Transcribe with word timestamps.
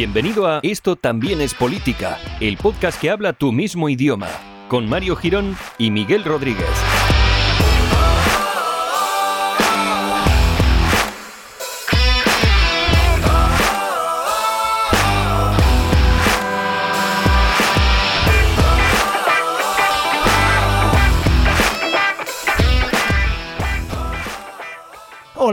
Bienvenido 0.00 0.46
a 0.46 0.60
Esto 0.62 0.96
también 0.96 1.42
es 1.42 1.52
política, 1.52 2.18
el 2.40 2.56
podcast 2.56 2.98
que 2.98 3.10
habla 3.10 3.34
tu 3.34 3.52
mismo 3.52 3.90
idioma, 3.90 4.28
con 4.70 4.88
Mario 4.88 5.14
Girón 5.14 5.58
y 5.76 5.90
Miguel 5.90 6.24
Rodríguez. 6.24 7.09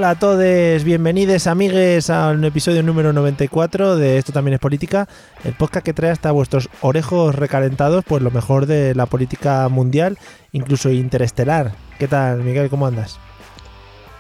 Hola 0.07 0.13
a 0.13 0.19
todos, 0.19 0.85
bienvenidos 0.85 1.47
amigues 1.47 2.09
a 2.09 2.29
un 2.29 2.45
episodio 2.45 2.81
número 2.81 3.11
94 3.11 3.97
de 3.97 4.17
Esto 4.17 4.31
también 4.31 4.53
es 4.53 4.59
política, 4.61 5.05
el 5.43 5.51
podcast 5.51 5.85
que 5.85 5.91
trae 5.91 6.11
hasta 6.11 6.31
vuestros 6.31 6.69
orejos 6.79 7.35
recalentados 7.35 8.05
pues 8.07 8.23
lo 8.23 8.31
mejor 8.31 8.67
de 8.67 8.95
la 8.95 9.05
política 9.05 9.67
mundial, 9.67 10.17
incluso 10.53 10.91
interestelar. 10.91 11.73
¿Qué 11.99 12.07
tal, 12.07 12.41
Miguel? 12.41 12.69
¿Cómo 12.69 12.87
andas? 12.87 13.19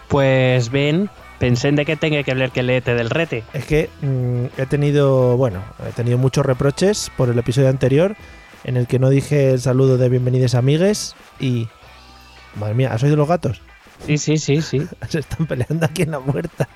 Pues 0.09 0.71
bien, 0.71 1.09
pensé 1.39 1.69
en 1.69 1.77
de 1.77 1.85
que 1.85 1.95
tenga 1.95 2.21
que 2.21 2.31
hablar 2.31 2.51
que 2.51 2.63
leete 2.63 2.93
del 2.93 3.09
rete. 3.09 3.45
Es 3.53 3.63
que 3.63 3.89
mm, 4.01 4.59
he 4.61 4.65
tenido, 4.65 5.37
bueno, 5.37 5.63
he 5.87 5.93
tenido 5.93 6.17
muchos 6.17 6.45
reproches 6.45 7.09
por 7.15 7.29
el 7.29 7.39
episodio 7.39 7.69
anterior 7.69 8.17
en 8.65 8.75
el 8.75 8.87
que 8.87 8.99
no 8.99 9.09
dije 9.09 9.51
el 9.51 9.61
saludo 9.61 9.97
de 9.97 10.09
bienvenidos 10.09 10.53
amigues 10.53 11.15
y... 11.39 11.69
Madre 12.55 12.73
mía, 12.73 12.91
¿has 12.91 13.01
oído 13.03 13.15
los 13.15 13.29
gatos? 13.29 13.61
Sí, 14.05 14.17
sí, 14.17 14.37
sí, 14.37 14.61
sí. 14.61 14.87
Se 15.09 15.19
están 15.19 15.45
peleando 15.47 15.85
aquí 15.85 16.03
en 16.03 16.11
la 16.11 16.19
puerta. 16.19 16.67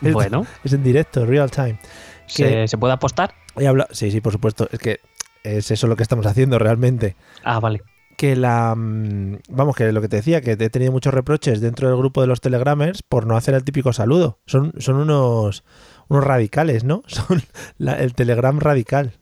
Bueno. 0.00 0.46
Es 0.64 0.72
en 0.72 0.82
directo, 0.82 1.24
real 1.26 1.50
time. 1.50 1.78
¿Se, 2.26 2.66
¿Se 2.68 2.78
puede 2.78 2.94
apostar? 2.94 3.34
He 3.56 3.66
hablado- 3.66 3.88
Sí, 3.92 4.10
sí, 4.10 4.20
por 4.20 4.32
supuesto. 4.32 4.68
Es 4.72 4.78
que 4.78 5.00
es 5.42 5.70
eso 5.70 5.86
lo 5.86 5.96
que 5.96 6.02
estamos 6.02 6.26
haciendo 6.26 6.58
realmente. 6.58 7.16
Ah, 7.44 7.60
vale. 7.60 7.82
Que 8.16 8.36
la. 8.36 8.74
mm, 8.76 9.38
Vamos, 9.50 9.76
que 9.76 9.90
lo 9.92 10.00
que 10.00 10.08
te 10.08 10.16
decía, 10.16 10.40
que 10.40 10.52
he 10.52 10.70
tenido 10.70 10.92
muchos 10.92 11.12
reproches 11.12 11.60
dentro 11.60 11.88
del 11.88 11.96
grupo 11.98 12.20
de 12.20 12.26
los 12.28 12.40
Telegramers 12.40 13.02
por 13.02 13.26
no 13.26 13.36
hacer 13.36 13.54
el 13.54 13.64
típico 13.64 13.92
saludo. 13.92 14.38
Son, 14.46 14.72
son 14.78 14.96
unos, 14.96 15.64
unos 16.08 16.24
radicales, 16.24 16.84
¿no? 16.84 17.02
Son 17.06 17.42
la- 17.78 17.98
el 17.98 18.14
Telegram 18.14 18.58
radical. 18.58 19.18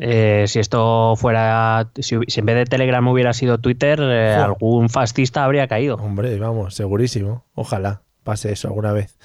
Eh, 0.00 0.44
si 0.46 0.58
esto 0.58 1.14
fuera, 1.16 1.90
si, 1.98 2.14
en 2.14 2.46
vez 2.46 2.56
de 2.56 2.64
Telegram 2.64 3.06
hubiera 3.08 3.32
sido 3.32 3.58
Twitter, 3.58 4.00
eh, 4.00 4.34
algún 4.34 4.88
fascista 4.88 5.44
habría 5.44 5.68
caído. 5.68 5.96
Hombre, 5.96 6.38
vamos, 6.38 6.74
segurísimo. 6.74 7.44
Ojalá 7.54 8.02
pase 8.24 8.52
eso 8.52 8.68
alguna 8.68 8.92
vez. 8.92 9.18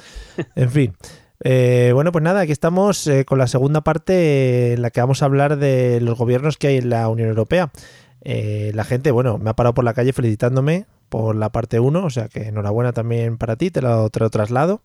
En 0.56 0.70
fin. 0.70 0.96
Eh, 1.44 1.92
bueno, 1.94 2.12
pues 2.12 2.24
nada, 2.24 2.42
aquí 2.42 2.52
estamos 2.52 3.08
con 3.28 3.38
la 3.38 3.48
segunda 3.48 3.82
parte 3.82 4.74
en 4.74 4.82
la 4.82 4.90
que 4.90 5.02
vamos 5.02 5.22
a 5.22 5.26
hablar 5.26 5.58
de 5.58 6.02
los 6.02 6.18
gobiernos 6.18 6.58
que 6.58 6.68
hay 6.68 6.78
en 6.78 6.90
la 6.90 7.08
Unión 7.10 7.30
Europea. 7.30 7.72
La 8.24 8.84
gente, 8.84 9.12
bueno, 9.12 9.38
me 9.38 9.52
ha 9.52 9.56
parado 9.56 9.74
por 9.74 9.86
la 9.86 9.94
calle 9.94 10.12
felicitándome 10.14 10.86
por 11.10 11.36
la 11.36 11.50
parte 11.50 11.80
1, 11.80 12.04
o 12.04 12.10
sea 12.10 12.28
que 12.28 12.48
enhorabuena 12.48 12.92
también 12.92 13.38
para 13.38 13.56
ti, 13.56 13.72
te 13.72 13.82
lo, 13.82 14.10
te 14.10 14.20
lo 14.20 14.30
traslado. 14.30 14.82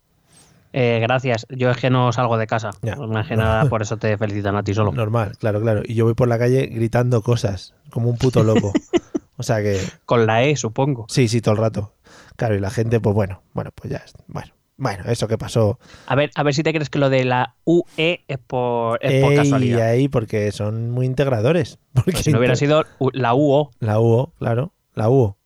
Eh, 0.73 0.99
gracias. 1.01 1.45
Yo 1.49 1.69
es 1.69 1.77
que 1.77 1.89
no 1.89 2.11
salgo 2.11 2.37
de 2.37 2.47
casa. 2.47 2.71
Ya. 2.81 2.95
Más 2.95 3.27
que 3.27 3.35
nada 3.35 3.69
por 3.69 3.81
eso 3.83 3.97
te 3.97 4.17
felicitan 4.17 4.55
a 4.55 4.63
ti 4.63 4.73
solo. 4.73 4.91
Normal, 4.91 5.37
claro, 5.37 5.61
claro. 5.61 5.81
Y 5.85 5.93
yo 5.93 6.05
voy 6.05 6.15
por 6.15 6.27
la 6.27 6.37
calle 6.39 6.65
gritando 6.65 7.21
cosas, 7.21 7.73
como 7.91 8.09
un 8.09 8.17
puto 8.17 8.43
loco. 8.43 8.73
o 9.37 9.43
sea 9.43 9.61
que, 9.61 9.79
Con 10.05 10.25
la 10.25 10.43
E, 10.43 10.55
supongo. 10.55 11.05
sí, 11.09 11.27
sí, 11.27 11.41
todo 11.41 11.53
el 11.53 11.61
rato. 11.61 11.93
Claro, 12.35 12.55
y 12.55 12.59
la 12.59 12.71
gente, 12.71 12.99
pues 12.99 13.13
bueno, 13.15 13.43
bueno, 13.53 13.69
pues 13.75 13.91
ya, 13.91 13.97
es- 13.97 14.13
bueno, 14.27 14.51
bueno, 14.77 15.03
eso 15.05 15.27
que 15.27 15.37
pasó. 15.37 15.77
A 16.07 16.15
ver, 16.15 16.31
a 16.33 16.41
ver 16.41 16.55
si 16.55 16.63
te 16.63 16.73
crees 16.73 16.89
que 16.89 16.97
lo 16.97 17.11
de 17.11 17.23
la 17.25 17.53
UE 17.65 18.23
es 18.27 18.39
por, 18.39 18.97
es 19.05 19.21
por 19.21 19.31
Ey, 19.31 19.37
casualidad. 19.37 19.87
ahí, 19.89 20.07
porque 20.09 20.51
son 20.51 20.89
muy 20.89 21.05
integradores. 21.05 21.77
Porque 21.93 22.13
Pues 22.13 22.23
si 22.23 22.31
no 22.31 22.39
hubiera 22.39 22.55
sido 22.55 22.83
la 23.13 23.35
UO. 23.35 23.69
La 23.79 23.99
UO, 23.99 24.33
claro, 24.39 24.73
la 24.95 25.07
UO. 25.09 25.37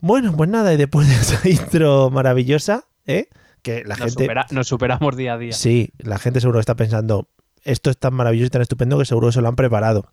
Bueno, 0.00 0.34
pues 0.36 0.50
nada, 0.50 0.72
y 0.74 0.76
después 0.76 1.08
de 1.08 1.14
esa 1.14 1.48
intro 1.48 2.10
maravillosa, 2.10 2.84
¿eh? 3.06 3.28
Que 3.66 3.82
la 3.84 3.96
Nos, 3.96 4.14
gente. 4.14 4.24
supera- 4.24 4.46
nos 4.52 4.68
superamos 4.68 5.16
día 5.16 5.34
a 5.34 5.38
día. 5.38 5.52
Sí, 5.52 5.90
la 5.98 6.18
gente 6.18 6.40
seguro 6.40 6.60
está 6.60 6.76
pensando. 6.76 7.28
Esto 7.64 7.90
es 7.90 7.98
tan 7.98 8.14
maravilloso 8.14 8.46
y 8.46 8.50
tan 8.50 8.62
estupendo 8.62 8.96
que 8.96 9.04
seguro 9.04 9.32
se 9.32 9.40
lo 9.40 9.48
han 9.48 9.56
preparado. 9.56 10.06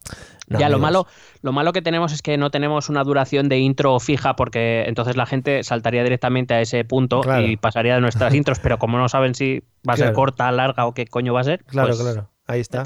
No, 0.47 0.59
ya, 0.59 0.69
lo 0.69 0.79
malo, 0.79 1.05
lo 1.43 1.51
malo 1.51 1.71
que 1.71 1.83
tenemos 1.83 2.11
es 2.11 2.23
que 2.23 2.35
no 2.35 2.49
tenemos 2.49 2.89
una 2.89 3.03
duración 3.03 3.49
de 3.49 3.59
intro 3.59 3.99
fija 3.99 4.35
porque 4.35 4.85
entonces 4.87 5.15
la 5.17 5.27
gente 5.27 5.63
saltaría 5.63 6.01
directamente 6.03 6.55
a 6.55 6.61
ese 6.61 6.83
punto 6.83 7.21
Claro. 7.21 7.45
y 7.45 7.55
pasaría 7.57 7.93
de 7.93 8.01
nuestras 8.01 8.33
intros, 8.33 8.57
pero 8.57 8.79
como 8.79 8.97
no 8.97 9.07
saben 9.07 9.35
si 9.35 9.61
va 9.87 9.93
a 9.93 9.97
ser 9.97 10.13
corta, 10.13 10.51
larga 10.51 10.87
o 10.87 10.95
qué 10.95 11.05
coño 11.05 11.31
va 11.31 11.41
a 11.41 11.43
ser, 11.43 11.63
Claro, 11.65 11.89
pues, 11.89 11.99
claro. 12.01 12.31
Ahí 12.47 12.59
está. 12.59 12.81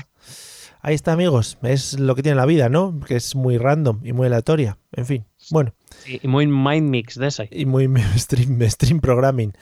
Ahí 0.81 0.95
está, 0.95 1.13
amigos. 1.13 1.57
Es 1.63 1.97
lo 1.97 2.13
que 2.15 2.23
tiene 2.23 2.35
la 2.35 2.45
vida, 2.45 2.67
¿no? 2.67 2.99
Que 2.99 3.15
es 3.15 3.35
muy 3.35 3.57
random 3.57 4.01
y 4.03 4.11
muy 4.11 4.27
aleatoria. 4.27 4.77
En 4.91 5.05
fin. 5.05 5.25
Bueno. 5.49 5.73
sí, 6.03 6.19
y 6.21 6.27
muy 6.27 6.45
mind 6.45 6.89
mix 6.89 7.15
de 7.17 7.27
ese. 7.27 7.47
y 7.53 7.65
muy 7.65 7.87
stream, 8.17 8.59
stream 8.69 8.99
programming. 8.99 9.53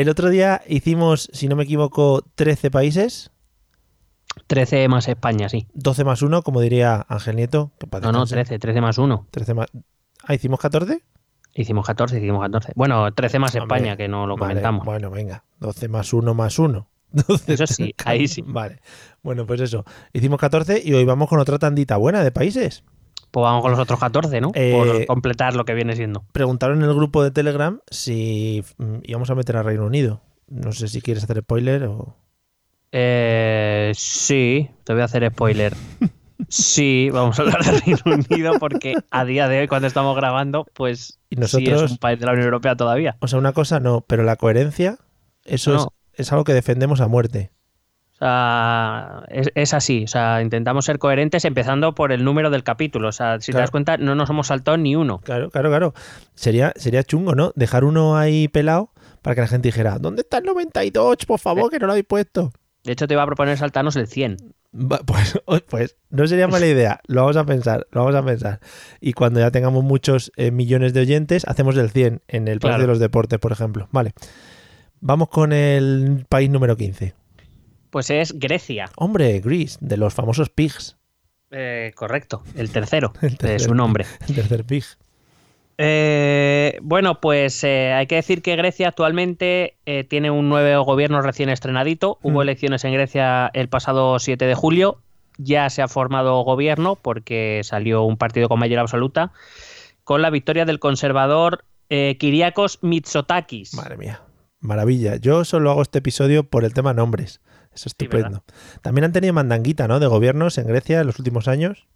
El 0.00 0.08
otro 0.08 0.30
día 0.30 0.62
hicimos, 0.66 1.28
si 1.34 1.46
no 1.46 1.56
me 1.56 1.64
equivoco, 1.64 2.24
13 2.34 2.70
países, 2.70 3.32
13 4.46 4.88
más 4.88 5.06
España, 5.08 5.50
sí. 5.50 5.66
12 5.74 6.04
más 6.04 6.22
1, 6.22 6.40
como 6.40 6.62
diría 6.62 7.04
Ángel 7.06 7.36
Nieto. 7.36 7.72
que 7.78 7.86
No, 7.86 8.10
no, 8.10 8.20
descansar. 8.20 8.46
13, 8.46 8.58
13 8.60 8.80
más 8.80 8.96
1. 8.96 9.26
13 9.30 9.52
más... 9.52 9.66
Ah, 10.24 10.34
¿hicimos 10.34 10.58
14? 10.58 11.02
Hicimos 11.52 11.86
14, 11.86 12.16
hicimos 12.16 12.40
14. 12.40 12.72
Bueno, 12.76 13.12
13 13.12 13.38
más 13.40 13.54
España, 13.54 13.98
que 13.98 14.08
no 14.08 14.26
lo 14.26 14.36
Vale, 14.36 14.54
comentamos. 14.54 14.86
Bueno, 14.86 15.10
venga. 15.10 15.44
12 15.58 15.88
más 15.88 16.14
1 16.14 16.32
más 16.32 16.58
1. 16.58 16.88
12. 17.12 17.52
Eso 17.52 17.66
sí, 17.66 17.94
ahí 18.06 18.26
sí. 18.26 18.42
Vale. 18.46 18.80
Bueno, 19.22 19.44
pues 19.44 19.60
eso. 19.60 19.84
Hicimos 20.14 20.40
14 20.40 20.80
y 20.82 20.94
hoy 20.94 21.04
vamos 21.04 21.28
con 21.28 21.40
otra 21.40 21.58
tandita 21.58 21.98
buena 21.98 22.24
de 22.24 22.32
países. 22.32 22.84
Pues 23.30 23.42
vamos 23.44 23.62
con 23.62 23.70
los 23.70 23.80
otros 23.80 24.00
14, 24.00 24.40
¿no? 24.40 24.50
Eh, 24.54 24.72
Por 24.72 25.06
completar 25.06 25.54
lo 25.54 25.64
que 25.64 25.74
viene 25.74 25.94
siendo. 25.96 26.24
Preguntaron 26.32 26.82
en 26.82 26.88
el 26.88 26.94
grupo 26.94 27.22
de 27.22 27.30
Telegram 27.30 27.80
si 27.90 28.64
mm, 28.78 28.96
íbamos 29.04 29.30
a 29.30 29.34
meter 29.34 29.56
a 29.56 29.62
Reino 29.62 29.86
Unido. 29.86 30.20
No 30.48 30.72
sé 30.72 30.88
si 30.88 31.00
quieres 31.00 31.22
hacer 31.24 31.40
spoiler 31.42 31.84
o... 31.84 32.16
Eh, 32.92 33.92
sí, 33.94 34.68
te 34.84 34.92
voy 34.92 35.02
a 35.02 35.04
hacer 35.04 35.28
spoiler. 35.30 35.74
Sí, 36.48 37.08
vamos 37.12 37.38
a 37.38 37.42
hablar 37.42 37.62
de 37.64 37.78
Reino 37.80 38.00
Unido 38.28 38.52
porque 38.58 38.94
a 39.10 39.24
día 39.24 39.46
de 39.46 39.60
hoy, 39.60 39.68
cuando 39.68 39.86
estamos 39.86 40.16
grabando, 40.16 40.66
pues 40.74 41.20
Y 41.28 41.36
sí 41.36 41.40
nosotros- 41.40 41.82
es 41.82 41.90
un 41.92 41.98
país 41.98 42.18
de 42.18 42.26
la 42.26 42.32
Unión 42.32 42.46
Europea 42.46 42.74
todavía. 42.76 43.16
O 43.20 43.28
sea, 43.28 43.38
una 43.38 43.52
cosa 43.52 43.78
no, 43.78 44.00
pero 44.00 44.24
la 44.24 44.36
coherencia, 44.36 44.96
eso 45.44 45.72
No. 45.72 45.92
es, 46.14 46.20
es 46.26 46.32
algo 46.32 46.44
que 46.44 46.54
defendemos 46.54 47.00
a 47.00 47.06
muerte. 47.08 47.52
O 48.20 48.24
sea, 48.24 49.24
es, 49.28 49.50
es 49.54 49.72
así. 49.74 50.04
O 50.04 50.06
sea, 50.06 50.42
intentamos 50.42 50.84
ser 50.84 50.98
coherentes 50.98 51.44
empezando 51.46 51.94
por 51.94 52.12
el 52.12 52.22
número 52.22 52.50
del 52.50 52.62
capítulo. 52.62 53.08
O 53.08 53.12
sea, 53.12 53.40
si 53.40 53.50
te 53.52 53.58
das 53.58 53.70
cuenta, 53.70 53.96
no 53.96 54.14
nos 54.14 54.28
hemos 54.28 54.48
saltado 54.48 54.76
ni 54.76 54.94
uno. 54.94 55.20
Claro, 55.20 55.50
claro, 55.50 55.70
claro. 55.70 55.94
Sería, 56.34 56.72
sería 56.76 57.02
chungo, 57.02 57.34
¿no? 57.34 57.52
Dejar 57.56 57.84
uno 57.84 58.16
ahí 58.18 58.48
pelado 58.48 58.90
para 59.22 59.34
que 59.34 59.40
la 59.40 59.46
gente 59.48 59.68
dijera, 59.68 59.98
¿dónde 59.98 60.20
está 60.22 60.38
el 60.38 60.44
92? 60.44 61.16
Por 61.26 61.38
favor, 61.40 61.70
que 61.70 61.78
no 61.78 61.86
lo 61.86 61.92
habéis 61.92 62.06
puesto. 62.06 62.52
De 62.84 62.92
hecho, 62.92 63.06
te 63.06 63.14
iba 63.14 63.22
a 63.22 63.26
proponer 63.26 63.56
saltarnos 63.58 63.96
el 63.96 64.06
100. 64.06 64.36
Va, 64.74 64.98
Pues, 64.98 65.38
pues 65.68 65.96
no 66.10 66.26
sería 66.26 66.46
mala 66.46 66.66
idea. 66.68 67.00
Lo 67.06 67.22
vamos 67.22 67.36
a 67.38 67.44
pensar, 67.44 67.86
lo 67.90 68.04
vamos 68.04 68.14
a 68.16 68.24
pensar. 68.24 68.60
Y 69.00 69.14
cuando 69.14 69.40
ya 69.40 69.50
tengamos 69.50 69.82
muchos 69.82 70.30
eh, 70.36 70.50
millones 70.50 70.92
de 70.92 71.00
oyentes, 71.00 71.46
hacemos 71.46 71.76
el 71.78 71.90
100 71.90 72.20
en 72.28 72.48
el 72.48 72.60
Palacio 72.60 72.76
Claro. 72.78 72.82
de 72.82 72.86
los 72.88 72.98
Deportes, 72.98 73.38
por 73.38 73.52
ejemplo. 73.52 73.88
Vale. 73.92 74.12
Vamos 75.00 75.28
con 75.30 75.52
el 75.54 76.26
país 76.28 76.50
número 76.50 76.76
15. 76.76 77.14
Pues 77.90 78.10
es 78.10 78.38
Grecia. 78.38 78.90
Hombre, 78.96 79.40
Greece, 79.40 79.78
de 79.80 79.96
los 79.96 80.14
famosos 80.14 80.48
pigs. 80.50 80.96
Eh, 81.50 81.92
correcto, 81.96 82.42
el 82.56 82.70
tercero 82.70 83.12
El 83.20 83.36
de 83.36 83.58
su 83.58 83.74
nombre. 83.74 84.06
El 84.28 84.34
tercer 84.36 84.64
pig. 84.64 84.84
Eh, 85.82 86.78
bueno, 86.82 87.20
pues 87.20 87.64
eh, 87.64 87.92
hay 87.94 88.06
que 88.06 88.16
decir 88.16 88.42
que 88.42 88.54
Grecia 88.54 88.88
actualmente 88.88 89.76
eh, 89.86 90.04
tiene 90.04 90.30
un 90.30 90.48
nuevo 90.50 90.84
gobierno 90.84 91.22
recién 91.22 91.48
estrenadito. 91.48 92.18
Hubo 92.22 92.40
Mm. 92.40 92.42
elecciones 92.42 92.84
en 92.84 92.92
Grecia 92.92 93.50
el 93.54 93.68
pasado 93.68 94.18
7 94.18 94.44
de 94.44 94.54
julio. 94.54 95.00
Ya 95.38 95.70
se 95.70 95.80
ha 95.80 95.88
formado 95.88 96.42
gobierno 96.42 96.96
porque 96.96 97.62
salió 97.64 98.02
un 98.02 98.18
partido 98.18 98.48
con 98.50 98.58
mayoría 98.60 98.82
absoluta 98.82 99.32
con 100.04 100.20
la 100.20 100.28
victoria 100.28 100.66
del 100.66 100.80
conservador 100.80 101.64
Kyriakos 101.88 102.78
Mitsotakis. 102.82 103.72
Madre 103.74 103.96
mía, 103.96 104.20
maravilla. 104.60 105.16
Yo 105.16 105.44
solo 105.46 105.70
hago 105.70 105.80
este 105.82 105.98
episodio 106.00 106.44
por 106.44 106.64
el 106.64 106.74
tema 106.74 106.92
nombres. 106.92 107.40
Es 107.74 107.86
estupendo. 107.86 108.42
También 108.82 109.04
han 109.04 109.12
tenido 109.12 109.32
mandanguita, 109.32 109.88
¿no? 109.88 110.00
De 110.00 110.06
gobiernos 110.06 110.58
en 110.58 110.66
Grecia 110.66 111.00
en 111.00 111.06
los 111.06 111.18
últimos 111.18 111.48
años. 111.48 111.86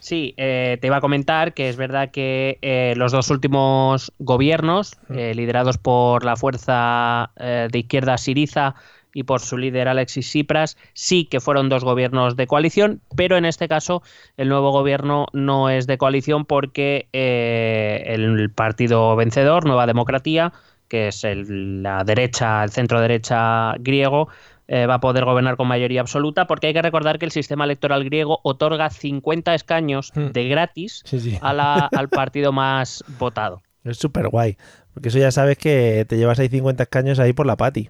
Sí, 0.00 0.34
eh, 0.36 0.78
te 0.80 0.88
iba 0.88 0.96
a 0.98 1.00
comentar 1.00 1.54
que 1.54 1.68
es 1.68 1.76
verdad 1.76 2.10
que 2.10 2.58
eh, 2.60 2.94
los 2.96 3.12
dos 3.12 3.30
últimos 3.30 4.12
gobiernos, 4.18 4.92
eh, 5.10 5.34
liderados 5.34 5.78
por 5.78 6.24
la 6.24 6.36
fuerza 6.36 7.30
de 7.36 7.78
izquierda 7.78 8.18
Siriza 8.18 8.74
y 9.14 9.24
por 9.24 9.40
su 9.40 9.58
líder 9.58 9.88
Alexis 9.88 10.26
Tsipras, 10.26 10.76
sí 10.92 11.24
que 11.24 11.40
fueron 11.40 11.68
dos 11.68 11.84
gobiernos 11.84 12.36
de 12.36 12.46
coalición, 12.46 13.00
pero 13.16 13.36
en 13.36 13.44
este 13.44 13.68
caso 13.68 14.02
el 14.36 14.48
nuevo 14.48 14.72
gobierno 14.72 15.26
no 15.32 15.70
es 15.70 15.86
de 15.86 15.98
coalición 15.98 16.44
porque 16.44 17.08
el 17.12 18.50
partido 18.50 19.16
vencedor, 19.16 19.64
Nueva 19.66 19.86
Democracia, 19.86 20.52
que 20.88 21.08
es 21.08 21.24
el- 21.24 21.82
la 21.82 22.04
derecha, 22.04 22.62
el 22.64 22.70
centro 22.70 23.00
derecha 23.00 23.74
griego, 23.78 24.28
eh, 24.68 24.86
va 24.86 24.94
a 24.94 25.00
poder 25.00 25.24
gobernar 25.24 25.56
con 25.56 25.66
mayoría 25.68 26.00
absoluta, 26.00 26.46
porque 26.46 26.68
hay 26.68 26.72
que 26.72 26.82
recordar 26.82 27.18
que 27.18 27.24
el 27.24 27.30
sistema 27.32 27.64
electoral 27.64 28.04
griego 28.04 28.40
otorga 28.44 28.88
50 28.90 29.54
escaños 29.54 30.12
Hmm. 30.14 30.28
de 30.32 30.48
gratis 30.48 31.02
Sí, 31.04 31.20
sí. 31.20 31.38
a 31.40 31.52
la- 31.52 31.88
al 31.92 32.08
partido 32.08 32.52
más 32.52 33.04
votado. 33.18 33.62
Es 33.84 33.98
súper 33.98 34.28
guay. 34.28 34.56
Porque 34.94 35.08
eso 35.08 35.18
ya 35.18 35.30
sabes 35.30 35.58
que 35.58 36.04
te 36.08 36.16
llevas 36.16 36.38
ahí 36.38 36.48
50 36.48 36.82
escaños 36.84 37.18
ahí 37.18 37.32
por 37.32 37.46
la 37.46 37.56
pati. 37.56 37.88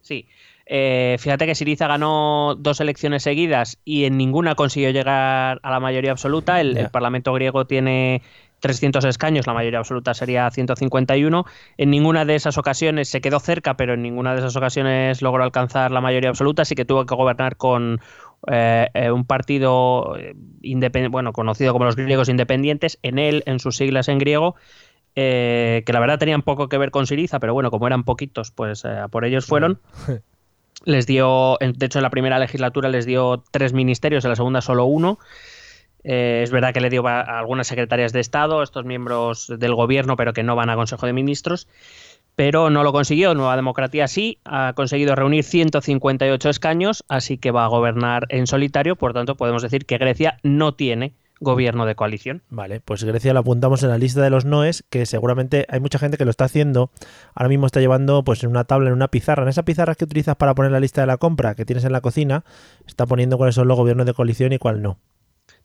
Sí. 0.00 0.26
Eh, 0.66 1.16
fíjate 1.18 1.44
que 1.46 1.54
Siriza 1.54 1.86
ganó 1.88 2.54
dos 2.58 2.80
elecciones 2.80 3.24
seguidas 3.24 3.78
y 3.84 4.04
en 4.04 4.16
ninguna 4.16 4.54
consiguió 4.54 4.90
llegar 4.90 5.60
a 5.62 5.70
la 5.70 5.80
mayoría 5.80 6.12
absoluta. 6.12 6.60
El, 6.60 6.76
el 6.78 6.88
Parlamento 6.88 7.32
griego 7.34 7.66
tiene 7.66 8.22
300 8.62 9.04
escaños, 9.04 9.46
la 9.46 9.54
mayoría 9.54 9.80
absoluta 9.80 10.14
sería 10.14 10.48
151. 10.48 11.44
En 11.76 11.90
ninguna 11.90 12.24
de 12.24 12.36
esas 12.36 12.56
ocasiones 12.56 13.08
se 13.08 13.20
quedó 13.20 13.40
cerca, 13.40 13.76
pero 13.76 13.94
en 13.94 14.02
ninguna 14.02 14.32
de 14.32 14.38
esas 14.38 14.54
ocasiones 14.54 15.20
logró 15.20 15.42
alcanzar 15.42 15.90
la 15.90 16.00
mayoría 16.00 16.30
absoluta, 16.30 16.62
así 16.62 16.76
que 16.76 16.84
tuvo 16.84 17.04
que 17.04 17.14
gobernar 17.14 17.56
con 17.56 18.00
eh, 18.50 18.88
eh, 18.94 19.10
un 19.10 19.24
partido 19.24 20.16
eh, 20.16 20.34
bueno, 21.10 21.32
conocido 21.32 21.72
como 21.72 21.84
los 21.84 21.96
griegos 21.96 22.28
independientes, 22.28 23.00
en 23.02 23.18
él, 23.18 23.42
en 23.46 23.58
sus 23.58 23.76
siglas 23.76 24.08
en 24.08 24.18
griego, 24.18 24.54
eh, 25.16 25.82
que 25.84 25.92
la 25.92 25.98
verdad 25.98 26.20
tenían 26.20 26.42
poco 26.42 26.68
que 26.68 26.78
ver 26.78 26.92
con 26.92 27.08
Siriza, 27.08 27.40
pero 27.40 27.54
bueno, 27.54 27.72
como 27.72 27.88
eran 27.88 28.04
poquitos, 28.04 28.52
pues 28.52 28.84
por 29.10 29.24
ellos 29.24 29.44
fueron. 29.44 29.80
Les 30.84 31.06
dio, 31.06 31.58
de 31.60 31.86
hecho 31.86 31.98
en 31.98 32.02
la 32.02 32.10
primera 32.10 32.40
legislatura 32.40 32.88
les 32.88 33.06
dio 33.06 33.44
tres 33.52 33.72
ministerios, 33.72 34.24
en 34.24 34.30
la 34.30 34.36
segunda 34.36 34.60
solo 34.60 34.84
uno. 34.84 35.20
Eh, 36.04 36.40
es 36.42 36.50
verdad 36.50 36.72
que 36.72 36.80
le 36.80 36.90
dio 36.90 37.06
a 37.06 37.20
a 37.20 37.38
algunas 37.38 37.66
secretarias 37.66 38.12
de 38.12 38.20
Estado, 38.20 38.62
estos 38.62 38.84
miembros 38.84 39.52
del 39.58 39.74
gobierno, 39.74 40.16
pero 40.16 40.32
que 40.32 40.42
no 40.42 40.56
van 40.56 40.70
a 40.70 40.76
Consejo 40.76 41.06
de 41.06 41.12
Ministros. 41.12 41.68
Pero 42.34 42.70
no 42.70 42.82
lo 42.82 42.92
consiguió. 42.92 43.34
Nueva 43.34 43.56
Democracia 43.56 44.08
sí, 44.08 44.38
ha 44.44 44.72
conseguido 44.74 45.14
reunir 45.14 45.44
158 45.44 46.48
escaños, 46.48 47.04
así 47.08 47.36
que 47.36 47.50
va 47.50 47.64
a 47.64 47.68
gobernar 47.68 48.26
en 48.30 48.46
solitario. 48.46 48.96
Por 48.96 49.12
tanto, 49.12 49.36
podemos 49.36 49.62
decir 49.62 49.84
que 49.84 49.98
Grecia 49.98 50.38
no 50.42 50.74
tiene 50.74 51.14
gobierno 51.42 51.84
de 51.84 51.94
coalición. 51.94 52.42
Vale, 52.48 52.80
pues 52.80 53.04
Grecia 53.04 53.34
lo 53.34 53.40
apuntamos 53.40 53.82
en 53.82 53.90
la 53.90 53.98
lista 53.98 54.22
de 54.22 54.30
los 54.30 54.44
noes, 54.44 54.84
que 54.88 55.04
seguramente 55.04 55.66
hay 55.68 55.80
mucha 55.80 55.98
gente 55.98 56.16
que 56.16 56.24
lo 56.24 56.30
está 56.30 56.44
haciendo. 56.44 56.90
Ahora 57.34 57.48
mismo 57.48 57.66
está 57.66 57.80
llevando 57.80 58.22
pues 58.24 58.42
en 58.44 58.50
una 58.50 58.64
tabla, 58.64 58.88
en 58.88 58.94
una 58.94 59.08
pizarra. 59.08 59.42
En 59.42 59.48
esa 59.48 59.64
pizarra 59.64 59.94
que 59.94 60.04
utilizas 60.04 60.36
para 60.36 60.54
poner 60.54 60.72
la 60.72 60.80
lista 60.80 61.02
de 61.02 61.08
la 61.08 61.18
compra 61.18 61.54
que 61.54 61.64
tienes 61.64 61.84
en 61.84 61.92
la 61.92 62.00
cocina, 62.00 62.44
está 62.86 63.06
poniendo 63.06 63.36
cuáles 63.36 63.56
son 63.56 63.68
los 63.68 63.76
gobiernos 63.76 64.06
de 64.06 64.14
coalición 64.14 64.52
y 64.52 64.58
cuál 64.58 64.80
no. 64.80 64.98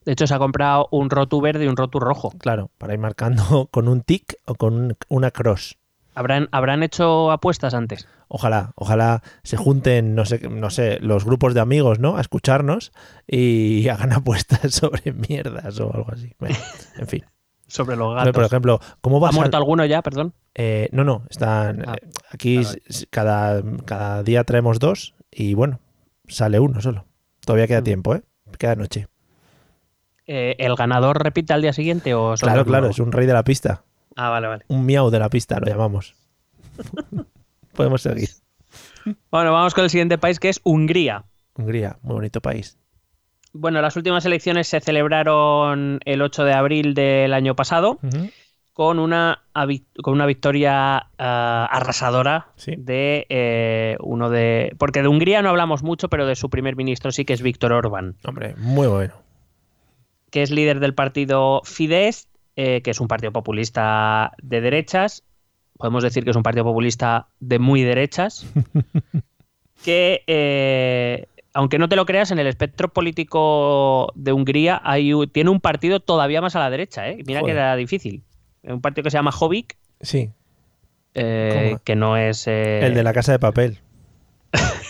De 0.08 0.14
hecho, 0.14 0.26
se 0.26 0.34
ha 0.34 0.40
comprado 0.40 0.88
un 0.92 1.10
rotu 1.10 1.42
verde 1.42 1.66
y 1.66 1.68
un 1.68 1.76
rotu 1.76 2.00
rojo. 2.00 2.32
Claro, 2.40 2.72
para 2.78 2.94
ir 2.94 3.00
marcando 3.00 3.68
con 3.72 3.90
un 3.90 4.02
tic 4.04 4.36
o 4.46 4.56
con 4.56 4.74
un- 4.74 4.98
una 5.10 5.32
cross. 5.32 5.78
¿Habrán, 6.16 6.48
¿Habrán 6.54 6.82
hecho 6.82 7.30
apuestas 7.30 7.74
antes? 7.74 8.08
Ojalá, 8.30 8.72
ojalá 8.76 9.22
se 9.44 9.58
junten, 9.58 10.16
no 10.16 10.24
sé, 10.26 10.48
no 10.50 10.70
sé, 10.70 10.98
los 11.02 11.26
grupos 11.26 11.54
de 11.54 11.60
amigos, 11.60 12.00
¿no? 12.00 12.16
A 12.16 12.22
escucharnos 12.22 12.94
y 13.28 13.88
hagan 13.90 14.14
apuestas 14.14 14.74
sobre 14.74 15.12
mierdas 15.12 15.78
o 15.82 15.94
algo 15.94 16.10
así. 16.14 16.32
Bueno, 16.40 16.56
en 16.98 17.08
fin. 17.08 17.26
Sobre 17.68 17.98
los 17.98 18.16
Por 18.16 18.26
gatos. 18.26 18.46
ejemplo, 18.46 18.80
¿cómo 19.02 19.18
¿Ha 19.18 19.20
vas 19.20 19.36
muerto 19.36 19.58
alguno 19.58 19.84
ya? 19.86 20.02
Perdón. 20.02 20.34
Eh, 20.56 20.88
no, 20.94 21.04
no, 21.04 21.24
están. 21.30 21.84
Ah, 21.86 21.96
eh, 22.02 22.08
aquí 22.32 22.62
cada, 23.10 23.62
cada 23.84 24.24
día 24.24 24.46
traemos 24.46 24.80
dos 24.80 25.16
y 25.30 25.54
bueno, 25.54 25.82
sale 26.30 26.60
uno 26.62 26.80
solo. 26.80 27.06
Todavía 27.46 27.68
queda 27.68 27.82
Mm. 27.82 27.84
tiempo, 27.84 28.16
¿eh? 28.16 28.24
Queda 28.58 28.76
noche. 28.76 29.08
Eh, 30.28 30.56
¿El 30.60 30.76
ganador 30.76 31.24
repite 31.24 31.54
al 31.54 31.62
día 31.62 31.74
siguiente 31.74 32.14
o 32.14 32.36
Claro, 32.36 32.66
claro, 32.66 32.90
es 32.90 33.00
un 33.00 33.12
rey 33.12 33.26
de 33.26 33.34
la 33.34 33.44
pista. 33.44 33.84
Ah, 34.16 34.30
vale, 34.30 34.48
vale. 34.48 34.66
Un 34.68 34.86
miau 34.86 35.10
de 35.10 35.20
la 35.20 35.30
pista, 35.30 35.60
lo 35.60 35.68
llamamos. 35.68 36.16
Podemos 37.74 38.02
seguir. 38.02 38.30
Bueno, 39.32 39.54
vamos 39.54 39.74
con 39.74 39.84
el 39.86 39.90
siguiente 39.90 40.18
país 40.18 40.40
que 40.40 40.50
es 40.50 40.60
Hungría. 40.64 41.24
Hungría, 41.56 41.98
muy 42.02 42.16
bonito 42.16 42.42
país. 42.42 42.78
Bueno, 43.54 43.82
las 43.82 43.96
últimas 43.96 44.26
elecciones 44.26 44.68
se 44.68 44.82
celebraron 44.82 46.00
el 46.06 46.22
8 46.22 46.44
de 46.44 46.54
abril 46.54 46.94
del 46.94 47.34
año 47.34 47.56
pasado 47.56 48.00
con 48.74 49.00
una, 49.00 49.44
con 50.04 50.14
una 50.14 50.26
victoria 50.26 51.08
ah, 51.18 51.68
arrasadora 51.72 52.50
Sí. 52.58 52.74
de 52.78 53.26
eh, 53.30 53.98
uno 54.02 54.30
de... 54.30 54.76
Porque 54.78 55.02
de 55.02 55.08
Hungría 55.08 55.42
no 55.42 55.50
hablamos 55.50 55.82
mucho, 55.82 56.10
pero 56.10 56.28
de 56.28 56.36
su 56.36 56.50
primer 56.50 56.76
ministro 56.76 57.12
sí 57.12 57.26
que 57.26 57.34
es 57.34 57.42
Víctor 57.42 57.74
Orbán. 57.74 58.16
Hombre, 58.26 58.54
muy 58.58 58.88
bueno. 58.88 59.14
Que 60.30 60.42
es 60.42 60.52
líder 60.52 60.80
del 60.80 60.94
partido 60.94 61.62
Fidesz, 61.64 62.28
eh, 62.56 62.82
que 62.82 62.92
es 62.92 63.00
un 63.00 63.08
partido 63.08 63.32
populista 63.32 64.34
de 64.42 64.62
derechas. 64.62 65.24
Podemos 65.78 66.04
decir 66.04 66.24
que 66.24 66.32
es 66.32 66.36
un 66.36 66.44
partido 66.44 66.66
populista 66.66 67.28
de 67.40 67.60
muy 67.60 67.84
derechas. 67.84 68.46
que, 69.84 70.24
eh, 70.28 71.28
aunque 71.54 71.80
no 71.80 71.88
te 71.88 71.96
lo 71.96 72.06
creas, 72.06 72.32
en 72.32 72.40
el 72.40 72.48
espectro 72.48 72.90
político 72.90 74.12
de 74.16 74.34
Hungría 74.34 74.82
hay, 74.84 75.12
tiene 75.32 75.50
un 75.50 75.62
partido 75.62 76.00
todavía 76.00 76.42
más 76.42 76.56
a 76.56 76.60
la 76.60 76.70
derecha. 76.70 77.08
¿eh? 77.10 77.18
Mira 77.26 77.42
Joder. 77.42 77.56
que 77.56 77.60
era 77.60 77.76
difícil. 77.76 78.24
Un 78.64 78.82
partido 78.82 79.04
que 79.04 79.12
se 79.12 79.18
llama 79.18 79.32
Jobbik, 79.32 79.78
Sí, 80.02 80.32
que 81.14 81.96
no 81.96 82.18
es... 82.18 82.48
el 82.48 82.94
de 82.94 83.04
la 83.04 83.14
casa 83.14 83.32
de 83.32 83.40
papel. 83.40 83.80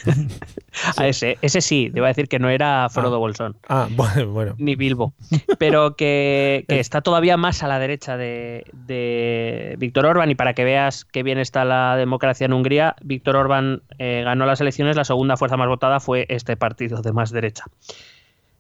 a 0.98 1.08
ese, 1.08 1.38
ese 1.42 1.62
sí, 1.62 1.90
te 1.92 2.00
iba 2.00 2.08
a 2.08 2.10
decir 2.10 2.28
que 2.28 2.40
no 2.40 2.50
era 2.50 2.88
Frodo 2.90 3.16
Ah. 3.16 3.20
Bolsón. 3.20 3.58
Ah, 3.68 3.88
bueno, 3.96 4.28
bueno. 4.32 4.56
ni 4.58 4.76
Bilbo, 4.76 5.14
pero 5.58 5.96
que, 5.96 6.66
que 6.68 6.80
está 6.80 7.02
todavía 7.02 7.38
más 7.38 7.64
a 7.64 7.68
la 7.68 7.80
derecha 7.80 8.18
de, 8.18 8.66
de 8.74 9.76
Víctor 9.80 10.06
Orbán 10.06 10.32
y 10.32 10.36
para 10.36 10.54
que 10.54 10.64
veas 10.64 11.06
qué 11.06 11.24
bien 11.24 11.38
está 11.40 11.66
la 11.66 11.96
democracia 11.98 12.46
en 12.46 12.54
Hungría, 12.54 12.96
Víctor 13.02 13.36
Orbán 13.36 13.82
eh, 14.00 14.22
ganó 14.24 14.46
las 14.46 14.62
elecciones, 14.62 14.96
la 14.96 15.06
segunda 15.06 15.38
fuerza 15.38 15.58
más 15.58 15.68
votada 15.68 16.00
fue 16.00 16.26
este 16.30 16.58
partido 16.58 17.02
de 17.02 17.12
más 17.14 17.32
derecha. 17.32 17.66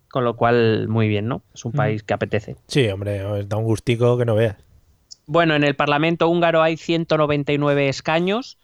Con 0.10 0.24
lo 0.24 0.36
cual, 0.38 0.88
muy 0.88 1.08
bien, 1.10 1.28
¿no? 1.28 1.42
Es 1.54 1.66
un 1.66 1.74
Mm. 1.74 1.76
país 1.76 2.04
que 2.04 2.14
apetece. 2.14 2.56
Sí, 2.68 2.88
hombre, 2.88 3.22
da 3.46 3.58
un 3.58 3.66
gustico 3.66 4.18
que 4.18 4.26
no 4.26 4.36
veas. 4.36 4.56
Bueno, 5.26 5.54
en 5.56 5.66
el 5.66 5.76
Parlamento 5.76 6.30
húngaro 6.30 6.62
hay 6.64 6.78
199 6.78 7.90
escaños, 7.90 8.58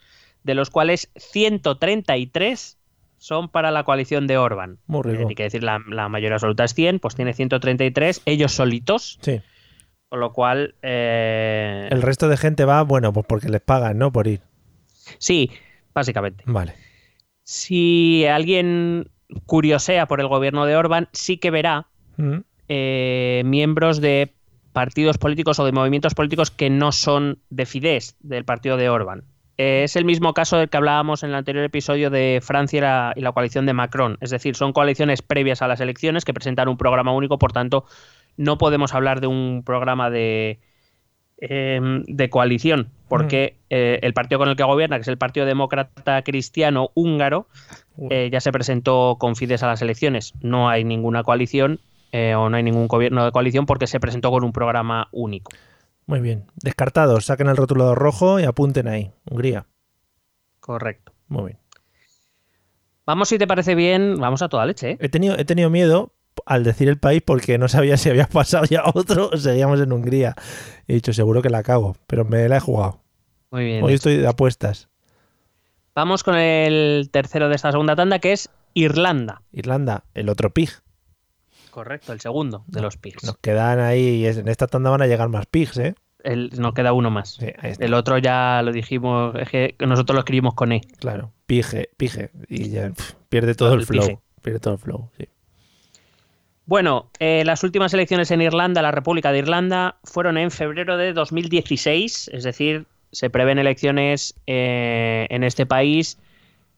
de 0.43 0.55
los 0.55 0.69
cuales 0.69 1.09
133 1.15 2.77
son 3.17 3.49
para 3.49 3.71
la 3.71 3.83
coalición 3.83 4.27
de 4.27 4.37
Orbán. 4.37 4.79
Muy 4.87 5.01
Eh, 5.05 5.11
rico. 5.15 5.29
hay 5.29 5.35
que 5.35 5.43
decir, 5.43 5.63
la, 5.63 5.79
la 5.89 6.09
mayoría 6.09 6.35
absoluta 6.35 6.63
es 6.65 6.73
100, 6.73 6.99
pues 6.99 7.15
tiene 7.15 7.33
133, 7.33 8.21
ellos 8.25 8.51
solitos, 8.51 9.17
Sí. 9.21 9.41
con 10.09 10.19
lo 10.19 10.33
cual... 10.33 10.75
eh, 10.81 11.87
El 11.89 12.01
resto 12.01 12.27
de 12.27 12.37
gente 12.37 12.65
va, 12.65 12.81
bueno, 12.83 13.13
pues 13.13 13.25
porque 13.25 13.49
les 13.49 13.61
pagan, 13.61 13.97
¿no? 13.97 14.11
Por 14.11 14.27
ir. 14.27 14.41
Sí, 15.19 15.51
básicamente. 15.93 16.43
Vale. 16.47 16.73
Si 17.43 18.25
alguien 18.25 19.09
curiosea 19.45 20.05
por 20.07 20.19
el 20.19 20.27
gobierno 20.27 20.65
de 20.65 20.75
Orbán, 20.75 21.09
sí 21.13 21.38
que 21.38 21.51
verá 21.51 21.88
Mm, 22.15 22.41
eh, 22.67 23.41
miembros 23.43 24.00
de 24.00 24.35
partidos 24.71 25.17
políticos 25.17 25.57
o 25.59 25.65
de 25.65 25.71
movimientos 25.71 26.13
políticos 26.13 26.51
que 26.51 26.69
no 26.69 26.91
son 26.91 27.39
de 27.50 27.65
Fidesz, 27.65 28.15
del 28.19 28.45
partido 28.45 28.77
de 28.77 28.88
Orbán. 28.89 29.23
Eh, 29.57 29.83
es 29.83 29.95
el 29.95 30.05
mismo 30.05 30.33
caso 30.33 30.57
del 30.57 30.69
que 30.69 30.77
hablábamos 30.77 31.24
en 31.24 31.29
el 31.29 31.36
anterior 31.36 31.63
episodio 31.63 32.10
de 32.10 32.39
Francia 32.41 32.77
y 32.77 32.81
la, 32.81 33.13
y 33.15 33.22
la 33.22 33.31
coalición 33.31 33.65
de 33.65 33.74
Macron. 33.74 34.17
Es 34.22 34.29
decir, 34.29 34.55
son 34.55 34.74
coaliciones 34.74 35.22
previas 35.22 35.62
a 35.62 35.67
las 35.67 35.79
elecciones 35.79 36.25
que 36.25 36.33
presentan 36.33 36.67
un 36.67 36.77
programa 36.77 37.13
único, 37.13 37.38
por 37.38 37.51
tanto, 37.51 37.86
no 38.38 38.57
podemos 38.57 38.93
hablar 38.93 39.22
de 39.22 39.27
un 39.27 39.63
programa 39.63 40.10
de, 40.10 40.60
eh, 41.39 41.79
de 42.07 42.29
coalición, 42.29 42.89
porque 43.10 43.57
eh, 43.69 44.00
el 44.01 44.13
partido 44.13 44.39
con 44.39 44.50
el 44.50 44.55
que 44.55 44.63
gobierna, 44.63 44.98
que 44.98 45.01
es 45.01 45.07
el 45.07 45.17
Partido 45.17 45.45
Demócrata 45.45 46.22
Cristiano 46.24 46.91
Húngaro, 46.93 47.48
eh, 48.10 48.29
ya 48.31 48.39
se 48.39 48.51
presentó 48.51 49.17
con 49.19 49.36
Fidesz 49.36 49.62
a 49.62 49.67
las 49.67 49.81
elecciones. 49.81 50.33
No 50.41 50.69
hay 50.69 50.83
ninguna 50.83 51.24
coalición 51.24 51.79
eh, 52.12 52.36
o 52.36 52.50
no 52.50 52.57
hay 52.57 52.63
ningún 52.63 52.88
gobierno 52.88 53.25
de 53.25 53.31
coalición 53.31 53.65
porque 53.65 53.88
se 53.88 54.00
presentó 54.00 54.31
con 54.31 54.43
un 54.43 54.53
programa 54.53 55.10
único. 55.12 55.51
Muy 56.05 56.19
bien. 56.19 56.45
Descartados, 56.62 57.25
saquen 57.25 57.48
el 57.48 57.57
rotulador 57.57 57.98
rojo 57.98 58.39
y 58.39 58.43
apunten 58.43 58.88
ahí. 58.88 59.12
Hungría. 59.29 59.65
Correcto. 60.60 61.13
Muy 61.27 61.43
bien. 61.45 61.60
Vamos, 63.05 63.29
si 63.29 63.38
te 63.38 63.48
parece 63.48 63.75
bien, 63.75 64.17
vamos 64.19 64.41
a 64.41 64.50
toda 64.50 64.65
leche. 64.65 64.91
¿eh? 64.91 64.98
He 65.01 65.10
tenido, 65.10 65.38
he 65.38 65.45
tenido 65.45 65.69
miedo 65.69 66.13
al 66.45 66.63
decir 66.63 66.89
el 66.89 66.98
país 66.98 67.22
porque 67.25 67.57
no 67.57 67.67
sabía 67.67 67.98
si 67.98 68.10
había 68.10 68.27
pasado 68.27 68.65
ya 68.65 68.83
otro 68.93 69.29
o 69.31 69.38
seguíamos 69.38 69.79
en 69.81 69.91
Hungría. 69.91 70.36
He 70.88 70.95
dicho, 70.95 71.13
seguro 71.13 71.41
que 71.41 71.50
la 71.50 71.63
cago, 71.63 71.95
pero 72.07 72.25
me 72.25 72.48
la 72.48 72.57
he 72.57 72.60
jugado. 72.60 73.01
Muy 73.51 73.65
bien. 73.65 73.83
Hoy 73.83 73.93
estoy 73.93 74.17
de 74.17 74.27
apuestas. 74.27 74.89
Vamos 75.95 76.24
con 76.24 76.36
el 76.36 77.10
tercero 77.12 77.50
de 77.50 77.55
esta 77.55 77.72
segunda 77.72 77.95
tanda, 77.95 78.19
que 78.19 78.31
es 78.31 78.50
Irlanda. 78.74 79.43
Irlanda, 79.51 80.05
el 80.15 80.29
otro 80.29 80.50
pig. 80.50 80.69
Correcto, 81.74 82.13
el 82.13 82.20
segundo 82.22 82.63
de 82.68 82.82
los 82.82 82.98
pigs. 82.98 83.24
Nos 83.24 83.38
quedan 83.39 83.80
ahí, 83.80 84.22
y 84.22 84.27
en 84.27 84.48
esta 84.48 84.68
tanda 84.68 84.92
van 84.92 85.01
a 85.01 85.08
llegar 85.08 85.27
más 85.30 85.48
pigs, 85.48 85.75
¿eh? 85.80 85.96
El- 86.24 86.51
nos 86.60 86.74
queda 86.75 86.94
uno 86.94 87.10
más. 87.10 87.32
Sí. 87.39 87.48
El 87.80 87.96
otro 87.96 88.20
ya 88.20 88.62
lo 88.63 88.72
dijimos, 88.72 89.34
es 89.39 89.50
que 89.50 89.75
nosotros 89.80 90.13
lo 90.13 90.20
escribimos 90.20 90.53
con 90.53 90.72
E. 90.72 90.82
Claro, 91.00 91.32
pige, 91.48 91.89
pige. 91.98 92.30
Y 92.48 92.70
ya 92.70 92.92
pierde 93.27 93.56
todo 93.56 93.74
el, 93.74 93.80
El 93.80 93.86
flow. 93.88 94.06
pige. 94.06 94.20
Pierde 94.44 94.60
todo 94.60 94.75
el 94.75 94.80
flow, 94.80 95.10
sí. 95.18 95.27
Bueno, 96.65 97.10
eh, 97.20 97.44
las 97.46 97.63
últimas 97.63 97.94
elecciones 97.94 98.32
en 98.32 98.42
Irlanda, 98.42 98.82
la 98.82 98.92
República 98.92 99.32
de 99.32 99.39
Irlanda, 99.39 99.98
fueron 100.03 100.38
en 100.38 100.50
febrero 100.51 100.96
de 100.98 101.12
2016, 101.13 102.30
es 102.32 102.44
decir, 102.44 102.86
se 103.12 103.30
prevén 103.30 103.60
elecciones 103.60 104.36
eh, 104.48 105.27
en 105.30 105.44
este 105.44 105.65
país 105.65 106.18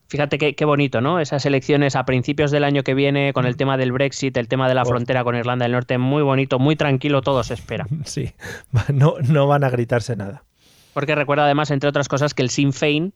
Fíjate 0.08 0.38
qué, 0.38 0.56
qué, 0.56 0.66
bonito, 0.66 1.02
¿no? 1.02 1.20
Esas 1.20 1.46
elecciones 1.46 1.96
a 1.96 2.06
principios 2.06 2.52
del 2.52 2.64
año 2.64 2.84
que 2.84 2.94
viene 2.94 3.34
con 3.34 3.46
el 3.46 3.58
tema 3.58 3.76
del 3.78 3.92
Brexit, 3.92 4.38
el 4.38 4.48
tema 4.48 4.68
de 4.68 4.76
la 4.76 4.84
oh. 4.84 4.86
frontera 4.86 5.24
con 5.24 5.36
Irlanda 5.36 5.66
del 5.66 5.72
Norte, 5.72 5.98
muy 5.98 6.22
bonito, 6.22 6.60
muy 6.60 6.76
tranquilo, 6.76 7.22
todo 7.22 7.44
se 7.44 7.54
espera. 7.56 7.88
Sí, 8.06 8.32
no, 8.94 9.16
no 9.28 9.48
van 9.48 9.64
a 9.64 9.70
gritarse 9.70 10.16
nada. 10.16 10.44
Porque 10.94 11.16
recuerda 11.16 11.46
además, 11.46 11.72
entre 11.72 11.90
otras 11.90 12.08
cosas, 12.08 12.34
que 12.34 12.44
el 12.44 12.50
Sinn 12.50 12.72
Féin, 12.72 13.14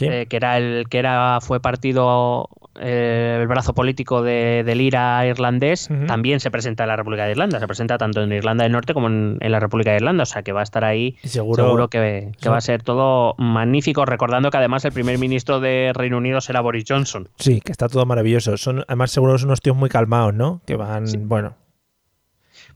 eh, 0.00 0.26
que 0.28 0.36
era 0.36 0.58
el 0.58 0.88
que 0.88 0.98
era 0.98 1.40
fue 1.40 1.60
partido 1.60 2.48
eh, 2.80 3.38
el 3.40 3.46
brazo 3.46 3.74
político 3.74 4.22
de, 4.22 4.62
del 4.64 4.80
IRA 4.80 5.26
irlandés, 5.26 5.88
también 6.06 6.40
se 6.40 6.50
presenta 6.50 6.84
en 6.84 6.88
la 6.88 6.96
República 6.96 7.24
de 7.24 7.32
Irlanda. 7.32 7.60
Se 7.60 7.66
presenta 7.66 7.98
tanto 7.98 8.22
en 8.22 8.32
Irlanda 8.32 8.64
del 8.64 8.72
Norte 8.72 8.94
como 8.94 9.08
en, 9.08 9.38
la 9.40 9.60
República 9.60 9.90
de 9.90 9.96
Irlanda. 9.96 10.22
O 10.22 10.26
sea 10.26 10.42
que 10.42 10.52
va 10.52 10.60
a 10.60 10.62
estar 10.62 10.84
ahí. 10.84 11.16
seguro, 11.24 11.88
que, 11.88 12.32
va 12.48 12.56
a 12.56 12.60
ser 12.60 12.82
todo 12.82 13.34
magnífico. 13.38 14.04
Recordando 14.04 14.50
que 14.50 14.58
además 14.58 14.84
el 14.84 14.92
primer 14.92 15.18
ministro 15.18 15.60
de 15.60 15.92
Reino 15.94 16.18
Unido 16.18 16.40
será 16.40 16.60
Boris 16.60 16.84
Johnson. 16.88 17.28
Sí, 17.38 17.60
que 17.60 17.72
está 17.72 17.88
todo 17.88 18.04
maravilloso. 18.06 18.56
Son 18.56 18.84
además 18.86 19.10
seguro 19.10 19.38
son 19.38 19.48
unos 19.48 19.60
tíos 19.60 19.76
muy 19.76 19.88
calmados, 19.88 20.34
¿no? 20.34 20.60
Que 20.66 20.76
van, 20.76 21.04
bueno, 21.28 21.54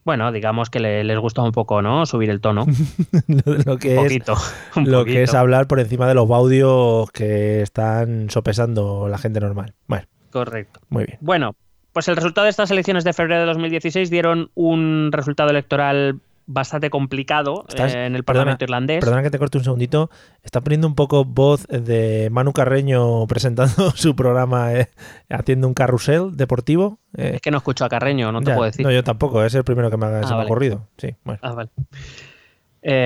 bueno, 0.05 0.33
digamos 0.33 0.71
que 0.71 0.81
les 0.81 1.19
gusta 1.19 1.43
un 1.43 1.53
poco, 1.53 1.83
¿no? 1.83 2.07
Subir 2.07 2.31
el 2.31 2.41
tono. 2.41 2.67
lo 3.67 3.79
que 3.79 3.91
un 3.99 4.05
poquito, 4.05 4.35
es, 4.35 4.87
lo 4.87 5.05
que 5.05 5.23
es 5.23 5.35
hablar 5.35 5.67
por 5.67 5.81
encima 5.81 6.09
de 6.09 6.15
los 6.15 6.27
baudios 6.27 7.11
que 7.11 7.63
están 7.63 8.31
sopesando 8.31 9.09
la 9.09 9.19
gente 9.19 9.41
normal. 9.41 9.75
Bueno. 9.87 10.07
Correcto. 10.31 10.81
Muy 10.89 11.05
bien. 11.05 11.19
Bueno, 11.21 11.57
pues 11.93 12.09
el 12.09 12.17
resultado 12.17 12.45
de 12.45 12.51
estas 12.51 12.71
elecciones 12.71 13.05
de 13.05 13.13
febrero 13.13 13.41
de 13.41 13.47
2016 13.47 14.11
dieron 14.11 14.51
un 14.55 15.11
resultado 15.13 15.51
electoral 15.51 16.21
bastante 16.53 16.91
complicado 16.91 17.65
eh, 17.77 18.07
en 18.07 18.17
el 18.17 18.25
Parlamento 18.25 18.65
irlandés. 18.65 19.01
Perdona 19.01 19.23
que 19.23 19.31
te 19.31 19.39
corte 19.39 19.59
un 19.59 19.65
segundito. 19.65 20.11
Está 20.43 20.61
poniendo 20.61 20.89
un 20.89 20.95
poco 20.95 21.25
voz 21.25 21.67
de 21.69 22.29
Manu 22.31 22.53
Carreño 22.53 23.27
presentando 23.27 23.91
su 23.95 24.17
programa 24.17 24.75
eh, 24.75 24.91
haciendo 25.29 25.69
un 25.69 25.75
carrusel 25.75 26.37
deportivo. 26.37 26.99
Eh. 27.17 27.33
Es 27.37 27.41
que 27.41 27.51
no 27.51 27.59
escucho 27.59 27.85
a 27.85 27.89
Carreño, 27.89 28.33
no 28.33 28.41
te 28.41 28.53
puedo 28.53 28.65
decir. 28.65 28.85
No, 28.85 28.91
yo 28.91 29.05
tampoco, 29.05 29.45
es 29.45 29.55
el 29.55 29.65
primero 29.65 29.91
que 29.91 29.97
me 29.97 30.07
ha, 30.07 30.21
ah, 30.21 30.43
ocurrido. 30.43 30.89
Sí, 30.99 31.15
bueno. 31.25 31.41
Ah, 31.43 31.53
vale. 31.53 31.71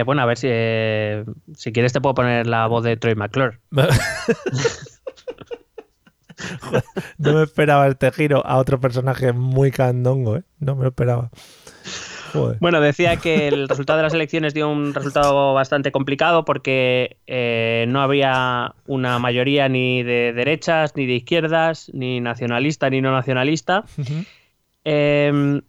bueno, 0.05 0.23
a 0.23 0.27
ver 0.27 0.39
si, 0.39 0.49
si 1.55 1.73
quieres 1.73 1.93
te 1.93 2.01
puedo 2.01 2.15
poner 2.15 2.47
la 2.47 2.67
voz 2.67 2.83
de 2.85 2.97
Troy 2.97 3.15
McClure. 3.15 3.59
no 7.19 7.35
me 7.35 7.43
esperaba 7.43 7.87
este 7.89 8.11
giro 8.11 8.45
a 8.47 8.57
otro 8.57 8.81
personaje 8.81 9.33
muy 9.33 9.71
candongo, 9.71 10.37
¿eh? 10.39 10.45
No 10.59 10.77
me 10.77 10.83
lo 10.83 10.89
esperaba. 10.89 11.31
Bueno, 12.61 12.81
decía 12.81 13.17
que 13.17 13.49
el 13.49 13.69
resultado 13.69 13.99
de 13.99 14.03
las 14.03 14.15
elecciones 14.15 14.55
dio 14.55 14.69
un 14.69 14.95
resultado 14.95 15.55
bastante 15.55 15.93
complicado 15.93 16.45
porque 16.45 17.17
eh, 17.27 17.87
no 17.89 18.01
había 18.01 18.75
una 18.87 19.19
mayoría 19.19 19.69
ni 19.69 20.03
de 20.03 20.33
derechas, 20.33 20.97
ni 20.97 21.07
de 21.07 21.15
izquierdas, 21.15 21.91
ni 21.93 22.21
nacionalista, 22.21 22.91
ni 22.91 23.01
no 23.01 23.13
nacionalista. 23.13 23.85
Em, 24.85 25.63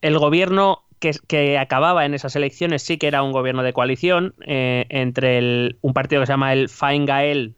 el 0.00 0.18
gobierno 0.18 0.84
que, 1.26 1.58
acababa 1.58 2.06
en 2.06 2.14
esas 2.14 2.36
elecciones 2.36 2.82
sí 2.82 2.96
que 2.98 3.06
era 3.06 3.22
un 3.22 3.32
gobierno 3.32 3.62
de 3.62 3.72
coalición 3.72 4.34
eh, 4.46 4.86
entre 4.88 5.76
un 5.80 5.92
partido 5.92 6.22
que 6.22 6.26
se 6.26 6.32
llama 6.32 6.52
el 6.52 6.68
Fine 6.68 7.06
Gael, 7.06 7.56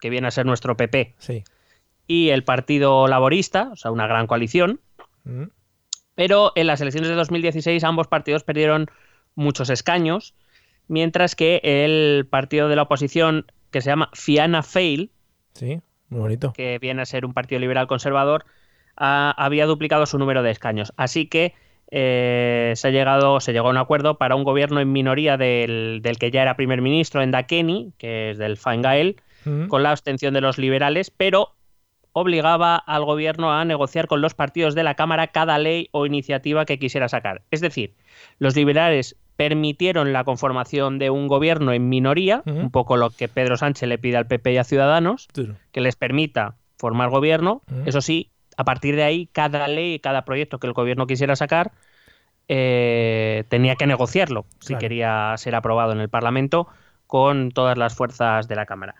que 0.00 0.10
viene 0.10 0.28
a 0.28 0.30
ser 0.30 0.46
nuestro 0.46 0.76
PP, 0.76 1.14
y 2.06 2.30
el 2.30 2.42
Partido 2.42 3.06
Laborista, 3.06 3.70
o 3.72 3.76
sea, 3.76 3.90
una 3.90 4.06
gran 4.06 4.26
coalición. 4.26 4.80
Pero 6.18 6.50
en 6.56 6.66
las 6.66 6.80
elecciones 6.80 7.10
de 7.10 7.14
2016 7.14 7.84
ambos 7.84 8.08
partidos 8.08 8.42
perdieron 8.42 8.86
muchos 9.36 9.70
escaños, 9.70 10.34
mientras 10.88 11.36
que 11.36 11.60
el 11.62 12.26
partido 12.28 12.68
de 12.68 12.74
la 12.74 12.82
oposición, 12.82 13.46
que 13.70 13.80
se 13.80 13.90
llama 13.90 14.10
Fianna 14.14 14.64
Fail, 14.64 15.12
sí, 15.52 15.80
muy 16.08 16.18
bonito. 16.18 16.52
que 16.54 16.80
viene 16.80 17.02
a 17.02 17.06
ser 17.06 17.24
un 17.24 17.34
partido 17.34 17.60
liberal 17.60 17.86
conservador, 17.86 18.46
había 18.96 19.66
duplicado 19.66 20.06
su 20.06 20.18
número 20.18 20.42
de 20.42 20.50
escaños. 20.50 20.92
Así 20.96 21.26
que 21.26 21.54
eh, 21.92 22.72
se, 22.74 22.88
ha 22.88 22.90
llegado, 22.90 23.38
se 23.38 23.52
llegó 23.52 23.68
a 23.68 23.70
un 23.70 23.76
acuerdo 23.76 24.18
para 24.18 24.34
un 24.34 24.42
gobierno 24.42 24.80
en 24.80 24.90
minoría 24.90 25.36
del, 25.36 26.02
que 26.18 26.32
ya 26.32 26.42
era 26.42 26.56
primer 26.56 26.82
ministro, 26.82 27.22
en 27.22 27.30
Kenny, 27.46 27.92
que 27.96 28.32
es 28.32 28.38
del 28.38 28.56
Fine 28.56 28.82
Gael, 28.82 29.16
con 29.68 29.84
la 29.84 29.92
abstención 29.92 30.34
de 30.34 30.40
los 30.40 30.58
liberales, 30.58 31.12
pero 31.12 31.52
obligaba 32.18 32.76
al 32.76 33.04
gobierno 33.04 33.52
a 33.52 33.64
negociar 33.64 34.06
con 34.06 34.20
los 34.20 34.34
partidos 34.34 34.74
de 34.74 34.82
la 34.82 34.94
Cámara 34.94 35.28
cada 35.28 35.58
ley 35.58 35.88
o 35.92 36.06
iniciativa 36.06 36.64
que 36.64 36.78
quisiera 36.78 37.08
sacar. 37.08 37.42
Es 37.50 37.60
decir, 37.60 37.94
los 38.38 38.56
liberales 38.56 39.16
permitieron 39.36 40.12
la 40.12 40.24
conformación 40.24 40.98
de 40.98 41.10
un 41.10 41.28
gobierno 41.28 41.72
en 41.72 41.88
minoría, 41.88 42.42
un 42.44 42.70
poco 42.70 42.96
lo 42.96 43.10
que 43.10 43.28
Pedro 43.28 43.56
Sánchez 43.56 43.88
le 43.88 43.96
pide 43.96 44.16
al 44.16 44.26
PP 44.26 44.52
y 44.52 44.56
a 44.56 44.64
Ciudadanos, 44.64 45.28
que 45.70 45.80
les 45.80 45.94
permita 45.94 46.56
formar 46.76 47.08
gobierno. 47.10 47.62
Eso 47.86 48.00
sí, 48.00 48.30
a 48.56 48.64
partir 48.64 48.96
de 48.96 49.04
ahí, 49.04 49.28
cada 49.30 49.68
ley, 49.68 50.00
cada 50.00 50.24
proyecto 50.24 50.58
que 50.58 50.66
el 50.66 50.72
gobierno 50.72 51.06
quisiera 51.06 51.36
sacar, 51.36 51.70
eh, 52.48 53.44
tenía 53.48 53.76
que 53.76 53.86
negociarlo 53.86 54.46
si 54.58 54.74
quería 54.74 55.34
ser 55.36 55.54
aprobado 55.54 55.92
en 55.92 56.00
el 56.00 56.08
Parlamento 56.08 56.66
con 57.06 57.50
todas 57.52 57.78
las 57.78 57.94
fuerzas 57.94 58.48
de 58.48 58.56
la 58.56 58.66
Cámara. 58.66 58.96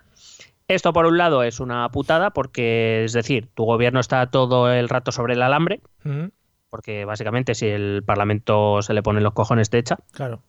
Esto 0.69 0.93
por 0.93 1.07
un 1.07 1.17
lado 1.17 1.43
es 1.43 1.61
una 1.61 1.89
putada 1.91 2.31
porque, 2.31 3.05
es 3.05 3.15
decir, 3.15 3.49
tu 3.55 3.65
gobierno 3.65 4.01
está 4.01 4.31
todo 4.31 4.71
el 4.71 4.91
rato 4.91 5.13
sobre 5.13 5.33
el 5.33 5.43
alambre, 5.43 5.81
porque 6.69 7.07
básicamente 7.07 7.55
si 7.55 7.67
el 7.67 8.03
Parlamento 8.05 8.83
se 8.83 8.93
le 8.93 9.03
pone 9.03 9.23
los 9.23 9.33
cojones 9.33 9.71
te 9.71 9.79
echa. 9.79 9.97
Claro. 10.13 10.43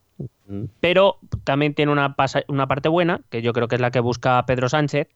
Pero 0.82 1.20
también 1.46 1.74
tiene 1.74 1.94
una, 1.94 2.16
una 2.50 2.68
parte 2.68 2.90
buena, 2.90 3.22
que 3.30 3.42
yo 3.42 3.54
creo 3.54 3.70
que 3.70 3.76
es 3.76 3.82
la 3.82 3.92
que 3.92 4.02
busca 4.02 4.46
Pedro 4.46 4.68
Sánchez, 4.68 5.08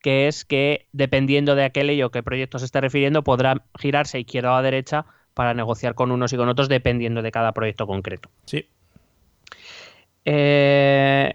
que 0.00 0.26
es 0.26 0.44
que 0.44 0.86
dependiendo 0.92 1.54
de 1.54 1.64
a 1.64 1.70
qué 1.70 1.84
ley 1.84 2.02
o 2.02 2.10
qué 2.10 2.24
proyecto 2.24 2.58
se 2.58 2.64
esté 2.64 2.80
refiriendo, 2.80 3.22
podrá 3.22 3.62
girarse 3.78 4.18
izquierda 4.18 4.52
o 4.52 4.56
a 4.56 4.62
derecha 4.62 5.06
para 5.34 5.54
negociar 5.54 5.94
con 5.94 6.10
unos 6.10 6.32
y 6.32 6.36
con 6.36 6.48
otros 6.48 6.68
dependiendo 6.68 7.22
de 7.22 7.30
cada 7.30 7.52
proyecto 7.52 7.86
concreto. 7.86 8.28
Sí. 8.44 8.66
Eh, 10.24 11.34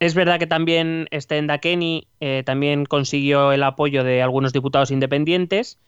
es 0.00 0.14
verdad 0.14 0.38
que 0.38 0.46
también 0.46 1.08
Stenda 1.12 1.58
Kenny 1.58 2.06
eh, 2.20 2.42
también 2.46 2.84
consiguió 2.84 3.52
el 3.52 3.62
apoyo 3.62 4.04
de 4.04 4.22
algunos 4.22 4.52
diputados 4.52 4.90
independientes. 4.90 5.78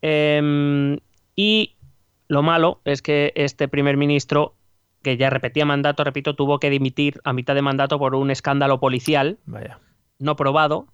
Em, 0.00 0.98
y 1.34 1.74
lo 2.28 2.42
malo 2.42 2.80
es 2.84 3.02
que 3.02 3.32
este 3.34 3.68
primer 3.68 3.96
ministro, 3.96 4.54
que 5.02 5.16
ya 5.16 5.28
repetía 5.28 5.64
mandato, 5.64 6.04
repito, 6.04 6.34
tuvo 6.36 6.60
que 6.60 6.70
dimitir 6.70 7.20
a 7.24 7.32
mitad 7.32 7.54
de 7.54 7.62
mandato 7.62 7.98
por 7.98 8.14
un 8.14 8.30
escándalo 8.30 8.78
policial 8.78 9.38
Vaya. 9.46 9.80
no 10.18 10.36
probado. 10.36 10.86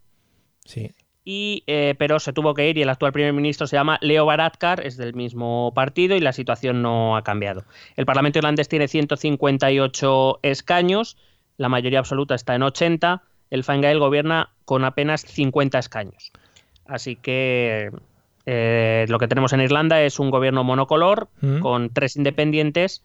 Sí. 0.64 0.92
Y, 1.24 1.64
eh, 1.66 1.94
pero 1.98 2.18
se 2.18 2.32
tuvo 2.32 2.54
que 2.54 2.70
ir 2.70 2.78
y 2.78 2.82
el 2.82 2.88
actual 2.88 3.12
primer 3.12 3.34
ministro 3.34 3.66
se 3.66 3.76
llama 3.76 3.98
Leo 4.00 4.24
Varadkar, 4.24 4.86
es 4.86 4.96
del 4.96 5.12
mismo 5.12 5.72
partido 5.74 6.16
y 6.16 6.20
la 6.20 6.32
situación 6.32 6.80
no 6.80 7.18
ha 7.18 7.22
cambiado. 7.22 7.64
El 7.96 8.06
Parlamento 8.06 8.38
irlandés 8.38 8.68
tiene 8.68 8.88
158 8.88 10.40
escaños 10.42 11.18
la 11.58 11.68
mayoría 11.68 11.98
absoluta 11.98 12.34
está 12.34 12.54
en 12.54 12.62
80, 12.62 13.22
el 13.50 13.64
Fine 13.64 13.82
Gael 13.82 13.98
gobierna 13.98 14.50
con 14.64 14.84
apenas 14.84 15.22
50 15.22 15.78
escaños. 15.78 16.32
Así 16.86 17.16
que 17.16 17.90
eh, 18.46 19.04
lo 19.08 19.18
que 19.18 19.28
tenemos 19.28 19.52
en 19.52 19.60
Irlanda 19.60 20.00
es 20.00 20.18
un 20.18 20.30
gobierno 20.30 20.64
monocolor 20.64 21.28
mm. 21.42 21.58
con 21.58 21.90
tres 21.90 22.16
independientes, 22.16 23.04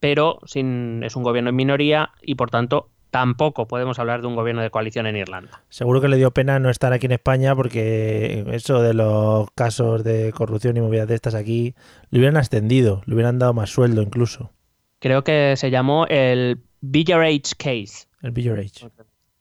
pero 0.00 0.40
sin, 0.44 1.02
es 1.04 1.16
un 1.16 1.22
gobierno 1.22 1.50
en 1.50 1.56
minoría 1.56 2.10
y 2.20 2.34
por 2.34 2.50
tanto 2.50 2.90
tampoco 3.10 3.68
podemos 3.68 4.00
hablar 4.00 4.22
de 4.22 4.26
un 4.26 4.34
gobierno 4.34 4.60
de 4.60 4.70
coalición 4.70 5.06
en 5.06 5.16
Irlanda. 5.16 5.62
Seguro 5.68 6.00
que 6.00 6.08
le 6.08 6.16
dio 6.16 6.32
pena 6.32 6.58
no 6.58 6.68
estar 6.68 6.92
aquí 6.92 7.06
en 7.06 7.12
España 7.12 7.54
porque 7.54 8.44
eso 8.50 8.82
de 8.82 8.92
los 8.92 9.48
casos 9.52 10.02
de 10.02 10.32
corrupción 10.32 10.76
y 10.76 10.80
movidas 10.80 11.06
de 11.06 11.14
estas 11.14 11.36
aquí 11.36 11.76
le 12.10 12.18
hubieran 12.18 12.36
ascendido, 12.36 13.02
le 13.06 13.14
hubieran 13.14 13.38
dado 13.38 13.54
más 13.54 13.70
sueldo 13.70 14.02
incluso. 14.02 14.50
Creo 14.98 15.22
que 15.22 15.54
se 15.56 15.70
llamó 15.70 16.06
el 16.08 16.58
Villarage 16.86 17.54
Case. 17.56 18.06
El 18.22 18.32
Villarage. 18.32 18.90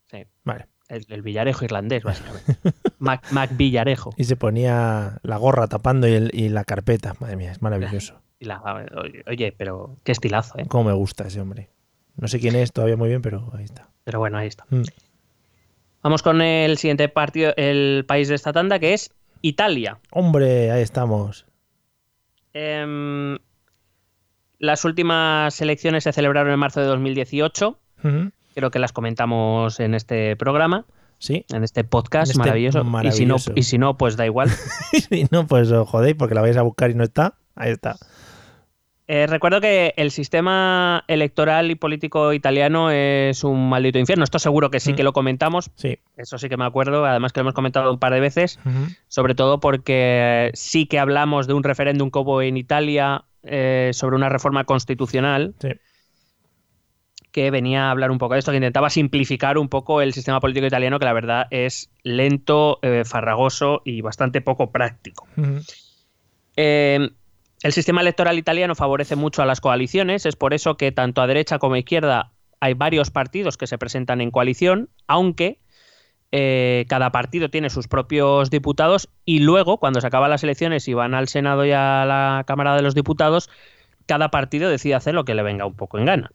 Sí. 0.09 0.25
Vale. 0.43 0.67
El, 0.87 1.21
Villarejo 1.21 1.65
irlandés, 1.65 2.03
básicamente. 2.03 2.57
Mac, 2.99 3.51
Villarejo. 3.57 4.13
Y 4.17 4.25
se 4.25 4.35
ponía 4.35 5.19
la 5.23 5.37
gorra 5.37 5.67
tapando 5.67 6.07
y, 6.07 6.49
la 6.49 6.63
carpeta. 6.63 7.15
Madre 7.19 7.35
mía, 7.35 7.51
es 7.51 7.61
maravilloso. 7.61 8.21
oye, 9.27 9.53
pero 9.57 9.97
qué 10.03 10.11
estilazo, 10.11 10.57
¿eh? 10.59 10.65
Cómo 10.67 10.85
me 10.85 10.93
gusta 10.93 11.27
ese 11.27 11.41
hombre. 11.41 11.69
No 12.15 12.27
sé 12.27 12.39
quién 12.39 12.55
es 12.55 12.71
todavía 12.71 12.95
muy 12.95 13.09
bien, 13.09 13.21
pero 13.21 13.51
ahí 13.57 13.63
está. 13.63 13.89
Pero 14.03 14.19
bueno, 14.19 14.37
ahí 14.37 14.47
está. 14.47 14.65
Mm. 14.69 14.83
Vamos 16.03 16.21
con 16.21 16.41
el 16.41 16.77
siguiente 16.77 17.09
partido, 17.09 17.53
el 17.57 18.05
país 18.07 18.27
de 18.27 18.35
esta 18.35 18.53
tanda, 18.53 18.77
que 18.77 18.93
es 18.93 19.11
Italia. 19.41 19.99
Hombre, 20.11 20.69
ahí 20.69 20.81
estamos. 20.81 21.45
Eh, 22.53 23.37
las 24.63 24.85
últimas 24.85 25.59
elecciones 25.59 26.05
se 26.05 26.13
celebraron 26.13 26.53
en 26.53 26.57
marzo 26.57 26.79
de 26.79 26.85
2018. 26.85 27.77
Creo 28.55 28.71
que 28.71 28.79
las 28.79 28.93
comentamos 28.93 29.81
en 29.81 29.93
este 29.93 30.37
programa. 30.37 30.85
Sí. 31.17 31.45
En 31.53 31.65
este 31.65 31.83
podcast 31.83 32.31
este 32.31 32.39
maravilloso. 32.39 32.81
Y, 33.03 33.11
si 33.11 33.25
no, 33.25 33.35
y 33.55 33.63
si 33.63 33.77
no, 33.77 33.97
pues 33.97 34.15
da 34.15 34.25
igual. 34.25 34.49
si 35.09 35.27
no, 35.31 35.47
pues 35.47 35.69
jodéis, 35.69 36.15
porque 36.15 36.33
la 36.33 36.39
vais 36.39 36.55
a 36.55 36.61
buscar 36.61 36.91
y 36.91 36.93
no 36.93 37.03
está. 37.03 37.33
Ahí 37.55 37.71
está. 37.71 37.97
Eh, 39.07 39.27
recuerdo 39.27 39.59
que 39.59 39.93
el 39.97 40.11
sistema 40.11 41.03
electoral 41.09 41.69
y 41.69 41.75
político 41.75 42.31
italiano 42.31 42.89
es 42.89 43.43
un 43.43 43.67
maldito 43.67 43.99
infierno. 43.99 44.23
Esto 44.23 44.39
seguro 44.39 44.71
que 44.71 44.79
sí 44.79 44.93
que 44.93 45.03
lo 45.03 45.11
comentamos. 45.11 45.71
Sí. 45.75 45.99
Eso 46.15 46.37
sí 46.37 46.47
que 46.47 46.55
me 46.55 46.63
acuerdo. 46.63 47.05
Además 47.05 47.33
que 47.33 47.41
lo 47.41 47.43
hemos 47.43 47.53
comentado 47.53 47.91
un 47.91 47.99
par 47.99 48.13
de 48.13 48.21
veces. 48.21 48.59
Sobre 49.09 49.35
todo 49.35 49.59
porque 49.59 50.51
sí 50.53 50.85
que 50.85 50.99
hablamos 50.99 51.47
de 51.47 51.53
un 51.53 51.63
referéndum 51.63 52.09
hubo 52.13 52.41
en 52.41 52.55
Italia 52.55 53.25
eh, 53.43 53.91
sobre 53.93 54.15
una 54.15 54.29
reforma 54.29 54.63
constitucional 54.63 55.53
Sí. 55.59 55.69
que 57.31 57.49
venía 57.51 57.87
a 57.87 57.91
hablar 57.91 58.11
un 58.11 58.19
poco 58.19 58.33
de 58.35 58.39
esto, 58.39 58.51
que 58.51 58.57
intentaba 58.57 58.89
simplificar 58.89 59.57
un 59.57 59.67
poco 59.67 60.01
el 60.01 60.13
sistema 60.13 60.39
político 60.39 60.67
italiano, 60.67 60.99
que 60.99 61.05
la 61.05 61.13
verdad 61.13 61.47
es 61.49 61.89
lento, 62.03 62.77
eh, 62.83 63.03
farragoso 63.05 63.81
y 63.85 64.01
bastante 64.01 64.39
poco 64.41 64.71
práctico. 64.71 65.27
Eh, 66.55 67.09
el 67.63 67.71
sistema 67.73 68.01
electoral 68.01 68.37
italiano 68.37 68.75
favorece 68.75 69.15
mucho 69.15 69.41
a 69.41 69.45
las 69.45 69.61
coaliciones, 69.61 70.25
es 70.25 70.35
por 70.35 70.53
eso 70.53 70.77
que 70.77 70.91
tanto 70.91 71.21
a 71.21 71.27
derecha 71.27 71.57
como 71.59 71.75
a 71.75 71.79
izquierda 71.79 72.31
hay 72.59 72.75
varios 72.75 73.09
partidos 73.09 73.57
que 73.57 73.67
se 73.67 73.77
presentan 73.77 74.21
en 74.21 74.29
coalición, 74.31 74.89
aunque 75.07 75.59
eh, 76.35 76.85
cada 76.89 77.11
partido 77.11 77.49
tiene 77.49 77.69
sus 77.69 77.87
propios 77.87 78.49
diputados 78.49 79.07
y 79.23 79.41
luego, 79.41 79.77
cuando 79.77 80.01
se 80.01 80.07
acaban 80.07 80.31
las 80.31 80.43
elecciones 80.43 80.87
y 80.87 80.95
van 80.95 81.13
al 81.13 81.27
Senado 81.27 81.63
y 81.63 81.71
a 81.73 82.05
la 82.05 82.43
Cámara 82.47 82.75
de 82.75 82.81
los 82.81 82.95
Diputados, 82.95 83.51
cada 84.07 84.29
partido 84.29 84.67
decide 84.67 84.95
hacer 84.95 85.13
lo 85.13 85.25
que 85.25 85.35
le 85.35 85.43
venga 85.43 85.67
un 85.67 85.75
poco 85.75 85.99
en 85.99 86.05
gana. 86.05 86.31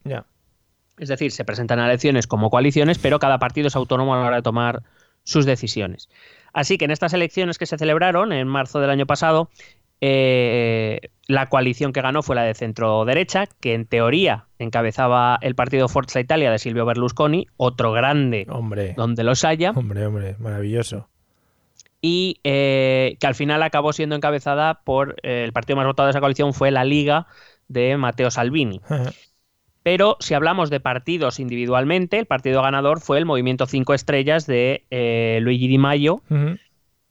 Es 0.98 1.08
decir, 1.08 1.32
se 1.32 1.44
presentan 1.44 1.80
a 1.80 1.86
elecciones 1.86 2.28
como 2.28 2.48
coaliciones, 2.48 2.96
pero 3.00 3.18
cada 3.18 3.40
partido 3.40 3.66
es 3.66 3.74
autónomo 3.74 4.14
a 4.14 4.20
la 4.20 4.26
hora 4.28 4.36
de 4.36 4.42
tomar 4.42 4.84
sus 5.24 5.44
decisiones. 5.44 6.08
Así 6.52 6.78
que 6.78 6.84
en 6.84 6.92
estas 6.92 7.12
elecciones 7.12 7.58
que 7.58 7.66
se 7.66 7.76
celebraron 7.76 8.32
en 8.32 8.46
marzo 8.46 8.78
del 8.78 8.90
año 8.90 9.06
pasado, 9.06 9.50
eh, 10.00 11.00
la 11.26 11.46
coalición 11.46 11.92
que 11.92 12.00
ganó 12.02 12.22
fue 12.22 12.36
la 12.36 12.42
de 12.42 12.54
centro 12.54 13.04
derecha, 13.04 13.46
que 13.60 13.74
en 13.74 13.84
teoría 13.86 14.46
encabezaba 14.58 15.38
el 15.42 15.54
partido 15.54 15.88
Forza 15.88 16.20
Italia 16.20 16.50
de 16.50 16.58
Silvio 16.58 16.86
Berlusconi, 16.86 17.46
otro 17.56 17.92
grande 17.92 18.46
Hombre. 18.48 18.94
donde 18.96 19.24
los 19.24 19.44
haya, 19.44 19.72
Hombre, 19.72 20.06
hombre, 20.06 20.36
maravilloso. 20.38 21.08
y 22.00 22.38
eh, 22.44 23.16
que 23.20 23.26
al 23.26 23.34
final 23.34 23.62
acabó 23.62 23.92
siendo 23.92 24.14
encabezada 24.16 24.80
por 24.84 25.16
eh, 25.22 25.42
el 25.44 25.52
partido 25.52 25.76
más 25.76 25.86
votado 25.86 26.06
de 26.06 26.10
esa 26.10 26.20
coalición 26.20 26.54
fue 26.54 26.70
la 26.70 26.84
Liga 26.84 27.26
de 27.68 27.96
Matteo 27.96 28.30
Salvini. 28.30 28.80
Ajá. 28.88 29.12
Pero 29.82 30.16
si 30.20 30.34
hablamos 30.34 30.68
de 30.70 30.80
partidos 30.80 31.38
individualmente, 31.40 32.18
el 32.18 32.26
partido 32.26 32.60
ganador 32.62 33.00
fue 33.00 33.16
el 33.18 33.24
Movimiento 33.24 33.66
5 33.66 33.94
Estrellas 33.94 34.46
de 34.46 34.84
Luigi 35.40 35.66
Di 35.66 35.78
Maio. 35.78 36.20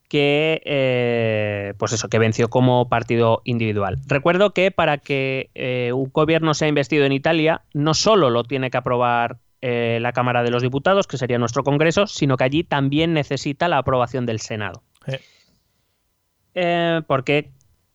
Que 0.07 0.61
eh, 0.65 1.73
pues 1.77 1.93
eso, 1.93 2.07
que 2.07 2.19
venció 2.19 2.49
como 2.49 2.87
partido 2.87 3.41
individual. 3.43 3.97
Recuerdo 4.07 4.53
que 4.53 4.71
para 4.71 4.97
que 4.97 5.49
eh, 5.53 5.91
un 5.93 6.09
gobierno 6.11 6.53
sea 6.53 6.67
investido 6.67 7.05
en 7.05 7.11
Italia, 7.11 7.61
no 7.73 7.93
solo 7.93 8.29
lo 8.29 8.43
tiene 8.43 8.69
que 8.69 8.77
aprobar 8.77 9.37
eh, 9.61 9.99
la 10.01 10.13
Cámara 10.13 10.43
de 10.43 10.51
los 10.51 10.61
Diputados, 10.61 11.07
que 11.07 11.17
sería 11.17 11.37
nuestro 11.39 11.63
Congreso, 11.63 12.07
sino 12.07 12.37
que 12.37 12.45
allí 12.45 12.63
también 12.63 13.13
necesita 13.13 13.67
la 13.67 13.79
aprobación 13.79 14.25
del 14.25 14.39
Senado. 14.39 14.83
Porque, 17.05 17.51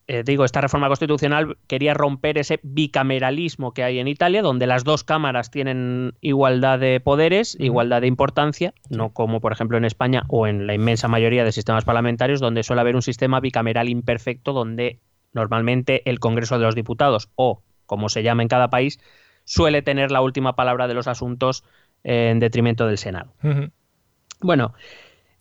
eh, 0.08 0.22
digo, 0.24 0.44
esta 0.44 0.60
reforma 0.60 0.88
constitucional 0.88 1.56
quería 1.68 1.94
romper 1.94 2.36
ese 2.36 2.58
bicameralismo 2.62 3.72
que 3.72 3.84
hay 3.84 4.00
en 4.00 4.08
Italia, 4.08 4.42
donde 4.42 4.66
las 4.66 4.82
dos 4.82 5.04
cámaras 5.04 5.50
tienen 5.50 6.14
igualdad 6.20 6.80
de 6.80 6.98
poderes, 7.00 7.56
igualdad 7.60 8.00
de 8.00 8.08
importancia, 8.08 8.74
no 8.90 9.10
como 9.10 9.40
por 9.40 9.52
ejemplo 9.52 9.78
en 9.78 9.84
España 9.84 10.24
o 10.28 10.46
en 10.46 10.66
la 10.66 10.74
inmensa 10.74 11.06
mayoría 11.06 11.44
de 11.44 11.52
sistemas 11.52 11.84
parlamentarios, 11.84 12.40
donde 12.40 12.64
suele 12.64 12.80
haber 12.80 12.96
un 12.96 13.02
sistema 13.02 13.38
bicameral 13.40 13.88
imperfecto, 13.88 14.52
donde 14.52 14.98
normalmente 15.32 16.08
el 16.10 16.18
Congreso 16.18 16.58
de 16.58 16.64
los 16.64 16.74
Diputados 16.74 17.28
o, 17.36 17.62
como 17.86 18.08
se 18.08 18.24
llama 18.24 18.42
en 18.42 18.48
cada 18.48 18.70
país, 18.70 18.98
suele 19.44 19.82
tener 19.82 20.10
la 20.10 20.20
última 20.20 20.56
palabra 20.56 20.88
de 20.88 20.94
los 20.94 21.06
asuntos 21.06 21.64
eh, 22.02 22.30
en 22.30 22.40
detrimento 22.40 22.86
del 22.86 22.98
Senado. 22.98 23.32
Bueno, 24.40 24.74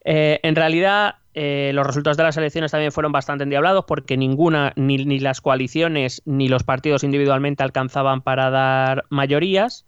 eh, 0.05 0.39
en 0.43 0.55
realidad 0.55 1.15
eh, 1.33 1.71
los 1.73 1.87
resultados 1.87 2.17
de 2.17 2.23
las 2.23 2.35
elecciones 2.35 2.71
también 2.71 2.91
fueron 2.91 3.11
bastante 3.11 3.43
endiablados 3.43 3.85
porque 3.87 4.17
ninguna, 4.17 4.73
ni, 4.75 4.97
las 5.19 5.39
coaliciones 5.39 6.21
ni 6.25 6.49
los 6.49 6.63
partidos 6.63 7.03
individualmente 7.03 7.63
alcanzaban 7.63 8.21
para 8.21 8.49
dar 8.49 9.05
mayorías. 9.09 9.85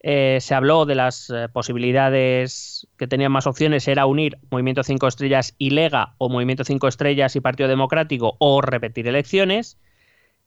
Eh, 0.00 0.38
se 0.40 0.54
habló 0.54 0.86
de 0.86 0.94
las 0.94 1.28
eh, 1.30 1.48
posibilidades 1.52 2.86
que 2.96 3.08
tenían 3.08 3.32
más 3.32 3.48
opciones, 3.48 3.88
era 3.88 4.06
unir 4.06 4.38
Movimiento 4.48 4.84
5 4.84 5.08
Estrellas 5.08 5.56
y 5.58 5.70
Lega 5.70 6.14
o 6.18 6.28
Movimiento 6.28 6.62
5 6.62 6.86
Estrellas 6.86 7.34
y 7.34 7.40
Partido 7.40 7.68
Democrático 7.68 8.36
o 8.38 8.60
repetir 8.60 9.08
elecciones. 9.08 9.76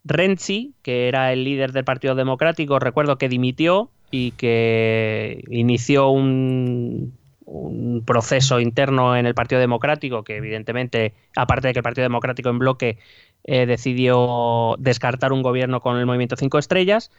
Renzi, 0.05 0.73
que 0.81 1.09
era 1.09 1.33
el 1.33 1.43
líder 1.43 1.73
del 1.73 1.83
Partido 1.83 2.15
Democrático, 2.15 2.79
recuerdo 2.79 3.17
que 3.17 3.29
dimitió 3.29 3.91
y 4.09 4.31
que 4.31 5.43
inició 5.49 6.09
un, 6.09 7.13
un 7.51 8.03
proceso 8.05 8.59
interno 8.59 9.15
en 9.15 9.25
el 9.25 9.33
Partido 9.33 9.59
Democrático 9.59 10.23
que 10.23 10.37
evidentemente, 10.37 11.13
aparte 11.35 11.67
de 11.67 11.73
que 11.73 11.79
el 11.79 11.83
Partido 11.83 12.03
Democrático 12.03 12.49
en 12.49 12.59
bloque 12.59 12.97
eh, 13.43 13.65
decidió 13.65 14.75
descartar 14.79 15.33
un 15.33 15.41
gobierno 15.41 15.81
con 15.81 15.97
el 15.97 16.05
Movimiento 16.05 16.35
5 16.35 16.57
Estrellas. 16.59 17.11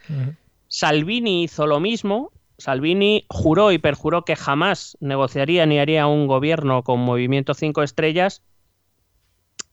Salvini 0.69 1.45
hizo 1.45 1.67
lo 1.67 1.81
mismo. 1.81 2.33
Salvini 2.59 3.25
juró 3.29 3.73
y 3.73 3.79
perjuró 3.79 4.25
que 4.25 4.37
jamás 4.37 4.97
negociaría 5.01 5.67
ni 5.67 5.79
haría 5.79 6.07
un 6.07 6.27
gobierno 6.27 6.83
con 6.83 7.01
Movimiento 7.01 7.55
5 7.55 7.83
Estrellas 7.83 8.43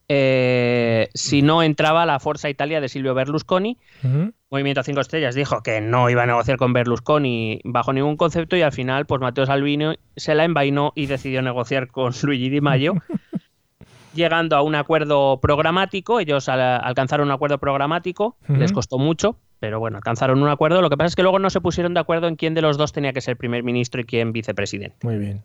eh, 0.10 1.08
si 1.14 1.42
no 1.42 1.64
entraba 1.64 2.06
la 2.06 2.20
Forza 2.20 2.50
Italia 2.50 2.82
de 2.82 2.90
Silvio 2.90 3.14
Berlusconi. 3.14 3.78
Ujú. 4.04 4.34
Movimiento 4.52 4.82
5 4.84 5.00
Estrellas 5.02 5.36
dijo 5.36 5.62
que 5.62 5.80
no 5.80 6.10
iba 6.10 6.24
a 6.24 6.26
negociar 6.26 6.58
con 6.58 6.74
Berlusconi 6.74 7.62
bajo 7.64 7.94
ningún 7.94 8.18
concepto 8.18 8.58
y 8.58 8.64
al 8.64 8.72
final 8.72 9.06
pues 9.06 9.22
Matteo 9.22 9.46
Salvini 9.46 9.96
se 10.16 10.34
la 10.34 10.44
envainó 10.44 10.92
y 10.96 11.06
decidió 11.06 11.42
negociar 11.44 11.88
con 11.90 12.12
Luigi 12.24 12.50
Di 12.50 12.60
Maio 12.60 12.96
llegando 14.16 14.56
a 14.56 14.64
un 14.64 14.74
acuerdo 14.76 15.40
programático. 15.40 16.20
Ellos 16.20 16.50
al- 16.50 16.60
alcanzaron 16.62 17.28
un 17.28 17.32
acuerdo 17.32 17.60
programático, 17.60 18.36
les 18.48 18.72
costó 18.72 18.98
mucho, 18.98 19.38
pero 19.60 19.80
bueno, 19.80 19.98
alcanzaron 19.98 20.42
un 20.42 20.50
acuerdo. 20.50 20.82
Lo 20.82 20.90
que 20.90 20.98
pasa 20.98 21.08
es 21.10 21.16
que 21.16 21.22
luego 21.22 21.38
no 21.40 21.52
se 21.52 21.62
pusieron 21.62 21.94
de 21.94 22.00
acuerdo 22.00 22.28
en 22.28 22.36
quién 22.36 22.56
de 22.56 22.62
los 22.64 22.78
dos 22.78 22.92
tenía 22.92 23.14
que 23.14 23.22
ser 23.22 23.38
primer 23.38 23.64
ministro 23.64 24.02
y 24.02 24.06
quién 24.06 24.34
vicepresidente. 24.34 24.98
Muy 25.04 25.18
bien. 25.18 25.44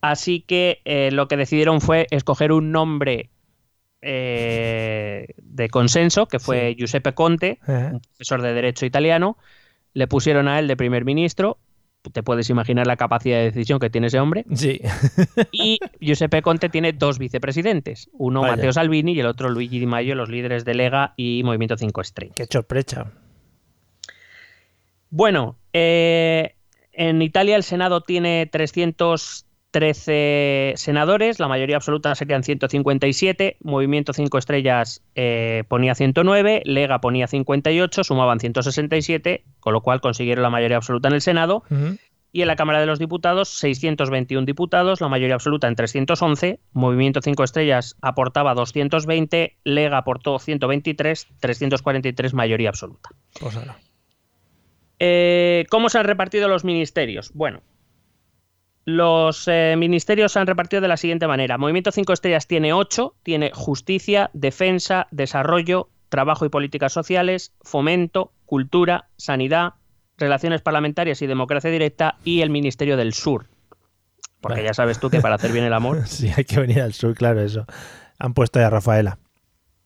Así 0.00 0.40
que 0.40 0.80
eh, 0.84 1.10
lo 1.12 1.28
que 1.28 1.36
decidieron 1.36 1.80
fue 1.80 2.06
escoger 2.10 2.52
un 2.52 2.70
nombre 2.72 3.30
eh, 4.00 5.34
de 5.38 5.68
consenso, 5.68 6.26
que 6.26 6.38
fue 6.38 6.74
Giuseppe 6.76 7.14
Conte, 7.14 7.58
Ajá. 7.62 7.90
un 7.94 8.00
profesor 8.00 8.42
de 8.42 8.52
Derecho 8.54 8.86
italiano. 8.86 9.36
Le 9.94 10.06
pusieron 10.06 10.46
a 10.46 10.58
él 10.58 10.68
de 10.68 10.76
primer 10.76 11.04
ministro. 11.04 11.58
Te 12.12 12.22
puedes 12.22 12.48
imaginar 12.48 12.86
la 12.86 12.96
capacidad 12.96 13.38
de 13.38 13.44
decisión 13.44 13.80
que 13.80 13.90
tiene 13.90 14.06
ese 14.06 14.20
hombre. 14.20 14.44
Sí. 14.54 14.80
Y 15.50 15.80
Giuseppe 16.00 16.42
Conte 16.42 16.68
tiene 16.68 16.92
dos 16.92 17.18
vicepresidentes, 17.18 18.08
uno 18.12 18.40
Vaya. 18.42 18.54
Matteo 18.54 18.72
Salvini 18.72 19.12
y 19.12 19.20
el 19.20 19.26
otro 19.26 19.48
Luigi 19.48 19.80
Di 19.80 19.86
Maio, 19.86 20.14
los 20.14 20.28
líderes 20.28 20.64
de 20.64 20.74
Lega 20.74 21.14
y 21.16 21.42
Movimiento 21.44 21.76
5 21.76 22.00
Estrellas. 22.00 22.34
Qué 22.36 22.46
sorpresa. 22.46 23.12
Bueno, 25.10 25.56
eh, 25.72 26.54
en 26.92 27.20
Italia 27.20 27.56
el 27.56 27.62
Senado 27.62 28.02
tiene 28.02 28.48
313 29.70 30.74
senadores, 30.76 31.38
la 31.38 31.48
mayoría 31.48 31.76
absoluta 31.76 32.14
serían 32.14 32.42
157, 32.42 33.58
Movimiento 33.60 34.12
5 34.12 34.38
Estrellas 34.38 35.02
eh, 35.14 35.64
ponía 35.68 35.94
109, 35.94 36.62
Lega 36.64 37.00
ponía 37.00 37.26
58, 37.26 38.04
sumaban 38.04 38.40
167, 38.40 39.44
con 39.60 39.74
lo 39.74 39.82
cual 39.82 40.00
consiguieron 40.00 40.42
la 40.42 40.50
mayoría 40.50 40.78
absoluta 40.78 41.08
en 41.08 41.14
el 41.14 41.20
Senado. 41.20 41.64
Ujú. 41.70 41.98
Y 42.30 42.42
en 42.42 42.48
la 42.48 42.56
Cámara 42.56 42.80
de 42.80 42.86
los 42.86 42.98
Diputados, 42.98 43.48
621 43.48 44.44
diputados, 44.44 45.00
la 45.00 45.08
mayoría 45.08 45.34
absoluta 45.34 45.66
en 45.66 45.76
311. 45.76 46.60
Movimiento 46.72 47.20
5 47.22 47.42
Estrellas 47.42 47.96
aportaba 48.02 48.54
220, 48.54 49.56
Lega 49.64 49.98
aportó 49.98 50.38
123, 50.38 51.26
343 51.40 52.34
mayoría 52.34 52.68
absoluta. 52.68 53.10
Pues 53.40 53.56
ahora. 53.56 53.78
Eh, 54.98 55.64
¿Cómo 55.70 55.88
se 55.88 55.98
han 55.98 56.04
repartido 56.04 56.48
los 56.48 56.64
ministerios? 56.64 57.30
Bueno, 57.32 57.62
los 58.88 59.46
eh, 59.48 59.74
ministerios 59.76 60.32
se 60.32 60.38
han 60.38 60.46
repartido 60.46 60.80
de 60.80 60.88
la 60.88 60.96
siguiente 60.96 61.26
manera. 61.26 61.58
Movimiento 61.58 61.92
5 61.92 62.10
Estrellas 62.10 62.46
tiene 62.46 62.72
8, 62.72 63.16
tiene 63.22 63.50
justicia, 63.52 64.30
defensa, 64.32 65.08
desarrollo, 65.10 65.90
trabajo 66.08 66.46
y 66.46 66.48
políticas 66.48 66.94
sociales, 66.94 67.52
fomento, 67.60 68.32
cultura, 68.46 69.10
sanidad, 69.18 69.74
relaciones 70.16 70.62
parlamentarias 70.62 71.20
y 71.20 71.26
democracia 71.26 71.70
directa 71.70 72.16
y 72.24 72.40
el 72.40 72.48
Ministerio 72.48 72.96
del 72.96 73.12
Sur. 73.12 73.48
Porque 74.40 74.60
Vale. 74.60 74.68
ya 74.68 74.72
sabes 74.72 74.98
tú 74.98 75.10
que 75.10 75.20
para 75.20 75.34
hacer 75.34 75.52
bien 75.52 75.66
el 75.66 75.74
amor 75.74 76.00
Sí, 76.06 76.30
hay 76.34 76.44
que 76.44 76.58
venir 76.58 76.80
al 76.80 76.94
sur, 76.94 77.14
claro, 77.14 77.42
eso. 77.42 77.66
Han 78.18 78.32
puesto 78.32 78.58
ya 78.58 78.68
a 78.68 78.70
Rafaela. 78.70 79.18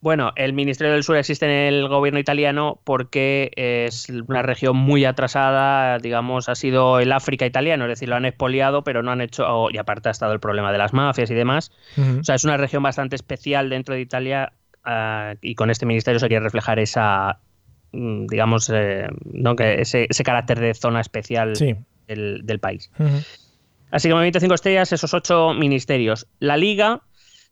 Bueno, 0.02 0.32
el 0.34 0.52
Ministerio 0.52 0.92
del 0.92 1.04
Sur 1.04 1.16
existe 1.16 1.46
en 1.46 1.52
el 1.52 1.88
gobierno 1.88 2.18
italiano 2.18 2.80
porque 2.82 3.52
es 3.54 4.08
una 4.10 4.42
región 4.42 4.76
muy 4.76 5.04
atrasada, 5.04 5.98
digamos, 5.98 6.48
ha 6.48 6.56
sido 6.56 6.98
el 6.98 7.12
África 7.12 7.46
italiano, 7.46 7.84
es 7.84 7.90
decir, 7.90 8.08
lo 8.08 8.16
han 8.16 8.24
expoliado, 8.24 8.82
pero 8.82 9.04
no 9.04 9.12
han 9.12 9.20
hecho, 9.20 9.70
y 9.70 9.78
aparte 9.78 10.08
ha 10.08 10.12
estado 10.12 10.32
el 10.32 10.40
problema 10.40 10.72
de 10.72 10.78
las 10.78 10.92
mafias 10.92 11.30
y 11.30 11.34
demás. 11.34 11.70
O 12.18 12.24
sea, 12.24 12.34
es 12.34 12.42
una 12.42 12.56
región 12.56 12.82
bastante 12.82 13.14
especial 13.14 13.70
dentro 13.70 13.94
de 13.94 14.00
Italia 14.00 14.52
ah, 14.84 15.34
y 15.40 15.54
con 15.54 15.70
este 15.70 15.86
ministerio 15.86 16.18
se 16.18 16.26
quiere 16.26 16.42
reflejar 16.42 16.80
esa 16.80 17.38
mm, 17.92 18.26
digamos, 18.26 18.70
eh, 18.74 19.06
¿no? 19.24 19.54
que 19.54 19.82
ese, 19.82 20.08
ese 20.10 20.24
carácter 20.24 20.58
de 20.58 20.74
zona 20.74 21.00
especial 21.00 21.54
Sí. 21.54 21.76
del, 22.08 22.40
del 22.44 22.58
país. 22.58 22.90
Así 23.92 24.08
que 24.08 24.14
Movimiento 24.14 24.40
5 24.40 24.52
Estrellas, 24.52 24.92
esos 24.92 25.14
ocho 25.14 25.52
ministerios. 25.54 26.26
La 26.40 26.56
Liga 26.56 27.02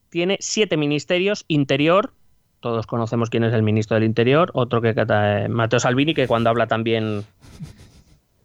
tiene 0.09 0.37
siete 0.41 0.77
ministerios. 0.77 1.45
Interior, 1.47 2.13
todos 2.61 2.87
conocemos 2.87 3.31
quién 3.31 3.45
es 3.45 3.53
el 3.53 3.63
ministro 3.63 3.95
del 3.95 4.05
Interior. 4.05 4.51
Otro 4.55 4.81
que 4.81 4.95
eh, 4.97 5.49
Matteo 5.49 5.81
Salvini, 5.81 6.15
que 6.15 6.27
cuando 6.27 6.51
habla 6.51 6.67
también 6.67 7.25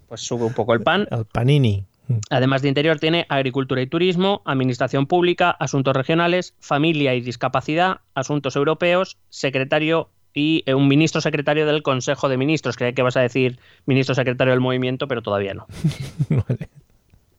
pues 0.08 0.22
sube 0.22 0.46
un 0.46 0.54
poco 0.54 0.74
el 0.74 0.82
pan. 0.82 1.08
El 1.12 1.26
Panini. 1.26 1.86
Además 2.30 2.62
de 2.62 2.68
Interior, 2.68 3.00
tiene 3.00 3.26
Agricultura 3.30 3.82
y 3.82 3.88
Turismo, 3.88 4.42
Administración 4.46 5.08
Pública, 5.08 5.50
Asuntos 5.50 5.96
Regionales, 5.96 6.54
Familia 6.60 7.16
y 7.16 7.22
Discapacidad, 7.22 8.02
Asuntos 8.14 8.56
Europeos, 8.56 9.18
Secretario 9.30 10.10
y 10.34 10.64
eh, 10.66 10.76
un 10.76 10.88
ministro 10.88 11.22
secretario 11.22 11.66
del 11.66 11.82
Consejo 11.82 12.30
de 12.30 12.38
Ministros. 12.38 12.76
Creía 12.76 12.94
que 12.94 13.02
vas 13.02 13.18
a 13.18 13.22
decir 13.22 13.58
ministro 13.86 14.14
secretario 14.14 14.52
del 14.52 14.62
movimiento, 14.62 15.08
pero 15.08 15.22
todavía 15.24 15.54
no. 15.54 15.66
Vale. 16.30 16.70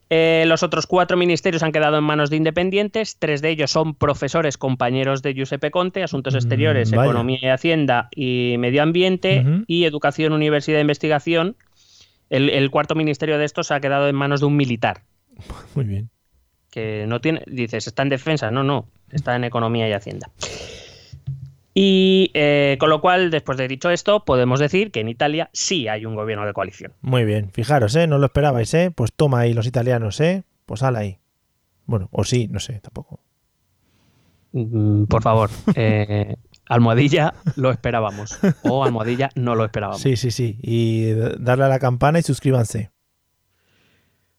Eh, 0.08 0.44
los 0.46 0.62
otros 0.62 0.86
cuatro 0.86 1.16
ministerios 1.16 1.62
han 1.64 1.72
quedado 1.72 1.98
en 1.98 2.04
manos 2.04 2.30
de 2.30 2.36
independientes. 2.36 3.16
Tres 3.18 3.42
de 3.42 3.50
ellos 3.50 3.70
son 3.72 3.94
profesores 3.94 4.56
compañeros 4.56 5.20
de 5.22 5.34
Giuseppe 5.34 5.70
Conte, 5.72 6.02
Asuntos 6.02 6.34
Mm, 6.34 6.36
Exteriores, 6.36 6.90
vaya. 6.92 7.04
Economía 7.10 7.38
y 7.42 7.46
Hacienda 7.48 8.08
y 8.14 8.54
Medio 8.58 8.82
Ambiente 8.82 9.44
y 9.66 9.84
Educación, 9.84 10.32
Universidad 10.32 10.78
e 10.78 10.82
Investigación. 10.82 11.56
El, 12.30 12.50
el 12.50 12.70
cuarto 12.70 12.94
ministerio 12.94 13.38
de 13.38 13.44
estos 13.44 13.70
ha 13.70 13.80
quedado 13.80 14.08
en 14.08 14.14
manos 14.14 14.40
de 14.40 14.46
un 14.46 14.56
militar, 14.56 15.02
Muy 15.74 15.84
bien. 15.84 16.10
que 16.70 17.04
no 17.08 17.20
tiene, 17.20 17.42
dices, 17.46 17.86
está 17.86 18.02
en 18.02 18.08
defensa, 18.08 18.50
no, 18.50 18.62
no, 18.64 18.88
está 19.10 19.34
en 19.36 19.44
Economía 19.44 19.88
y 19.88 19.92
Hacienda. 19.92 20.30
Y 21.78 22.30
eh, 22.32 22.78
con 22.80 22.88
lo 22.88 23.02
cual, 23.02 23.30
después 23.30 23.58
de 23.58 23.68
dicho 23.68 23.90
esto, 23.90 24.24
podemos 24.24 24.60
decir 24.60 24.90
que 24.90 25.00
en 25.00 25.10
Italia 25.10 25.50
sí 25.52 25.88
hay 25.88 26.06
un 26.06 26.14
gobierno 26.14 26.46
de 26.46 26.54
coalición. 26.54 26.94
Muy 27.02 27.26
bien. 27.26 27.50
Fijaros, 27.52 27.94
¿eh? 27.96 28.06
No 28.06 28.16
lo 28.16 28.24
esperabais, 28.24 28.72
¿eh? 28.72 28.90
Pues 28.90 29.12
toma 29.14 29.40
ahí 29.40 29.52
los 29.52 29.66
italianos, 29.66 30.18
¿eh? 30.22 30.44
Pues 30.64 30.82
ala 30.82 31.00
ahí. 31.00 31.18
Bueno, 31.84 32.08
o 32.12 32.24
sí, 32.24 32.48
no 32.48 32.60
sé, 32.60 32.80
tampoco. 32.80 33.20
Mm, 34.52 35.04
Por 35.04 35.22
favor, 35.22 35.50
eh, 35.74 36.36
almohadilla 36.66 37.34
lo 37.56 37.70
esperábamos. 37.70 38.38
O 38.62 38.82
almohadilla 38.82 39.28
no 39.34 39.54
lo 39.54 39.66
esperábamos. 39.66 40.00
Sí, 40.00 40.16
sí, 40.16 40.30
sí. 40.30 40.58
Y 40.62 41.12
darle 41.38 41.64
a 41.64 41.68
la 41.68 41.78
campana 41.78 42.18
y 42.18 42.22
suscríbanse. 42.22 42.90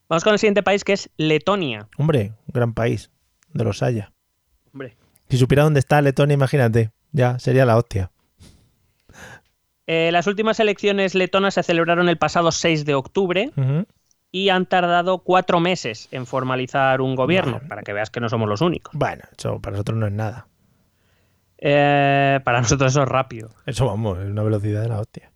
Vamos 0.10 0.24
con 0.24 0.34
el 0.34 0.40
siguiente 0.40 0.64
país 0.64 0.84
que 0.84 0.94
es 0.94 1.12
Letonia. 1.18 1.88
Hombre, 2.00 2.34
un 2.48 2.54
gran 2.54 2.74
país. 2.74 3.12
De 3.54 3.64
los 3.64 3.84
haya. 3.84 4.12
Hombre. 4.74 4.98
Si 5.30 5.38
supiera 5.38 5.62
dónde 5.62 5.82
está 5.82 6.02
Letonia, 6.02 6.34
imagínate. 6.34 6.97
Ya, 7.12 7.40
sería 7.40 7.66
la 7.66 7.78
hostia. 7.78 8.12
Eh, 9.88 10.12
las 10.12 10.28
últimas 10.28 10.60
elecciones 10.60 11.16
letonas 11.16 11.54
se 11.54 11.64
celebraron 11.64 12.10
el 12.10 12.18
pasado 12.18 12.52
6 12.52 12.86
de 12.86 12.94
octubre 12.94 13.52
y 14.32 14.50
han 14.50 14.66
tardado 14.66 15.20
cuatro 15.20 15.60
meses 15.62 16.10
en 16.12 16.26
formalizar 16.26 17.00
un 17.00 17.16
gobierno, 17.16 17.62
para 17.70 17.84
que 17.84 17.94
veas 17.94 18.10
que 18.10 18.20
no 18.20 18.28
somos 18.28 18.50
los 18.50 18.62
únicos. 18.62 18.94
Bueno, 18.94 19.24
eso 19.38 19.62
para 19.62 19.74
nosotros 19.74 19.98
no 19.98 20.08
es 20.08 20.12
nada. 20.12 20.48
Eh, 21.58 22.40
para 22.44 22.62
nosotros 22.62 22.92
eso 22.92 23.04
es 23.04 23.10
rápido. 23.10 23.50
Eso 23.66 23.86
vamos, 23.86 24.20
es 24.20 24.30
una 24.30 24.44
velocidad 24.44 24.82
de 24.82 24.90
la 24.90 25.00
hostia. 25.00 25.32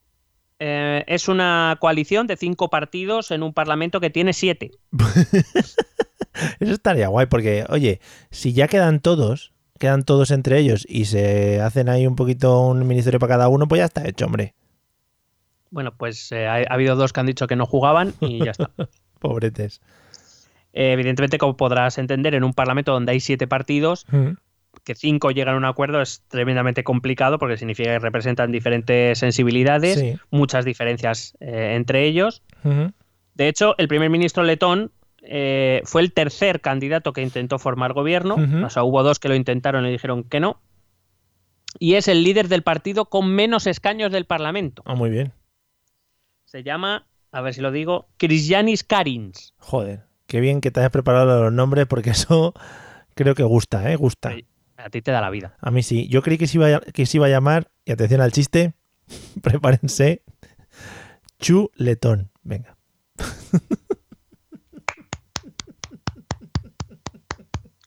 Eh, 0.59 1.03
es 1.07 1.27
una 1.27 1.77
coalición 1.79 2.27
de 2.27 2.37
cinco 2.37 2.69
partidos 2.69 3.31
en 3.31 3.41
un 3.41 3.53
parlamento 3.53 3.99
que 3.99 4.11
tiene 4.11 4.33
siete. 4.33 4.71
Eso 6.59 6.73
estaría 6.73 7.07
guay, 7.07 7.25
porque, 7.25 7.65
oye, 7.69 7.99
si 8.29 8.53
ya 8.53 8.67
quedan 8.67 8.99
todos, 8.99 9.50
quedan 9.81 10.03
todos 10.03 10.31
entre 10.31 10.57
ellos 10.59 10.85
y 10.87 11.05
se 11.05 11.59
hacen 11.59 11.89
ahí 11.89 12.07
un 12.07 12.15
poquito 12.15 12.61
un 12.61 12.87
ministerio 12.87 13.19
para 13.19 13.33
cada 13.33 13.49
uno, 13.49 13.67
pues 13.67 13.79
ya 13.79 13.85
está 13.85 14.07
hecho, 14.07 14.25
hombre. 14.27 14.53
Bueno, 15.71 15.93
pues 15.97 16.31
eh, 16.31 16.47
ha, 16.47 16.55
ha 16.55 16.73
habido 16.73 16.95
dos 16.95 17.11
que 17.11 17.19
han 17.19 17.25
dicho 17.25 17.47
que 17.47 17.55
no 17.57 17.65
jugaban 17.65 18.13
y 18.21 18.43
ya 18.45 18.51
está. 18.51 18.69
Pobretes. 19.19 19.81
Eh, 20.73 20.93
evidentemente, 20.93 21.37
como 21.37 21.57
podrás 21.57 21.97
entender, 21.97 22.33
en 22.35 22.43
un 22.43 22.53
parlamento 22.53 22.91
donde 22.93 23.11
hay 23.13 23.19
siete 23.19 23.47
partidos, 23.47 24.05
Ujú. 24.11 24.35
que 24.83 24.95
cinco 24.95 25.31
llegan 25.31 25.55
a 25.55 25.57
un 25.57 25.65
acuerdo 25.65 26.01
es 26.01 26.23
tremendamente 26.27 26.83
complicado 26.83 27.39
porque 27.39 27.57
significa 27.57 27.91
que 27.91 27.99
representan 27.99 28.51
diferentes 28.51 29.19
sensibilidades, 29.19 29.99
Sí. 29.99 30.17
muchas 30.29 30.63
diferencias 30.65 31.35
eh, 31.39 31.73
entre 31.75 32.05
ellos. 32.05 32.41
De 33.33 33.47
hecho, 33.47 33.75
el 33.77 33.87
primer 33.87 34.09
ministro 34.09 34.43
letón 34.43 34.91
eh, 35.21 35.81
fue 35.85 36.01
el 36.01 36.13
tercer 36.13 36.61
candidato 36.61 37.13
que 37.13 37.21
intentó 37.21 37.59
formar 37.59 37.93
gobierno. 37.93 38.35
O 38.65 38.69
sea, 38.69 38.83
hubo 38.83 39.03
dos 39.03 39.19
que 39.19 39.29
lo 39.29 39.35
intentaron 39.35 39.85
y 39.85 39.91
dijeron 39.91 40.23
que 40.23 40.39
no. 40.39 40.61
Y 41.79 41.95
es 41.95 42.07
el 42.07 42.23
líder 42.23 42.47
del 42.47 42.63
partido 42.63 43.05
con 43.05 43.33
menos 43.33 43.67
escaños 43.67 44.11
del 44.11 44.25
Parlamento. 44.25 44.83
Ah, 44.85 44.95
muy 44.95 45.09
bien. 45.09 45.33
Se 46.45 46.63
llama, 46.63 47.07
a 47.31 47.41
ver 47.41 47.53
si 47.53 47.61
lo 47.61 47.71
digo, 47.71 48.09
Cristianis 48.17 48.83
Karins. 48.83 49.53
Joder, 49.57 50.01
qué 50.27 50.41
bien 50.41 50.59
que 50.59 50.71
te 50.71 50.81
hayas 50.81 50.91
preparado 50.91 51.43
los 51.43 51.53
nombres 51.53 51.85
porque 51.87 52.09
eso 52.11 52.53
creo 53.15 53.35
que 53.35 53.43
gusta, 53.43 53.91
¿eh? 53.91 53.95
Gusta. 53.95 54.33
A 54.77 54.89
ti 54.89 55.01
te 55.01 55.11
da 55.11 55.21
la 55.21 55.29
vida. 55.29 55.55
A 55.61 55.71
mí 55.71 55.83
sí. 55.83 56.07
Yo 56.07 56.23
creí 56.23 56.37
que 56.37 56.47
se 56.47 56.57
iba 56.57 56.67
a, 56.75 56.79
que 56.79 57.05
se 57.05 57.17
iba 57.17 57.27
a 57.27 57.29
llamar, 57.29 57.69
y 57.85 57.91
atención 57.91 58.19
al 58.21 58.31
chiste, 58.31 58.73
prepárense, 59.41 60.23
chuletón. 61.39 62.31
Venga. 62.41 62.75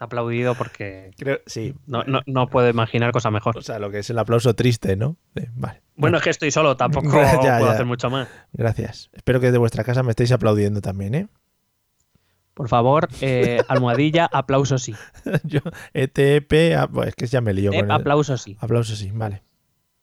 Aplaudido 0.04 0.54
porque 0.54 1.10
Creo, 1.18 1.40
sí. 1.46 1.74
no, 1.86 2.04
no, 2.04 2.20
no 2.26 2.46
puedo 2.48 2.68
imaginar 2.68 3.10
cosa 3.12 3.30
mejor. 3.30 3.58
O 3.58 3.62
sea, 3.62 3.78
lo 3.78 3.90
que 3.90 3.98
es 3.98 4.10
el 4.10 4.18
aplauso 4.18 4.54
triste, 4.54 4.96
¿no? 4.96 5.16
Vale. 5.54 5.82
Bueno, 5.96 6.16
es 6.18 6.22
que 6.22 6.30
estoy 6.30 6.50
solo, 6.50 6.76
tampoco 6.76 7.08
Ya, 7.22 7.38
puedo 7.58 7.66
ya. 7.66 7.72
hacer 7.72 7.86
mucho 7.86 8.10
más. 8.10 8.28
Gracias. 8.52 9.10
Espero 9.12 9.40
que 9.40 9.50
de 9.52 9.58
vuestra 9.58 9.84
casa 9.84 10.02
me 10.02 10.10
estéis 10.10 10.32
aplaudiendo 10.32 10.80
también, 10.80 11.14
¿eh? 11.14 11.28
Por 12.54 12.68
favor, 12.68 13.08
eh, 13.20 13.58
almohadilla, 13.68 14.26
aplauso 14.32 14.78
sí. 14.78 14.94
Yo, 15.44 15.60
ETP, 15.92 16.88
bueno, 16.90 17.08
es 17.08 17.14
que 17.16 17.26
ya 17.26 17.40
me 17.40 17.52
lío 17.52 17.72
Eh, 17.72 17.76
con 17.76 17.84
el- 17.86 17.90
aplauso 17.90 18.36
sí. 18.36 18.56
Aplauso 18.60 18.94
sí, 18.94 19.10
vale. 19.12 19.42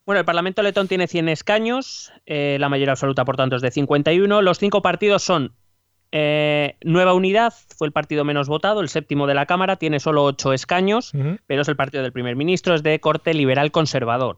Bueno, 0.05 0.19
el 0.19 0.25
Parlamento 0.25 0.61
letón 0.63 0.87
tiene 0.87 1.07
100 1.07 1.29
escaños, 1.29 2.11
eh, 2.25 2.57
la 2.59 2.67
mayoría 2.69 2.91
absoluta, 2.93 3.23
por 3.23 3.37
tanto, 3.37 3.55
es 3.55 3.61
de 3.61 3.71
51. 3.71 4.41
Los 4.41 4.57
cinco 4.57 4.81
partidos 4.81 5.23
son 5.23 5.53
eh, 6.11 6.75
Nueva 6.83 7.13
Unidad, 7.13 7.53
fue 7.77 7.87
el 7.87 7.93
partido 7.93 8.25
menos 8.25 8.47
votado, 8.47 8.81
el 8.81 8.89
séptimo 8.89 9.27
de 9.27 9.33
la 9.33 9.45
Cámara, 9.45 9.77
tiene 9.77 9.99
solo 9.99 10.23
8 10.25 10.53
escaños, 10.53 11.13
pero 11.47 11.61
es 11.61 11.67
el 11.67 11.75
partido 11.75 12.03
del 12.03 12.11
primer 12.11 12.35
ministro, 12.35 12.75
es 12.75 12.83
de 12.83 12.99
corte 12.99 13.33
liberal 13.33 13.71
conservador. 13.71 14.37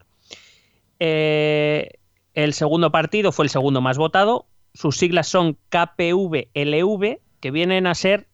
Eh, 0.99 1.93
el 2.33 2.53
segundo 2.53 2.91
partido 2.91 3.31
fue 3.31 3.45
el 3.45 3.49
segundo 3.49 3.81
más 3.81 3.97
votado, 3.97 4.45
sus 4.73 4.97
siglas 4.97 5.27
son 5.27 5.57
KPV-LV, 5.69 7.19
que 7.39 7.51
vienen 7.51 7.87
a 7.87 7.95
ser 7.95 8.27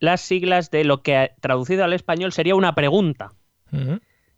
las 0.00 0.20
siglas 0.20 0.70
de 0.70 0.84
lo 0.84 1.02
que 1.02 1.32
traducido 1.40 1.84
al 1.84 1.92
español 1.92 2.32
sería 2.32 2.54
una 2.54 2.74
pregunta, 2.74 3.32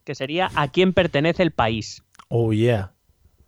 que 0.04 0.14
sería 0.14 0.50
¿a 0.54 0.68
quién 0.68 0.92
pertenece 0.92 1.42
el 1.42 1.52
país? 1.52 2.02
Oh, 2.28 2.52
yeah. 2.52 2.92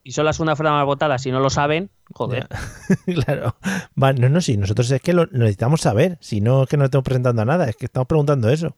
Y 0.05 0.13
son 0.13 0.25
la 0.25 0.33
segunda 0.33 0.57
fuerza 0.57 0.73
más 0.73 0.85
votada, 0.85 1.19
si 1.19 1.31
no 1.31 1.41
lo 1.41 1.51
saben, 1.51 1.91
joder. 2.13 2.49
Ya. 2.51 3.15
claro. 3.25 3.57
Va, 4.01 4.13
no, 4.13 4.29
no, 4.29 4.41
sí, 4.41 4.57
nosotros 4.57 4.91
es 4.91 5.01
que 5.01 5.13
lo 5.13 5.27
lo 5.27 5.39
necesitamos 5.39 5.81
saber. 5.81 6.19
Si 6.21 6.41
no 6.41 6.65
es 6.65 6.69
que 6.69 6.77
no 6.77 6.85
estamos 6.85 7.05
presentando 7.05 7.43
a 7.43 7.45
nada, 7.45 7.69
es 7.69 7.77
que 7.77 7.87
estamos 7.87 8.07
preguntando 8.09 8.49
eso. 8.49 8.77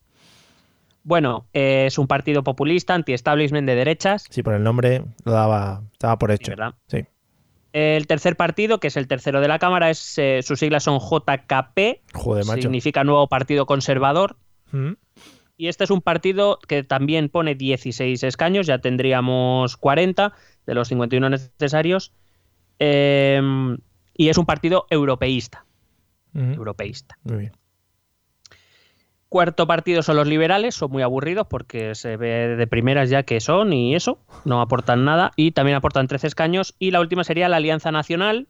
Bueno, 1.02 1.46
eh, 1.52 1.84
es 1.87 1.98
un 1.98 2.06
partido 2.06 2.42
populista, 2.42 2.94
anti-establishment 2.94 3.66
de 3.66 3.74
derechas, 3.74 4.24
Sí, 4.30 4.42
por 4.42 4.54
el 4.54 4.62
nombre 4.62 5.04
lo 5.24 5.32
daba, 5.32 5.82
estaba 5.92 6.18
por 6.18 6.30
sí, 6.30 6.37
hecho. 6.37 6.52
¿verdad? 6.52 6.74
Sí. 6.88 7.04
El 7.74 8.06
tercer 8.06 8.37
partido, 8.37 8.78
que 8.80 8.87
es 8.87 8.96
el 8.96 9.08
tercero 9.08 9.40
de 9.40 9.48
la 9.48 9.58
Cámara, 9.58 9.90
es, 9.90 10.16
eh, 10.16 10.40
sus 10.42 10.60
siglas 10.60 10.84
son 10.84 11.00
JKP, 11.00 12.02
Joder, 12.14 12.44
macho. 12.46 12.62
significa 12.62 13.02
Nuevo 13.04 13.26
Partido 13.28 13.66
Conservador, 13.66 14.37
Ujú. 14.72 14.96
Y 15.57 15.69
este 15.69 15.85
es 15.85 15.90
un 15.90 16.01
partido 16.01 16.59
que 16.67 16.83
también 16.83 17.29
pone 17.29 17.55
16 17.55 18.23
escaños, 18.23 18.67
ya 18.67 18.79
tendríamos 18.79 19.77
40 19.77 20.33
de 20.67 20.75
los 20.75 20.88
51 20.88 21.31
necesarios, 21.31 22.12
eh, 22.79 23.40
y 24.17 24.29
es 24.29 24.38
un 24.38 24.47
partido 24.47 24.87
europeísta, 24.90 25.64
europeísta. 26.35 27.19
Muy 27.25 27.38
bien. 27.38 27.53
Cuarto 29.35 29.67
partido 29.67 30.03
son 30.03 30.14
los 30.14 30.29
liberales, 30.29 30.77
son 30.77 30.93
muy 30.93 31.03
aburridos 31.03 31.49
porque 31.49 31.97
se 31.97 32.17
ve 32.17 32.55
de 32.55 32.67
primeras 32.69 33.11
ya 33.11 33.25
que 33.25 33.40
son 33.40 33.73
y 33.73 33.97
eso, 33.97 34.21
no 34.45 34.61
aportan 34.61 35.05
nada 35.05 35.33
y 35.35 35.51
también 35.51 35.77
aportan 35.77 36.07
13 36.07 36.29
escaños. 36.29 36.77
Y 36.79 36.93
la 36.93 37.01
última 37.01 37.25
sería 37.25 37.49
la 37.49 37.57
Alianza 37.57 37.90
Nacional. 37.90 38.47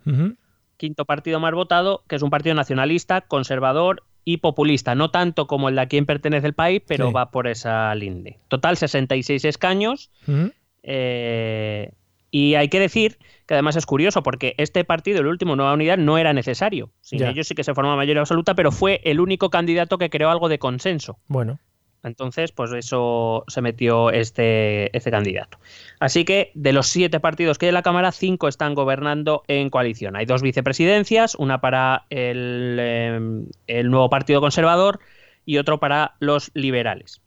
Quinto 0.84 1.04
partido 1.06 1.40
más 1.40 1.52
votado, 1.54 2.02
que 2.08 2.16
es 2.16 2.22
un 2.22 2.30
partido 2.30 2.54
nacionalista, 2.54 3.22
conservador 3.22 4.02
y 4.26 4.38
populista, 4.38 4.94
no 4.94 5.10
tanto 5.10 5.46
como 5.46 5.68
el 5.68 5.74
de 5.76 5.80
a 5.82 5.86
quien 5.86 6.04
pertenece 6.06 6.46
el 6.46 6.54
país, 6.54 6.82
pero 6.86 7.08
Sí. 7.08 7.12
va 7.14 7.30
por 7.30 7.46
esa 7.46 7.94
linde. 7.94 8.38
Total 8.48 8.76
66 8.76 9.44
escaños. 9.44 10.10
Ujú. 10.28 10.52
eh, 10.86 11.90
y 12.30 12.56
hay 12.56 12.68
que 12.68 12.80
decir 12.80 13.16
que 13.46 13.54
además 13.54 13.76
es 13.76 13.86
curioso 13.86 14.22
porque 14.22 14.54
este 14.58 14.84
partido, 14.84 15.20
el 15.20 15.26
último 15.28 15.54
Nueva 15.56 15.72
Unidad, 15.72 15.96
no 15.98 16.18
era 16.18 16.32
necesario. 16.32 16.90
Sin 17.00 17.20
Ya. 17.20 17.30
ellos 17.30 17.46
sí 17.46 17.54
que 17.54 17.62
se 17.64 17.74
formaba 17.74 17.96
mayoría 17.96 18.20
absoluta, 18.20 18.54
pero 18.54 18.72
fue 18.72 19.00
el 19.04 19.20
único 19.20 19.48
candidato 19.50 19.96
que 19.98 20.10
creó 20.10 20.30
algo 20.30 20.48
de 20.48 20.58
consenso. 20.58 21.18
Bueno, 21.28 21.58
Entonces, 22.04 22.52
pues 22.52 22.72
eso 22.72 23.44
se 23.48 23.60
metió 23.60 24.10
este, 24.10 24.96
este 24.96 25.10
candidato. 25.10 25.58
Así 26.00 26.24
que 26.24 26.52
de 26.54 26.72
los 26.72 26.86
siete 26.86 27.18
partidos 27.20 27.58
que 27.58 27.66
hay 27.66 27.70
en 27.70 27.74
la 27.74 27.82
Cámara, 27.82 28.12
cinco 28.12 28.46
están 28.48 28.74
gobernando 28.74 29.42
en 29.48 29.70
coalición. 29.70 30.16
Hay 30.16 30.26
dos 30.26 30.42
vicepresidencias, 30.42 31.34
una 31.34 31.60
para 31.60 32.06
el, 32.10 32.78
em, 32.80 33.46
el 33.66 33.90
nuevo 33.90 34.10
Partido 34.10 34.40
Conservador 34.40 35.00
y 35.46 35.58
otro 35.58 35.80
para 35.80 36.14
los 36.20 36.50
liberales. 36.54 37.20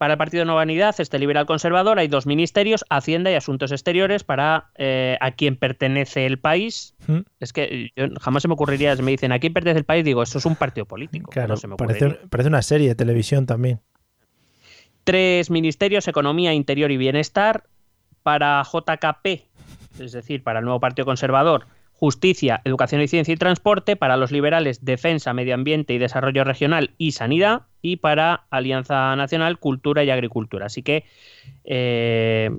Para 0.00 0.14
el 0.14 0.18
Partido 0.18 0.46
Nueva 0.46 0.62
Unidad, 0.62 0.94
este 0.98 1.18
liberal 1.18 1.44
conservador, 1.44 1.98
hay 1.98 2.08
dos 2.08 2.24
ministerios, 2.24 2.86
Hacienda 2.88 3.30
y 3.30 3.34
Asuntos 3.34 3.70
Exteriores, 3.70 4.24
para 4.24 4.70
eh, 4.78 5.18
a 5.20 5.32
quién 5.32 5.56
pertenece 5.56 6.24
el 6.24 6.38
país. 6.38 6.94
¿Mm? 7.06 7.18
Es 7.38 7.52
que 7.52 7.90
yo, 7.94 8.06
jamás 8.18 8.40
se 8.40 8.48
me 8.48 8.54
ocurriría, 8.54 8.96
si 8.96 9.02
me 9.02 9.10
dicen 9.10 9.30
a 9.30 9.38
quién 9.38 9.52
pertenece 9.52 9.80
el 9.80 9.84
país, 9.84 10.02
digo, 10.02 10.22
esto 10.22 10.38
es 10.38 10.46
un 10.46 10.56
partido 10.56 10.86
político. 10.86 11.30
Claro, 11.30 11.48
no 11.48 11.56
se 11.58 11.68
me 11.68 11.76
parece 11.76 12.48
una 12.48 12.62
serie 12.62 12.88
de 12.88 12.94
televisión 12.94 13.44
también. 13.44 13.80
Tres 15.04 15.50
ministerios, 15.50 16.06
Economía, 16.08 16.52
Interior 16.54 16.90
y 16.90 16.96
Bienestar. 16.96 17.64
Para 18.22 18.62
JKP, 18.62 19.26
es 19.98 20.12
decir, 20.12 20.42
para 20.42 20.58
el 20.58 20.64
nuevo 20.66 20.78
Partido 20.78 21.06
Conservador, 21.06 21.66
Justicia, 21.94 22.60
Educación 22.64 23.00
y 23.00 23.08
Ciencia 23.08 23.32
y 23.32 23.36
Transporte. 23.38 23.96
Para 23.96 24.16
los 24.18 24.30
liberales, 24.30 24.84
Defensa, 24.84 25.32
Medio 25.32 25.54
Ambiente 25.54 25.94
y 25.94 25.98
Desarrollo 25.98 26.44
Regional 26.44 26.90
y 26.98 27.12
Sanidad. 27.12 27.62
Y 27.82 27.96
para 27.96 28.44
Alianza 28.50 29.16
Nacional, 29.16 29.58
Cultura 29.58 30.04
y 30.04 30.10
Agricultura. 30.10 30.66
Así 30.66 30.82
que 30.82 31.04
eh, 31.64 32.50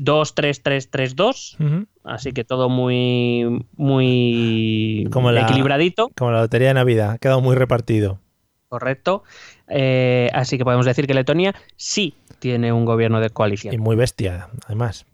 2-3-3-3-2. 0.00 1.56
Ujú. 1.60 1.86
Así 2.04 2.32
que 2.32 2.44
todo 2.44 2.68
muy, 2.68 3.66
muy 3.76 5.08
Como 5.12 5.32
la- 5.32 5.42
equilibradito. 5.42 6.10
Como 6.16 6.30
la 6.30 6.40
lotería 6.42 6.68
de 6.68 6.74
Navidad, 6.74 7.10
ha 7.12 7.18
quedado 7.18 7.40
muy 7.40 7.56
repartido. 7.56 8.20
Correcto. 8.68 9.22
Eh, 9.68 10.30
así 10.32 10.58
que 10.58 10.64
podemos 10.64 10.86
decir 10.86 11.06
que 11.06 11.14
Letonia 11.14 11.54
sí 11.76 12.14
tiene 12.38 12.72
un 12.72 12.84
gobierno 12.84 13.20
de 13.20 13.26
Y 13.26 13.30
coalición. 13.30 13.80
muy 13.80 13.96
bestia, 13.96 14.48
además. 14.66 15.06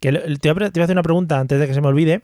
Te, 0.00 0.08
iba 0.08 0.62
a 0.62 0.66
hacer 0.66 0.92
una 0.92 1.02
pregunta 1.02 1.38
antes 1.38 1.60
de 1.60 1.66
que 1.66 1.74
se 1.74 1.80
me 1.80 1.88
olvide. 1.88 2.22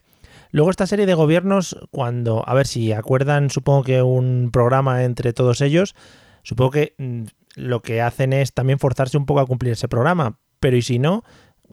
Luego 0.50 0.70
esta 0.70 0.86
serie 0.86 1.06
de 1.06 1.14
gobiernos, 1.14 1.76
cuando, 1.90 2.48
a 2.48 2.54
ver 2.54 2.66
si 2.66 2.92
acuerdan, 2.92 3.50
supongo 3.50 3.82
que 3.82 4.02
un 4.02 4.50
programa 4.52 5.02
entre 5.04 5.32
todos 5.32 5.60
ellos, 5.60 5.94
supongo 6.42 6.70
que 6.70 6.94
mm, 6.98 7.24
lo 7.56 7.82
que 7.82 8.00
hacen 8.00 8.32
es 8.32 8.52
también 8.52 8.78
forzarse 8.78 9.16
un 9.16 9.26
poco 9.26 9.40
a 9.40 9.46
cumplir 9.46 9.72
ese 9.72 9.88
programa. 9.88 10.38
Pero 10.60 10.76
y 10.76 10.82
si 10.82 10.98
no, 10.98 11.24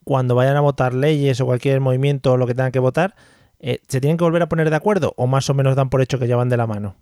cuando 0.04 0.36
vayan 0.36 0.58
a 0.58 0.62
votar 0.62 0.94
leyes 0.94 1.40
o 1.42 1.46
cualquier 1.46 1.80
movimiento 1.80 2.34
o 2.34 2.38
lo 2.38 2.48
que 2.48 2.56
tengan 2.56 2.72
que 2.72 2.80
votar, 2.80 3.16
eh, 3.60 3.80
¿se 3.88 4.02
tienen 4.02 4.18
que 4.18 4.24
volver 4.24 4.42
a 4.42 4.50
poner 4.50 4.70
de 4.70 4.76
acuerdo 4.76 5.14
o 5.16 5.28
más 5.28 5.50
o 5.50 5.54
menos 5.54 5.76
dan 5.76 5.90
por 5.90 6.02
hecho 6.02 6.18
que 6.20 6.28
ya 6.28 6.36
van 6.36 6.50
de 6.50 6.58
la 6.58 6.68
mano? 6.68 6.96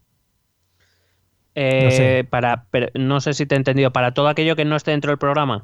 Eh, 1.55 1.81
no 1.83 1.91
sé. 1.91 2.23
para, 2.29 2.65
pero 2.71 2.88
no 2.93 3.19
sé 3.21 3.33
si 3.33 3.45
te 3.45 3.55
he 3.55 3.57
entendido. 3.57 3.91
Para 3.91 4.13
todo 4.13 4.27
aquello 4.27 4.55
que 4.55 4.65
no 4.65 4.75
esté 4.75 4.91
dentro 4.91 5.12
del 5.12 5.17
programa. 5.17 5.63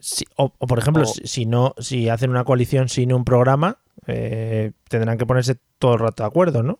Si- 0.00 0.24
o, 0.36 0.52
o, 0.58 0.66
por 0.66 0.78
ejemplo, 0.78 1.02
O- 1.04 1.06
si, 1.06 1.46
no, 1.46 1.74
si 1.78 2.08
hacen 2.08 2.30
una 2.30 2.44
coalición 2.44 2.88
sin 2.88 3.12
un 3.12 3.24
programa, 3.24 3.78
eh, 4.06 4.72
tendrán 4.88 5.18
que 5.18 5.26
ponerse 5.26 5.56
todo 5.78 5.94
el 5.94 6.00
rato 6.00 6.22
de 6.22 6.26
acuerdo, 6.28 6.62
¿no? 6.62 6.78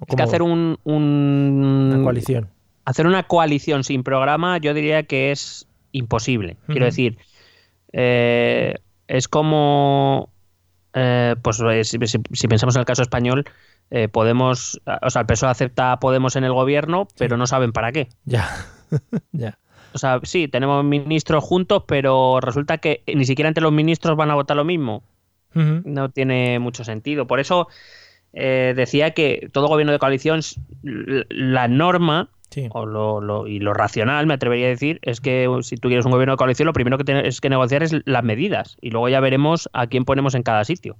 ¿O 0.00 0.04
Es 0.08 0.16
que 0.16 0.22
hacer 0.22 0.42
un, 0.42 0.78
un- 0.84 1.90
una 1.94 2.02
coalición. 2.02 2.48
hacer 2.84 3.06
una 3.06 3.24
coalición 3.24 3.84
sin 3.84 4.02
programa, 4.02 4.58
yo 4.58 4.72
diría 4.74 5.02
que 5.04 5.30
es 5.32 5.66
imposible. 5.92 6.56
Quiero 6.66 6.84
decir, 6.86 7.18
eh, 7.92 8.74
es 9.08 9.28
como, 9.28 10.30
eh, 10.94 11.34
pues 11.42 11.60
eh, 11.60 11.84
si 11.84 11.98
pensamos 12.48 12.76
en 12.76 12.80
el 12.80 12.86
caso 12.86 13.02
español, 13.02 13.44
eh, 13.90 14.08
Podemos, 14.08 14.80
o 15.02 15.10
sea, 15.10 15.20
el 15.22 15.26
PSOE 15.26 15.50
acepta 15.50 15.92
a 15.92 16.00
Podemos 16.00 16.36
en 16.36 16.44
el 16.44 16.52
gobierno, 16.52 17.08
pero 17.18 17.36
no 17.36 17.46
saben 17.46 17.72
para 17.72 17.92
qué. 17.92 18.08
Ya, 18.24 18.48
ya. 19.32 19.58
O 19.94 19.98
sea, 19.98 20.20
sí, 20.22 20.48
tenemos 20.48 20.84
ministros 20.84 21.42
juntos, 21.42 21.84
pero 21.88 22.40
resulta 22.40 22.78
que 22.78 23.02
ni 23.12 23.24
siquiera 23.24 23.48
entre 23.48 23.62
los 23.62 23.72
ministros 23.72 24.16
van 24.16 24.30
a 24.30 24.34
votar 24.34 24.56
lo 24.56 24.64
mismo. 24.64 25.02
No 25.54 26.10
tiene 26.10 26.58
mucho 26.60 26.84
sentido. 26.84 27.26
Por 27.26 27.40
eso 27.40 27.68
eh, 28.32 28.74
decía 28.76 29.12
que 29.12 29.48
todo 29.52 29.66
gobierno 29.66 29.92
de 29.92 29.98
coalición, 29.98 30.40
la 30.82 31.68
norma 31.68 32.28
Sí. 32.50 32.66
o 32.70 32.86
lo, 32.86 33.20
lo- 33.20 33.46
y 33.46 33.58
lo 33.58 33.74
racional, 33.74 34.26
me 34.26 34.32
atrevería 34.34 34.66
a 34.66 34.70
decir, 34.70 35.00
es 35.02 35.20
que 35.20 35.48
si 35.62 35.76
tú 35.76 35.88
quieres 35.88 36.06
un 36.06 36.12
gobierno 36.12 36.32
de 36.32 36.38
coalición, 36.38 36.64
lo 36.66 36.72
primero 36.72 36.96
que 36.96 37.04
tienes 37.04 37.40
que 37.42 37.50
negociar 37.50 37.82
es 37.82 37.94
las 38.06 38.24
medidas 38.24 38.76
y 38.80 38.90
luego 38.90 39.08
ya 39.10 39.20
veremos 39.20 39.68
a 39.74 39.86
quién 39.86 40.04
ponemos 40.06 40.34
en 40.34 40.42
cada 40.42 40.64
sitio. 40.64 40.96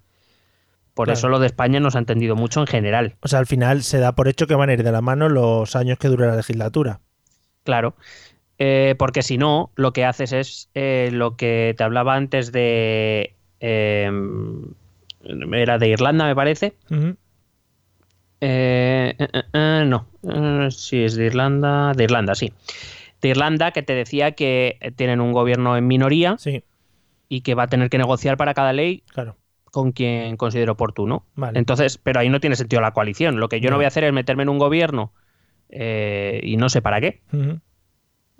Por 0.98 1.06
Claro. 1.06 1.16
eso 1.16 1.28
lo 1.28 1.38
de 1.38 1.46
España 1.46 1.78
nos 1.78 1.94
ha 1.94 2.00
entendido 2.00 2.34
mucho 2.34 2.58
en 2.60 2.66
general. 2.66 3.14
O 3.20 3.28
sea, 3.28 3.38
al 3.38 3.46
final 3.46 3.84
se 3.84 4.00
da 4.00 4.16
por 4.16 4.26
hecho 4.26 4.48
que 4.48 4.56
van 4.56 4.68
a 4.68 4.72
ir 4.72 4.82
de 4.82 4.90
la 4.90 5.00
mano 5.00 5.28
los 5.28 5.76
años 5.76 5.96
que 5.96 6.08
dure 6.08 6.26
la 6.26 6.34
legislatura. 6.34 6.98
Claro. 7.62 7.94
Eh, 8.58 8.96
porque 8.98 9.22
si 9.22 9.38
no, 9.38 9.70
lo 9.76 9.92
que 9.92 10.04
haces 10.04 10.32
es 10.32 10.70
eh, 10.74 11.10
lo 11.12 11.36
que 11.36 11.72
te 11.78 11.84
hablaba 11.84 12.16
antes 12.16 12.50
de. 12.50 13.36
eh, 13.60 14.10
era 15.52 15.78
de 15.78 15.88
Irlanda, 15.88 16.26
me 16.26 16.34
parece. 16.34 16.74
Eh, 18.40 19.14
no, 19.52 20.06
sí, 20.72 21.04
es 21.04 21.14
de 21.14 21.26
Irlanda. 21.26 21.92
De 21.94 22.02
Irlanda, 22.02 22.34
sí. 22.34 22.52
De 23.20 23.28
Irlanda, 23.28 23.70
que 23.70 23.84
te 23.84 23.94
decía 23.94 24.32
que 24.32 24.78
tienen 24.96 25.20
un 25.20 25.32
gobierno 25.32 25.76
en 25.76 25.86
minoría 25.86 26.36
Sí, 26.38 26.64
y 27.28 27.42
que 27.42 27.54
va 27.54 27.64
a 27.64 27.66
tener 27.68 27.88
que 27.88 27.98
negociar 27.98 28.36
para 28.36 28.54
cada 28.54 28.72
ley 28.72 29.04
claro. 29.12 29.36
Con 29.72 29.92
quien 29.92 30.36
considere 30.36 30.70
oportuno. 30.70 31.24
Vale. 31.34 31.58
Entonces, 31.58 31.98
pero 31.98 32.20
ahí 32.20 32.28
no 32.28 32.40
tiene 32.40 32.56
sentido 32.56 32.82
la 32.82 32.92
coalición. 32.92 33.40
Lo 33.40 33.48
que 33.48 33.60
yo 33.60 33.70
no 33.70 33.76
voy 33.76 33.84
a 33.84 33.88
hacer 33.88 34.04
es 34.04 34.12
meterme 34.12 34.42
en 34.42 34.48
un 34.48 34.58
gobierno 34.58 35.12
eh, 35.68 36.40
y 36.42 36.56
no 36.56 36.68
sé 36.68 36.82
para 36.82 37.00
qué. 37.00 37.22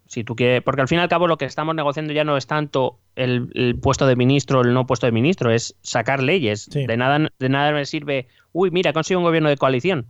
Si 0.07 0.25
tú 0.25 0.37
quieres, 0.37 0.63
porque 0.63 0.81
al 0.81 0.89
fin 0.89 0.99
y 0.99 1.03
al 1.03 1.09
cabo 1.09 1.27
lo 1.27 1.37
que 1.37 1.45
estamos 1.45 1.75
negociando 1.75 2.15
ya 2.15 2.25
no 2.25 2.37
es 2.37 2.47
tanto 2.47 2.99
el, 3.15 3.51
el 3.55 3.79
puesto 3.79 4.07
de 4.07 4.17
ministro 4.17 4.61
o 4.61 4.63
el 4.63 4.73
no 4.73 4.87
puesto 4.87 5.07
de 5.07 5.13
ministro, 5.13 5.51
es 5.51 5.77
sacar 5.83 6.23
leyes. 6.23 6.69
Sí. 6.71 6.87
De 6.87 6.97
nada, 6.97 7.29
de 7.39 7.49
nada 7.49 7.73
me 7.73 7.85
sirve, 7.85 8.29
uy, 8.53 8.71
mira, 8.71 8.95
consigo 8.95 9.21
un 9.21 9.25
gobierno 9.25 9.51
de 9.51 9.59
coalición 9.59 10.07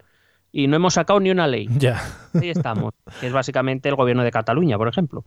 y 0.52 0.66
no 0.66 0.76
hemos 0.76 0.94
sacado 0.94 1.20
ni 1.20 1.30
una 1.30 1.46
ley. 1.46 1.68
Ya. 1.78 2.00
Ahí 2.34 2.50
estamos. 2.50 2.94
que 3.20 3.26
es 3.26 3.32
básicamente 3.32 3.88
el 3.88 3.96
gobierno 3.96 4.22
de 4.22 4.30
Cataluña, 4.30 4.78
por 4.78 4.88
ejemplo. 4.88 5.24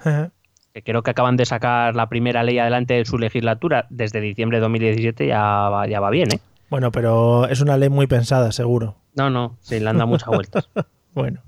Que 0.74 0.84
creo 0.84 1.04
que 1.04 1.12
acaban 1.12 1.36
de 1.38 1.46
sacar 1.46 1.96
la 1.96 2.08
primera 2.08 2.44
ley 2.44 2.58
adelante 2.60 2.94
de 2.94 3.06
su 3.06 3.18
legislatura 3.18 3.88
desde 3.90 4.22
diciembre 4.22 4.58
de 4.58 4.62
2017, 4.62 5.28
ya 5.28 5.42
va, 5.70 5.88
ya 5.88 6.00
va 6.00 6.10
bien, 6.10 6.30
¿eh? 6.34 6.40
Bueno, 6.70 6.92
pero 6.92 7.48
es 7.50 7.60
una 7.60 7.76
ley 7.78 7.90
muy 7.90 8.08
pensada, 8.08 8.52
seguro. 8.54 8.96
No, 9.16 9.30
no, 9.30 9.58
sí, 9.60 9.80
le 9.80 9.90
han 9.90 9.98
dado 9.98 10.08
muchas 10.08 10.30
vueltas. 10.30 10.70
Bueno, 11.14 11.42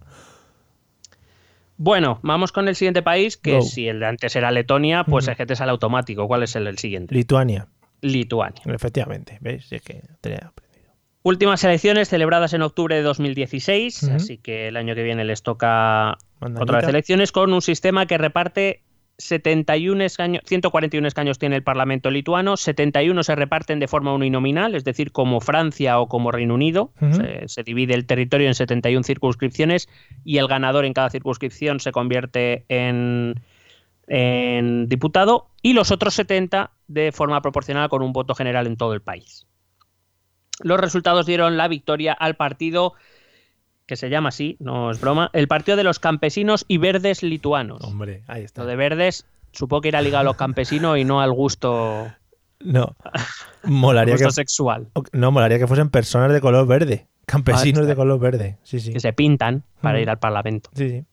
Bueno, 1.78 2.20
vamos 2.22 2.52
con 2.52 2.68
el 2.68 2.76
siguiente 2.76 3.02
país, 3.02 3.38
que 3.38 3.56
Go. 3.56 3.62
si 3.62 3.88
el 3.88 4.00
de 4.02 4.06
antes 4.08 4.36
era 4.36 4.52
Letonia, 4.52 5.06
pues 5.06 5.26
Ujú. 5.26 5.32
es 5.32 5.38
que 5.38 5.46
te 5.46 5.56
sale 5.56 5.72
automático. 5.72 6.28
¿Cuál 6.28 6.44
es 6.44 6.56
el, 6.56 6.68
el 6.68 6.78
siguiente? 6.78 7.16
Lituania, 7.16 7.68
Lituania. 8.02 8.62
efectivamente. 8.66 9.38
¿Veis? 9.42 9.72
Es 9.72 9.82
que 9.82 10.04
tenía 10.22 10.40
aprendido. 10.50 10.92
Últimas 11.24 11.64
elecciones 11.64 12.10
celebradas 12.10 12.54
en 12.54 12.62
octubre 12.62 12.96
de 12.96 13.02
2016, 13.02 14.04
Ujú. 14.04 14.16
así 14.16 14.38
que 14.38 14.68
el 14.68 14.76
año 14.78 14.94
que 14.96 15.04
viene 15.04 15.24
les 15.24 15.42
toca 15.42 16.18
Mandanita. 16.42 16.64
otra 16.64 16.78
vez 16.80 16.90
elecciones 16.90 17.32
con 17.32 17.54
un 17.54 17.62
sistema 17.62 18.06
que 18.06 18.18
reparte 18.18 18.84
71 19.24 20.04
escaños, 20.04 20.44
141 20.46 21.08
escaños 21.08 21.40
tiene 21.40 21.56
el 21.56 21.64
Parlamento 21.64 22.12
lituano, 22.12 22.58
71 22.58 23.24
se 23.24 23.36
reparten 23.36 23.80
de 23.80 23.88
forma 23.88 24.14
uninominal, 24.14 24.76
es 24.76 24.84
decir, 24.84 25.12
como 25.12 25.40
Francia 25.40 26.00
o 26.00 26.08
como 26.08 26.32
Reino 26.32 26.54
Unido. 26.54 26.92
Se, 27.00 27.48
se 27.48 27.64
divide 27.64 27.94
el 27.94 28.06
territorio 28.06 28.48
en 28.48 28.56
71 28.56 29.04
circunscripciones 29.04 29.88
y 30.24 30.38
el 30.38 30.48
ganador 30.48 30.86
en 30.86 30.94
cada 30.94 31.10
circunscripción 31.10 31.80
se 31.80 31.92
convierte 31.92 32.66
en, 32.68 33.42
en 34.08 34.88
diputado 34.90 35.48
y 35.62 35.74
los 35.74 35.92
otros 35.92 36.14
70 36.16 36.72
de 36.88 37.12
forma 37.12 37.42
proporcional 37.42 37.90
con 37.90 38.02
un 38.02 38.14
voto 38.14 38.36
general 38.36 38.68
en 38.68 38.78
todo 38.78 38.94
el 38.94 39.02
país. 39.02 39.48
Los 40.62 40.80
resultados 40.80 41.26
dieron 41.26 41.58
la 41.58 41.68
victoria 41.68 42.14
al 42.14 42.36
partido 42.36 42.94
que 43.94 43.98
se 43.98 44.10
llama 44.10 44.30
así, 44.30 44.58
no 44.60 44.90
es 44.90 45.00
broma, 45.00 45.30
el 45.34 45.48
Partido 45.48 45.78
de 45.78 45.84
los 45.84 46.00
Campesinos 46.00 46.66
y 46.68 46.80
Verdes 46.80 47.22
Lituanos. 47.22 47.84
Hombre, 47.84 48.24
ahí 48.28 48.44
está. 48.44 48.64
Lo 48.64 48.68
de 48.68 48.76
verdes, 48.76 49.26
supongo 49.52 49.82
que 49.82 49.88
irá 49.90 50.02
ligado 50.02 50.22
a 50.22 50.24
los 50.24 50.36
campesinos 50.36 50.98
y 50.98 51.04
no 51.06 51.22
al 51.22 51.32
gusto, 51.32 52.12
No. 52.60 52.96
Molaría 53.64 54.16
gusto 54.16 54.28
que, 54.30 54.34
sexual. 54.34 54.88
no, 55.12 55.32
molaría 55.32 55.60
que 55.60 55.68
fuesen 55.68 55.90
personas 55.90 56.32
de 56.34 56.42
color 56.42 56.66
verde. 56.66 57.08
Campesinos 57.28 57.84
Ah, 57.84 57.88
de 57.88 57.96
color 57.96 58.20
verde. 58.20 58.58
Sí, 58.64 58.80
sí. 58.80 58.92
que 58.94 59.00
se 59.00 59.14
pintan 59.14 59.64
para 59.82 59.96
Ujú. 59.98 60.02
ir 60.04 60.10
al 60.10 60.20
Parlamento. 60.20 60.70
Sí, 60.74 60.90
sí. 60.90 61.06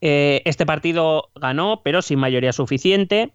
Eh, 0.00 0.42
este 0.44 0.66
partido 0.66 1.30
ganó, 1.36 1.80
pero 1.84 2.02
sin 2.02 2.18
mayoría 2.18 2.52
suficiente. 2.52 3.32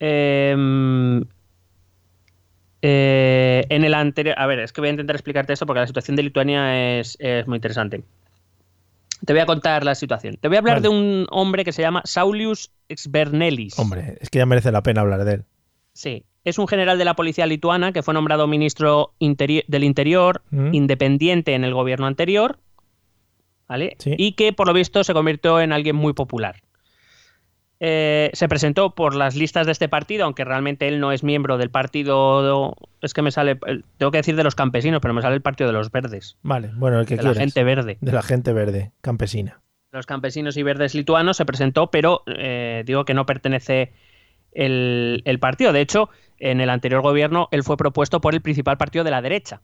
Eh, 0.00 1.20
eh, 2.82 3.64
en 3.68 3.84
el 3.84 3.94
anterior. 3.94 4.34
A 4.38 4.46
ver, 4.46 4.58
es 4.60 4.72
que 4.72 4.80
voy 4.80 4.88
a 4.88 4.90
intentar 4.92 5.16
explicarte 5.16 5.52
esto 5.52 5.66
porque 5.66 5.80
la 5.80 5.86
situación 5.86 6.16
de 6.16 6.22
Lituania 6.24 6.98
es, 6.98 7.16
es 7.20 7.46
muy 7.46 7.56
interesante. 7.56 8.02
Te 9.24 9.32
voy 9.32 9.40
a 9.40 9.46
contar 9.46 9.84
la 9.84 9.94
situación. 9.94 10.36
Te 10.40 10.48
voy 10.48 10.56
a 10.56 10.60
hablar 10.60 10.76
Vale. 10.76 10.88
de 10.88 10.88
un 10.88 11.26
hombre 11.30 11.64
que 11.64 11.72
se 11.72 11.80
llama 11.80 12.02
Saulius 12.04 12.72
Exbernelis. 12.88 13.78
Hombre, 13.78 14.18
es 14.20 14.28
que 14.30 14.38
ya 14.38 14.46
merece 14.46 14.72
la 14.72 14.82
pena 14.82 15.00
hablar 15.02 15.24
de 15.24 15.34
él. 15.34 15.44
Sí. 15.92 16.24
Es 16.44 16.58
un 16.58 16.66
general 16.66 16.98
de 16.98 17.04
la 17.04 17.14
policía 17.14 17.46
lituana 17.46 17.92
que 17.92 18.02
fue 18.02 18.14
nombrado 18.14 18.48
ministro 18.48 19.12
interi- 19.20 19.64
del 19.68 19.84
Interior 19.84 20.42
Mm. 20.50 20.74
independiente 20.74 21.54
en 21.54 21.62
el 21.62 21.72
gobierno 21.72 22.06
anterior. 22.06 22.58
¿Vale? 23.68 23.94
Sí. 24.00 24.14
Y 24.18 24.32
que 24.32 24.52
por 24.52 24.66
lo 24.66 24.72
visto 24.74 25.04
se 25.04 25.14
convirtió 25.14 25.60
en 25.60 25.72
alguien 25.72 25.94
muy 25.94 26.14
popular. 26.14 26.56
Eh, 27.84 28.30
se 28.32 28.48
presentó 28.48 28.94
por 28.94 29.16
las 29.16 29.34
listas 29.34 29.66
de 29.66 29.72
este 29.72 29.88
partido, 29.88 30.24
aunque 30.24 30.44
realmente 30.44 30.86
él 30.86 31.00
no 31.00 31.10
es 31.10 31.24
miembro 31.24 31.58
del 31.58 31.68
partido. 31.68 32.76
Es 33.00 33.12
que 33.12 33.22
me 33.22 33.32
sale. 33.32 33.58
Tengo 33.96 34.12
que 34.12 34.18
decir 34.18 34.36
de 34.36 34.44
los 34.44 34.54
campesinos, 34.54 35.00
pero 35.02 35.12
me 35.14 35.20
sale 35.20 35.34
el 35.34 35.42
partido 35.42 35.66
de 35.66 35.72
los 35.72 35.90
verdes. 35.90 36.36
Vale, 36.42 36.70
bueno, 36.76 37.00
el 37.00 37.06
que 37.06 37.16
de 37.16 37.24
la 37.24 37.34
gente 37.34 37.64
verde. 37.64 37.98
De 38.00 38.12
la 38.12 38.22
gente 38.22 38.52
verde, 38.52 38.92
campesina. 39.00 39.60
Los 39.90 40.06
campesinos 40.06 40.56
y 40.56 40.62
verdes 40.62 40.94
lituanos 40.94 41.36
se 41.36 41.44
presentó, 41.44 41.90
pero 41.90 42.22
eh, 42.28 42.84
digo 42.86 43.04
que 43.04 43.14
no 43.14 43.26
pertenece 43.26 43.92
el, 44.52 45.38
partido. 45.40 45.72
De 45.72 45.80
hecho, 45.80 46.08
en 46.38 46.60
el 46.60 46.70
anterior 46.70 47.02
gobierno 47.02 47.48
él 47.50 47.64
fue 47.64 47.76
propuesto 47.76 48.20
por 48.20 48.34
el 48.34 48.42
principal 48.42 48.76
partido 48.76 49.02
de 49.02 49.10
la 49.10 49.22
derecha. 49.22 49.60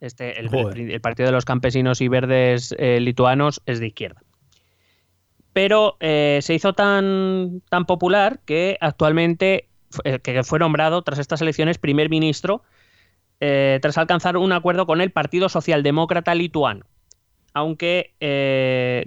este, 0.00 0.40
el, 0.40 1.00
partido 1.02 1.26
de 1.26 1.32
los 1.32 1.44
campesinos 1.44 2.00
y 2.00 2.08
verdes 2.08 2.74
eh, 2.78 3.00
lituanos 3.00 3.60
es 3.66 3.80
de 3.80 3.88
izquierda 3.88 4.22
pero 5.52 5.96
eh, 6.00 6.38
se 6.42 6.54
hizo 6.54 6.72
tan, 6.72 7.62
tan 7.68 7.84
popular 7.86 8.40
que 8.44 8.78
actualmente 8.80 9.68
eh, 10.04 10.20
que 10.20 10.42
fue 10.44 10.58
nombrado 10.58 11.02
tras 11.02 11.18
estas 11.18 11.40
elecciones 11.42 11.78
primer 11.78 12.08
ministro 12.08 12.62
eh, 13.40 13.78
tras 13.82 13.98
alcanzar 13.98 14.36
un 14.36 14.52
acuerdo 14.52 14.86
con 14.86 15.00
el 15.00 15.10
Partido 15.10 15.48
Socialdemócrata 15.48 16.34
Lituano, 16.34 16.84
aunque 17.54 18.14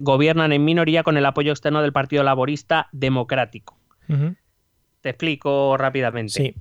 gobiernan 0.01 0.51
en 0.51 0.65
minoría 0.65 1.03
con 1.03 1.17
el 1.17 1.25
apoyo 1.25 1.51
externo 1.51 1.81
del 1.83 1.93
Partido 1.93 2.23
Laborista 2.23 2.89
Democrático. 2.91 3.77
Te 5.01 5.09
explico 5.09 5.77
rápidamente. 5.77 6.31
Sí. 6.33 6.55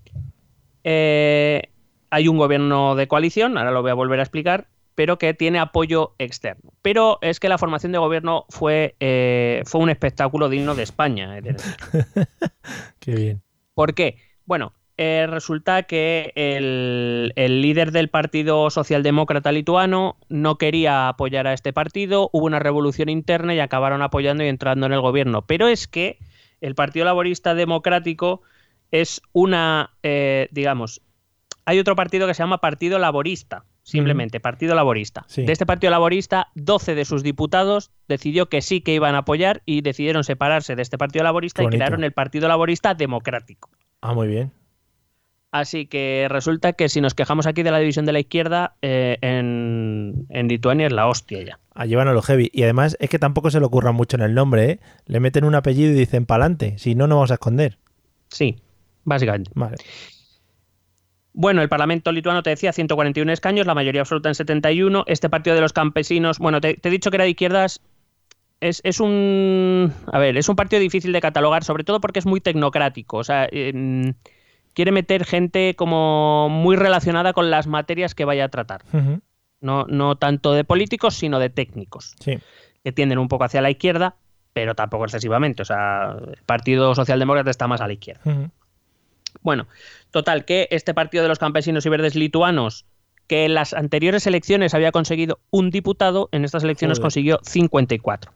hay 0.85 2.29
un 2.29 2.37
gobierno 2.37 2.95
de 2.95 3.09
coalición, 3.09 3.57
ahora 3.57 3.71
lo 3.71 3.81
voy 3.81 3.91
a 3.91 3.95
volver 3.95 4.21
a 4.21 4.25
explicar, 4.25 4.69
pero 4.95 5.19
que 5.19 5.35
tiene 5.35 5.59
apoyo 5.59 6.15
externo. 6.19 6.73
Pero 6.83 7.19
es 7.23 7.41
que 7.41 7.49
la 7.49 7.59
formación 7.59 7.93
de 7.93 7.99
gobierno 7.99 8.47
fue, 8.49 8.97
eh, 9.01 9.63
fue 9.67 9.81
un 9.81 9.91
espectáculo 9.91 10.49
digno 10.49 10.75
de 10.75 10.83
España. 10.83 11.39
Qué 13.01 13.15
bien. 13.15 13.43
¿Por 13.75 13.95
qué? 13.95 14.17
Bueno, 14.45 14.75
eh, 14.99 15.27
resulta 15.29 15.85
que 15.85 16.33
el, 16.37 17.33
líder 17.37 17.93
del 17.93 18.09
Partido 18.09 18.69
Socialdemócrata 18.71 19.51
Lituano 19.51 20.19
no 20.29 20.59
quería 20.59 21.09
apoyar 21.09 21.47
a 21.47 21.55
este 21.55 21.73
partido, 21.73 22.29
hubo 22.33 22.47
una 22.47 22.59
revolución 22.59 23.09
interna 23.09 23.55
y 23.55 23.61
acabaron 23.61 24.03
apoyando 24.03 24.45
y 24.45 24.49
entrando 24.49 24.87
en 24.87 24.93
el 24.93 25.01
gobierno. 25.01 25.47
Pero 25.47 25.69
es 25.69 25.89
que 25.89 26.19
el 26.61 26.75
Partido 26.75 27.07
Laborista 27.07 27.55
Democrático 27.55 28.43
es 28.91 29.23
una, 29.33 29.97
eh, 30.03 30.49
digamos, 30.53 31.01
hay 31.65 31.79
otro 31.79 31.97
partido 31.97 32.27
que 32.27 32.35
se 32.35 32.43
llama 32.43 32.59
Partido 32.59 32.99
Laborista, 32.99 33.65
simplemente, 33.83 34.41
Partido 34.41 34.75
Laborista. 34.75 35.27
De 35.35 35.53
este 35.53 35.67
Partido 35.67 35.91
Laborista, 35.91 36.49
12 36.55 36.95
de 36.95 37.05
sus 37.05 37.23
diputados 37.23 37.91
decidió 38.09 38.49
que 38.49 38.63
sí 38.63 38.81
que 38.81 38.95
iban 38.95 39.15
a 39.15 39.19
apoyar 39.19 39.63
y 39.67 39.83
decidieron 39.83 40.25
separarse 40.25 40.77
de 40.77 40.83
este 40.83 40.99
Partido 40.99 41.25
Laborista 41.25 41.63
y 41.63 41.67
crearon 41.67 42.05
el 42.05 42.13
Partido 42.13 42.49
Laborista 42.49 42.95
Democrático. 42.95 43.71
Ah, 44.01 44.15
muy 44.15 44.29
bien. 44.29 44.53
Así 45.53 45.87
que 45.87 46.29
resulta 46.31 46.73
que 46.73 46.89
si 46.89 47.03
nos 47.03 47.13
quejamos 47.15 47.47
aquí 47.47 47.63
de 47.63 47.71
la 47.71 47.79
división 47.79 48.07
de 48.07 48.13
la 48.13 48.21
izquierda, 48.21 48.77
eh, 48.81 49.19
en, 49.21 50.27
en, 50.31 50.49
Lituania 50.49 50.87
es 50.87 50.93
la 50.95 51.07
hostia 51.07 51.43
ya. 51.43 51.59
Allí 51.75 51.95
van 51.95 52.09
a 52.09 52.15
lo 52.15 52.23
heavy. 52.23 52.51
Y 52.55 52.63
además 52.63 52.97
es 53.01 53.11
que 53.11 53.19
tampoco 53.19 53.51
se 53.51 53.61
le 53.61 53.67
ocurra 53.67 53.93
mucho 53.93 54.17
en 54.17 54.23
el 54.23 54.33
nombre, 54.33 54.71
¿eh? 54.71 54.81
Le 55.05 55.21
meten 55.21 55.45
un 55.45 55.55
apellido 55.55 55.93
y 55.93 55.95
dicen 55.95 56.25
pa'lante. 56.25 56.79
Si 56.79 56.95
no, 56.95 57.07
no 57.07 57.17
vamos 57.17 57.33
a 57.33 57.35
esconder. 57.35 57.79
Sí, 58.29 58.63
básicamente. 59.05 59.51
Vale. 59.55 59.77
Bueno, 61.35 61.63
el 61.63 61.69
Parlamento 61.69 62.13
lituano 62.13 62.43
te 62.43 62.51
decía 62.51 62.73
141 62.73 63.33
escaños, 63.33 63.67
la 63.67 63.75
mayoría 63.75 64.03
absoluta 64.03 64.29
en 64.29 64.35
71. 64.35 65.05
Este 65.07 65.31
partido 65.31 65.57
de 65.57 65.63
los 65.63 65.73
campesinos, 65.73 66.39
bueno, 66.39 66.61
te, 66.61 66.79
he 66.83 66.91
dicho 66.91 67.11
que 67.11 67.17
era 67.17 67.25
de 67.25 67.31
izquierdas. 67.31 67.81
Es, 68.61 69.01
un. 69.01 69.93
A 70.13 70.19
ver, 70.21 70.37
es 70.37 70.49
un 70.49 70.55
partido 70.55 70.79
difícil 70.81 71.13
de 71.13 71.21
catalogar, 71.21 71.65
sobre 71.65 71.83
todo 71.83 72.01
porque 72.01 72.21
es 72.21 72.27
muy 72.27 72.41
tecnocrático. 72.41 73.17
O 73.17 73.25
sea, 73.25 73.49
em, 73.51 74.15
quiere 74.73 74.93
meter 74.93 75.25
gente 75.25 75.75
como 75.75 76.49
muy 76.49 76.77
relacionada 76.77 77.33
con 77.33 77.51
las 77.51 77.67
materias 77.67 78.15
que 78.15 78.25
vaya 78.25 78.45
a 78.45 78.49
tratar. 78.49 78.83
no, 79.61 79.87
no 79.89 80.17
tanto 80.17 80.53
de 80.53 80.63
políticos, 80.63 81.15
sino 81.15 81.41
de 81.41 81.51
técnicos. 81.51 82.15
Que 82.85 82.93
tienden 82.93 83.19
un 83.19 83.27
poco 83.27 83.45
hacia 83.45 83.63
la 83.63 83.71
izquierda, 83.71 84.15
pero 84.53 84.77
tampoco 84.77 85.05
excesivamente. 85.05 85.63
O 85.63 85.65
sea, 85.65 86.17
el 86.21 86.43
Partido 86.45 86.95
Socialdemócrata 86.95 87.51
está 87.51 87.67
más 87.67 87.81
a 87.81 87.89
la 87.89 87.95
izquierda. 87.95 88.23
Bueno, 89.41 89.67
total, 90.11 90.45
que 90.45 90.69
este 90.71 90.95
partido 90.95 91.23
de 91.23 91.29
los 91.29 91.39
campesinos 91.39 91.87
y 91.87 91.89
verdes 91.89 92.15
lituanos, 92.15 92.87
que 93.27 93.45
en 93.45 93.55
las 93.55 93.73
anteriores 93.73 94.27
elecciones 94.27 94.75
había 94.75 94.93
conseguido 94.93 95.41
un 95.51 95.71
diputado, 95.71 96.29
en 96.33 96.45
estas 96.45 96.65
elecciones 96.65 97.01
consiguió 97.01 97.39
54. 97.43 98.33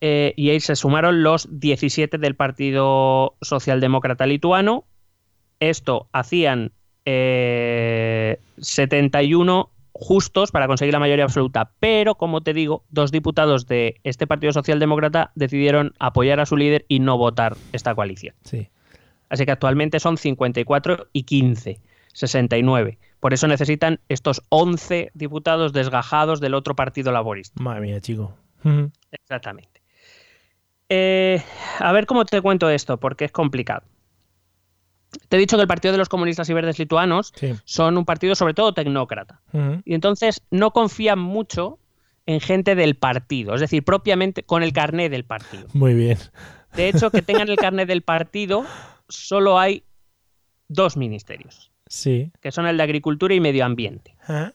Eh, 0.00 0.34
y 0.36 0.50
ahí 0.50 0.60
se 0.60 0.76
sumaron 0.76 1.22
los 1.22 1.48
17 1.50 2.18
del 2.18 2.34
Partido 2.34 3.36
Socialdemócrata 3.40 4.26
Lituano. 4.26 4.84
Esto 5.58 6.08
hacían 6.12 6.72
71 7.04 9.60
eh, 9.60 9.64
justos 9.92 10.50
para 10.50 10.66
conseguir 10.66 10.92
la 10.92 11.00
mayoría 11.00 11.24
absoluta. 11.24 11.72
Pero, 11.80 12.16
como 12.16 12.42
te 12.42 12.52
digo, 12.52 12.84
dos 12.90 13.10
diputados 13.10 13.66
de 13.66 14.00
este 14.04 14.26
Partido 14.26 14.52
Socialdemócrata 14.52 15.32
decidieron 15.34 15.94
apoyar 15.98 16.40
a 16.40 16.46
su 16.46 16.56
líder 16.56 16.84
y 16.88 17.00
no 17.00 17.16
votar 17.16 17.56
esta 17.72 17.94
coalición. 17.94 18.34
Sí. 18.44 18.68
Así 19.28 19.44
que 19.44 19.52
actualmente 19.52 20.00
son 20.00 20.16
54 20.16 21.08
y 21.12 21.24
15, 21.24 21.80
69. 22.12 22.98
Por 23.20 23.34
eso 23.34 23.48
necesitan 23.48 24.00
estos 24.08 24.42
11 24.50 25.10
diputados 25.14 25.72
desgajados 25.72 26.40
del 26.40 26.54
otro 26.54 26.76
partido 26.76 27.12
laborista. 27.12 27.62
Madre 27.62 27.80
mía, 27.80 28.00
chico. 28.00 28.34
Exactamente. 29.10 29.82
Eh, 30.88 31.42
a 31.78 31.92
ver 31.92 32.06
cómo 32.06 32.24
te 32.24 32.40
cuento 32.40 32.70
esto, 32.70 32.98
porque 32.98 33.24
es 33.24 33.32
complicado. 33.32 33.82
Te 35.28 35.36
he 35.36 35.40
dicho 35.40 35.56
que 35.56 35.62
el 35.62 35.68
Partido 35.68 35.92
de 35.92 35.98
los 35.98 36.08
Comunistas 36.08 36.48
y 36.50 36.52
Verdes 36.52 36.78
Lituanos 36.78 37.32
son 37.64 37.96
un 37.96 38.04
partido 38.04 38.34
sobre 38.34 38.54
todo 38.54 38.74
tecnócrata. 38.74 39.40
Y 39.84 39.94
entonces 39.94 40.42
no 40.50 40.72
confían 40.72 41.18
mucho 41.18 41.78
en 42.26 42.40
gente 42.40 42.74
del 42.74 42.96
partido, 42.96 43.54
es 43.54 43.60
decir, 43.60 43.84
propiamente 43.84 44.42
con 44.42 44.62
el 44.62 44.72
carné 44.72 45.08
del 45.08 45.24
partido. 45.24 45.68
Muy 45.72 45.94
bien. 45.94 46.18
De 46.74 46.88
hecho, 46.88 47.10
que 47.10 47.22
tengan 47.22 47.48
el 47.48 47.56
carné 47.56 47.86
del 47.86 48.02
partido 48.02 48.64
solo 49.08 49.58
hay 49.58 49.84
dos 50.68 50.96
ministerios. 50.96 51.72
Sí. 51.86 52.32
Que 52.40 52.52
son 52.52 52.66
el 52.66 52.76
de 52.76 52.82
Agricultura 52.82 53.34
y 53.34 53.40
Medio 53.40 53.64
Ambiente. 53.64 54.16
Ah. 54.26 54.52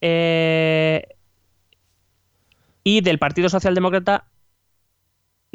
Eh, 0.00 1.06
y 2.82 3.00
del 3.00 3.18
Partido 3.18 3.48
Socialdemócrata, 3.48 4.26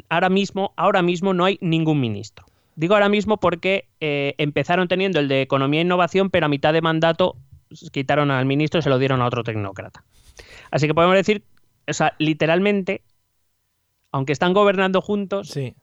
ahora 0.09 0.29
mismo, 0.29 0.73
ahora 0.75 1.01
mismo 1.01 1.33
no 1.33 1.45
hay 1.45 1.57
ningún 1.62 1.99
ministro. 1.99 2.45
Digo 2.75 2.93
ahora 2.93 3.09
mismo 3.09 3.38
porque 3.38 3.88
eh, 3.99 4.35
empezaron 4.38 4.88
teniendo 4.88 5.19
el 5.19 5.27
de 5.27 5.41
Economía 5.41 5.81
e 5.81 5.83
Innovación, 5.83 6.29
pero 6.29 6.45
a 6.45 6.49
mitad 6.49 6.73
de 6.73 6.81
mandato 6.81 7.35
quitaron 7.91 8.31
al 8.31 8.45
ministro 8.45 8.79
y 8.79 8.83
se 8.83 8.89
lo 8.89 8.97
dieron 8.97 9.21
a 9.21 9.27
otro 9.27 9.43
tecnócrata. 9.43 10.03
Así 10.71 10.88
que 10.88 10.93
podemos 10.93 11.15
decir, 11.15 11.43
o 11.88 11.93
sea, 11.93 12.15
literalmente, 12.19 13.01
aunque 14.12 14.31
están 14.31 14.53
gobernando 14.53 15.01
juntos, 15.01 15.49
sí 15.49 15.75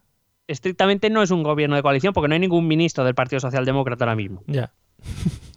estrictamente 0.48 1.10
no 1.10 1.22
es 1.22 1.30
un 1.30 1.42
gobierno 1.42 1.76
de 1.76 1.82
coalición 1.82 2.12
porque 2.12 2.28
no 2.28 2.34
hay 2.34 2.40
ningún 2.40 2.66
ministro 2.66 3.04
del 3.04 3.14
Partido 3.14 3.40
Socialdemócrata 3.40 4.04
ahora 4.04 4.16
mismo. 4.16 4.42
Ya. 4.46 4.72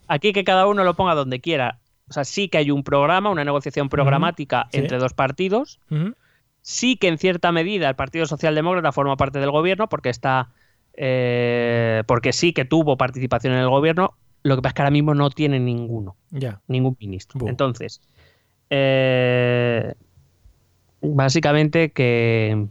Aquí 0.07 0.33
que 0.33 0.43
cada 0.43 0.67
uno 0.67 0.83
lo 0.83 0.95
ponga 0.95 1.15
donde 1.15 1.39
quiera. 1.39 1.79
O 2.09 2.13
sea, 2.13 2.23
sí 2.23 2.49
que 2.49 2.57
hay 2.57 2.71
un 2.71 2.83
programa, 2.83 3.29
una 3.29 3.45
negociación 3.45 3.89
programática 3.89 4.67
entre 4.71 4.97
dos 4.97 5.13
partidos. 5.13 5.79
Sí 6.61 6.97
que 6.97 7.07
en 7.07 7.17
cierta 7.17 7.51
medida 7.51 7.87
el 7.87 7.95
Partido 7.95 8.25
Socialdemócrata 8.25 8.91
forma 8.91 9.15
parte 9.15 9.39
del 9.39 9.51
gobierno 9.51 9.87
porque 9.87 10.09
está. 10.09 10.49
Eh, 10.93 12.03
porque 12.07 12.33
sí 12.33 12.51
que 12.51 12.65
tuvo 12.65 12.97
participación 12.97 13.53
en 13.53 13.59
el 13.59 13.69
gobierno. 13.69 14.15
Lo 14.41 14.55
que 14.55 14.61
pasa 14.61 14.69
es 14.69 14.73
que 14.75 14.81
ahora 14.81 14.91
mismo 14.91 15.13
no 15.13 15.29
tiene 15.29 15.59
ninguno. 15.59 16.15
Ya. 16.31 16.61
Ningún 16.67 16.97
ministro. 16.99 17.47
Entonces. 17.47 18.01
Eh, 18.71 19.93
Básicamente 21.01 21.91
que, 21.91 22.67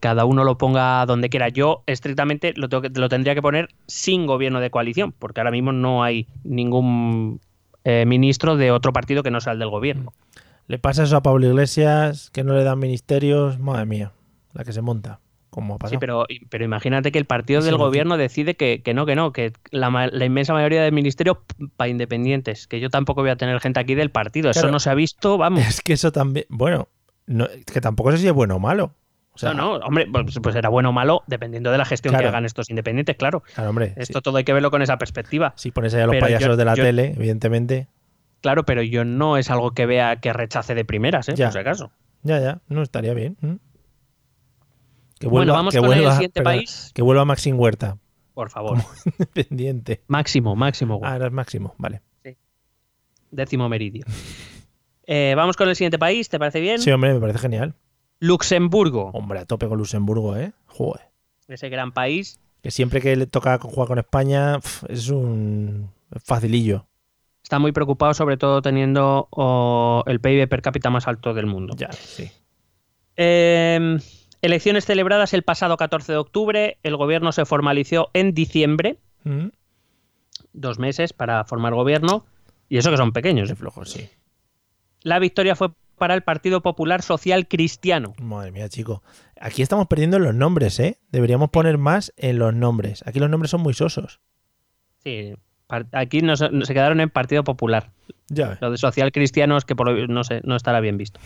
cada 0.00 0.24
uno 0.24 0.44
lo 0.44 0.56
ponga 0.56 1.04
donde 1.06 1.28
quiera. 1.28 1.48
Yo 1.50 1.82
estrictamente 1.86 2.52
lo, 2.56 2.68
lo 2.68 3.08
tendría 3.08 3.34
que 3.34 3.42
poner 3.42 3.68
sin 3.86 4.26
gobierno 4.26 4.60
de 4.60 4.70
coalición, 4.70 5.12
porque 5.12 5.40
ahora 5.40 5.50
mismo 5.50 5.72
no 5.72 6.02
hay 6.02 6.26
ningún 6.44 7.40
eh, 7.84 8.04
ministro 8.04 8.56
de 8.56 8.72
otro 8.72 8.92
partido 8.92 9.22
que 9.22 9.30
no 9.30 9.40
sea 9.40 9.52
el 9.52 9.58
del 9.58 9.68
gobierno. 9.68 10.12
Le 10.66 10.78
pasa 10.78 11.04
eso 11.04 11.16
a 11.16 11.22
Pablo 11.22 11.46
Iglesias, 11.46 12.30
que 12.32 12.42
no 12.42 12.54
le 12.54 12.64
dan 12.64 12.80
ministerios, 12.80 13.60
madre 13.60 13.86
mía, 13.86 14.12
la 14.54 14.64
que 14.64 14.72
se 14.72 14.82
monta. 14.82 15.20
Como 15.50 15.78
sí, 15.88 15.96
pero, 15.98 16.26
pero 16.50 16.64
imagínate 16.64 17.12
que 17.12 17.18
el 17.18 17.24
partido 17.24 17.62
del 17.62 17.76
gobierno 17.76 18.16
decide 18.16 18.56
que, 18.56 18.82
no, 18.92 19.06
que 19.06 19.14
no, 19.14 19.32
que 19.32 19.52
la, 19.70 20.10
inmensa 20.24 20.52
mayoría 20.52 20.82
de 20.82 20.90
ministerios 20.90 21.38
para 21.76 21.88
independientes, 21.88 22.66
que 22.66 22.80
yo 22.80 22.90
tampoco 22.90 23.22
voy 23.22 23.30
a 23.30 23.36
tener 23.36 23.58
gente 23.60 23.80
aquí 23.80 23.94
del 23.94 24.10
partido, 24.10 24.50
eso 24.50 24.70
no 24.70 24.80
se 24.80 24.90
ha 24.90 24.94
visto, 24.94 25.38
vamos. 25.38 25.60
Es 25.68 25.80
que 25.80 25.92
eso 25.92 26.10
también, 26.10 26.44
bueno, 26.48 26.88
que 27.26 27.80
tampoco 27.80 28.12
sé 28.12 28.18
si 28.18 28.26
es 28.26 28.32
bueno 28.32 28.56
o 28.56 28.58
malo. 28.58 28.94
no, 29.42 29.54
no, 29.54 29.72
hombre, 29.76 30.06
pues, 30.10 30.38
pues, 30.42 30.56
era 30.56 30.68
bueno 30.68 30.90
o 30.90 30.92
malo 30.92 31.22
dependiendo 31.26 31.70
de 31.70 31.78
la 31.78 31.84
gestión 31.84 32.16
que 32.16 32.24
hagan 32.24 32.44
estos 32.44 32.70
independientes, 32.70 33.16
claro. 33.16 33.42
Claro, 33.54 33.70
hombre. 33.70 33.94
Esto 33.96 34.22
todo 34.22 34.38
hay 34.38 34.44
que 34.44 34.52
verlo 34.52 34.70
con 34.70 34.82
esa 34.82 34.98
perspectiva. 34.98 35.52
Si 35.56 35.70
pones 35.70 35.94
ahí 35.94 36.02
a 36.02 36.06
los 36.06 36.16
payasos 36.16 36.56
de 36.56 36.64
la 36.64 36.74
tele, 36.74 37.14
evidentemente. 37.16 37.88
Claro, 38.40 38.64
pero 38.64 38.82
yo 38.82 39.04
no 39.04 39.36
es 39.36 39.50
algo 39.50 39.72
que 39.72 39.86
vea 39.86 40.16
que 40.16 40.32
rechace 40.32 40.74
de 40.74 40.84
primeras, 40.84 41.28
¿eh? 41.28 41.34
Ya. 41.34 41.46
por 41.46 41.52
si 41.54 41.58
acaso. 41.58 41.90
Ya, 42.22 42.38
ya, 42.40 42.60
no 42.68 42.82
estaría 42.82 43.14
bien. 43.14 43.36
Que 45.18 45.26
Bueno, 45.26 45.30
vuelva, 45.30 45.54
vamos 45.54 45.74
que 45.74 45.80
con 45.80 45.92
el 45.92 46.12
siguiente 46.12 46.42
país. 46.42 46.90
Que 46.94 47.02
vuelva 47.02 47.24
Maxim 47.24 47.58
Huerta, 47.58 47.98
Por 48.34 48.50
favor. 48.50 48.78
pendiente. 49.32 50.02
Máximo, 50.08 50.54
máximo. 50.54 51.00
Ah, 51.02 51.16
era 51.16 51.30
Máximo, 51.30 51.74
vale. 51.78 52.02
Décimo 53.30 53.68
meridio. 53.68 54.04
Eh, 55.06 55.34
vamos 55.36 55.56
con 55.56 55.68
el 55.68 55.76
siguiente 55.76 55.98
país, 55.98 56.28
¿te 56.28 56.38
parece 56.38 56.60
bien? 56.60 56.80
Sí, 56.80 56.90
hombre, 56.90 57.14
me 57.14 57.20
parece 57.20 57.38
genial. 57.38 57.74
Luxemburgo. 58.18 59.10
Hombre, 59.12 59.40
a 59.40 59.44
tope 59.44 59.68
con 59.68 59.78
Luxemburgo, 59.78 60.36
¿eh? 60.36 60.52
Joder. 60.66 61.02
Ese 61.48 61.68
gran 61.68 61.92
país. 61.92 62.40
Que 62.62 62.70
siempre 62.70 63.00
que 63.00 63.14
le 63.14 63.26
toca 63.26 63.58
jugar 63.58 63.88
con 63.88 63.98
España 63.98 64.58
es 64.88 65.08
un 65.08 65.90
facilillo. 66.24 66.86
Está 67.42 67.58
muy 67.60 67.70
preocupado, 67.70 68.14
sobre 68.14 68.36
todo 68.36 68.60
teniendo 68.62 69.28
oh, 69.30 70.02
el 70.06 70.20
PIB 70.20 70.48
per 70.48 70.62
cápita 70.62 70.90
más 70.90 71.06
alto 71.06 71.32
del 71.34 71.46
mundo. 71.46 71.74
Ya, 71.76 71.92
sí. 71.92 72.28
Eh, 73.16 73.98
elecciones 74.42 74.84
celebradas 74.84 75.32
el 75.32 75.44
pasado 75.44 75.76
14 75.76 76.10
de 76.10 76.18
octubre. 76.18 76.78
El 76.82 76.96
gobierno 76.96 77.30
se 77.30 77.44
formalizó 77.44 78.10
en 78.14 78.34
diciembre, 78.34 78.98
Mm, 79.26 79.48
dos 80.52 80.78
meses 80.78 81.12
para 81.12 81.44
formar 81.44 81.74
gobierno. 81.74 82.24
Y 82.68 82.78
eso 82.78 82.90
que 82.90 82.96
son 82.96 83.12
pequeños. 83.12 83.48
Qué 83.48 83.54
¿eh? 83.54 83.56
flojo, 83.56 83.84
sí. 83.84 84.08
La 85.06 85.18
victoria 85.20 85.54
fue 85.54 85.68
para 85.98 86.14
el 86.14 86.22
Partido 86.22 86.62
Popular 86.62 87.00
Social 87.00 87.46
Cristiano. 87.46 88.14
Madre 88.18 88.50
mía, 88.50 88.68
chico. 88.68 89.02
Aquí 89.40 89.62
estamos 89.62 89.86
perdiendo 89.86 90.16
en 90.16 90.24
los 90.24 90.34
nombres, 90.34 90.80
¿eh? 90.80 90.98
Deberíamos 91.10 91.50
poner 91.50 91.78
más 91.78 92.12
en 92.16 92.38
los 92.38 92.52
nombres. 92.52 93.04
Aquí 93.06 93.20
los 93.20 93.30
nombres 93.30 93.50
son 93.52 93.60
muy 93.60 93.72
sosos. 93.72 94.20
Sí, 95.04 95.34
aquí 95.92 96.22
no 96.22 96.34
se, 96.36 96.48
se 96.64 96.74
quedaron 96.74 97.00
en 97.00 97.08
Partido 97.10 97.44
Popular. 97.44 97.92
Ya 98.28 98.48
ves. 98.48 98.58
Lo 98.60 98.72
de 98.72 98.78
social 98.78 99.12
cristiano 99.12 99.56
es 99.56 99.64
que 99.64 99.76
por 99.76 99.88
lo- 99.90 100.06
no 100.08 100.24
sé, 100.24 100.40
no 100.42 100.56
estará 100.56 100.80
bien 100.80 100.96
visto. 100.98 101.20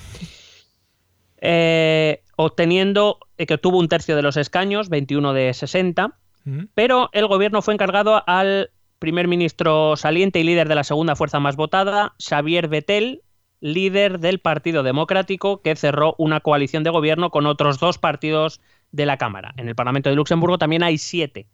Eh, 1.40 2.22
obteniendo 2.36 3.18
eh, 3.38 3.46
que 3.46 3.54
obtuvo 3.54 3.78
un 3.78 3.88
tercio 3.88 4.14
de 4.14 4.22
los 4.22 4.36
escaños, 4.36 4.88
21 4.88 5.32
de 5.32 5.54
60, 5.54 6.16
Mm, 6.44 6.64
pero 6.74 7.10
el 7.12 7.26
gobierno 7.26 7.60
fue 7.60 7.74
encargado 7.74 8.22
al 8.26 8.70
primer 8.98 9.28
ministro 9.28 9.94
saliente 9.96 10.40
y 10.40 10.44
líder 10.44 10.68
de 10.68 10.74
la 10.74 10.84
segunda 10.84 11.14
fuerza 11.14 11.38
más 11.38 11.54
votada, 11.54 12.14
Xavier 12.18 12.68
Bettel, 12.68 13.20
líder 13.60 14.18
del 14.20 14.38
Partido 14.40 14.82
Democrático, 14.82 15.62
que 15.62 15.76
cerró 15.76 16.14
una 16.18 16.40
coalición 16.40 16.82
de 16.82 16.90
gobierno 16.90 17.30
con 17.30 17.46
otros 17.46 17.78
dos 17.78 17.98
partidos 17.98 18.60
de 18.92 19.06
la 19.06 19.16
Cámara. 19.18 19.52
En 19.56 19.68
el 19.68 19.74
Parlamento 19.74 20.10
de 20.10 20.16
Luxemburgo 20.16 20.58
también 20.58 20.82
hay 20.82 20.98
siete. 20.98 21.46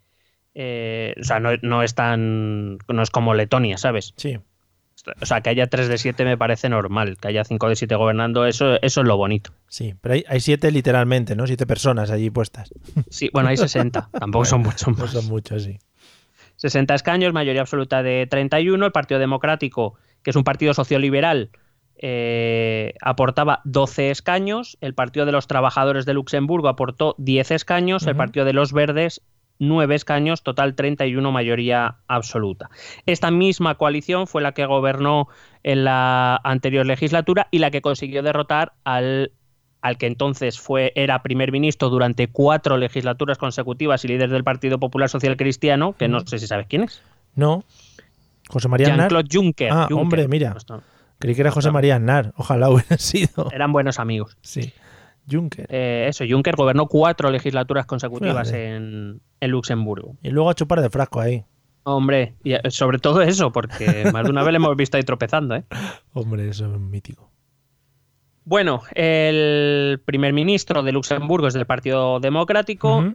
Eh, 0.55 1.13
o 1.19 1.23
sea, 1.23 1.39
no, 1.39 1.49
no 1.61 1.83
es 1.83 1.93
tan. 1.93 2.77
no 2.87 3.01
es 3.03 3.11
como 3.11 3.33
Letonia, 3.33 3.77
¿sabes? 3.77 4.13
Sí. 4.17 4.37
O 5.21 5.25
sea, 5.25 5.39
que 5.41 5.49
haya 5.49 5.67
3 5.67 5.87
de 5.87 5.97
7 5.97 6.25
me 6.25 6.37
parece 6.37 6.67
normal, 6.67 7.17
que 7.17 7.29
haya 7.29 7.43
5 7.45 7.69
de 7.69 7.75
7 7.77 7.95
gobernando, 7.95 8.45
eso, 8.45 8.75
eso 8.81 9.01
es 9.01 9.07
lo 9.07 9.15
bonito. 9.15 9.51
Sí, 9.69 9.93
pero 10.01 10.15
hay, 10.15 10.25
hay 10.27 10.41
siete 10.41 10.69
literalmente, 10.71 11.35
¿no? 11.35 11.47
Siete 11.47 11.65
personas 11.65 12.11
allí 12.11 12.29
puestas. 12.29 12.73
Sí, 13.09 13.29
bueno, 13.31 13.47
hay 13.49 13.55
60, 13.57 14.09
tampoco 14.19 14.43
son 14.45 14.61
muchos 14.63 14.87
No 14.87 14.95
más. 14.95 15.11
son 15.11 15.27
muchos, 15.27 15.63
sí. 15.63 15.77
60 16.57 16.95
escaños, 16.95 17.31
mayoría 17.31 17.61
absoluta 17.61 18.03
de 18.03 18.27
31. 18.27 18.85
El 18.85 18.91
Partido 18.91 19.19
Democrático, 19.19 19.95
que 20.23 20.31
es 20.31 20.35
un 20.35 20.43
partido 20.43 20.73
socioliberal, 20.73 21.51
eh, 21.99 22.93
aportaba 23.01 23.61
12 23.65 24.11
escaños. 24.11 24.77
El 24.81 24.93
Partido 24.93 25.25
de 25.25 25.31
los 25.31 25.47
Trabajadores 25.47 26.05
de 26.05 26.13
Luxemburgo 26.13 26.67
aportó 26.67 27.15
10 27.17 27.51
escaños. 27.51 28.05
El. 28.07 28.15
Partido 28.15 28.45
de 28.45 28.53
los 28.53 28.73
Verdes, 28.73 29.21
9 29.59 29.95
escaños, 29.95 30.43
total 30.43 30.75
31, 30.75 31.31
mayoría 31.31 31.97
absoluta. 32.07 32.69
Esta 33.05 33.31
misma 33.31 33.75
coalición 33.75 34.27
fue 34.27 34.41
la 34.41 34.53
que 34.53 34.65
gobernó 34.65 35.27
en 35.63 35.83
la 35.83 36.39
anterior 36.43 36.85
legislatura 36.85 37.47
y 37.51 37.59
la 37.59 37.71
que 37.71 37.81
consiguió 37.81 38.23
derrotar 38.23 38.73
al 38.83 39.31
al 39.81 39.97
que 39.97 40.07
entonces 40.07 40.59
fue, 40.59 40.91
era 40.95 41.21
primer 41.21 41.51
ministro 41.51 41.89
durante 41.89 42.27
cuatro 42.27 42.77
legislaturas 42.77 43.37
consecutivas 43.37 44.03
y 44.03 44.09
líder 44.09 44.29
del 44.29 44.43
Partido 44.43 44.79
Popular 44.79 45.07
Social 45.07 45.37
Cristiano, 45.37 45.93
que 45.93 46.07
no 46.07 46.19
sé 46.21 46.39
si 46.39 46.47
sabes 46.47 46.65
quién 46.67 46.83
es. 46.83 47.01
No. 47.35 47.63
José 48.49 48.67
María. 48.67 48.87
Jean-Claude 48.87 49.29
Juncker. 49.31 49.69
Ah, 49.71 49.87
Juncker. 49.89 49.97
hombre, 49.97 50.27
mira. 50.27 50.55
No, 50.67 50.81
Creí 51.19 51.35
que 51.35 51.41
era 51.41 51.51
José 51.51 51.71
María 51.71 51.95
Aznar. 51.95 52.33
Ojalá 52.37 52.69
hubiera 52.71 52.97
sido. 52.97 53.49
Eran 53.51 53.71
buenos 53.71 53.99
amigos. 53.99 54.37
Sí. 54.41 54.73
Juncker. 55.29 55.67
Eh, 55.69 56.05
eso, 56.07 56.23
Juncker 56.27 56.55
gobernó 56.55 56.87
cuatro 56.87 57.29
legislaturas 57.31 57.85
consecutivas 57.85 58.51
en, 58.51 59.19
en 59.41 59.51
Luxemburgo. 59.51 60.15
Y 60.21 60.29
luego 60.29 60.49
a 60.49 60.53
chupar 60.53 60.81
de 60.81 60.89
frasco 60.89 61.19
ahí. 61.19 61.43
Hombre, 61.83 62.35
y 62.43 62.53
eh, 62.53 62.61
sobre 62.69 62.99
todo 62.99 63.21
eso, 63.21 63.51
porque 63.51 64.09
más 64.13 64.25
de 64.25 64.29
una 64.29 64.43
vez 64.43 64.51
le 64.51 64.57
hemos 64.57 64.75
visto 64.75 64.97
ahí 64.97 65.03
tropezando, 65.03 65.55
¿eh? 65.55 65.63
Hombre, 66.13 66.47
eso 66.49 66.65
es 66.65 66.79
mítico. 66.79 67.31
Bueno, 68.43 68.81
el 68.93 70.01
primer 70.05 70.31
ministro 70.31 70.81
de 70.81 70.93
Luxemburgo 70.93 71.47
es 71.47 71.53
del 71.53 71.65
Partido 71.65 72.21
Democrático. 72.21 73.13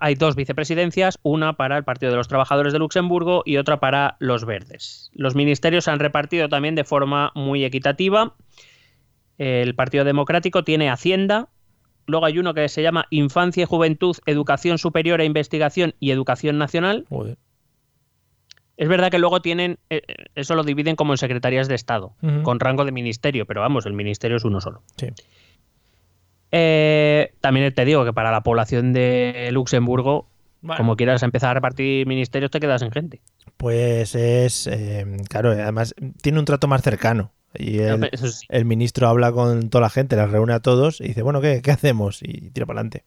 Hay 0.00 0.14
dos 0.14 0.36
vicepresidencias, 0.36 1.18
una 1.22 1.54
para 1.54 1.76
el 1.76 1.84
Partido 1.84 2.10
de 2.10 2.16
los 2.16 2.28
Trabajadores 2.28 2.72
de 2.72 2.78
Luxemburgo 2.78 3.42
y 3.44 3.56
otra 3.56 3.80
para 3.80 4.16
los 4.18 4.44
Verdes. 4.44 5.10
Los 5.14 5.34
ministerios 5.34 5.84
se 5.84 5.90
han 5.90 5.98
repartido 5.98 6.48
también 6.48 6.74
de 6.74 6.84
forma 6.84 7.32
muy 7.34 7.64
equitativa. 7.64 8.34
El 9.38 9.74
Partido 9.74 10.04
Democrático 10.04 10.64
tiene 10.64 10.90
Hacienda, 10.90 11.48
luego 12.06 12.26
hay 12.26 12.38
uno 12.38 12.52
que 12.52 12.68
se 12.68 12.82
llama 12.82 13.06
Infancia 13.10 13.62
y 13.62 13.66
Juventud, 13.66 14.16
Educación 14.26 14.78
Superior 14.78 15.20
e 15.20 15.24
Investigación 15.24 15.94
y 15.98 16.10
Educación 16.10 16.58
Nacional. 16.58 17.06
Joder. 17.08 17.38
Es 18.76 18.88
verdad 18.88 19.10
que 19.10 19.18
luego 19.18 19.42
tienen, 19.42 19.78
eh, 19.90 20.00
eh, 20.08 20.14
eso 20.34 20.54
lo 20.54 20.62
dividen 20.62 20.96
como 20.96 21.12
en 21.12 21.18
secretarías 21.18 21.68
de 21.68 21.74
Estado, 21.74 22.14
con 22.42 22.60
rango 22.60 22.86
de 22.86 22.92
ministerio, 22.92 23.44
pero 23.44 23.60
vamos, 23.60 23.84
el 23.84 23.92
ministerio 23.92 24.38
es 24.38 24.44
uno 24.44 24.60
solo. 24.62 24.82
Sí. 24.96 25.08
Eh, 26.52 27.32
también 27.40 27.72
te 27.74 27.84
digo 27.84 28.04
que 28.04 28.12
para 28.12 28.30
la 28.30 28.42
población 28.42 28.92
de 28.92 29.48
Luxemburgo, 29.52 30.28
Bueno, 30.62 30.78
como 30.78 30.96
quieras 30.96 31.22
empezar 31.22 31.50
a 31.50 31.54
repartir 31.54 32.06
ministerios, 32.06 32.50
te 32.50 32.60
quedas 32.60 32.80
sin 32.80 32.90
gente. 32.90 33.20
Pues 33.56 34.14
es. 34.14 34.66
eh, 34.66 35.06
claro, 35.28 35.52
además 35.52 35.94
tiene 36.22 36.38
un 36.38 36.44
trato 36.44 36.66
más 36.68 36.82
cercano. 36.82 37.32
Y 37.54 37.78
el, 37.80 38.08
Eso 38.12 38.28
sí. 38.28 38.46
el 38.48 38.64
ministro 38.64 39.08
habla 39.08 39.32
con 39.32 39.70
toda 39.70 39.82
la 39.82 39.90
gente, 39.90 40.14
las 40.16 40.30
reúne 40.30 40.52
a 40.52 40.60
todos 40.60 41.00
y 41.00 41.08
dice, 41.08 41.22
bueno, 41.22 41.40
¿qué, 41.40 41.62
qué 41.62 41.72
hacemos? 41.72 42.22
Y 42.22 42.50
tira 42.50 42.64
para 42.66 42.78
adelante. 42.80 43.04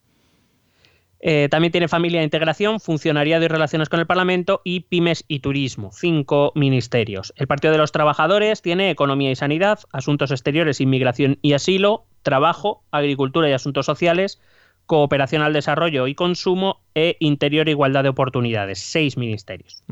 Eh, 1.25 1.47
también 1.49 1.71
tiene 1.71 1.87
familia 1.87 2.19
e 2.19 2.25
integración, 2.25 2.81
funcionariado 2.81 3.45
y 3.45 3.47
relaciones 3.47 3.87
con 3.87 4.01
el 4.01 4.05
Parlamento 4.05 4.59
y 4.65 4.81
pymes 4.81 5.23
y 5.29 5.39
turismo, 5.39 5.91
cinco 5.93 6.51
ministerios. 6.53 7.31
El 7.37 7.47
Partido 7.47 7.71
de 7.71 7.77
los 7.77 7.93
Trabajadores 7.93 8.61
tiene 8.61 8.89
economía 8.89 9.31
y 9.31 9.35
sanidad, 9.37 9.79
asuntos 9.93 10.31
exteriores, 10.31 10.81
inmigración 10.81 11.39
y 11.41 11.53
asilo, 11.53 12.03
trabajo, 12.23 12.83
agricultura 12.91 13.49
y 13.49 13.53
asuntos 13.53 13.85
sociales, 13.85 14.41
cooperación 14.85 15.41
al 15.41 15.53
desarrollo 15.53 16.07
y 16.07 16.15
consumo 16.15 16.81
e 16.95 17.15
interior 17.19 17.67
e 17.67 17.71
igualdad 17.71 18.03
de 18.03 18.09
oportunidades, 18.09 18.79
seis 18.79 19.17
ministerios. 19.17 19.83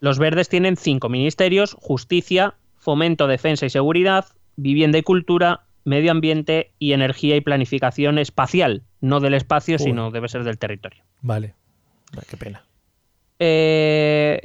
Los 0.00 0.18
verdes 0.18 0.48
tienen 0.48 0.76
cinco 0.76 1.08
ministerios, 1.08 1.74
justicia, 1.78 2.54
fomento, 2.78 3.26
defensa 3.26 3.66
y 3.66 3.70
seguridad, 3.70 4.26
vivienda 4.56 4.98
y 4.98 5.02
cultura, 5.02 5.64
medio 5.84 6.10
ambiente 6.10 6.72
y 6.78 6.92
energía 6.92 7.36
y 7.36 7.40
planificación 7.40 8.18
espacial, 8.18 8.82
no 9.00 9.20
del 9.20 9.34
espacio, 9.34 9.76
Uy. 9.78 9.84
sino 9.84 10.10
debe 10.10 10.28
ser 10.28 10.44
del 10.44 10.58
territorio. 10.58 11.02
Vale. 11.20 11.54
Qué 12.28 12.36
pena. 12.36 12.64
Eh, 13.38 14.40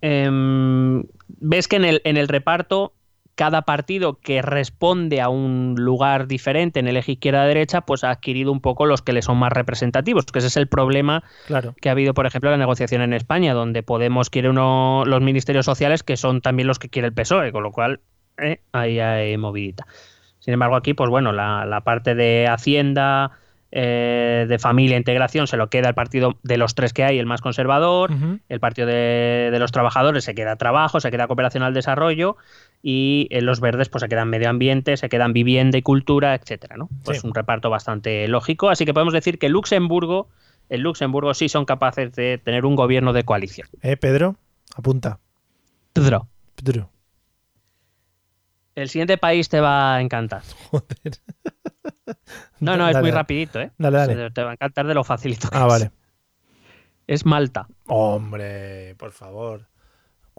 em, 0.00 1.02
Ves 1.44 1.66
que 1.66 1.76
en 1.76 1.84
el, 1.84 2.00
en 2.04 2.16
el 2.16 2.28
reparto, 2.28 2.92
cada 3.34 3.62
partido 3.62 4.18
que 4.20 4.42
responde 4.42 5.20
a 5.20 5.28
un 5.28 5.74
lugar 5.78 6.26
diferente 6.26 6.80
en 6.80 6.86
el 6.88 6.96
eje 6.96 7.12
izquierda-derecha, 7.12 7.80
pues 7.80 8.04
ha 8.04 8.10
adquirido 8.10 8.52
un 8.52 8.60
poco 8.60 8.84
los 8.84 9.00
que 9.02 9.12
le 9.12 9.22
son 9.22 9.38
más 9.38 9.52
representativos, 9.52 10.26
que 10.26 10.38
ese 10.38 10.48
es 10.48 10.56
el 10.56 10.68
problema 10.68 11.22
Claro. 11.46 11.74
que 11.80 11.88
ha 11.88 11.92
habido, 11.92 12.12
por 12.14 12.26
ejemplo, 12.26 12.50
en 12.50 12.52
la 12.58 12.64
negociación 12.64 13.00
en 13.02 13.12
España, 13.14 13.54
donde 13.54 13.82
Podemos 13.82 14.28
quiere 14.30 14.50
uno, 14.50 15.04
los 15.06 15.20
ministerios 15.22 15.64
sociales 15.64 16.02
que 16.02 16.16
son 16.16 16.40
también 16.42 16.66
los 16.68 16.78
que 16.78 16.88
quiere 16.90 17.08
el 17.08 17.14
PSOE, 17.14 17.52
con 17.52 17.62
lo 17.62 17.72
cual 17.72 18.00
eh, 18.38 18.60
ahí 18.72 19.00
hay 19.00 19.36
movidita. 19.38 19.86
Sin 20.38 20.52
embargo, 20.54 20.76
aquí, 20.76 20.92
pues 20.94 21.08
bueno, 21.08 21.32
la, 21.32 21.64
la 21.66 21.82
parte 21.82 22.14
de 22.14 22.46
Hacienda, 22.48 23.30
eh, 23.70 24.44
de 24.48 24.58
familia 24.58 24.96
e 24.96 24.98
integración 24.98 25.46
se 25.46 25.56
lo 25.56 25.70
queda 25.70 25.88
el 25.88 25.94
partido 25.94 26.38
de 26.42 26.58
los 26.58 26.74
tres 26.74 26.92
que 26.92 27.04
hay, 27.04 27.18
el 27.18 27.24
más 27.26 27.40
conservador. 27.40 28.10
El 28.50 28.60
Partido 28.60 28.86
de, 28.86 29.48
de 29.50 29.58
los 29.58 29.72
Trabajadores 29.72 30.24
se 30.24 30.34
queda 30.34 30.56
trabajo, 30.56 31.00
se 31.00 31.10
queda 31.10 31.26
cooperación 31.26 31.62
al 31.62 31.72
desarrollo 31.72 32.36
y 32.82 33.28
en 33.30 33.46
los 33.46 33.60
verdes 33.60 33.88
pues 33.88 34.02
se 34.02 34.08
quedan 34.08 34.28
medio 34.28 34.50
ambiente, 34.50 34.96
se 34.96 35.08
quedan 35.08 35.32
vivienda 35.32 35.78
y 35.78 35.82
cultura, 35.82 36.34
etcétera, 36.34 36.76
¿no? 36.76 36.88
Pues 37.04 37.20
Sí. 37.20 37.26
un 37.26 37.34
reparto 37.34 37.70
bastante 37.70 38.26
lógico, 38.28 38.68
así 38.70 38.84
que 38.84 38.92
podemos 38.92 39.14
decir 39.14 39.38
que 39.38 39.48
Luxemburgo, 39.48 40.28
en 40.68 40.82
Luxemburgo 40.82 41.32
sí 41.34 41.48
son 41.48 41.64
capaces 41.64 42.12
de 42.12 42.38
tener 42.38 42.64
un 42.66 42.74
gobierno 42.76 43.12
de 43.12 43.22
coalición. 43.24 43.68
Eh, 43.82 43.96
Pedro, 43.96 44.36
apunta. 44.74 45.20
Pedro, 45.92 46.26
Pedro. 46.56 46.90
el 48.74 48.88
siguiente 48.88 49.18
país 49.18 49.48
te 49.48 49.60
va 49.60 49.94
a 49.96 50.00
encantar. 50.00 50.42
Joder. 50.70 51.18
No, 52.60 52.76
no, 52.76 52.88
es 52.88 52.94
Dale, 52.94 53.02
muy 53.02 53.10
dale. 53.10 53.20
rapidito, 53.20 53.60
¿eh? 53.60 53.70
Dale, 53.78 53.98
dale. 53.98 54.30
Te 54.30 54.42
va 54.42 54.50
a 54.50 54.52
encantar 54.54 54.86
de 54.86 54.94
lo 54.94 55.04
facilito. 55.04 55.48
que 55.48 55.56
Ah, 55.56 55.62
es. 55.62 55.68
vale. 55.68 55.90
Es 57.06 57.26
Malta. 57.26 57.66
Hombre, 57.86 58.94
por 58.96 59.12
favor. 59.12 59.66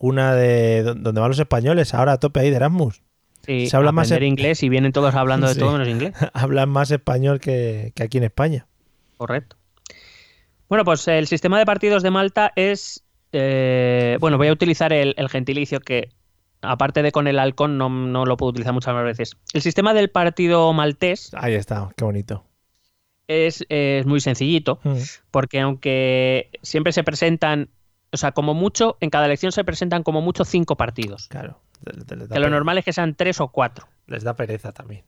Cuna 0.04 0.36
de 0.36 0.84
do- 0.84 0.95
donde 0.95 1.22
van 1.22 1.30
los 1.30 1.39
españoles, 1.39 1.93
ahora 1.93 2.12
a 2.12 2.18
tope 2.20 2.41
ahí 2.41 2.49
de 2.49 2.58
Erasmus. 2.58 3.01
Sí, 3.45 3.68
Se 3.68 3.78
habla 3.78 3.93
más 3.93 4.12
inglés 4.12 4.62
y 4.62 4.68
vienen 4.68 4.91
todos 4.91 5.16
hablando 5.16 5.47
de 5.47 5.54
Sí. 5.54 5.60
todo 5.62 5.72
menos 5.72 5.88
inglés. 5.88 6.12
Hablan 6.34 6.70
más 6.70 6.91
español 6.91 7.39
que, 7.39 7.93
que 7.95 8.04
aquí 8.04 8.18
en 8.18 8.26
España. 8.26 8.68
Correcto. 9.16 9.56
Bueno, 10.68 10.84
pues 10.84 11.08
el 11.08 11.28
sistema 11.28 11.58
de 11.58 11.66
partidos 11.66 12.04
de 12.04 12.12
Malta 12.12 12.51
es. 12.58 13.01
eh, 13.32 14.18
bueno, 14.20 14.38
voy 14.38 14.47
a 14.49 14.51
utilizar 14.51 14.91
el, 14.91 15.14
el 15.18 15.30
gentilicio 15.30 15.80
que, 15.80 16.10
aparte 16.62 17.01
de 17.01 17.14
con 17.14 17.28
el 17.28 17.39
halcón, 17.39 17.78
no, 17.78 17.88
no 17.88 18.26
lo 18.26 18.36
puedo 18.36 18.49
utilizar 18.49 18.74
muchas 18.74 18.93
más 18.93 19.06
veces. 19.06 19.38
El 19.54 19.62
sistema 19.62 19.93
del 19.93 20.10
partido 20.10 20.74
maltés 20.74 21.32
Ahí 21.34 21.54
está, 21.54 21.91
qué 21.95 22.04
bonito. 22.04 22.43
es, 23.30 23.66
es 23.70 24.06
muy 24.06 24.20
sencillito, 24.20 24.80
Mm. 24.84 24.97
porque 25.32 25.62
aunque 25.62 26.49
siempre 26.62 26.91
se 26.91 27.06
presentan. 27.06 27.70
O 28.14 28.18
sea, 28.18 28.32
como 28.32 28.53
mucho, 28.53 28.97
en 29.01 29.09
cada 29.09 29.26
elección 29.26 29.51
se 29.51 29.64
presentan 29.64 30.03
como 30.03 30.22
mucho 30.22 30.45
cinco 30.45 30.78
partidos. 30.78 31.28
Claro. 31.28 31.59
Les, 31.84 31.97
les 31.97 32.30
da 32.30 32.36
Que 32.36 32.39
lo 32.39 32.49
normal 32.49 32.78
es 32.78 32.86
que 32.86 32.93
sean 32.93 33.16
tres 33.16 33.41
o 33.41 33.49
cuatro. 33.49 33.88
Les 34.07 34.24
da 34.24 34.36
pereza 34.36 34.72
también. 34.72 35.03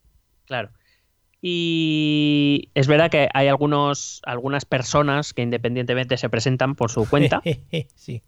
Claro. 0.45 0.71
Y 1.47 2.71
es 2.73 2.87
verdad 2.87 3.11
que 3.11 3.29
hay 3.31 3.47
algunos, 3.47 4.21
algunas 4.25 4.65
personas 4.65 5.31
que 5.33 5.43
independientemente 5.43 6.17
se 6.17 6.27
presentan 6.27 6.73
por 6.73 6.89
su 6.89 7.07
cuenta, 7.07 7.43
sí. 7.95 8.23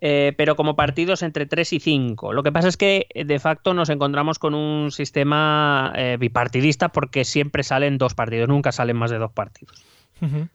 eh, 0.00 0.32
pero 0.36 0.54
como 0.54 0.76
partidos 0.76 1.22
entre 1.22 1.46
3 1.46 1.72
y 1.72 1.80
5. 1.80 2.32
Lo 2.32 2.44
que 2.44 2.52
pasa 2.52 2.68
es 2.68 2.76
que 2.76 3.08
eh, 3.12 3.24
de 3.24 3.40
facto 3.40 3.74
nos 3.74 3.88
encontramos 3.88 4.38
con 4.38 4.54
un 4.54 4.92
sistema 4.92 5.92
eh, 5.96 6.16
bipartidista 6.20 6.90
porque 6.90 7.24
siempre 7.24 7.64
salen 7.64 7.98
dos 7.98 8.14
partidos, 8.14 8.48
nunca 8.48 8.70
salen 8.70 8.96
más 8.96 9.10
de 9.10 9.18
dos 9.18 9.32
partidos. 9.32 9.84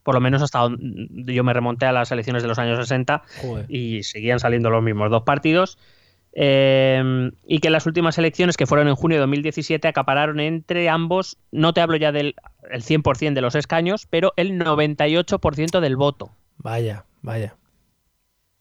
Por 0.04 0.16
lo 0.16 0.22
menos 0.22 0.42
hasta 0.42 0.60
donde 0.60 1.34
yo 1.34 1.44
me 1.44 1.54
remonté 1.54 1.86
a 1.86 1.92
las 1.92 2.12
elecciones 2.12 2.42
de 2.44 2.48
los 2.48 2.60
años 2.60 2.78
60 2.78 3.24
Joder. 3.42 3.66
y 3.70 4.04
seguían 4.04 4.40
saliendo 4.40 4.70
los 4.70 4.84
mismos 4.84 5.10
dos 5.10 5.24
partidos. 5.24 5.78
eh, 6.38 7.32
y 7.48 7.60
que 7.60 7.68
en 7.70 7.74
las 7.74 7.86
últimas 7.86 8.18
elecciones, 8.18 8.58
que 8.58 8.66
fueron 8.66 8.90
en 8.90 8.96
junio 8.96 9.16
de 9.16 9.22
2017, 9.22 9.88
acapararon 9.88 10.40
entre 10.42 10.90
ambos, 10.90 11.38
no 11.52 11.74
te 11.74 11.80
hablo 11.80 11.96
ya 11.96 12.12
del 12.12 12.36
el 12.70 12.84
100% 12.84 13.34
de 13.34 13.42
los 13.42 13.56
escaños, 13.56 14.06
pero 14.10 14.34
el 14.36 14.60
98% 14.60 15.80
del 15.80 15.96
voto. 15.96 16.32
Vaya, 16.58 17.06
vaya. 17.22 17.56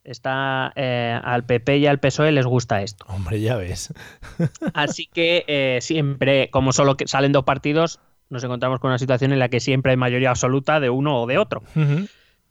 Está 0.05 0.71
eh, 0.75 1.19
al 1.23 1.45
PP 1.45 1.77
y 1.79 1.87
al 1.87 1.99
PSOE 1.99 2.31
les 2.31 2.45
gusta 2.45 2.83
esto. 2.83 3.05
Hombre, 3.09 3.41
ya 3.41 3.55
ves. 3.55 3.91
Así 4.73 5.07
que 5.07 5.43
eh, 5.47 5.79
siempre, 5.81 6.49
como 6.51 6.73
solo 6.73 6.95
salen 7.05 7.31
dos 7.31 7.43
partidos, 7.43 7.99
nos 8.29 8.43
encontramos 8.43 8.79
con 8.79 8.89
una 8.89 8.97
situación 8.97 9.31
en 9.33 9.39
la 9.39 9.49
que 9.49 9.59
siempre 9.59 9.91
hay 9.91 9.97
mayoría 9.97 10.29
absoluta 10.29 10.79
de 10.79 10.89
uno 10.89 11.21
o 11.21 11.27
de 11.27 11.37
otro. 11.37 11.63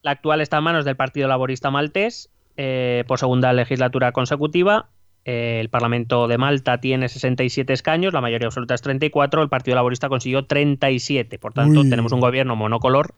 La 0.03 0.11
actual 0.13 0.41
está 0.41 0.59
en 0.59 0.65
manos 0.65 0.85
del 0.85 0.97
Partido 0.97 1.29
Laborista 1.29 1.71
Maltés 1.71 2.31
eh, 2.57 3.05
por 3.07 3.19
segunda 3.19 3.53
legislatura 3.53 4.13
consecutiva. 4.13 4.91
Eh, 5.25 5.59
el 5.61 5.71
Parlamento 5.71 6.29
de 6.29 6.37
Malta 6.37 6.79
tiene 6.79 7.09
67 7.09 7.73
escaños, 7.73 8.13
la 8.13 8.21
mayoría 8.21 8.47
absoluta 8.47 8.75
es 8.75 8.83
34. 8.83 9.43
El 9.43 9.49
Partido 9.49 9.75
Laborista 9.75 10.09
consiguió 10.11 10.45
37. 10.45 11.39
Por 11.39 11.55
tanto, 11.55 11.81
Uy. 11.81 11.91
tenemos 11.91 12.13
un 12.13 12.21
gobierno 12.21 12.55
monocolor. 12.57 13.15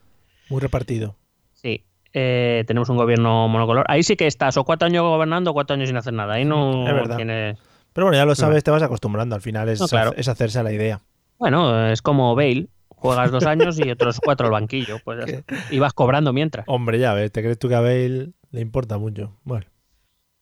Muy 0.49 0.61
repartido. 0.61 1.17
Sí, 1.53 1.85
eh, 2.13 2.63
tenemos 2.69 2.89
un 2.89 2.97
gobierno 2.97 3.49
monocolor. 3.49 3.85
Ahí 3.89 4.05
sí 4.05 4.15
que 4.17 4.29
estás, 4.29 4.57
o 4.57 4.63
cuatro 4.65 4.87
años 4.87 5.03
gobernando 5.03 5.51
o 5.51 5.55
cuatro 5.55 5.75
años 5.75 5.89
sin 5.89 5.97
hacer 5.97 6.13
nada. 6.13 6.35
Ahí 6.35 6.45
no 6.45 6.87
Es 6.87 6.95
verdad. 6.95 7.17
tienes. 7.17 7.59
Pero 7.93 8.07
bueno, 8.07 8.17
ya 8.19 8.25
lo 8.25 8.35
sabes, 8.37 8.63
te 8.63 8.71
vas 8.71 8.83
acostumbrando. 8.85 9.35
Al 9.35 9.41
final 9.41 9.69
es, 9.69 9.81
No, 9.81 9.89
claro. 9.89 10.13
es 10.17 10.29
hacerse 10.29 10.61
a 10.61 10.63
la 10.63 10.73
idea. 10.73 11.01
Bueno, 11.39 11.89
es 11.89 12.03
como 12.03 12.35
Bale. 12.35 12.69
Juegas 12.89 13.31
dos 13.31 13.45
años 13.45 13.79
y 13.79 13.91
otros 13.91 14.21
cuatro 14.25 14.47
al 14.47 14.53
banquillo. 14.53 14.99
Pues. 15.05 15.25
Y 15.71 15.79
vas 15.79 15.93
cobrando 15.93 16.33
mientras. 16.33 16.65
Hombre, 16.69 16.99
ya 16.99 17.15
ves, 17.15 17.31
¿te 17.31 17.43
crees 17.43 17.59
tú 17.59 17.69
que 17.69 17.75
a 17.75 17.81
Bale 17.81 18.33
le 18.51 18.61
importa 18.61 18.99
mucho? 18.99 19.37
Bueno. 19.45 19.67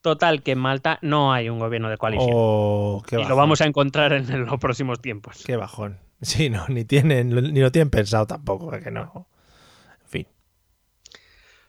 Total, 0.02 0.42
que 0.42 0.52
en 0.52 0.58
Malta 0.58 0.98
no 1.00 1.32
hay 1.32 1.48
un 1.48 1.58
gobierno 1.58 1.88
de 1.88 1.96
coalición. 1.96 2.30
Oh, 2.32 3.02
qué 3.06 3.18
y 3.18 3.24
lo 3.24 3.36
vamos 3.36 3.62
a 3.62 3.64
encontrar 3.64 4.12
en 4.12 4.44
los 4.44 4.60
próximos 4.60 5.00
tiempos. 5.00 5.42
Qué 5.46 5.56
bajón. 5.56 5.98
Sí, 6.20 6.50
no, 6.50 6.66
ni 6.68 6.84
tienen, 6.84 7.30
ni 7.30 7.60
lo 7.60 7.72
tienen 7.72 7.90
pensado 7.90 8.26
tampoco, 8.26 8.74
es 8.74 8.84
que 8.84 8.90
no. 8.90 9.26
En 10.02 10.08
fin. 10.08 10.26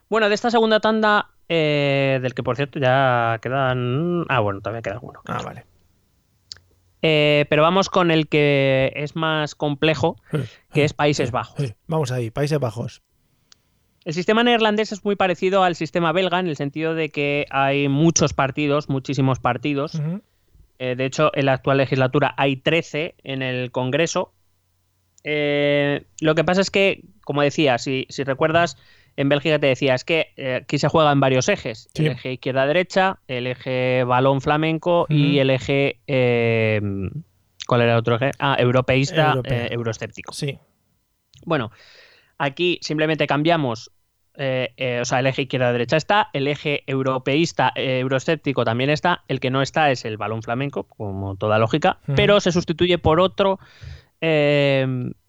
Bueno, 0.09 0.27
de 0.27 0.35
esta 0.35 0.51
segunda 0.51 0.81
tanda, 0.81 1.29
eh, 1.47 2.19
del 2.21 2.33
que 2.33 2.43
por 2.43 2.57
cierto 2.57 2.77
ya 2.77 3.39
quedan. 3.41 4.25
Ah, 4.27 4.41
bueno, 4.41 4.59
todavía 4.59 4.81
queda 4.81 4.95
alguno. 4.95 5.21
Ah, 5.25 5.41
vale. 5.43 5.65
Eh, 7.07 7.45
pero 7.49 7.61
vamos 7.61 7.91
con 7.91 8.09
el 8.09 8.27
que 8.27 8.91
es 8.95 9.15
más 9.15 9.53
complejo, 9.53 10.15
que 10.73 10.85
es 10.85 10.93
Países 10.93 11.29
Bajos. 11.29 11.75
Vamos 11.85 12.11
ahí, 12.11 12.31
Países 12.31 12.57
Bajos. 12.57 13.03
El 14.05 14.15
sistema 14.15 14.43
neerlandés 14.43 14.91
es 14.91 15.05
muy 15.05 15.15
parecido 15.15 15.63
al 15.63 15.75
sistema 15.75 16.11
belga 16.13 16.39
en 16.39 16.47
el 16.47 16.55
sentido 16.55 16.95
de 16.95 17.09
que 17.09 17.45
hay 17.51 17.89
muchos 17.89 18.33
partidos, 18.33 18.89
muchísimos 18.89 19.37
partidos. 19.37 20.01
Eh, 20.79 20.95
de 20.95 21.05
hecho, 21.05 21.29
en 21.35 21.45
la 21.45 21.53
actual 21.53 21.77
legislatura 21.77 22.33
hay 22.37 22.55
13 22.55 23.13
en 23.23 23.43
el 23.43 23.69
Congreso. 23.69 24.33
Eh, 25.23 26.07
lo 26.21 26.33
que 26.33 26.43
pasa 26.43 26.61
es 26.61 26.71
que, 26.71 27.03
como 27.23 27.43
decía, 27.43 27.77
si, 27.77 28.07
si 28.09 28.23
recuerdas, 28.23 28.77
en 29.17 29.29
Bélgica 29.29 29.59
te 29.59 29.67
decía, 29.67 29.95
es 29.95 30.03
que 30.03 30.33
eh, 30.37 30.55
aquí 30.63 30.77
se 30.77 30.87
juega 30.87 31.11
en 31.11 31.19
varios 31.19 31.49
ejes. 31.49 31.89
Sí. 31.93 32.05
El 32.05 32.13
eje 32.13 32.33
izquierda-derecha, 32.33 33.19
el 33.27 33.47
eje 33.47 34.03
balón 34.03 34.41
flamenco 34.41 35.05
y 35.09 35.39
el 35.39 35.49
eje... 35.49 35.99
eh, 36.07 36.81
¿Cuál 37.67 37.81
era 37.81 37.93
el 37.93 37.97
otro 37.97 38.17
eje? 38.17 38.29
Ah, 38.37 38.55
europeísta, 38.59 39.41
eh, 39.43 39.69
euroescéptico. 39.71 40.31
Sí. 40.33 40.59
Bueno, 41.45 41.71
aquí 42.37 42.77
simplemente 42.83 43.25
cambiamos, 43.25 43.89
eh, 44.37 44.73
eh, 44.77 44.99
o 45.01 45.05
sea, 45.05 45.19
el 45.19 45.25
eje 45.25 45.43
izquierda-derecha 45.43 45.97
está, 45.97 46.29
el 46.33 46.47
eje 46.47 46.83
europeísta, 46.85 47.71
eh, 47.75 48.01
euroescéptico 48.01 48.65
también 48.65 48.91
está, 48.91 49.23
el 49.27 49.39
que 49.39 49.49
no 49.49 49.63
está 49.63 49.89
es 49.89 50.05
el 50.05 50.17
balón 50.17 50.43
flamenco, 50.43 50.83
como 50.83 51.37
toda 51.37 51.57
lógica, 51.57 51.97
pero 52.15 52.39
se 52.39 52.51
sustituye 52.51 52.99
por 52.99 53.19
otro, 53.19 53.59
eh, 54.21 54.85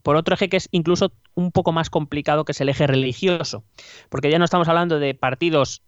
por 0.06 0.14
otro 0.14 0.36
eje 0.36 0.48
que 0.48 0.56
es 0.56 0.68
incluso 0.70 1.10
un 1.34 1.50
poco 1.50 1.72
más 1.72 1.90
complicado, 1.90 2.44
que 2.44 2.52
es 2.52 2.60
el 2.60 2.68
eje 2.68 2.86
religioso, 2.86 3.64
porque 4.08 4.30
ya 4.30 4.38
no 4.38 4.44
estamos 4.44 4.68
hablando 4.68 5.00
de 5.00 5.14
partidos 5.14 5.82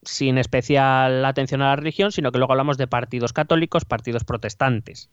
sin 0.00 0.38
especial 0.38 1.24
atención 1.24 1.60
a 1.60 1.70
la 1.70 1.74
religión, 1.74 2.12
sino 2.12 2.30
que 2.30 2.38
luego 2.38 2.52
hablamos 2.52 2.78
de 2.78 2.86
partidos 2.86 3.32
católicos, 3.32 3.84
partidos 3.84 4.22
protestantes. 4.22 5.10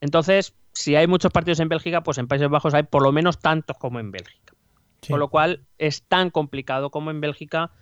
Entonces, 0.00 0.54
si 0.72 0.96
hay 0.96 1.06
muchos 1.06 1.32
partidos 1.32 1.60
en 1.60 1.68
Bélgica, 1.68 2.02
pues 2.02 2.16
en 2.16 2.28
Países 2.28 2.48
Bajos 2.48 2.72
hay 2.72 2.84
por 2.84 3.02
lo 3.02 3.12
menos 3.12 3.40
tantos 3.40 3.76
como 3.76 4.00
en 4.00 4.10
Bélgica. 4.10 4.54
Sí. 5.02 5.12
Con 5.12 5.20
lo 5.20 5.28
cual 5.28 5.66
es 5.76 6.02
tan 6.04 6.30
complicado 6.30 6.88
como 6.88 7.10
en 7.10 7.20
Bélgica 7.20 7.72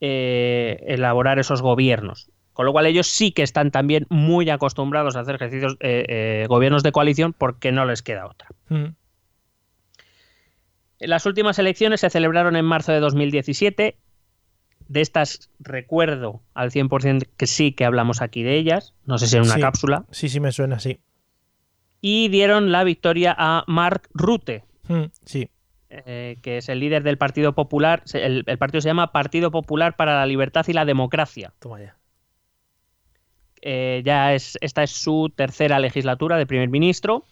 eh, 0.00 0.82
elaborar 0.86 1.38
esos 1.38 1.60
gobiernos. 1.60 2.30
Con 2.54 2.64
lo 2.64 2.72
cual 2.72 2.86
ellos 2.86 3.06
sí 3.06 3.32
que 3.32 3.42
están 3.42 3.70
también 3.70 4.06
muy 4.08 4.48
acostumbrados 4.48 5.14
a 5.14 5.20
hacer 5.20 5.34
ejercicios, 5.34 5.76
eh, 5.80 6.06
eh, 6.08 6.46
gobiernos 6.48 6.82
de 6.82 6.92
coalición 6.92 7.34
porque 7.34 7.70
no 7.70 7.84
les 7.84 8.00
queda 8.00 8.24
otra. 8.24 8.48
Las 11.00 11.26
últimas 11.26 11.58
elecciones 11.58 12.00
se 12.00 12.10
celebraron 12.10 12.56
en 12.56 12.64
marzo 12.64 12.92
de 12.92 13.00
2017. 13.00 13.96
De 14.88 15.00
estas 15.00 15.50
recuerdo 15.58 16.42
al 16.54 16.70
100% 16.70 17.26
que 17.36 17.46
sí 17.46 17.72
que 17.72 17.84
hablamos 17.84 18.22
aquí 18.22 18.42
de 18.42 18.56
ellas. 18.56 18.94
No 19.04 19.18
sé 19.18 19.26
si 19.26 19.36
en 19.36 19.42
una 19.42 19.54
Sí. 19.54 19.60
cápsula. 19.60 20.04
Sí, 20.10 20.28
sí 20.28 20.38
me 20.40 20.52
suena, 20.52 20.78
sí. 20.78 21.00
Y 22.00 22.28
dieron 22.28 22.70
la 22.70 22.84
victoria 22.84 23.34
a 23.36 23.64
Mark 23.66 24.08
Rutte, 24.14 24.64
Ujú. 24.88 25.10
Sí. 25.24 25.50
eh, 25.90 26.36
que 26.42 26.58
es 26.58 26.68
el 26.68 26.78
líder 26.80 27.02
del 27.02 27.18
Partido 27.18 27.52
Popular. 27.54 28.02
El 28.14 28.44
partido 28.58 28.80
se 28.80 28.88
llama 28.88 29.12
Partido 29.12 29.50
Popular 29.50 29.96
para 29.96 30.14
la 30.16 30.26
Libertad 30.26 30.64
y 30.68 30.72
la 30.72 30.84
Democracia. 30.84 31.52
Toma 31.58 31.80
ya. 31.80 31.96
Eh, 33.62 34.02
ya 34.04 34.34
es, 34.34 34.56
esta 34.60 34.82
es 34.82 34.90
su 34.92 35.32
tercera 35.34 35.78
legislatura 35.80 36.36
de 36.36 36.46
primer 36.46 36.68
ministro. 36.68 37.24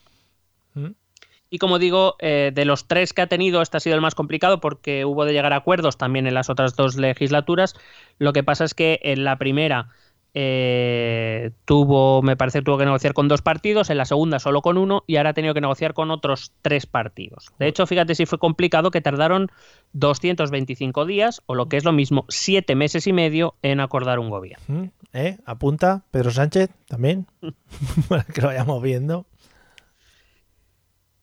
Y 1.49 1.59
como 1.59 1.79
digo, 1.79 2.15
eh, 2.19 2.51
de 2.53 2.65
los 2.65 2.87
tres 2.87 3.13
que 3.13 3.21
ha 3.21 3.27
tenido, 3.27 3.61
este 3.61 3.77
ha 3.77 3.79
sido 3.79 3.95
el 3.95 4.01
más 4.01 4.15
complicado 4.15 4.59
porque 4.59 5.05
hubo 5.05 5.25
de 5.25 5.33
llegar 5.33 5.53
a 5.53 5.57
acuerdos 5.57 5.97
también 5.97 6.27
en 6.27 6.33
las 6.33 6.49
otras 6.49 6.75
dos 6.75 6.95
legislaturas. 6.95 7.75
Lo 8.17 8.33
que 8.33 8.43
pasa 8.43 8.65
es 8.65 8.73
que 8.73 8.99
en 9.03 9.23
la 9.23 9.37
primera 9.37 9.89
eh, 10.37 11.51
tuvo, 11.63 12.21
me 12.21 12.35
parece 12.35 12.61
tuvo 12.61 12.77
que 12.77 12.83
negociar 12.83 13.13
con 13.13 13.29
dos 13.29 13.41
partidos, 13.41 13.89
en 13.89 13.97
la 13.97 14.03
segunda 14.03 14.39
solo 14.39 14.61
con 14.61 14.77
uno 14.77 15.05
y 15.07 15.15
ahora 15.15 15.29
ha 15.29 15.33
tenido 15.33 15.53
que 15.53 15.61
negociar 15.61 15.93
con 15.93 16.11
otros 16.11 16.51
tres 16.61 16.85
partidos. 16.85 17.47
De 17.57 17.67
hecho, 17.67 17.87
fíjate 17.87 18.15
si 18.15 18.25
fue 18.25 18.37
complicado 18.37 18.91
que 18.91 18.99
tardaron 18.99 19.49
225 19.93 21.05
días 21.05 21.41
o 21.45 21.55
lo 21.55 21.69
que 21.69 21.77
es 21.77 21.85
lo 21.85 21.93
mismo, 21.93 22.25
siete 22.27 22.75
meses 22.75 23.07
y 23.07 23.13
medio 23.13 23.55
en 23.61 23.79
acordar 23.79 24.19
un 24.19 24.29
gobierno. 24.29 24.65
Ujú. 24.67 24.91
¿Eh? 25.13 25.37
Apunta 25.45 26.03
Pedro 26.11 26.31
Sánchez 26.31 26.69
también. 26.89 27.27
Que 28.33 28.41
lo 28.41 28.47
vayamos 28.47 28.81
viendo. 28.83 29.25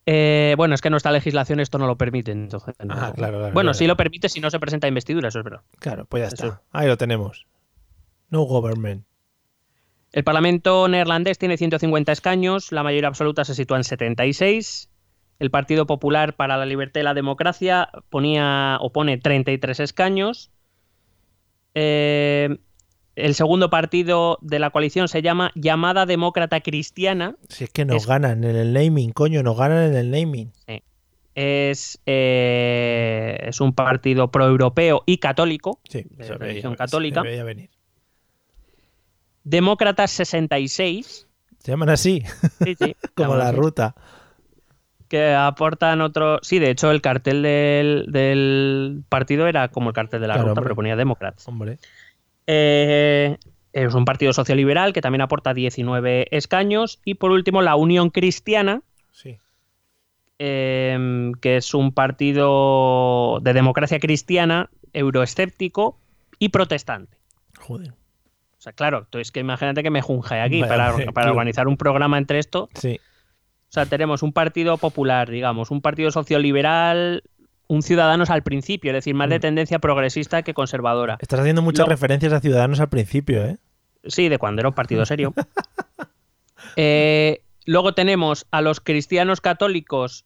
Eh, 0.07 0.55
bueno, 0.57 0.75
es 0.75 0.81
que 0.81 0.91
nuestra 0.91 1.13
legislación 1.13 1.61
esto 1.61 1.79
no 1.79 1.87
lo 1.87 1.97
permite. 1.97 2.33
Entonces, 2.33 2.75
no. 2.85 2.95
Ah, 2.95 3.13
claro, 3.15 3.39
claro, 3.39 3.39
Bueno, 3.39 3.69
claro. 3.69 3.75
sí 3.75 3.87
lo 3.87 3.97
permite 3.97 4.29
si 4.29 4.41
no 4.41 4.51
se 4.51 4.59
presenta 4.59 4.89
investidura, 4.89 5.29
eso 5.29 5.39
es 5.39 5.45
verdad. 5.45 5.63
Claro, 5.79 6.07
pues 6.07 6.23
ya 6.23 6.29
está. 6.29 6.47
Eso. 6.47 6.61
Ahí 6.73 6.89
lo 6.89 6.97
tenemos. 6.97 7.47
No 8.31 8.43
government. 8.43 9.05
El 10.13 10.25
Parlamento 10.25 10.89
neerlandés 10.89 11.39
tiene 11.39 11.57
150 11.57 12.13
escaños, 12.13 12.71
la 12.73 12.83
mayoría 12.83 13.09
absoluta 13.09 13.45
se 13.45 13.55
sitúa 13.55 13.79
en 13.79 13.85
76. 13.85 14.91
El 15.39 15.51
Partido 15.51 15.87
Popular 15.87 16.35
para 16.35 16.57
la 16.57 16.67
Libertad 16.67 17.01
y 17.01 17.05
la 17.05 17.15
Democracia 17.15 17.89
ponía 18.11 18.77
o 18.81 18.93
pone 18.93 19.19
33 19.19 19.81
escaños. 19.81 20.51
Eh, 21.75 22.59
el 23.17 23.35
segundo 23.35 23.69
partido 23.71 24.39
de 24.41 24.59
la 24.59 24.71
coalición 24.71 25.09
se 25.09 25.21
llama 25.23 25.51
Llamada 25.55 26.07
Demócrata 26.07 26.61
Cristiana. 26.61 27.37
Si 27.49 27.65
es 27.65 27.71
que 27.71 27.85
nos 27.85 27.97
Es- 27.99 28.07
ganan 28.07 28.43
en 28.45 28.57
el 28.57 28.73
naming, 28.73 29.13
coño, 29.13 29.43
nos 29.43 29.57
ganan 29.59 29.85
en 29.91 29.97
el 29.97 30.11
naming. 30.11 30.53
es, 31.35 31.99
eh, 32.05 33.39
es 33.47 33.61
un 33.61 33.73
partido 33.75 34.31
proeuropeo 34.31 35.03
y 35.07 35.17
católico, 35.19 35.81
Sí, 35.89 36.05
de 36.11 36.25
se 36.25 36.35
religión 36.35 36.73
veía- 36.73 36.77
católica. 36.79 37.23
se 37.23 37.43
venir. 37.43 37.71
Demócratas 39.45 40.11
66, 40.13 41.27
Se 41.59 41.71
llaman 41.73 41.89
así, 41.91 42.23
sí, 42.65 42.75
sí, 42.79 42.97
como 43.15 43.37
la 43.37 43.49
así, 43.49 43.57
ruta. 43.57 43.95
que 45.09 45.33
aportan 45.35 46.01
otro... 46.01 46.39
Sí, 46.43 46.59
de 46.59 46.71
hecho 46.71 46.91
el 46.91 47.01
cartel 47.03 47.43
del, 47.43 48.07
del 48.09 49.05
partido 49.09 49.47
era 49.47 49.69
como 49.69 49.91
el 49.91 49.95
cartel 49.95 50.21
de 50.21 50.27
la 50.29 50.35
Claro, 50.35 50.49
ruta, 50.49 50.61
hombre. 50.61 50.65
pero 50.65 50.77
ponía 50.77 50.97
Demócratas. 50.97 51.47
Hombre. 51.49 51.79
Eh, 52.47 53.37
es 53.73 53.95
un 53.95 54.05
partido 54.05 54.33
socioliberal 54.33 54.93
que 54.93 55.01
también 55.01 55.23
aporta 55.23 55.55
19 55.55 56.29
escaños. 56.37 57.01
Y 57.05 57.15
por 57.15 57.31
último, 57.31 57.63
la 57.63 57.77
Unión 57.77 58.11
Cristiana, 58.11 58.83
Sí. 59.13 59.39
eh, 60.39 61.33
que 61.41 61.57
es 61.57 61.75
un 61.75 61.93
partido 61.93 63.39
de 63.43 63.53
democracia 63.53 63.99
cristiana, 64.01 64.71
euroescéptico 64.93 65.99
y 66.39 66.49
protestante. 66.51 67.17
Joder. 67.59 67.91
O 67.93 68.61
sea, 68.63 68.73
claro, 68.73 69.07
tú 69.11 69.19
es 69.19 69.33
que 69.33 69.41
imagínate 69.41 69.83
que 69.83 69.91
me 69.91 70.03
junje 70.03 70.41
aquí 70.41 70.61
para, 70.61 70.93
para 70.93 71.13
claro. 71.13 71.31
organizar 71.33 71.67
un 71.67 71.77
programa 71.77 72.19
entre 72.19 72.39
esto. 72.39 72.69
Sí. 72.75 73.01
O 73.03 73.73
sea, 73.73 73.87
tenemos 73.87 74.23
un 74.23 74.33
partido 74.33 74.77
popular, 74.77 75.31
digamos, 75.31 75.71
un 75.71 75.81
partido 75.81 76.11
socioliberal, 76.11 77.25
un 77.73 77.83
Ciudadanos 77.83 78.29
al 78.31 78.43
principio, 78.43 78.91
es 78.91 78.95
decir, 78.97 79.15
más 79.15 79.31
de 79.31 79.39
Mm. 79.39 79.41
tendencia 79.41 79.79
progresista 79.79 80.43
que 80.43 80.53
conservadora. 80.53 81.17
Estás 81.21 81.41
haciendo 81.41 81.63
muchas 81.63 81.87
Lo- 81.87 81.91
referencias 81.91 82.33
a 82.33 82.41
Ciudadanos 82.41 82.81
al 82.81 82.89
principio, 82.91 83.45
¿eh? 83.45 83.57
Sí, 84.05 84.29
de 84.29 84.39
cuando 84.39 84.61
era 84.61 84.69
un 84.69 84.75
partido 84.75 85.05
serio. 85.07 85.33
Eh, 86.77 87.43
luego 87.67 87.93
tenemos 87.95 88.47
a 88.51 88.61
los 88.63 88.81
cristianos 88.81 89.41
católicos, 89.41 90.25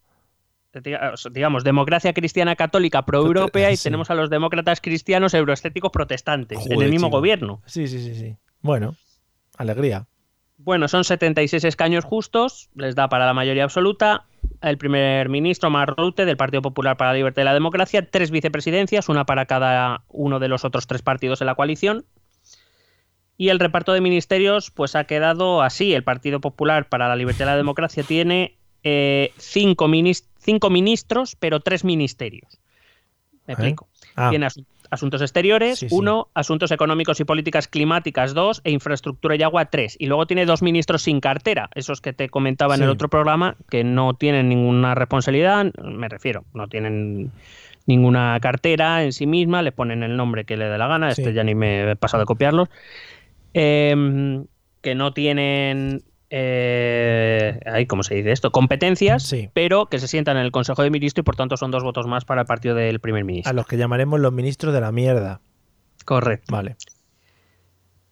diga- 0.75 1.15
digamos, 1.33 1.65
democracia 1.65 2.13
cristiana 2.13 2.57
católica 2.57 3.03
pro-europea 3.05 3.71
y 3.73 3.77
Sí. 3.77 3.85
tenemos 3.85 4.11
a 4.11 4.15
los 4.15 4.31
demócratas 4.31 4.81
cristianos 4.81 5.35
euroestéticos 5.35 5.91
protestantes 5.91 6.67
en 6.67 6.81
el 6.83 6.91
mismo 6.91 7.09
chico. 7.09 7.17
gobierno. 7.19 7.63
Sí, 7.67 7.87
sí, 7.89 8.01
sí, 8.01 8.15
sí. 8.15 8.37
Bueno, 8.61 8.97
alegría. 9.57 10.07
Bueno, 10.59 10.89
son 10.89 11.05
76 11.05 11.65
escaños 11.65 12.05
justos, 12.05 12.69
les 12.75 12.95
da 12.95 13.09
para 13.09 13.27
la 13.27 13.35
mayoría 13.35 13.65
absoluta. 13.65 14.25
El 14.63 14.79
primer 14.79 15.29
ministro, 15.29 15.71
Mark 15.71 15.95
Rutte, 15.97 16.25
del 16.25 16.37
Partido 16.37 16.63
Popular 16.63 16.97
para 16.97 17.11
la 17.11 17.17
Libertad 17.17 17.43
y 17.43 17.45
la 17.45 17.55
Democracia, 17.55 18.09
tres 18.11 18.31
vicepresidencias, 18.31 19.09
una 19.09 19.27
para 19.27 19.47
cada 19.47 20.03
uno 20.09 20.39
de 20.39 20.49
los 20.49 20.65
otros 20.65 20.87
tres 20.87 21.03
partidos 21.03 21.39
de 21.39 21.45
la 21.45 21.55
coalición. 21.55 22.05
Y 23.39 23.51
el 23.51 23.59
reparto 23.59 23.93
de 23.93 24.01
ministerios, 24.01 24.71
pues 24.71 24.97
ha 24.97 25.05
quedado 25.05 25.63
así. 25.63 25.93
El 25.93 26.05
Partido 26.05 26.41
Popular 26.41 26.89
para 26.89 27.09
la 27.09 27.17
Libertad 27.17 27.45
y 27.45 27.49
la 27.49 27.57
Democracia 27.57 28.03
tiene 28.03 28.57
eh, 28.83 29.33
cinco, 29.37 29.91
cinco 30.39 30.71
ministros, 30.71 31.37
pero 31.37 31.61
tres 31.61 31.85
ministerios. 31.85 32.59
Me 33.47 33.53
¿Eh? 33.53 33.55
explico. 33.55 33.89
Ah, 34.15 34.31
Tiene 34.31 34.47
asuntos 34.97 35.23
exteriores, 35.23 35.79
Sí, 35.79 35.89
sí. 35.89 35.95
uno, 35.95 36.29
asuntos 36.35 36.71
económicos 36.73 37.21
y 37.21 37.25
políticas 37.25 37.69
climáticas, 37.69 38.35
dos, 38.35 38.61
e 38.65 38.71
infraestructura 38.71 39.37
y 39.37 39.43
agua, 39.43 39.67
tres. 39.67 39.97
Y 39.99 40.07
luego 40.07 40.27
tiene 40.27 40.45
dos 40.47 40.63
ministros 40.63 41.03
sin 41.03 41.21
cartera, 41.21 41.71
esos 41.75 42.01
que 42.01 42.13
te 42.13 42.29
comentaba 42.29 42.75
en 42.75 42.83
el 42.83 42.89
otro 42.89 43.09
programa, 43.09 43.57
que 43.71 43.85
no 43.85 44.15
tienen 44.15 44.49
ninguna 44.49 44.95
responsabilidad, 44.95 45.73
me 45.83 46.09
refiero, 46.09 46.45
no 46.53 46.69
tienen 46.69 47.31
ninguna 47.87 48.39
cartera 48.41 49.05
en 49.05 49.13
sí 49.13 49.27
misma, 49.27 49.63
le 49.63 49.71
ponen 49.71 50.03
el 50.03 50.17
nombre 50.17 50.45
que 50.45 50.57
le 50.57 50.65
dé 50.65 50.77
la 50.77 50.89
gana, 50.89 51.11
este 51.11 51.33
ya 51.33 51.45
ni 51.45 51.55
me 51.55 51.93
he 51.93 51.97
pasado 51.97 52.23
de 52.23 52.27
copiarlos, 52.27 52.69
Em, 53.59 54.45
que 54.83 54.95
no 54.95 55.15
tienen... 55.15 56.03
Eh, 56.31 57.61
ay, 57.67 57.87
¿Cómo 57.87 58.03
se 58.03 58.15
dice 58.17 58.33
esto? 58.33 58.51
Competencias, 58.51 59.23
Sí. 59.23 59.49
pero 59.55 59.87
que 59.87 59.99
se 59.99 60.09
sientan 60.09 60.37
en 60.37 60.45
el 60.45 60.51
Consejo 60.53 60.83
de 60.83 60.91
Ministros 60.91 61.23
y 61.23 61.25
por 61.25 61.37
tanto 61.37 61.57
son 61.57 61.71
dos 61.71 61.83
votos 61.83 62.07
más 62.07 62.25
para 62.25 62.43
el 62.43 62.47
partido 62.47 62.75
del 62.75 62.99
primer 63.01 63.25
ministro. 63.25 63.51
a 63.51 63.53
los 63.55 63.67
que 63.67 63.77
llamaremos 63.77 64.19
los 64.21 64.33
ministros 64.33 64.75
de 64.75 64.81
la 64.81 64.93
mierda. 64.93 65.41
Correcto. 66.05 66.53
Vale. 66.53 66.77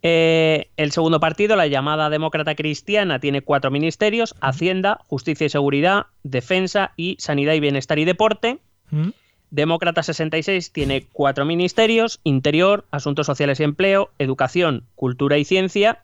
Eh, 0.03 0.69
el 0.77 0.93
segundo 0.93 1.19
partido, 1.19 1.57
la 1.57 1.67
llamada 1.67 2.11
Demócrata 2.11 2.55
Cristiana, 2.55 3.21
tiene 3.21 3.41
cuatro 3.43 3.71
ministerios: 3.71 4.35
Hacienda, 4.41 5.01
Justicia 5.07 5.47
y 5.47 5.51
Seguridad, 5.51 6.07
Defensa 6.23 6.93
y 6.97 7.17
Sanidad 7.19 7.55
y 7.55 7.61
Bienestar 7.61 7.99
y 7.99 8.05
Deporte. 8.05 8.59
¿Mm? 8.91 9.11
Demócrata 9.51 10.03
66 10.03 10.73
tiene 10.73 11.07
cuatro 11.13 11.45
ministerios: 11.47 12.21
Interior, 12.25 12.85
Asuntos 12.91 13.27
Sociales 13.27 13.61
y 13.61 13.65
Empleo, 13.65 14.11
Educación, 14.19 14.85
Cultura 14.95 15.39
y 15.39 15.45
Ciencia. 15.45 16.01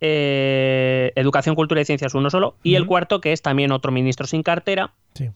Eh, 0.00 1.12
Educación, 1.16 1.54
Cultura 1.54 1.80
y 1.80 1.84
Ciencia 1.84 2.06
es 2.06 2.14
uno 2.14 2.30
solo. 2.30 2.56
Y 2.62 2.74
el 2.74 2.86
cuarto, 2.86 3.20
que 3.20 3.32
es 3.32 3.42
también 3.42 3.72
otro 3.72 3.92
ministro 3.92 4.26
sin 4.26 4.42
cartera. 4.42 4.92
Sí. 5.14 5.30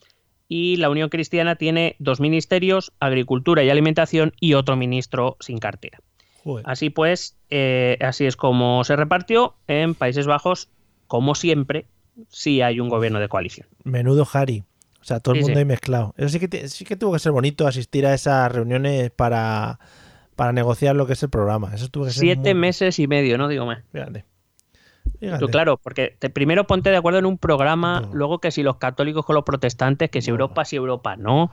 Y 0.49 0.77
la 0.77 0.91
Unión 0.91 1.09
Cristiana 1.09 1.57
tiene 1.57 1.97
dos 1.99 2.21
ministerios: 2.21 2.93
Agricultura 3.01 3.63
y 3.63 3.71
Alimentación 3.71 4.33
y 4.41 4.55
otro 4.55 4.77
ministro 4.77 5.37
sin 5.41 5.59
cartera. 5.59 5.99
Joder. 6.43 6.65
Así 6.69 6.91
pues, 6.91 7.37
eh, 7.51 7.97
así 8.03 8.27
es 8.27 8.37
como 8.37 8.85
se 8.85 8.97
repartió 8.97 9.55
en 9.67 9.95
Países 9.95 10.27
Bajos, 10.27 10.69
como 11.07 11.35
siempre, 11.35 11.87
sí 12.29 12.61
hay 12.61 12.81
un 12.81 12.89
gobierno 12.91 13.19
de 13.21 13.29
coalición. 13.29 13.67
Menudo 13.85 14.27
Harry. 14.33 14.65
O 15.01 15.05
sea, 15.07 15.21
todo 15.21 15.35
el 15.35 15.41
Sí, 15.41 15.45
mundo 15.45 15.55
sí. 15.57 15.59
ahí 15.61 15.65
mezclado. 15.67 16.15
Eso 16.17 16.29
sí 16.31 16.41
que, 16.41 16.49
te- 16.49 16.69
sí 16.69 16.85
que 16.87 16.97
tuvo 16.97 17.13
que 17.13 17.19
ser 17.19 17.33
bonito 17.33 17.67
asistir 17.67 18.07
a 18.07 18.15
esas 18.15 18.51
reuniones 18.51 19.11
para, 19.11 19.79
para 20.35 20.53
negociar 20.53 20.97
lo 20.97 21.07
que 21.07 21.13
es 21.15 21.23
el 21.23 21.29
programa. 21.29 21.75
Eso 21.75 21.89
tuvo 21.89 22.05
que 22.07 22.11
ser 22.11 22.21
Siete 22.21 22.55
muy- 22.55 22.61
meses 22.63 22.99
y 22.99 23.07
medio, 23.07 23.37
no 23.37 23.49
digo 23.49 23.67
más. 23.67 23.83
Fíjate. 23.93 24.25
Fíjate. 25.21 25.47
Claro, 25.49 25.77
porque 25.79 26.17
te- 26.19 26.31
primero 26.31 26.67
ponte 26.67 26.91
de 26.91 26.97
acuerdo 26.97 27.19
en 27.19 27.27
un 27.27 27.39
programa, 27.39 28.01
No. 28.01 28.15
luego 28.15 28.39
que 28.41 28.51
si 28.51 28.63
los 28.63 28.77
católicos 28.77 29.25
con 29.25 29.35
los 29.35 29.45
protestantes, 29.45 30.11
que 30.11 30.21
si 30.23 30.31
No. 30.31 30.35
Europa, 30.35 30.65
si 30.65 30.77
Europa 30.77 31.17
no. 31.17 31.51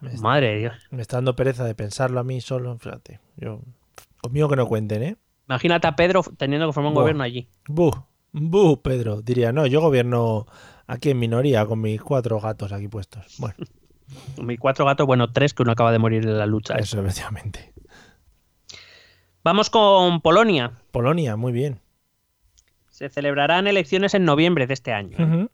Me 0.00 0.12
Madre 0.18 0.48
de 0.54 0.58
Dios. 0.58 0.74
me 0.90 1.00
está 1.02 1.16
dando 1.16 1.34
pereza 1.36 1.64
de 1.64 1.74
pensarlo 1.74 2.20
a 2.20 2.24
mí 2.24 2.40
solo. 2.40 2.76
Fíjate. 2.78 3.20
Yo, 3.36 3.60
conmigo 4.20 4.48
que 4.48 4.56
no 4.56 4.66
cuenten, 4.66 5.02
¿eh? 5.02 5.16
Imagínate 5.48 5.86
a 5.86 5.96
Pedro 5.96 6.22
teniendo 6.36 6.66
que 6.66 6.72
formar 6.72 6.90
un 6.90 6.94
gobierno 6.96 7.22
allí. 7.22 7.48
Buh, 7.68 7.92
buh, 8.32 8.80
Pedro. 8.82 9.22
Diría, 9.22 9.52
no, 9.52 9.66
yo 9.66 9.80
gobierno 9.80 10.46
aquí 10.86 11.10
en 11.10 11.18
minoría 11.18 11.64
con 11.66 11.80
mis 11.80 12.00
cuatro 12.02 12.40
gatos 12.40 12.72
aquí 12.72 12.88
puestos. 12.88 13.36
Bueno, 13.38 13.54
Mis 14.42 14.58
cuatro 14.60 14.84
gatos, 14.84 15.06
bueno, 15.06 15.32
tres 15.32 15.54
que 15.54 15.62
uno 15.62 15.72
acaba 15.72 15.90
de 15.92 15.98
morir 15.98 16.24
en 16.26 16.36
la 16.38 16.44
lucha. 16.46 16.74
eso 16.76 17.00
efectivamente. 17.00 17.72
Vamos 19.42 19.70
con 19.70 20.20
Polonia. 20.20 20.72
Polonia, 20.90 21.36
muy 21.36 21.52
bien. 21.52 21.80
Se 22.94 23.08
celebrarán 23.08 23.66
elecciones 23.66 24.14
en 24.14 24.24
noviembre 24.24 24.68
de 24.68 24.74
este 24.74 24.92
año. 24.92 25.16
¿eh? 25.18 25.48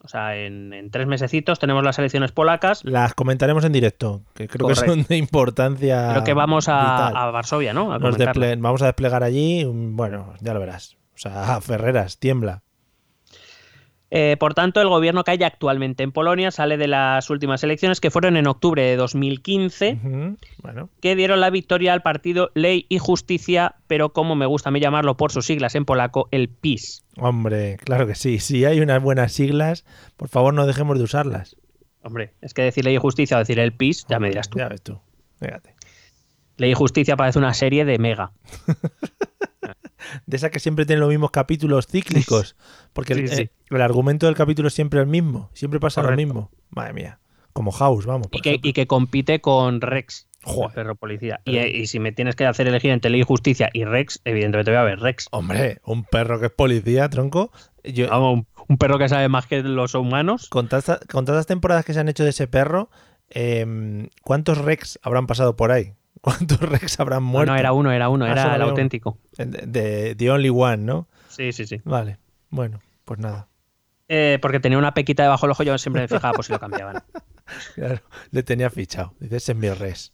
O 0.00 0.06
sea, 0.06 0.36
en, 0.36 0.72
en 0.72 0.92
tres 0.92 1.08
mesecitos 1.08 1.58
tenemos 1.58 1.82
las 1.82 1.98
elecciones 1.98 2.30
polacas. 2.30 2.84
Las 2.84 3.14
comentaremos 3.14 3.64
en 3.64 3.72
directo, 3.72 4.22
que 4.34 4.46
creo 4.46 4.68
que 4.68 4.76
son 4.76 5.02
de 5.02 5.16
importancia. 5.16 6.10
Creo 6.12 6.22
que 6.22 6.34
vamos 6.34 6.68
a, 6.68 7.08
a 7.08 7.32
Varsovia, 7.32 7.74
¿no? 7.74 7.92
A 7.92 7.98
vamos 7.98 8.80
a 8.82 8.86
desplegar 8.86 9.24
allí, 9.24 9.64
bueno, 9.64 10.34
ya 10.40 10.54
lo 10.54 10.60
verás. 10.60 10.96
O 11.16 11.18
sea, 11.18 11.60
Ferreras, 11.60 12.20
tiembla. 12.20 12.62
Eh, 14.10 14.36
por 14.40 14.54
tanto, 14.54 14.80
el 14.80 14.88
gobierno 14.88 15.22
que 15.22 15.32
hay 15.32 15.42
actualmente 15.42 16.02
en 16.02 16.12
Polonia 16.12 16.50
sale 16.50 16.78
de 16.78 16.88
las 16.88 17.28
últimas 17.28 17.62
elecciones 17.62 18.00
que 18.00 18.10
fueron 18.10 18.38
en 18.38 18.46
octubre 18.46 18.82
de 18.82 18.96
2015, 18.96 19.98
Ujú, 20.02 20.36
Bueno, 20.62 20.88
que 21.02 21.14
dieron 21.14 21.40
la 21.40 21.50
victoria 21.50 21.92
al 21.92 22.00
partido 22.00 22.50
Ley 22.54 22.86
y 22.88 22.98
Justicia, 22.98 23.74
pero 23.86 24.14
como 24.14 24.34
me 24.34 24.46
gusta 24.46 24.70
a 24.70 24.72
mí 24.72 24.80
llamarlo 24.80 25.18
por 25.18 25.30
sus 25.30 25.44
siglas 25.44 25.74
en 25.74 25.84
polaco, 25.84 26.28
el 26.30 26.48
PiS. 26.48 27.04
hombre, 27.18 27.76
claro 27.84 28.06
que 28.06 28.14
sí. 28.14 28.38
Si 28.38 28.64
hay 28.64 28.80
unas 28.80 29.02
buenas 29.02 29.32
siglas, 29.32 29.84
por 30.16 30.28
favor 30.28 30.54
no 30.54 30.66
dejemos 30.66 30.96
de 30.96 31.04
usarlas. 31.04 31.56
Hombre, 32.02 32.32
es 32.40 32.54
que 32.54 32.62
decir 32.62 32.84
Ley 32.86 32.94
y 32.94 32.98
Justicia 32.98 33.36
o 33.36 33.40
decir 33.40 33.58
el 33.58 33.72
PiS, 33.74 34.06
ya 34.08 34.18
me 34.18 34.28
dirás 34.30 34.48
tú. 34.48 34.58
Ya 34.58 34.68
ves 34.68 34.80
tú. 34.80 34.98
Fíjate. 35.38 35.74
Ley 36.56 36.70
y 36.70 36.74
Justicia 36.74 37.14
parece 37.16 37.38
una 37.38 37.52
serie 37.52 37.84
de 37.84 37.98
Mega. 37.98 38.32
De 40.26 40.36
esa 40.36 40.50
que 40.50 40.60
siempre 40.60 40.86
tiene 40.86 41.00
los 41.00 41.08
mismos 41.08 41.30
capítulos 41.30 41.86
cíclicos. 41.86 42.56
Porque 42.92 43.12
el, 43.14 43.28
Sí, 43.28 43.36
sí. 43.36 43.42
eh, 43.42 43.50
el 43.70 43.80
argumento 43.82 44.26
del 44.26 44.34
capítulo 44.34 44.68
es 44.68 44.74
siempre 44.74 45.00
el 45.00 45.06
mismo. 45.06 45.50
Siempre 45.54 45.80
pasa 45.80 46.00
Correcto. 46.02 46.20
lo 46.20 46.26
mismo. 46.26 46.50
Madre 46.70 46.92
mía. 46.92 47.18
Como 47.52 47.72
House, 47.72 48.06
vamos. 48.06 48.28
por 48.28 48.38
Y 48.38 48.40
que, 48.42 48.60
y 48.62 48.72
que 48.72 48.86
compite 48.86 49.40
con 49.40 49.80
Rex, 49.80 50.28
Joder. 50.44 50.68
el 50.68 50.74
perro 50.74 50.94
policía. 50.94 51.40
Y, 51.44 51.86
si 51.88 51.98
me 51.98 52.12
tienes 52.12 52.36
que 52.36 52.46
hacer 52.46 52.68
elegir 52.68 52.90
entre 52.92 53.10
Ley 53.10 53.20
y 53.20 53.24
Justicia 53.24 53.68
y 53.72 53.84
Rex, 53.84 54.20
evidentemente 54.24 54.70
voy 54.70 54.78
a 54.78 54.84
ver 54.84 55.00
Rex. 55.00 55.26
Hombre, 55.32 55.80
un 55.84 56.04
perro 56.04 56.38
que 56.38 56.46
es 56.46 56.52
policía, 56.52 57.08
tronco. 57.08 57.50
Yo, 57.82 58.08
Vamos, 58.08 58.34
un, 58.34 58.46
un 58.68 58.78
perro 58.78 58.98
que 58.98 59.08
sabe 59.08 59.28
más 59.28 59.46
que 59.46 59.62
los 59.62 59.94
humanos. 59.96 60.48
con, 60.50 60.68
tantas, 60.68 61.00
con 61.10 61.24
tantas 61.24 61.46
temporadas 61.46 61.84
que 61.84 61.94
se 61.94 62.00
han 62.00 62.08
hecho 62.08 62.22
de 62.22 62.30
ese 62.30 62.46
perro, 62.46 62.90
em, 63.30 64.08
¿cuántos 64.22 64.58
Rex 64.58 64.98
habrán 65.02 65.26
pasado 65.26 65.56
por 65.56 65.72
ahí? 65.72 65.94
¿Cuántos 66.20 66.60
Rex 66.60 66.98
habrán 67.00 67.22
muerto? 67.22 67.52
no, 67.52 67.58
era 67.58 67.72
uno, 67.72 67.92
era 67.92 68.08
uno, 68.08 68.24
Ah, 68.24 68.32
era 68.32 68.56
el 68.56 68.62
auténtico. 68.62 69.18
De, 69.36 70.14
The 70.16 70.30
Only 70.30 70.50
One, 70.50 70.78
¿no? 70.78 71.08
Sí, 71.28 71.52
sí, 71.52 71.66
sí. 71.66 71.80
Vale. 71.84 72.18
Bueno, 72.50 72.80
pues 73.04 73.20
nada. 73.20 73.48
Eh, 74.08 74.38
porque 74.40 74.58
tenía 74.58 74.78
una 74.78 74.94
pequita 74.94 75.22
debajo 75.22 75.46
del 75.46 75.52
ojo, 75.52 75.62
yo 75.62 75.76
siempre 75.78 76.02
me 76.02 76.08
fijaba 76.08 76.32
por 76.32 76.44
si 76.44 76.52
lo 76.52 76.58
cambiaban. 76.60 77.02
Claro, 77.74 78.02
le 78.30 78.42
tenía 78.42 78.68
fichado. 78.68 79.14
Dice, 79.20 79.36
ese 79.36 79.52
es 79.52 79.58
mi 79.58 79.70
res. 79.70 80.12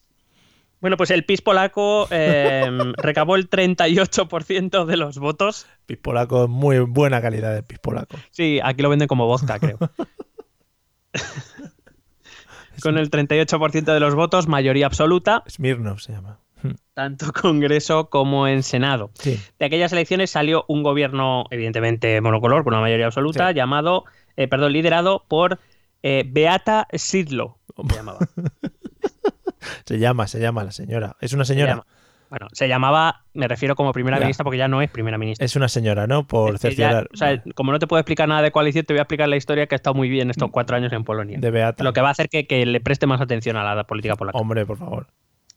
Bueno, 0.81 0.97
pues 0.97 1.11
el 1.11 1.25
PIS 1.25 1.43
polaco 1.43 2.07
eh, 2.13 2.65
recabó 2.99 3.35
el 3.35 3.51
38% 3.51 4.85
de 4.85 4.97
los 4.97 5.19
votos. 5.19 5.67
Pis 5.85 5.99
polaco, 5.99 6.47
muy 6.47 6.79
buena 6.79 7.21
calidad 7.21 7.53
de 7.53 7.65
pis 7.65 7.81
polaco. 7.81 8.17
Sí, 8.31 8.61
aquí 8.63 8.83
lo 8.83 8.89
venden 8.89 9.09
como 9.09 9.27
vodka, 9.27 9.59
creo. 9.59 9.79
con 12.83 12.99
el 12.99 13.11
38% 13.11 13.85
de 13.93 14.01
los 14.01 14.15
votos, 14.15 14.49
mayoría 14.49 14.87
absoluta, 14.87 15.43
Smirnov 15.49 16.01
se 16.01 16.13
llama. 16.13 16.39
tanto 16.95 17.33
Congreso 17.33 18.09
como 18.11 18.47
en 18.49 18.63
Senado. 18.63 19.11
Sí. 19.15 19.39
De 19.59 19.67
aquellas 19.67 19.93
elecciones 19.93 20.31
salió 20.31 20.65
un 20.69 20.83
gobierno, 20.83 21.45
evidentemente 21.51 22.21
monocolor, 22.21 22.65
con 22.65 22.73
una 22.75 22.81
mayoría 22.81 23.07
absoluta, 23.07 23.49
Sí. 23.51 23.55
llamado, 23.55 24.05
eh, 24.37 24.49
perdón, 24.49 24.73
liderado 24.73 25.25
por 25.29 25.59
eh, 26.03 26.25
Beata 26.27 26.87
Sidlo. 26.93 27.59
Se 27.89 27.95
llamaba. 27.97 28.19
Se 29.87 29.99
llama, 29.99 30.27
se 30.27 30.41
llama 30.41 30.63
la 30.65 30.73
señora. 30.73 31.17
Es 31.21 31.33
una 31.33 31.45
Se 31.45 31.55
señora. 31.55 31.87
Bueno, 32.37 32.49
se 32.53 32.67
llamaba, 32.67 33.23
me 33.33 33.47
refiero 33.47 33.77
como 33.77 33.93
primera 33.93 34.17
Ya. 34.19 34.25
ministra 34.25 34.43
porque 34.43 34.59
ya 34.59 34.67
no 34.67 34.83
es 34.83 34.91
primera 34.91 35.19
ministra. 35.19 35.45
Es 35.45 35.55
una 35.55 35.69
señora, 35.69 36.09
¿no? 36.09 36.27
Por 36.27 36.59
cerciorar. 36.59 37.09
o 37.15 37.17
sea, 37.17 37.41
como 37.55 37.71
no 37.71 37.79
te 37.79 37.87
puedo 37.87 38.01
explicar 38.01 38.29
nada 38.29 38.43
de 38.43 38.51
coalición, 38.51 38.85
te 38.85 38.93
voy 38.93 38.99
a 38.99 39.03
explicar 39.03 39.29
la 39.29 39.37
historia 39.37 39.67
que 39.69 39.75
ha 39.75 39.77
estado 39.77 39.95
muy 39.95 40.09
bien 40.09 40.31
estos 40.31 40.51
cuatro 40.51 40.77
años 40.77 40.93
en 40.93 41.05
Polonia. 41.05 41.39
De 41.39 41.51
Beata. 41.53 41.85
Lo 41.85 41.93
que 41.93 42.01
va 42.01 42.09
a 42.09 42.11
hacer 42.11 42.29
que, 42.29 42.49
que 42.49 42.67
le 42.67 42.81
preste 42.81 43.07
más 43.07 43.21
atención 43.21 43.57
a 43.57 43.75
la 43.75 43.85
política 43.85 44.17
polaca. 44.17 44.37
Hombre, 44.37 44.67
por 44.67 44.79
favor. 44.79 45.07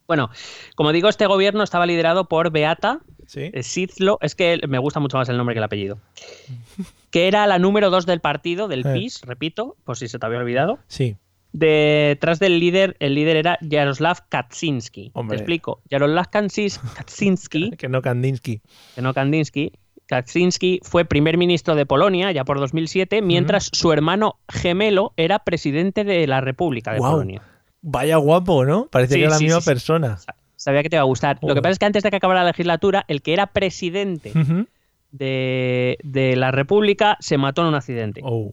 Bueno, 0.05 0.30
como 0.75 0.91
digo, 0.91 1.09
este 1.09 1.25
gobierno 1.25 1.63
estaba 1.63 1.88
liderado 1.88 2.25
por 2.30 2.51
Beata 2.51 2.99
Sí. 3.25 3.51
eh, 3.53 3.61
es 4.21 4.36
que 4.36 4.61
me 4.69 4.78
gusta 4.78 4.99
mucho 4.99 5.17
más 5.17 5.28
el 5.30 5.36
nombre 5.38 5.55
que 5.55 5.59
el 5.59 5.63
apellido, 5.63 5.97
que 7.11 7.28
era 7.28 7.45
la 7.47 7.57
número 7.59 7.89
dos 7.89 8.05
del 8.05 8.21
partido, 8.21 8.67
del 8.67 8.86
Eh. 8.86 8.93
PIS, 8.93 9.21
repito, 9.23 9.75
por 9.84 9.97
si 9.97 10.07
se 10.07 10.19
te 10.19 10.25
había 10.25 10.38
olvidado. 10.39 10.78
Sí. 10.88 11.17
Detrás 11.53 12.39
del 12.39 12.59
líder, 12.59 12.95
el 12.99 13.15
líder 13.15 13.37
era 13.37 13.57
Jaroslav 13.67 14.27
Kaczynski. 14.29 15.11
Hombre. 15.13 15.37
Te 15.37 15.43
explico. 15.43 15.81
Jaroslav 15.89 16.29
Kaczynski, 16.31 17.71
Que 17.77 17.89
no 17.89 18.01
Kandinsky. 18.01 18.61
que 18.95 19.01
no 19.01 19.13
Kandinsky, 19.13 19.71
Kaczynski 20.07 20.79
fue 20.83 21.05
primer 21.05 21.37
ministro 21.37 21.75
de 21.75 21.85
Polonia 21.85 22.31
ya 22.31 22.45
por 22.45 22.59
2007, 22.59 23.21
mientras 23.21 23.69
su 23.73 23.91
hermano 23.91 24.39
gemelo 24.47 25.13
era 25.17 25.39
presidente 25.39 26.03
de 26.03 26.25
la 26.27 26.41
República 26.41 26.93
de 26.93 26.99
Guau. 26.99 27.13
Polonia. 27.13 27.41
Vaya 27.81 28.17
guapo, 28.17 28.65
¿no? 28.65 28.87
Parece 28.91 29.15
Sí, 29.15 29.19
que 29.19 29.25
es 29.25 29.31
la 29.31 29.39
misma 29.39 29.61
sí, 29.61 29.65
persona. 29.69 30.17
Sabía 30.55 30.81
que 30.83 30.89
te 30.89 30.95
iba 30.95 31.01
a 31.01 31.05
gustar. 31.05 31.37
Lo 31.41 31.53
que 31.55 31.61
pasa 31.61 31.73
es 31.73 31.79
que 31.79 31.85
antes 31.85 32.03
de 32.03 32.09
que 32.09 32.15
acabara 32.17 32.41
la 32.41 32.47
legislatura, 32.47 33.05
el 33.07 33.21
que 33.21 33.33
era 33.33 33.47
presidente 33.47 34.31
de, 35.11 35.97
de 36.03 36.35
la 36.35 36.51
República 36.51 37.17
se 37.19 37.37
mató 37.37 37.61
en 37.61 37.67
un 37.69 37.75
accidente. 37.75 38.21
Oh, 38.23 38.51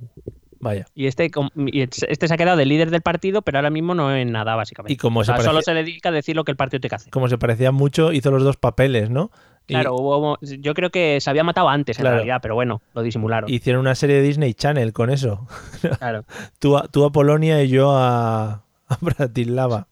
vaya. 0.65 0.87
Y 0.97 1.07
este, 1.07 1.31
y 1.67 1.81
este 1.83 2.27
se 2.29 2.35
ha 2.35 2.37
quedado 2.37 2.57
de 2.57 2.67
líder 2.67 2.91
del 2.91 3.03
partido, 3.03 3.43
pero 3.43 3.59
ahora 3.59 3.71
mismo 3.71 3.95
no 3.95 4.12
es 4.12 4.27
nada, 4.27 4.57
básicamente. 4.57 4.93
Y 4.93 4.97
como 4.97 5.21
O 5.21 5.25
solo 5.25 5.62
se 5.62 5.73
dedica 5.75 6.09
a 6.09 6.12
decir 6.12 6.35
lo 6.35 6.43
que 6.45 6.51
el 6.51 6.57
partido 6.57 6.81
que 6.81 6.93
hacer. 6.95 7.12
como 7.12 7.29
se 7.29 7.39
parecía 7.39 7.71
mucho, 7.71 8.12
hizo 8.12 8.31
los 8.33 8.43
dos 8.43 8.57
papeles, 8.57 9.11
¿no? 9.11 9.31
Y 9.67 9.73
Claro, 9.75 9.95
hubo- 9.95 10.39
yo 10.43 10.75
creo 10.75 10.91
que 10.91 11.21
se 11.23 11.31
había 11.31 11.43
matado 11.45 11.69
antes, 11.71 11.99
en 11.99 12.05
realidad, 12.05 12.41
pero 12.43 12.55
bueno, 12.55 12.83
lo 12.95 13.03
disimularon. 13.03 13.49
Hicieron 13.51 13.81
una 13.81 13.95
serie 13.95 14.17
de 14.17 14.23
Disney 14.23 14.53
Channel 14.55 14.93
con 14.93 15.09
eso. 15.11 15.47
Claro. 15.99 16.25
Tú 16.59 16.77
a, 16.77 16.89
tú 16.89 17.05
a 17.05 17.12
Polonia 17.12 17.62
y 17.62 17.69
yo 17.69 17.91
a, 17.97 18.53
a 18.89 18.99
Bratislava. 19.01 19.87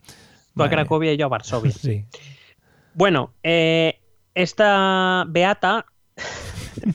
Tú 0.54 0.62
a. 0.62 0.68
Cracovia 0.68 1.12
y 1.12 1.16
yo 1.16 1.26
a 1.26 1.28
Varsovia. 1.28 1.72
Sí. 1.80 2.04
Bueno, 2.94 3.32
eh, 3.42 4.00
esta 4.34 5.24
Beata, 5.28 5.86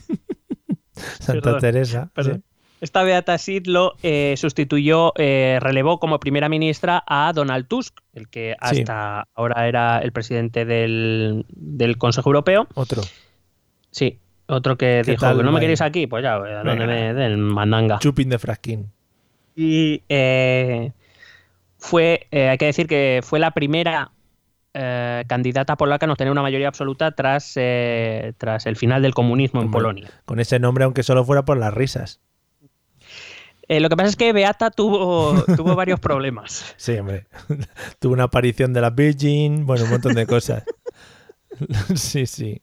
Santa 0.94 1.42
Perdón, 1.42 1.60
Teresa. 1.60 2.10
perdón. 2.14 2.44
sí. 2.46 2.57
Esta 2.80 3.02
Beata 3.02 3.38
Sidlo 3.38 3.94
eh, 4.02 4.34
sustituyó, 4.36 5.12
eh, 5.16 5.58
relevó 5.60 5.98
como 5.98 6.20
primera 6.20 6.48
ministra 6.48 7.02
a 7.06 7.32
Donald 7.34 7.66
Tusk, 7.66 7.98
el 8.14 8.28
que 8.28 8.56
Sí. 8.62 8.80
hasta 8.80 9.26
ahora 9.34 9.66
era 9.68 9.98
el 9.98 10.12
presidente 10.12 10.64
del, 10.64 11.44
del 11.50 11.98
Consejo 11.98 12.30
Europeo. 12.30 12.68
Otro. 12.74 13.02
Sí, 13.90 14.18
otro 14.46 14.76
que 14.76 15.02
¿Qué 15.04 15.12
dijo 15.12 15.20
tal, 15.22 15.38
que 15.38 15.42
no 15.42 15.52
me 15.52 15.60
queréis 15.60 15.80
aquí, 15.80 16.06
pues 16.06 16.22
ya, 16.22 16.34
a 16.34 16.62
donde 16.64 16.86
me 16.86 17.14
den 17.14 17.40
mandanga. 17.40 17.98
Chupin 17.98 18.28
de 18.28 18.38
Frasquín. 18.38 18.90
Y 19.56 20.02
eh, 20.08 20.92
fue, 21.78 22.26
eh, 22.30 22.48
hay 22.48 22.58
que 22.58 22.66
decir 22.66 22.86
que 22.86 23.20
fue 23.24 23.40
la 23.40 23.50
primera 23.50 24.12
eh, 24.74 25.24
candidata 25.26 25.76
polaca 25.76 26.06
en 26.06 26.10
obtener 26.10 26.30
una 26.30 26.42
mayoría 26.42 26.68
absoluta 26.68 27.10
tras, 27.12 27.54
eh, 27.56 28.34
tras 28.38 28.66
el 28.66 28.76
final 28.76 29.02
del 29.02 29.14
comunismo 29.14 29.62
en. 29.62 29.70
Polonia. 29.70 30.10
Con 30.24 30.38
ese 30.38 30.60
nombre, 30.60 30.84
aunque 30.84 31.02
solo 31.02 31.24
fuera 31.24 31.44
por 31.44 31.56
las 31.58 31.74
risas. 31.74 32.20
Eh, 33.68 33.80
lo 33.80 33.90
que 33.90 33.96
pasa 33.96 34.08
es 34.08 34.16
que 34.16 34.32
Beata 34.32 34.70
tuvo, 34.70 35.44
tuvo 35.56 35.74
varios 35.74 36.00
problemas. 36.00 36.74
Sí, 36.76 36.96
hombre. 36.96 37.26
Tuvo 37.98 38.14
una 38.14 38.24
aparición 38.24 38.72
de 38.72 38.80
la 38.80 38.90
Virgin, 38.90 39.66
bueno, 39.66 39.84
un 39.84 39.90
montón 39.90 40.14
de 40.14 40.26
cosas. 40.26 40.64
sí, 41.94 42.26
sí. 42.26 42.62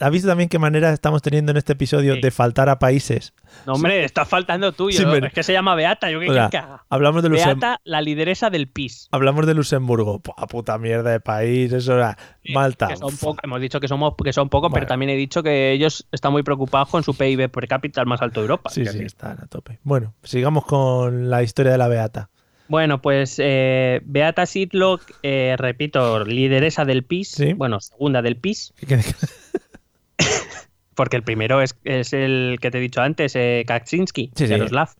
¿Has 0.00 0.10
visto 0.10 0.28
también 0.28 0.48
qué 0.48 0.58
manera 0.58 0.92
estamos 0.92 1.22
teniendo 1.22 1.50
en 1.52 1.56
este 1.58 1.74
episodio 1.74 2.14
Sí. 2.14 2.20
de 2.20 2.30
faltar 2.30 2.68
a 2.68 2.78
países? 2.78 3.34
No, 3.66 3.74
hombre, 3.74 4.04
está 4.04 4.24
faltando 4.24 4.72
tuyo. 4.72 4.98
Sí, 4.98 5.18
Es 5.26 5.32
que 5.32 5.42
se 5.42 5.52
llama 5.52 5.74
Beata. 5.74 6.10
¿Yo 6.10 6.20
qué 6.20 6.30
O 6.30 6.32
sea, 6.34 6.48
quieres 6.48 6.50
que 6.50 6.58
haga? 6.72 6.84
Hablamos 6.90 7.22
de, 7.22 7.28
Beata, 7.30 7.80
la 7.84 8.00
lideresa 8.02 8.50
del 8.50 8.68
PIS. 8.68 9.08
hablamos 9.12 9.46
de 9.46 9.54
Luxemburgo. 9.54 10.20
Pua, 10.20 10.34
puta 10.48 10.78
mierda 10.78 11.10
de 11.10 11.20
país, 11.20 11.72
eso 11.72 11.94
era. 11.94 12.16
Malta. 12.54 12.88
Que 12.88 12.96
son 12.96 13.10
Fua. 13.12 13.30
poco- 13.32 13.40
hemos 13.44 13.60
dicho 13.60 13.80
que 13.80 13.88
somos 13.88 14.14
que 14.22 14.32
son 14.32 14.48
pocos, 14.48 14.70
Bueno. 14.70 14.74
pero 14.82 14.86
también 14.88 15.10
he 15.10 15.16
dicho 15.16 15.42
que 15.42 15.72
ellos 15.72 16.06
están 16.12 16.32
muy 16.32 16.42
preocupados 16.42 16.88
con 16.88 17.02
su 17.02 17.14
PIB 17.16 17.48
per 17.50 17.66
cápita, 17.68 18.00
el 18.00 18.06
más 18.06 18.22
alto 18.22 18.40
de 18.40 18.44
Europa. 18.44 18.70
Sí, 18.70 18.84
sí, 18.86 18.98
sí. 18.98 19.04
están 19.04 19.38
a 19.42 19.46
tope. 19.46 19.78
Bueno, 19.82 20.14
sigamos 20.22 20.64
con 20.64 21.30
la 21.30 21.42
historia 21.42 21.72
de 21.72 21.78
la 21.78 21.88
Beata. 21.88 22.30
Bueno, 22.68 23.00
pues 23.00 23.36
eh, 23.38 24.00
Beata 24.04 24.46
Sidlock, 24.46 25.02
eh, 25.22 25.54
repito, 25.58 26.24
lideresa 26.24 26.84
del 26.84 27.04
PIS, 27.04 27.28
Sí. 27.30 27.52
bueno, 27.52 27.80
segunda 27.80 28.22
del 28.22 28.36
PIS, 28.36 28.72
¿Qué- 28.78 28.86
qué- 28.86 29.02
porque 30.94 31.16
el 31.16 31.22
primero 31.22 31.60
es, 31.62 31.76
es 31.84 32.12
el 32.12 32.58
que 32.60 32.70
te 32.70 32.78
he 32.78 32.80
dicho 32.80 33.02
antes, 33.02 33.36
eh, 33.36 33.64
Kaczynski, 33.66 34.30
Sí. 34.34 34.44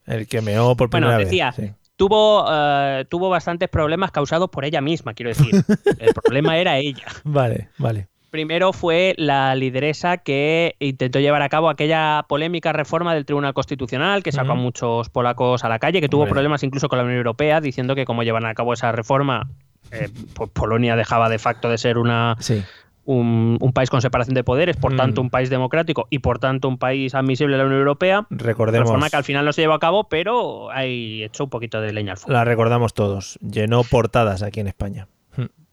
El 0.05 0.27
que 0.27 0.41
meó 0.41 0.75
por 0.75 0.89
Bueno, 0.89 1.07
primera 1.07 1.17
decía, 1.23 1.53
vez. 1.57 1.69
sí. 1.69 1.73
Tuvo, 1.95 2.45
eh, 2.47 3.05
tuvo 3.09 3.29
bastantes 3.29 3.69
problemas 3.69 4.11
causados 4.11 4.49
por 4.51 4.63
ella 4.65 4.81
misma, 4.81 5.15
quiero 5.15 5.29
decir. 5.29 5.49
El 5.99 6.13
problema 6.13 6.55
era 6.59 6.77
ella. 6.77 7.05
Vale, 7.23 7.69
vale. 7.79 8.07
Primero 8.29 8.73
fue 8.73 9.13
la 9.17 9.55
lideresa 9.55 10.17
que 10.17 10.75
intentó 10.79 11.19
llevar 11.19 11.41
a 11.41 11.49
cabo 11.49 11.69
aquella 11.69 12.25
polémica 12.27 12.73
reforma 12.73 13.13
del 13.15 13.25
Tribunal 13.25 13.53
Constitucional 13.53 14.21
que 14.21 14.31
sacó 14.33 14.51
a 14.51 14.55
muchos 14.55 15.09
polacos 15.09 15.63
a 15.63 15.69
la 15.69 15.79
calle, 15.79 16.01
que 16.01 16.09
tuvo 16.09 16.23
Hombre. 16.23 16.33
problemas 16.33 16.63
incluso 16.63 16.89
con 16.89 16.97
la 16.97 17.03
Unión 17.05 17.17
Europea, 17.17 17.61
diciendo 17.61 17.95
que 17.95 18.05
como 18.05 18.23
llevan 18.23 18.45
a 18.45 18.53
cabo 18.53 18.73
esa 18.73 18.91
reforma, 18.91 19.49
eh, 19.91 20.09
pues 20.35 20.49
Polonia 20.49 20.95
dejaba 20.97 21.29
de 21.29 21.39
facto 21.39 21.69
de 21.69 21.77
ser 21.77 21.97
una, 21.97 22.35
Sí. 22.39 22.61
un, 23.05 23.57
un 23.61 23.71
país 23.71 23.89
con 23.89 24.01
separación 24.01 24.33
de 24.35 24.43
poderes, 24.43 24.75
por 24.75 24.91
Mm. 24.93 24.97
tanto 24.97 25.21
un 25.21 25.29
país 25.29 25.49
democrático 25.49 26.07
y 26.09 26.19
por 26.19 26.39
tanto 26.39 26.67
un 26.67 26.77
país 26.77 27.15
admisible 27.15 27.55
a 27.55 27.59
la 27.59 27.63
Unión 27.65 27.79
Europea. 27.79 28.27
Recordemos. 28.29 28.87
Reforma 28.89 29.09
que 29.09 29.15
al 29.15 29.23
final 29.23 29.45
no 29.45 29.53
se 29.53 29.61
llevó 29.61 29.73
a 29.75 29.79
cabo, 29.79 30.09
pero 30.09 30.69
ahí 30.71 31.23
echó 31.23 31.45
un 31.45 31.49
poquito 31.49 31.79
de 31.79 31.93
leña 31.93 32.11
al 32.11 32.17
fuego. 32.17 32.33
La 32.33 32.43
recordamos 32.43 32.93
todos. 32.93 33.39
Llenó 33.41 33.83
portadas 33.85 34.43
aquí 34.43 34.59
en 34.59 34.67
España. 34.67 35.07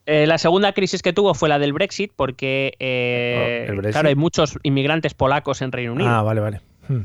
Eh, 0.07 0.27
la 0.27 0.37
segunda 0.39 0.73
crisis 0.73 1.01
que 1.03 1.13
tuvo 1.13 1.33
fue 1.35 1.49
la 1.49 1.59
del 1.59 1.73
Brexit, 1.73 2.13
porque 2.15 2.75
eh, 2.79 3.67
Oh, 3.71 3.81
claro, 3.91 4.09
hay 4.09 4.15
muchos 4.15 4.59
inmigrantes 4.63 5.15
polacos 5.15 5.63
en 5.63 5.73
Reino 5.73 5.93
Unido. 5.95 6.11
Ah, 6.11 6.23
vale, 6.23 6.41
vale. 6.41 6.61
Hmm. 6.89 7.05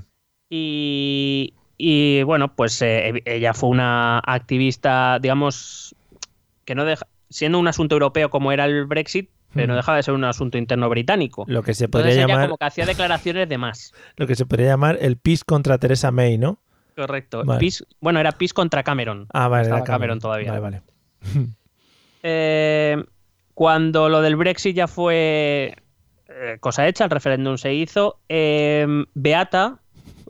Y, 0.50 1.54
y, 1.78 2.24
bueno, 2.24 2.56
pues 2.56 2.82
eh, 2.82 3.22
ella 3.26 3.54
fue 3.54 3.70
una 3.70 4.20
activista, 4.20 5.20
digamos, 5.22 5.95
que 6.66 6.76
no 6.76 6.84
deja, 6.86 7.08
siendo 7.30 7.60
un 7.60 7.68
asunto 7.68 7.95
europeo 7.95 8.30
como 8.30 8.52
era 8.52 8.66
el 8.66 8.86
Brexit, 8.86 9.30
pero 9.54 9.68
no 9.68 9.74
Hmm. 9.74 9.78
dejaba 9.78 9.95
de 9.97 10.04
ser 10.04 10.14
un 10.14 10.24
asunto 10.26 10.58
interno 10.58 10.89
británico. 10.89 11.45
Lo 11.47 11.64
que 11.64 11.74
se 11.74 11.86
Entonces 11.86 12.08
podría 12.10 12.24
ella 12.24 12.34
llamar 12.34 12.47
como 12.47 12.58
que 12.58 12.66
hacía 12.66 12.86
declaraciones 12.86 13.47
de 13.47 13.58
más. 13.58 13.93
lo 14.18 14.28
que 14.28 14.36
se 14.36 14.45
podría 14.45 14.68
llamar 14.68 14.97
el 15.02 15.18
PIS 15.18 15.43
contra 15.45 15.78
Teresa 15.78 16.12
May, 16.12 16.38
¿no? 16.38 16.60
Correcto. 16.95 17.43
Vale. 17.45 17.60
Peace- 17.60 17.86
bueno, 18.02 18.20
era 18.20 18.34
PIS 18.34 18.54
contra 18.54 18.84
Cameron. 18.84 19.28
Ah, 19.34 19.47
vale, 19.47 19.64
Estaba 19.64 19.80
era 19.80 19.86
Cameron 19.86 20.20
todavía. 20.20 20.52
Vale, 20.52 20.62
vale. 20.62 20.82
Eh, 22.24 23.03
cuando 23.53 24.09
lo 24.09 24.22
del 24.22 24.36
Brexit 24.36 24.76
ya 24.76 24.88
fue 24.88 25.76
eh, 26.28 26.57
cosa 26.59 26.88
hecha, 26.88 27.03
el 27.05 27.09
referéndum 27.09 27.57
se 27.57 27.74
hizo, 27.74 28.20
eh, 28.30 28.88
Beata, 29.13 29.80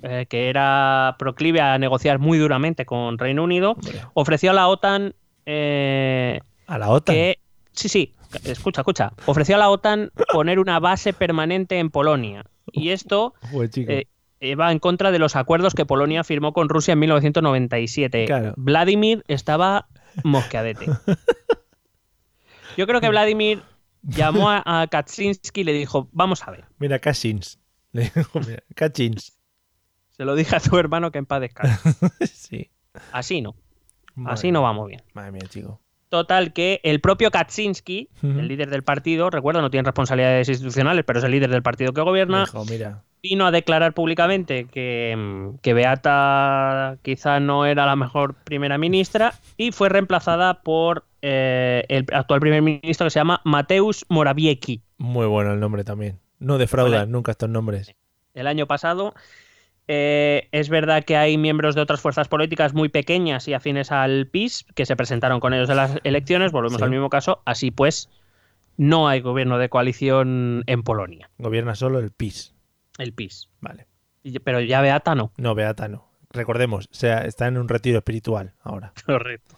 eh, 0.01 0.25
que 0.29 0.49
era 0.49 1.15
proclive 1.19 1.61
a 1.61 1.77
negociar 1.77 2.19
muy 2.19 2.37
duramente 2.37 2.85
con 2.85 3.17
Reino 3.17 3.43
Unido, 3.43 3.71
Hombre, 3.71 4.01
ofreció 4.13 4.51
a 4.51 4.53
la 4.53 4.67
OTAN 4.67 5.13
eh, 5.45 6.39
A 6.67 6.77
la 6.77 6.89
OTAN. 6.89 7.15
que... 7.15 7.39
Sí, 7.71 7.89
sí, 7.89 8.13
escucha, 8.45 8.81
escucha. 8.81 9.13
Ofreció 9.25 9.55
a 9.55 9.59
la 9.59 9.69
OTAN 9.69 10.11
poner 10.31 10.59
una 10.59 10.79
base 10.79 11.13
permanente 11.13 11.79
en 11.79 11.89
Polonia. 11.89 12.45
Y 12.71 12.89
esto 12.89 13.33
eh, 14.39 14.55
va 14.55 14.71
en 14.71 14.79
contra 14.79 15.11
de 15.11 15.19
los 15.19 15.35
acuerdos 15.35 15.75
que 15.75 15.85
Polonia 15.85 16.23
firmó 16.23 16.53
con 16.53 16.69
Rusia 16.69 16.93
en 16.93 16.99
1997. 16.99 18.25
Claro. 18.25 18.53
Vladimir 18.57 19.23
estaba 19.27 19.87
mosqueadete. 20.23 20.87
Yo 22.79 22.87
creo 22.87 23.01
que 23.01 23.09
Vladimir 23.09 23.61
llamó 24.03 24.49
a, 24.49 24.63
a 24.63 24.87
Kaczynski 24.87 25.61
y 25.61 25.63
le 25.65 25.73
dijo, 25.73 26.07
vamos 26.13 26.47
a 26.47 26.51
ver, 26.51 26.63
Mira, 26.77 26.97
Kachins. 26.99 27.59
Le 27.91 28.03
dijo, 28.15 28.39
mira, 28.39 28.63
Kachins. 28.73 29.37
se 30.11 30.23
lo 30.23 30.33
dije 30.33 30.55
a 30.55 30.61
tu 30.61 30.77
hermano 30.77 31.11
que 31.11 31.17
en 31.17 31.25
paz 31.25 31.41
descanse. 31.41 31.93
sí. 32.25 32.69
Así 33.11 33.41
no, 33.41 33.55
Madre 34.15 34.33
así 34.33 34.51
no 34.53 34.61
vamos 34.61 34.87
bien. 34.87 35.01
Madre 35.13 35.33
mía, 35.33 35.41
chico. 35.49 35.81
Total, 36.07 36.53
que 36.53 36.79
el 36.83 37.01
propio 37.01 37.31
Kaczynski, 37.31 38.09
el 38.23 38.47
líder 38.47 38.69
del 38.69 38.83
partido, 38.83 39.29
recuerda, 39.29 39.59
no 39.59 39.69
tiene 39.69 39.85
responsabilidades 39.85 40.47
institucionales, 40.47 41.03
pero 41.03 41.19
es 41.19 41.25
el 41.25 41.31
líder 41.31 41.49
del 41.49 41.61
partido 41.61 41.91
que 41.91 42.01
gobierna, 42.01 42.45
Dijo, 42.45 42.63
mira, 42.63 43.03
vino 43.21 43.45
a 43.45 43.51
declarar 43.51 43.93
públicamente 43.93 44.65
que, 44.65 45.15
mm, 45.17 45.57
que 45.57 45.73
Beata 45.73 46.97
quizá 47.01 47.41
no 47.41 47.65
era 47.65 47.85
la 47.85 47.97
mejor 47.97 48.35
primera 48.45 48.77
ministra 48.77 49.33
y 49.57 49.71
fue 49.73 49.89
reemplazada 49.89 50.61
por 50.61 51.08
eh, 51.21 51.85
el 51.89 52.05
actual 52.13 52.39
primer 52.39 52.61
ministro 52.61 53.05
que 53.05 53.11
se 53.11 53.19
llama 53.19 53.41
Mateusz 53.43 54.03
Morawiecki. 54.09 54.81
muy 54.97 55.25
bueno 55.27 55.53
el 55.53 55.59
nombre 55.59 55.83
también. 55.83 56.19
No 56.39 56.57
defraudan 56.57 57.11
nunca 57.11 57.31
estos 57.31 57.49
nombres. 57.49 57.93
El 58.33 58.47
año 58.47 58.65
pasado 58.67 59.13
eh, 59.87 60.47
es 60.51 60.69
verdad 60.69 61.03
que 61.03 61.17
hay 61.17 61.37
miembros 61.37 61.75
de 61.75 61.81
otras 61.81 61.99
fuerzas 61.99 62.27
políticas 62.27 62.73
muy 62.73 62.89
pequeñas 62.89 63.47
y 63.47 63.53
afines 63.53 63.91
al 63.91 64.27
PIS 64.27 64.65
que 64.75 64.85
se 64.85 64.95
presentaron 64.95 65.39
con 65.39 65.53
ellos 65.53 65.69
en 65.69 65.77
las 65.77 65.97
elecciones, 66.03 66.51
volvemos 66.51 66.77
Sí. 66.77 66.83
al 66.83 66.91
mismo 66.91 67.09
caso, 67.09 67.41
así 67.45 67.71
pues 67.71 68.09
no 68.77 69.07
hay 69.09 69.19
gobierno 69.21 69.57
de 69.57 69.67
coalición 69.69 70.63
en 70.67 70.83
Polonia, 70.83 71.29
Gobierna 71.37 71.75
solo 71.75 71.99
el 71.99 72.11
PIS. 72.11 72.53
el 72.99 73.13
PIS. 73.13 73.49
Vale. 73.61 73.87
Y- 74.23 74.37
Pero 74.39 74.61
ya 74.61 74.79
Beata 74.81 75.15
no. 75.15 75.31
No, 75.37 75.55
Beata 75.55 75.87
no. 75.87 76.07
Recordemos, 76.31 76.85
o 76.91 76.93
sea, 76.93 77.25
está 77.25 77.47
en 77.47 77.57
un 77.57 77.67
retiro 77.67 77.97
espiritual 77.97 78.53
ahora. 78.61 78.93
Correcto. 79.05 79.55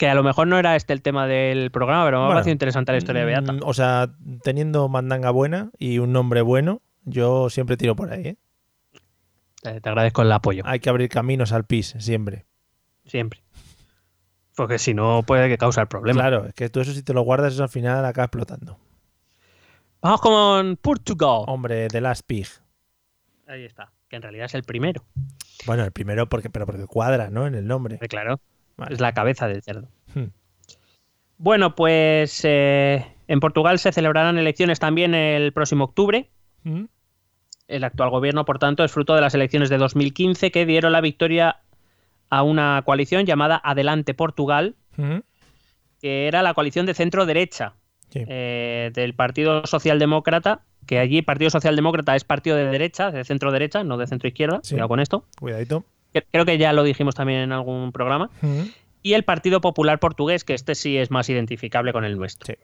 Que 0.00 0.08
a 0.08 0.14
lo 0.14 0.22
mejor 0.22 0.46
no 0.46 0.58
era 0.58 0.76
este 0.76 0.94
el 0.94 1.02
tema 1.02 1.26
del 1.26 1.70
programa, 1.70 2.06
pero 2.06 2.16
me 2.16 2.22
ha 2.22 2.26
Bueno, 2.28 2.36
parecido 2.36 2.52
interesante 2.52 2.90
la 2.90 2.96
historia 2.96 3.20
de 3.20 3.26
Beata. 3.26 3.52
Mm, 3.52 3.60
O 3.64 3.74
sea, 3.74 4.08
teniendo 4.42 4.88
mandanga 4.88 5.30
buena 5.30 5.72
y 5.78 5.98
un 5.98 6.10
nombre 6.10 6.40
bueno, 6.40 6.80
yo 7.04 7.50
siempre 7.50 7.76
tiro 7.76 7.94
por 7.94 8.10
ahí. 8.10 8.28
¿eh? 8.28 8.36
Eh, 9.64 9.80
Te 9.82 9.88
agradezco 9.90 10.22
el 10.22 10.32
apoyo, 10.32 10.62
Hay 10.64 10.80
que 10.80 10.88
abrir 10.88 11.10
caminos 11.10 11.52
al 11.52 11.64
PIS, 11.66 11.96
siempre. 11.98 12.46
siempre. 13.04 13.42
Porque 14.56 14.78
si 14.78 14.94
no, 14.94 15.22
puede 15.22 15.50
que 15.50 15.58
cause 15.58 15.78
el 15.82 15.86
problema. 15.86 16.18
Claro, 16.22 16.46
es 16.46 16.54
que 16.54 16.70
tú 16.70 16.80
eso 16.80 16.94
si 16.94 17.02
te 17.02 17.12
lo 17.12 17.20
guardas, 17.20 17.52
eso 17.52 17.62
al 17.62 17.68
final 17.68 18.02
acaba 18.06 18.24
explotando. 18.24 18.78
Vamos 20.00 20.22
con 20.22 20.76
Portugal. 20.78 21.44
Hombre, 21.46 21.88
The 21.88 22.00
Last 22.00 22.22
Pig. 22.26 22.46
Ahí 23.46 23.66
está. 23.66 23.92
Que 24.08 24.16
en 24.16 24.22
realidad 24.22 24.46
es 24.46 24.54
el 24.54 24.62
primero. 24.62 25.04
Bueno, 25.66 25.84
el 25.84 25.92
primero, 25.92 26.26
porque, 26.26 26.48
pero 26.48 26.64
porque 26.64 26.86
cuadra, 26.86 27.28
¿no? 27.28 27.46
En 27.46 27.54
el 27.54 27.66
nombre. 27.66 27.98
Eh, 28.00 28.08
Claro. 28.08 28.40
Es 28.88 29.00
la 29.00 29.12
cabeza 29.12 29.46
del 29.48 29.62
cerdo. 29.62 29.88
Hmm. 30.14 30.26
Bueno, 31.38 31.74
pues 31.74 32.40
eh, 32.44 33.06
en 33.28 33.40
Portugal 33.40 33.78
se 33.78 33.92
celebrarán 33.92 34.38
elecciones 34.38 34.78
también 34.78 35.14
el 35.14 35.52
próximo 35.52 35.84
octubre. 35.84 36.30
Mm. 36.64 36.84
El 37.68 37.84
actual 37.84 38.10
gobierno, 38.10 38.44
por 38.44 38.58
tanto, 38.58 38.84
es 38.84 38.92
fruto 38.92 39.14
de 39.14 39.20
las 39.22 39.34
elecciones 39.34 39.70
de 39.70 39.78
2015 39.78 40.50
que 40.50 40.66
dieron 40.66 40.92
la 40.92 41.00
victoria 41.00 41.60
a 42.28 42.42
una 42.42 42.82
coalición 42.84 43.24
llamada 43.26 43.60
Adelante 43.62 44.12
Portugal, 44.14 44.74
Mm. 44.96 45.18
que 46.00 46.26
era 46.26 46.42
la 46.42 46.52
coalición 46.52 46.84
de 46.84 46.94
centro-derecha 46.94 47.74
Sí. 48.10 48.24
eh, 48.26 48.90
del 48.92 49.14
Partido 49.14 49.64
Socialdemócrata, 49.66 50.62
que 50.86 50.98
allí 50.98 51.22
Partido 51.22 51.48
Socialdemócrata 51.50 52.16
es 52.16 52.24
partido 52.24 52.56
de 52.56 52.66
derecha, 52.66 53.10
de 53.12 53.24
centro-derecha, 53.24 53.84
no 53.84 53.96
de 53.96 54.06
centro-izquierda, 54.08 54.60
Sí. 54.64 54.74
cuidado 54.74 54.88
con 54.88 55.00
esto. 55.00 55.24
Cuidadito. 55.38 55.84
Que- 56.12 56.22
Creo 56.30 56.44
que 56.44 56.58
ya 56.58 56.72
lo 56.72 56.82
dijimos 56.82 57.14
también 57.14 57.40
en 57.40 57.52
algún 57.52 57.92
programa. 57.92 58.30
Mm. 58.42 58.62
Y 59.02 59.12
el 59.14 59.22
Partido 59.24 59.60
Popular 59.60 59.98
Portugués, 59.98 60.44
que 60.44 60.54
este 60.54 60.74
sí 60.74 60.96
es 60.98 61.10
más 61.10 61.28
identificable 61.28 61.92
con 61.92 62.04
el 62.04 62.16
nuestro. 62.18 62.46
Sí. 62.46 62.60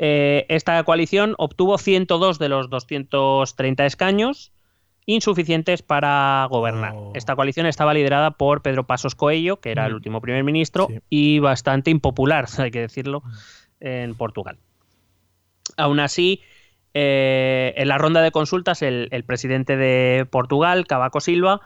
Eh, 0.00 0.46
esta 0.48 0.82
coalición 0.84 1.34
obtuvo 1.38 1.78
102 1.78 2.38
de 2.38 2.48
los 2.48 2.70
230 2.70 3.86
escaños, 3.86 4.52
insuficientes 5.06 5.82
para 5.82 6.46
gobernar. 6.50 6.92
Oh. 6.94 7.12
Esta 7.14 7.34
coalición 7.34 7.66
estaba 7.66 7.94
liderada 7.94 8.32
por 8.32 8.60
Pedro 8.62 8.84
Pasos 8.86 9.14
Coelho, 9.14 9.58
que 9.58 9.70
era 9.70 9.86
el 9.86 9.92
Mm. 9.92 9.96
último 9.96 10.20
primer 10.20 10.44
ministro, 10.44 10.86
Sí. 10.88 10.98
y 11.08 11.38
bastante 11.38 11.90
impopular, 11.90 12.44
hay 12.58 12.70
que 12.70 12.80
decirlo, 12.80 13.22
en 13.80 14.14
Portugal. 14.14 14.58
Aún 15.76 15.98
así, 16.00 16.42
eh, 16.94 17.72
en 17.76 17.88
la 17.88 17.96
ronda 17.98 18.20
de 18.22 18.30
consultas, 18.30 18.82
el, 18.82 19.08
el 19.12 19.24
presidente 19.24 19.76
de 19.76 20.26
Portugal, 20.30 20.86
Cavaco 20.86 21.20
Silva, 21.20 21.60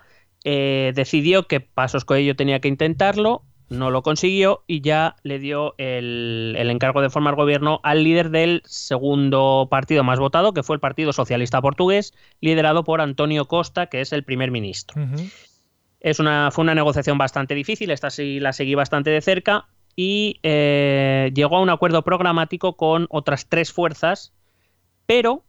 eh, 0.45 0.93
decidió 0.95 1.47
que 1.47 1.61
Pasos 1.61 2.05
Coelho 2.05 2.36
tenía 2.36 2.61
que 2.61 2.68
intentarlo, 2.68 3.43
no 3.68 3.90
lo 3.90 4.03
consiguió 4.03 4.62
y 4.66 4.82
ya 4.82 5.16
le 5.22 5.38
dio 5.38 5.74
el, 5.78 6.55
el 6.59 6.70
encargo 6.70 7.01
de 7.01 7.11
formar 7.11 7.34
gobierno 7.34 7.80
al 7.82 8.05
líder 8.05 8.30
del 8.30 8.62
segundo 8.66 9.68
partido 9.70 10.05
más 10.05 10.18
votado, 10.18 10.53
que 10.53 10.62
fue 10.62 10.76
el 10.76 10.80
Partido 10.80 11.12
Socialista 11.12 11.62
Portugués, 11.62 12.12
liderado 12.40 12.84
por 12.84 13.01
Antonio 13.01 13.47
Costa, 13.47 13.86
que 13.86 14.01
es 14.01 14.12
el 14.12 14.24
primer 14.24 14.51
ministro. 14.51 15.03
Es 16.01 16.18
una, 16.20 16.51
fue 16.51 16.62
una 16.62 16.74
negociación 16.74 17.16
bastante 17.16 17.55
difícil, 17.55 17.90
esta 17.90 18.11
sí 18.11 18.40
la 18.40 18.53
seguí 18.53 18.74
bastante 18.74 19.11
de 19.11 19.20
cerca 19.20 19.66
y 19.95 20.40
eh, 20.43 21.30
llegó 21.34 21.57
a 21.57 21.61
un 21.61 21.70
acuerdo 21.70 22.03
programático 22.03 22.76
con 22.76 23.07
otras 23.11 23.49
tres 23.49 23.72
fuerzas, 23.72 24.32
pero 25.07 25.45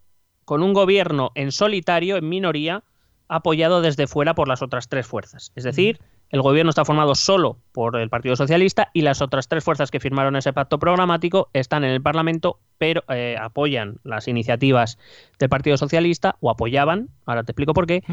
con 0.46 0.62
un 0.62 0.74
gobierno 0.74 1.32
en 1.36 1.52
solitario, 1.52 2.18
en 2.18 2.30
minoría, 2.30 2.84
apoyado 3.28 3.82
desde 3.82 4.08
fuera 4.08 4.36
por 4.36 4.48
las 4.48 4.62
otras 4.62 4.90
tres 4.90 5.08
fuerzas. 5.08 5.52
Es 5.56 5.64
decir, 5.64 6.00
el 6.30 6.42
gobierno 6.42 6.70
está 6.70 6.84
formado 6.86 7.16
solo 7.16 7.58
por 7.72 7.96
el 7.96 8.10
Partido 8.10 8.36
Socialista 8.36 8.90
y 8.94 9.02
las 9.02 9.22
otras 9.22 9.48
tres 9.48 9.64
fuerzas 9.64 9.92
que 9.92 10.00
firmaron 10.00 10.36
ese 10.36 10.54
pacto 10.54 10.80
programático 10.80 11.50
están 11.54 11.84
en 11.84 11.92
el 11.92 12.02
Parlamento, 12.02 12.60
pero 12.78 13.04
eh, 13.10 13.36
apoyan 13.40 13.98
las 14.04 14.28
iniciativas 14.28 14.98
del 15.40 15.50
Partido 15.50 15.78
Socialista 15.78 16.36
o 16.40 16.50
apoyaban, 16.50 17.10
ahora 17.26 17.44
te 17.44 17.52
explico 17.52 17.74
por 17.74 17.86
qué, 17.86 18.04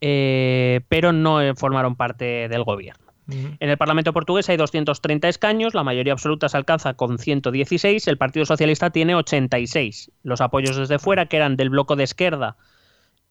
eh, 0.00 0.80
pero 0.88 1.12
no 1.12 1.40
formaron 1.56 1.96
parte 1.96 2.48
del 2.48 2.62
gobierno. 2.64 3.06
En 3.28 3.70
el 3.70 3.76
Parlamento 3.76 4.12
portugués 4.12 4.48
hay 4.48 4.56
230 4.56 5.28
escaños, 5.28 5.74
la 5.74 5.82
mayoría 5.82 6.12
absoluta 6.12 6.48
se 6.48 6.56
alcanza 6.56 6.94
con 6.94 7.18
116, 7.18 8.06
el 8.06 8.18
Partido 8.18 8.46
Socialista 8.46 8.90
tiene 8.90 9.16
86. 9.16 10.12
Los 10.22 10.40
apoyos 10.40 10.76
desde 10.76 11.00
fuera, 11.00 11.26
que 11.26 11.36
eran 11.36 11.56
del 11.56 11.70
bloque 11.70 11.96
de 11.96 12.04
izquierda, 12.04 12.56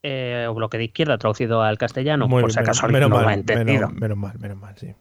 eh, 0.07 0.45
o 0.47 0.53
bloque 0.53 0.77
de 0.77 0.83
izquierda 0.83 1.17
traducido 1.17 1.63
al 1.63 1.79
castellano, 1.79 2.27
Muy 2.27 2.43
por 2.43 2.53
si 2.53 2.59
acaso 2.59 2.87
menos, 2.87 3.09
no 3.09 3.15
mal, 3.15 3.23
lo 3.23 3.29
ha 3.29 3.33
entendido. 3.33 3.87
menos, 3.87 3.99
menos 3.99 4.17
mal, 4.17 4.39
menos 4.39 4.57
mal, 4.59 4.77
sí. 4.77 4.93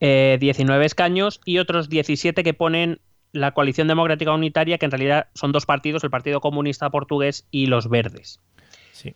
Eh, 0.00 0.38
19 0.40 0.84
escaños 0.84 1.40
y 1.44 1.58
otros 1.58 1.88
17 1.88 2.42
que 2.42 2.52
ponen 2.52 2.98
la 3.30 3.52
coalición 3.52 3.86
democrática 3.86 4.32
unitaria, 4.32 4.78
que 4.78 4.86
en 4.86 4.90
realidad 4.90 5.28
son 5.34 5.52
dos 5.52 5.66
partidos, 5.66 6.02
el 6.02 6.10
Partido 6.10 6.40
Comunista 6.40 6.90
Portugués 6.90 7.46
y 7.52 7.66
los 7.66 7.88
Verdes. 7.88 8.40
Sí. 8.90 9.14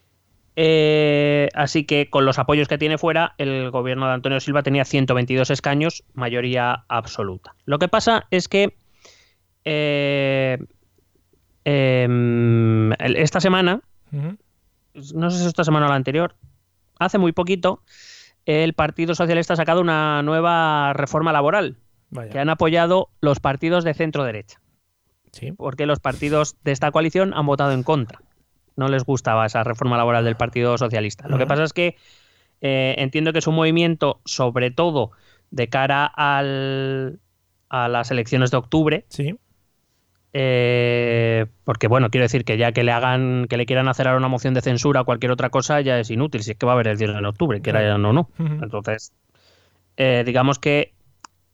Eh, 0.54 1.48
así 1.54 1.82
que 1.82 2.08
con 2.08 2.24
los 2.24 2.38
apoyos 2.38 2.68
que 2.68 2.78
tiene 2.78 2.96
fuera, 2.96 3.34
el 3.38 3.72
gobierno 3.72 4.06
de 4.06 4.12
Antonio 4.12 4.38
Silva 4.38 4.62
tenía 4.62 4.84
122 4.84 5.50
escaños, 5.50 6.04
mayoría 6.14 6.84
absoluta. 6.86 7.56
Lo 7.64 7.80
que 7.80 7.88
pasa 7.88 8.28
es 8.30 8.46
que 8.46 8.76
eh, 9.64 10.58
em, 11.64 12.92
esta 12.92 13.40
semana. 13.40 13.80
No 15.14 15.30
sé 15.30 15.38
si 15.40 15.46
esta 15.46 15.64
semana 15.64 15.86
o 15.86 15.88
la 15.88 15.94
anterior, 15.96 16.36
hace 16.98 17.18
muy 17.18 17.32
poquito, 17.32 17.82
el 18.46 18.74
Partido 18.74 19.14
Socialista 19.14 19.54
ha 19.54 19.56
sacado 19.56 19.80
una 19.80 20.22
nueva 20.22 20.92
reforma 20.92 21.32
laboral 21.32 21.76
Vaya. 22.10 22.30
que 22.30 22.38
han 22.38 22.48
apoyado 22.50 23.08
los 23.20 23.40
partidos 23.40 23.84
de 23.84 23.94
centro 23.94 24.24
derecha, 24.24 24.60
Sí. 25.32 25.52
porque 25.52 25.86
los 25.86 26.00
partidos 26.00 26.56
de 26.64 26.72
esta 26.72 26.90
coalición 26.90 27.32
han 27.34 27.46
votado 27.46 27.72
en 27.72 27.82
contra. 27.82 28.20
No 28.76 28.88
les 28.88 29.04
gustaba 29.04 29.46
esa 29.46 29.62
reforma 29.62 29.96
laboral 29.96 30.24
del 30.24 30.36
Partido 30.36 30.76
Socialista. 30.78 31.28
Lo 31.28 31.38
que 31.38 31.46
pasa 31.46 31.64
es 31.64 31.72
que 31.72 31.96
eh, 32.62 32.94
entiendo 32.98 33.32
que 33.32 33.38
es 33.40 33.46
un 33.46 33.54
movimiento, 33.54 34.20
sobre 34.24 34.70
todo 34.70 35.12
de 35.50 35.68
cara 35.68 36.04
al, 36.06 37.20
a 37.68 37.88
las 37.88 38.10
elecciones 38.10 38.50
de 38.50 38.56
octubre, 38.56 39.04
Sí. 39.08 39.36
Eh, 40.32 41.46
porque 41.64 41.88
bueno, 41.88 42.10
quiero 42.10 42.24
decir 42.24 42.44
que 42.44 42.56
ya 42.56 42.72
que 42.72 42.84
le 42.84 42.92
hagan, 42.92 43.46
que 43.48 43.56
le 43.56 43.66
quieran 43.66 43.88
hacer 43.88 44.06
ahora 44.06 44.18
una 44.18 44.28
moción 44.28 44.54
de 44.54 44.60
censura 44.60 45.00
o 45.00 45.04
cualquier 45.04 45.32
otra 45.32 45.50
cosa, 45.50 45.80
ya 45.80 45.98
es 45.98 46.10
inútil, 46.10 46.42
si 46.42 46.52
es 46.52 46.56
que 46.56 46.66
va 46.66 46.72
a 46.72 46.74
haber 46.74 46.88
el 46.88 46.98
10 46.98 47.14
de 47.14 47.26
octubre, 47.26 47.60
que 47.60 47.70
era 47.70 47.82
ya 47.82 47.98
no, 47.98 48.12
no. 48.12 48.30
Entonces, 48.38 49.12
eh, 49.96 50.22
digamos 50.24 50.58
que 50.58 50.92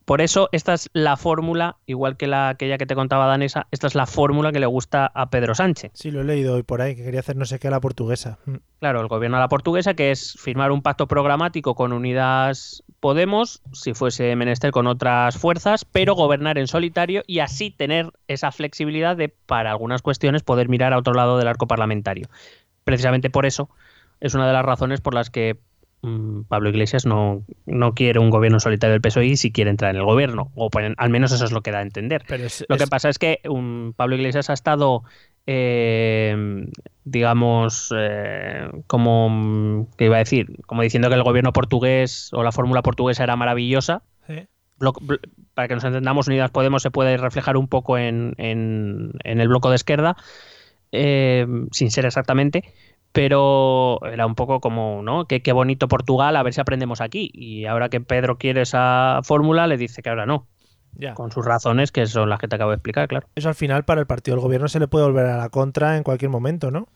por 0.06 0.20
eso 0.20 0.48
esta 0.52 0.72
es 0.72 0.88
la 0.92 1.16
fórmula, 1.16 1.78
igual 1.84 2.16
que 2.16 2.28
la 2.28 2.48
aquella 2.48 2.78
que 2.78 2.86
te 2.86 2.94
contaba 2.94 3.26
Danesa, 3.26 3.66
esta 3.72 3.88
es 3.88 3.96
la 3.96 4.06
fórmula 4.06 4.52
que 4.52 4.60
le 4.60 4.66
gusta 4.66 5.10
a 5.12 5.30
Pedro 5.30 5.56
Sánchez. 5.56 5.90
Sí, 5.94 6.12
lo 6.12 6.20
he 6.20 6.24
leído 6.24 6.54
hoy 6.54 6.62
por 6.62 6.80
ahí, 6.80 6.94
que 6.94 7.02
quería 7.02 7.18
hacer 7.18 7.34
no 7.34 7.44
sé 7.44 7.58
qué 7.58 7.66
a 7.66 7.72
la 7.72 7.80
portuguesa. 7.80 8.38
Mm. 8.46 8.54
Claro, 8.78 9.00
el 9.00 9.08
gobierno 9.08 9.36
a 9.36 9.40
la 9.40 9.48
portuguesa, 9.48 9.94
que 9.94 10.12
es 10.12 10.36
firmar 10.38 10.70
un 10.70 10.82
pacto 10.82 11.08
programático 11.08 11.74
con 11.74 11.92
Unidas 11.92 12.84
Podemos, 13.00 13.62
si 13.72 13.94
fuese 13.94 14.36
menester 14.36 14.70
con 14.70 14.86
otras 14.86 15.36
fuerzas, 15.36 15.84
pero 15.84 16.14
gobernar 16.14 16.56
en 16.56 16.68
solitario 16.68 17.24
y 17.26 17.40
así 17.40 17.72
tener 17.72 18.12
esa 18.28 18.52
flexibilidad 18.52 19.16
de, 19.16 19.28
para 19.28 19.72
algunas 19.72 20.02
cuestiones, 20.02 20.44
poder 20.44 20.68
mirar 20.68 20.92
a 20.92 20.98
otro 20.98 21.14
lado 21.14 21.36
del 21.36 21.48
arco 21.48 21.66
parlamentario. 21.66 22.28
Precisamente 22.84 23.28
por 23.28 23.44
eso 23.44 23.70
es 24.20 24.34
una 24.34 24.46
de 24.46 24.52
las 24.52 24.64
razones 24.64 25.00
por 25.00 25.14
las 25.14 25.30
que 25.30 25.58
Pablo 26.48 26.68
Iglesias 26.68 27.04
no, 27.06 27.44
no 27.66 27.94
quiere 27.94 28.20
un 28.20 28.30
gobierno 28.30 28.60
solitario 28.60 28.92
del 28.92 29.00
PSOE 29.00 29.26
y 29.26 29.36
si 29.36 29.50
quiere 29.50 29.70
entrar 29.70 29.90
en 29.90 29.96
el 29.96 30.04
gobierno, 30.04 30.52
o 30.54 30.70
por- 30.70 30.94
al 30.96 31.10
menos 31.10 31.32
eso 31.32 31.44
es 31.44 31.52
lo 31.52 31.62
que 31.62 31.72
da 31.72 31.78
a 31.78 31.82
entender. 31.82 32.24
Pero 32.28 32.44
es, 32.44 32.64
Lo 32.68 32.76
que 32.76 32.86
pasa 32.86 33.08
es 33.08 33.18
que 33.18 33.40
Pablo 33.96 34.14
Iglesias 34.14 34.48
ha 34.50 34.52
estado, 34.52 35.02
eh, 35.46 36.66
digamos, 37.04 37.92
eh, 37.96 38.68
como, 38.86 39.88
¿qué 39.96 40.04
iba 40.04 40.16
a 40.16 40.20
decir? 40.20 40.56
Como 40.66 40.82
diciendo 40.82 41.08
que 41.08 41.14
el 41.16 41.22
gobierno 41.22 41.52
portugués 41.52 42.30
o 42.32 42.42
la 42.42 42.52
fórmula 42.52 42.82
portuguesa 42.82 43.24
era 43.24 43.36
maravillosa, 43.36 44.02
para 45.54 45.68
que 45.68 45.74
nos 45.74 45.84
entendamos, 45.84 46.28
Unidas 46.28 46.50
Podemos 46.50 46.82
se 46.82 46.90
puede 46.90 47.16
reflejar 47.16 47.56
un 47.56 47.66
poco 47.68 47.98
en, 47.98 48.34
en, 48.36 49.12
el 49.24 49.48
bloco 49.48 49.70
de 49.70 49.76
izquierda, 49.76 50.16
eh, 50.92 51.46
sin 51.72 51.90
ser 51.90 52.06
exactamente, 52.06 52.62
pero 53.16 53.98
era 54.04 54.26
un 54.26 54.34
poco 54.34 54.60
como, 54.60 55.00
¿no? 55.02 55.24
Qué, 55.24 55.40
qué 55.40 55.52
bonito 55.52 55.88
Portugal, 55.88 56.36
a 56.36 56.42
ver 56.42 56.52
si 56.52 56.60
aprendemos 56.60 57.00
aquí. 57.00 57.30
Y 57.32 57.64
ahora 57.64 57.88
que 57.88 58.02
Pedro 58.02 58.36
quiere 58.36 58.60
esa 58.60 59.20
fórmula, 59.22 59.66
le 59.66 59.78
dice 59.78 60.02
que 60.02 60.10
ahora 60.10 60.26
no. 60.26 60.46
Ya. 60.92 61.14
Con 61.14 61.32
sus 61.32 61.42
razones, 61.42 61.92
que 61.92 62.04
son 62.06 62.28
las 62.28 62.38
que 62.38 62.46
te 62.46 62.56
acabo 62.56 62.72
de 62.72 62.76
explicar, 62.76 63.08
claro. 63.08 63.26
Eso 63.34 63.48
al 63.48 63.54
final 63.54 63.86
para 63.86 64.02
el 64.02 64.06
partido 64.06 64.36
del 64.36 64.42
gobierno 64.42 64.68
se 64.68 64.80
le 64.80 64.86
puede 64.86 65.06
volver 65.06 65.24
a 65.24 65.38
la 65.38 65.48
contra 65.48 65.96
en 65.96 66.02
cualquier 66.02 66.30
momento, 66.30 66.70
¿no? 66.70 66.88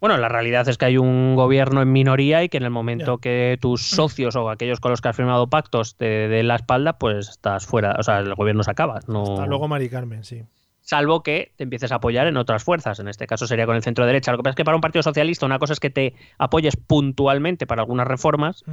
Bueno, 0.00 0.16
la 0.16 0.28
realidad 0.28 0.68
es 0.68 0.78
que 0.78 0.84
hay 0.84 0.96
un 0.96 1.34
gobierno 1.34 1.82
en 1.82 1.90
minoría 1.90 2.44
y 2.44 2.48
que 2.48 2.58
en 2.58 2.62
el 2.62 2.70
momento 2.70 3.18
que 3.18 3.58
tus 3.60 3.90
socios 3.90 4.36
o 4.36 4.50
aquellos 4.50 4.78
con 4.78 4.92
los 4.92 5.00
que 5.00 5.08
has 5.08 5.16
firmado 5.16 5.48
pactos 5.48 5.96
te 5.96 6.28
den 6.28 6.46
la 6.46 6.54
espalda, 6.54 6.98
pues 6.98 7.30
estás 7.30 7.66
fuera, 7.66 7.96
o 7.98 8.02
sea, 8.04 8.20
el 8.20 8.32
gobierno 8.36 8.62
se 8.62 8.70
acaba. 8.70 9.00
No... 9.08 9.22
Hasta 9.22 9.46
luego, 9.46 9.66
Mari 9.66 9.88
Carmen, 9.88 10.22
sí. 10.22 10.44
Salvo 10.86 11.22
que 11.22 11.52
te 11.56 11.64
empieces 11.64 11.90
a 11.92 11.96
apoyar 11.96 12.26
en 12.26 12.36
otras 12.36 12.62
fuerzas. 12.62 13.00
En 13.00 13.08
este 13.08 13.26
caso 13.26 13.46
sería 13.46 13.64
con 13.64 13.74
el 13.74 13.82
centro 13.82 14.04
derecha. 14.04 14.30
Lo 14.32 14.36
que 14.38 14.42
pasa 14.42 14.50
es 14.52 14.56
que 14.56 14.64
para 14.66 14.76
un 14.76 14.82
partido 14.82 15.02
socialista, 15.02 15.46
una 15.46 15.58
cosa 15.58 15.72
es 15.72 15.80
que 15.80 15.88
te 15.88 16.14
apoyes 16.38 16.76
puntualmente 16.76 17.66
para 17.66 17.80
algunas 17.82 18.06
reformas, 18.06 18.64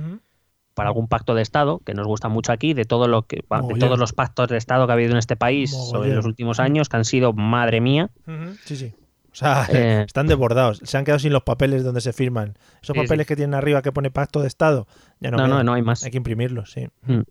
para 0.73 0.89
algún 0.89 1.07
pacto 1.07 1.35
de 1.35 1.41
Estado, 1.41 1.79
que 1.85 1.93
nos 1.93 2.05
gusta 2.07 2.27
mucho 2.27 2.51
aquí, 2.51 2.73
de 2.73 2.83
todo 2.83 3.07
lo 3.07 3.23
que, 3.23 3.37
de 3.37 3.79
todos 3.79 3.97
los 3.97 4.11
pactos 4.11 4.49
de 4.49 4.57
Estado 4.57 4.85
que 4.87 4.91
ha 4.91 4.95
habido 4.95 5.11
en 5.11 5.17
este 5.17 5.37
país 5.37 5.71
sobre 5.71 6.13
los 6.13 6.25
últimos 6.25 6.59
años, 6.59 6.89
que 6.89 6.97
han 6.97 7.05
sido, 7.05 7.31
madre 7.33 7.79
mía, 7.79 8.09
Sí, 8.65 8.75
sí. 8.75 8.93
O 9.31 9.35
sea, 9.35 9.65
Eh. 9.69 10.03
están 10.05 10.27
desbordados. 10.27 10.81
Se 10.83 10.97
han 10.97 11.05
quedado 11.05 11.19
sin 11.19 11.31
los 11.31 11.43
papeles 11.43 11.85
donde 11.85 12.01
se 12.01 12.11
firman. 12.11 12.57
Esos 12.83 12.93
Sí, 12.93 13.01
papeles 13.01 13.25
que 13.25 13.37
tienen 13.37 13.53
arriba 13.53 13.81
que 13.81 13.93
pone 13.93 14.11
pacto 14.11 14.41
de 14.41 14.47
Estado, 14.47 14.85
ya 15.21 15.31
no, 15.31 15.37
no, 15.37 15.47
no, 15.47 15.63
no 15.63 15.73
hay 15.73 15.81
más. 15.81 16.03
Hay 16.03 16.11
que 16.11 16.17
imprimirlos, 16.17 16.71
sí. 16.71 16.89
Mm. 17.03 17.21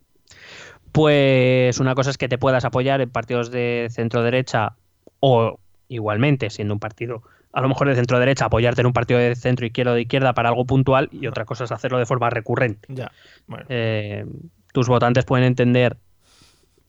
Pues 0.91 1.79
una 1.79 1.95
cosa 1.95 2.09
es 2.09 2.17
que 2.17 2.27
te 2.27 2.37
puedas 2.37 2.65
apoyar 2.65 3.01
en 3.01 3.09
partidos 3.09 3.49
de 3.51 3.87
centro 3.91 4.23
derecha 4.23 4.73
o 5.19 5.59
igualmente 5.87 6.49
siendo 6.49 6.73
un 6.73 6.79
partido 6.79 7.21
a 7.53 7.59
lo 7.61 7.67
mejor 7.67 7.89
de 7.89 7.95
centro 7.95 8.17
derecha 8.17 8.45
apoyarte 8.45 8.79
en 8.79 8.87
un 8.87 8.93
partido 8.93 9.19
de 9.19 9.35
centro 9.35 9.65
izquierda 9.65 9.91
o 9.91 9.95
de 9.95 10.01
izquierda 10.03 10.33
para 10.33 10.47
algo 10.49 10.65
puntual 10.65 11.09
y 11.11 11.27
otra 11.27 11.43
cosa 11.43 11.65
es 11.65 11.71
hacerlo 11.73 11.97
de 11.99 12.05
forma 12.05 12.29
recurrente. 12.29 12.87
Ya. 12.93 13.11
Bueno, 13.47 13.65
Eh, 13.67 14.25
tus 14.71 14.87
votantes 14.87 15.25
pueden 15.25 15.45
entender 15.45 15.97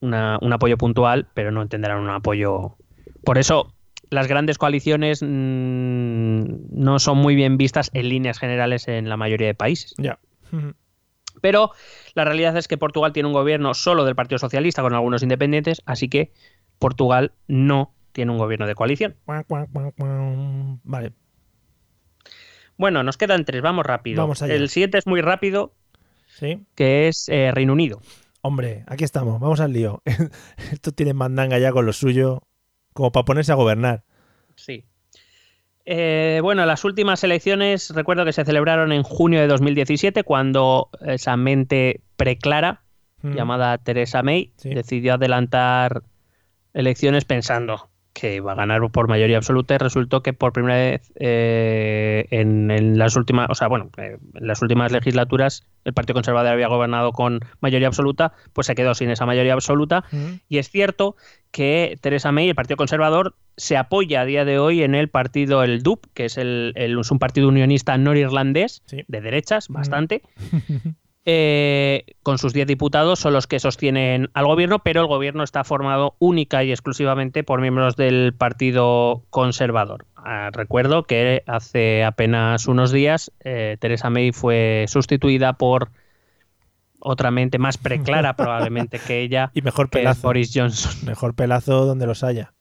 una- 0.00 0.38
un 0.40 0.52
apoyo 0.52 0.78
puntual, 0.78 1.26
pero 1.34 1.50
no 1.50 1.62
entenderán 1.62 1.98
un 1.98 2.10
apoyo. 2.10 2.76
Por 3.24 3.38
eso 3.38 3.72
las 4.10 4.28
grandes 4.28 4.56
coaliciones 4.56 5.20
mm, 5.22 6.44
no 6.70 6.98
son 7.00 7.18
muy 7.18 7.34
bien 7.34 7.56
vistas 7.56 7.90
en 7.92 8.08
líneas 8.08 8.38
generales 8.38 8.86
en 8.86 9.08
la 9.08 9.16
mayoría 9.16 9.48
de 9.48 9.54
países. 9.54 9.94
ya. 9.98 10.18
Pero 11.42 11.72
la 12.14 12.24
realidad 12.24 12.56
es 12.56 12.66
que 12.68 12.78
Portugal 12.78 13.12
tiene 13.12 13.26
un 13.26 13.34
gobierno 13.34 13.74
solo 13.74 14.06
del 14.06 14.14
Partido 14.16 14.38
Socialista 14.38 14.80
con 14.80 14.94
algunos 14.94 15.22
independientes, 15.22 15.82
así 15.84 16.08
que 16.08 16.32
Portugal 16.78 17.32
no 17.46 17.92
tiene 18.12 18.32
un 18.32 18.38
gobierno 18.38 18.66
de 18.66 18.74
coalición. 18.74 19.16
Vale. 20.84 21.12
Bueno, 22.78 23.02
nos 23.02 23.16
quedan 23.16 23.44
tres, 23.44 23.60
vamos 23.62 23.84
rápido. 23.84 24.22
Vamos 24.22 24.42
allá. 24.42 24.54
El 24.54 24.68
siguiente 24.68 24.98
es 24.98 25.06
muy 25.06 25.20
rápido, 25.20 25.74
Sí. 26.26 26.64
que 26.74 27.08
es 27.08 27.28
eh, 27.28 27.50
Reino 27.52 27.72
Unido. 27.74 28.00
Hombre, 28.40 28.84
aquí 28.86 29.04
estamos. 29.04 29.38
Vamos 29.40 29.60
al 29.60 29.72
lío. 29.72 30.02
Esto 30.72 30.92
tiene 30.92 31.14
mandanga 31.14 31.58
ya 31.58 31.72
con 31.72 31.86
lo 31.86 31.92
suyo, 31.92 32.42
como 32.92 33.12
para 33.12 33.24
ponerse 33.24 33.52
a 33.52 33.56
gobernar. 33.56 34.04
Sí. 34.56 34.84
Eh, 35.84 36.40
bueno, 36.42 36.64
las 36.64 36.84
últimas 36.84 37.24
elecciones 37.24 37.90
recuerdo 37.90 38.24
que 38.24 38.32
se 38.32 38.44
celebraron 38.44 38.92
en 38.92 39.02
junio 39.02 39.40
de 39.40 39.48
2017 39.48 40.22
cuando 40.22 40.90
esa 41.00 41.36
mente 41.36 42.00
preclara 42.16 42.82
Mm. 43.22 43.34
llamada 43.36 43.78
Theresa 43.78 44.22
May 44.24 44.52
Sí. 44.56 44.74
decidió 44.74 45.14
adelantar 45.14 46.02
elecciones 46.74 47.24
pensando 47.24 47.88
que 48.14 48.34
iba 48.36 48.52
a 48.52 48.54
ganar 48.54 48.80
por 48.90 49.08
mayoría 49.08 49.38
absoluta 49.38 49.74
y 49.74 49.78
resultó 49.78 50.22
que 50.22 50.32
por 50.34 50.52
primera 50.52 50.74
vez 50.76 51.12
eh, 51.18 52.26
en, 52.30 52.70
en 52.70 52.98
las 52.98 53.16
últimas, 53.16 53.48
o 53.50 53.54
sea, 53.54 53.68
bueno, 53.68 53.90
eh, 53.96 54.18
en 54.34 54.46
las 54.46 54.60
últimas 54.60 54.92
legislaturas 54.92 55.66
el 55.84 55.94
Partido 55.94 56.14
Conservador 56.14 56.52
había 56.52 56.68
gobernado 56.68 57.12
con 57.12 57.40
mayoría 57.60 57.88
absoluta, 57.88 58.32
pues 58.52 58.66
se 58.66 58.74
quedó 58.74 58.94
sin 58.94 59.10
esa 59.10 59.24
mayoría 59.26 59.54
absoluta 59.54 60.04
y 60.48 60.58
es 60.58 60.68
cierto 60.70 61.16
que 61.50 61.96
Theresa 62.00 62.32
May, 62.32 62.48
el 62.50 62.54
Partido 62.54 62.76
Conservador, 62.76 63.34
se 63.56 63.76
apoya 63.76 64.20
a 64.22 64.24
día 64.24 64.44
de 64.44 64.58
hoy 64.58 64.82
en 64.82 64.94
el 64.94 65.08
partido, 65.08 65.62
el 65.62 65.82
DUP, 65.82 66.04
que 66.14 66.26
es, 66.26 66.38
el, 66.38 66.72
el- 66.76 66.98
es 66.98 67.10
un 67.10 67.18
partido 67.18 67.48
unionista 67.48 67.96
norirlandés, 67.98 68.82
Sí. 68.86 69.04
de 69.08 69.20
derechas, 69.20 69.68
bastante. 69.68 70.22
Eh, 71.24 72.04
con 72.24 72.38
sus 72.38 72.52
10 72.52 72.66
diputados 72.66 73.20
son 73.20 73.32
los 73.32 73.46
que 73.46 73.60
sostienen 73.60 74.30
al 74.34 74.46
gobierno, 74.46 74.80
pero 74.80 75.02
el 75.02 75.06
gobierno 75.06 75.44
está 75.44 75.62
formado 75.62 76.16
única 76.18 76.64
y 76.64 76.72
exclusivamente 76.72 77.44
por 77.44 77.60
miembros 77.60 77.94
del 77.94 78.34
Partido 78.36 79.22
Conservador. 79.30 80.06
Ah, 80.16 80.50
recuerdo 80.52 81.04
que 81.04 81.44
hace 81.46 82.02
apenas 82.02 82.66
unos 82.66 82.90
días 82.90 83.30
eh, 83.40 83.76
Theresa 83.78 84.10
May 84.10 84.32
fue 84.32 84.86
sustituida 84.88 85.52
por 85.52 85.90
otra 86.98 87.30
mente 87.30 87.58
más 87.58 87.78
preclara 87.78 88.34
probablemente 88.36 88.98
que 88.98 89.20
ella, 89.20 89.52
Y 89.54 89.62
mejor 89.62 89.90
que 89.90 89.98
es 89.98 90.02
pelazo. 90.02 90.22
Boris 90.22 90.50
Johnson. 90.52 90.92
Mejor 91.06 91.34
pelazo 91.34 91.86
donde 91.86 92.06
los 92.06 92.24
haya. 92.24 92.52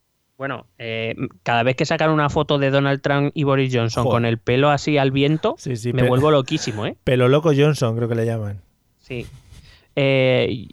Bueno, 0.41 0.65
eh, 0.79 1.13
cada 1.43 1.61
vez 1.61 1.75
que 1.75 1.85
sacan 1.85 2.09
una 2.09 2.27
foto 2.27 2.57
de 2.57 2.71
Donald 2.71 2.99
Trump 3.03 3.29
y 3.35 3.43
Boris 3.43 3.71
Johnson 3.71 4.05
Joder. 4.05 4.15
con 4.15 4.25
el 4.25 4.39
pelo 4.39 4.71
así 4.71 4.97
al 4.97 5.11
viento, 5.11 5.53
Sí, 5.59 5.75
sí. 5.75 5.93
me 5.93 6.01
vuelvo 6.01 6.31
loquísimo, 6.31 6.87
¿eh? 6.87 6.97
Pelo 7.03 7.27
loco 7.27 7.51
Johnson, 7.55 7.95
creo 7.95 8.09
que 8.09 8.15
le 8.15 8.25
llaman. 8.25 8.59
Sí. 8.97 9.27
Eh, 9.95 10.69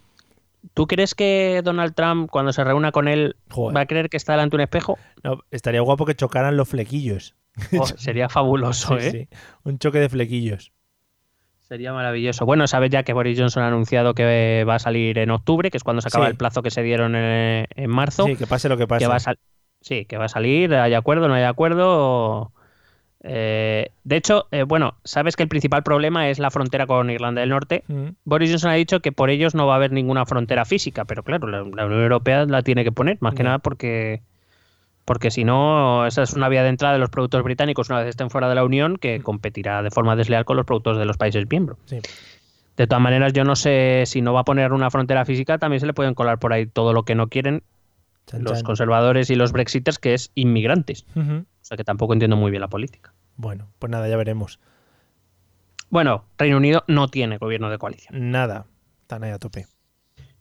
¿Tú 0.73 0.87
crees 0.87 1.13
que 1.13 1.61
Donald 1.63 1.93
Trump, 1.93 2.31
cuando 2.31 2.51
se 2.51 2.63
reúna 2.63 2.91
con 2.91 3.07
él, 3.07 3.35
Joder. 3.51 3.77
va 3.77 3.81
a 3.81 3.85
creer 3.85 4.09
que 4.09 4.17
está 4.17 4.33
delante 4.33 4.55
de 4.55 4.55
un 4.57 4.61
espejo? 4.63 4.97
No, 5.23 5.41
estaría 5.51 5.81
guapo 5.81 6.03
que 6.07 6.15
chocaran 6.15 6.57
los 6.57 6.67
flequillos. 6.67 7.35
Oh, 7.77 7.85
sería 7.85 8.27
fabuloso, 8.27 8.97
Sí, 8.99 9.05
¿eh? 9.05 9.11
sí. 9.11 9.37
Un 9.65 9.77
choque 9.77 9.99
de 9.99 10.09
flequillos. 10.09 10.71
Sería 11.59 11.93
maravilloso. 11.93 12.43
Bueno, 12.47 12.65
sabes 12.65 12.89
ya 12.89 13.03
que 13.03 13.13
Boris 13.13 13.37
Johnson 13.39 13.61
ha 13.61 13.67
anunciado 13.67 14.15
que 14.15 14.63
va 14.67 14.73
a 14.73 14.79
salir 14.79 15.19
en 15.19 15.29
octubre, 15.29 15.69
que 15.69 15.77
es 15.77 15.83
cuando 15.83 16.01
se 16.01 16.07
acaba 16.07 16.25
Sí. 16.25 16.31
el 16.31 16.37
plazo 16.37 16.63
que 16.63 16.71
se 16.71 16.81
dieron 16.81 17.15
en, 17.15 17.67
en 17.69 17.89
marzo. 17.91 18.25
Sí, 18.25 18.35
que 18.35 18.47
pase 18.47 18.67
lo 18.67 18.75
que 18.75 18.87
pase. 18.87 19.03
que 19.05 19.07
va 19.07 19.17
a 19.17 19.19
sal- 19.19 19.37
sí, 19.81 20.05
que 20.05 20.17
va 20.17 20.25
a 20.25 20.29
salir, 20.29 20.73
hay 20.73 20.93
acuerdo, 20.93 21.27
no 21.27 21.33
hay 21.33 21.43
acuerdo. 21.43 22.51
Eh, 23.21 23.91
de 24.03 24.15
hecho, 24.15 24.47
eh, 24.51 24.63
bueno, 24.63 24.95
sabes 25.03 25.35
que 25.35 25.43
el 25.43 25.49
principal 25.49 25.83
problema 25.83 26.29
es 26.29 26.39
la 26.39 26.51
frontera 26.51 26.87
con 26.87 27.09
Irlanda 27.09 27.41
del 27.41 27.49
Norte. 27.49 27.83
Mm. 27.87 28.09
Boris 28.23 28.49
Johnson 28.49 28.71
ha 28.71 28.75
dicho 28.75 29.01
que 29.01 29.11
por 29.11 29.29
ellos 29.29 29.55
no 29.55 29.67
va 29.67 29.73
a 29.73 29.75
haber 29.75 29.91
ninguna 29.91 30.25
frontera 30.25 30.65
física, 30.65 31.05
pero 31.05 31.23
claro, 31.23 31.47
la, 31.47 31.57
la 31.59 31.85
Unión 31.85 32.01
Europea 32.01 32.45
la 32.45 32.61
tiene 32.61 32.83
que 32.83 32.91
poner, 32.91 33.17
más 33.19 33.33
que 33.35 33.43
nada 33.43 33.59
porque 33.59 34.21
porque 35.09 35.31
si 35.31 35.43
no, 35.43 36.05
esa 36.05 36.21
es 36.21 36.33
una 36.33 36.49
vía 36.49 36.61
de 36.61 36.69
entrada 36.69 36.93
de 36.93 36.99
los 36.99 37.09
productos 37.09 37.41
británicos 37.41 37.89
una 37.89 37.97
vez 37.97 38.09
estén 38.09 38.29
fuera 38.29 38.47
de 38.47 38.53
la 38.53 38.63
Unión 38.63 38.97
que 38.97 39.21
competirá 39.21 39.81
de 39.81 39.89
forma 39.89 40.15
desleal 40.15 40.45
con 40.45 40.55
los 40.55 40.67
productos 40.67 40.99
de 40.99 41.05
los 41.05 41.17
países 41.17 41.47
miembros. 41.49 41.79
Sí. 41.85 41.97
De 42.77 42.85
todas 42.85 43.01
maneras, 43.01 43.33
yo 43.33 43.43
no 43.43 43.55
sé 43.55 44.03
si 44.05 44.21
no 44.21 44.33
va 44.33 44.41
a 44.41 44.43
poner 44.43 44.71
una 44.71 44.91
frontera 44.91 45.25
física, 45.25 45.57
también 45.57 45.79
se 45.79 45.87
le 45.87 45.93
pueden 45.93 46.13
colar 46.13 46.37
por 46.37 46.53
ahí 46.53 46.67
todo 46.67 46.93
lo 46.93 47.05
que 47.05 47.15
no 47.15 47.27
quieren 47.27 47.63
Chan, 48.29 48.43
los 48.43 48.53
chan. 48.53 48.63
conservadores 48.63 49.29
y 49.29 49.35
los 49.35 49.51
brexiters, 49.51 49.97
que 49.97 50.13
es 50.13 50.31
inmigrantes. 50.35 51.05
O 51.15 51.45
sea 51.61 51.77
que 51.77 51.83
tampoco 51.83 52.13
entiendo 52.13 52.37
muy 52.37 52.51
bien 52.51 52.61
la 52.61 52.69
política. 52.69 53.13
Bueno, 53.35 53.71
pues 53.79 53.89
nada, 53.89 54.07
ya 54.07 54.17
veremos. 54.17 54.59
Bueno, 55.89 56.25
Reino 56.37 56.57
Unido 56.57 56.83
no 56.87 57.07
tiene 57.07 57.37
gobierno 57.37 57.69
de 57.69 57.77
coalición. 57.79 58.31
Nada. 58.31 58.67
Están 59.01 59.23
ahí 59.23 59.31
a 59.31 59.39
tope. 59.39 59.65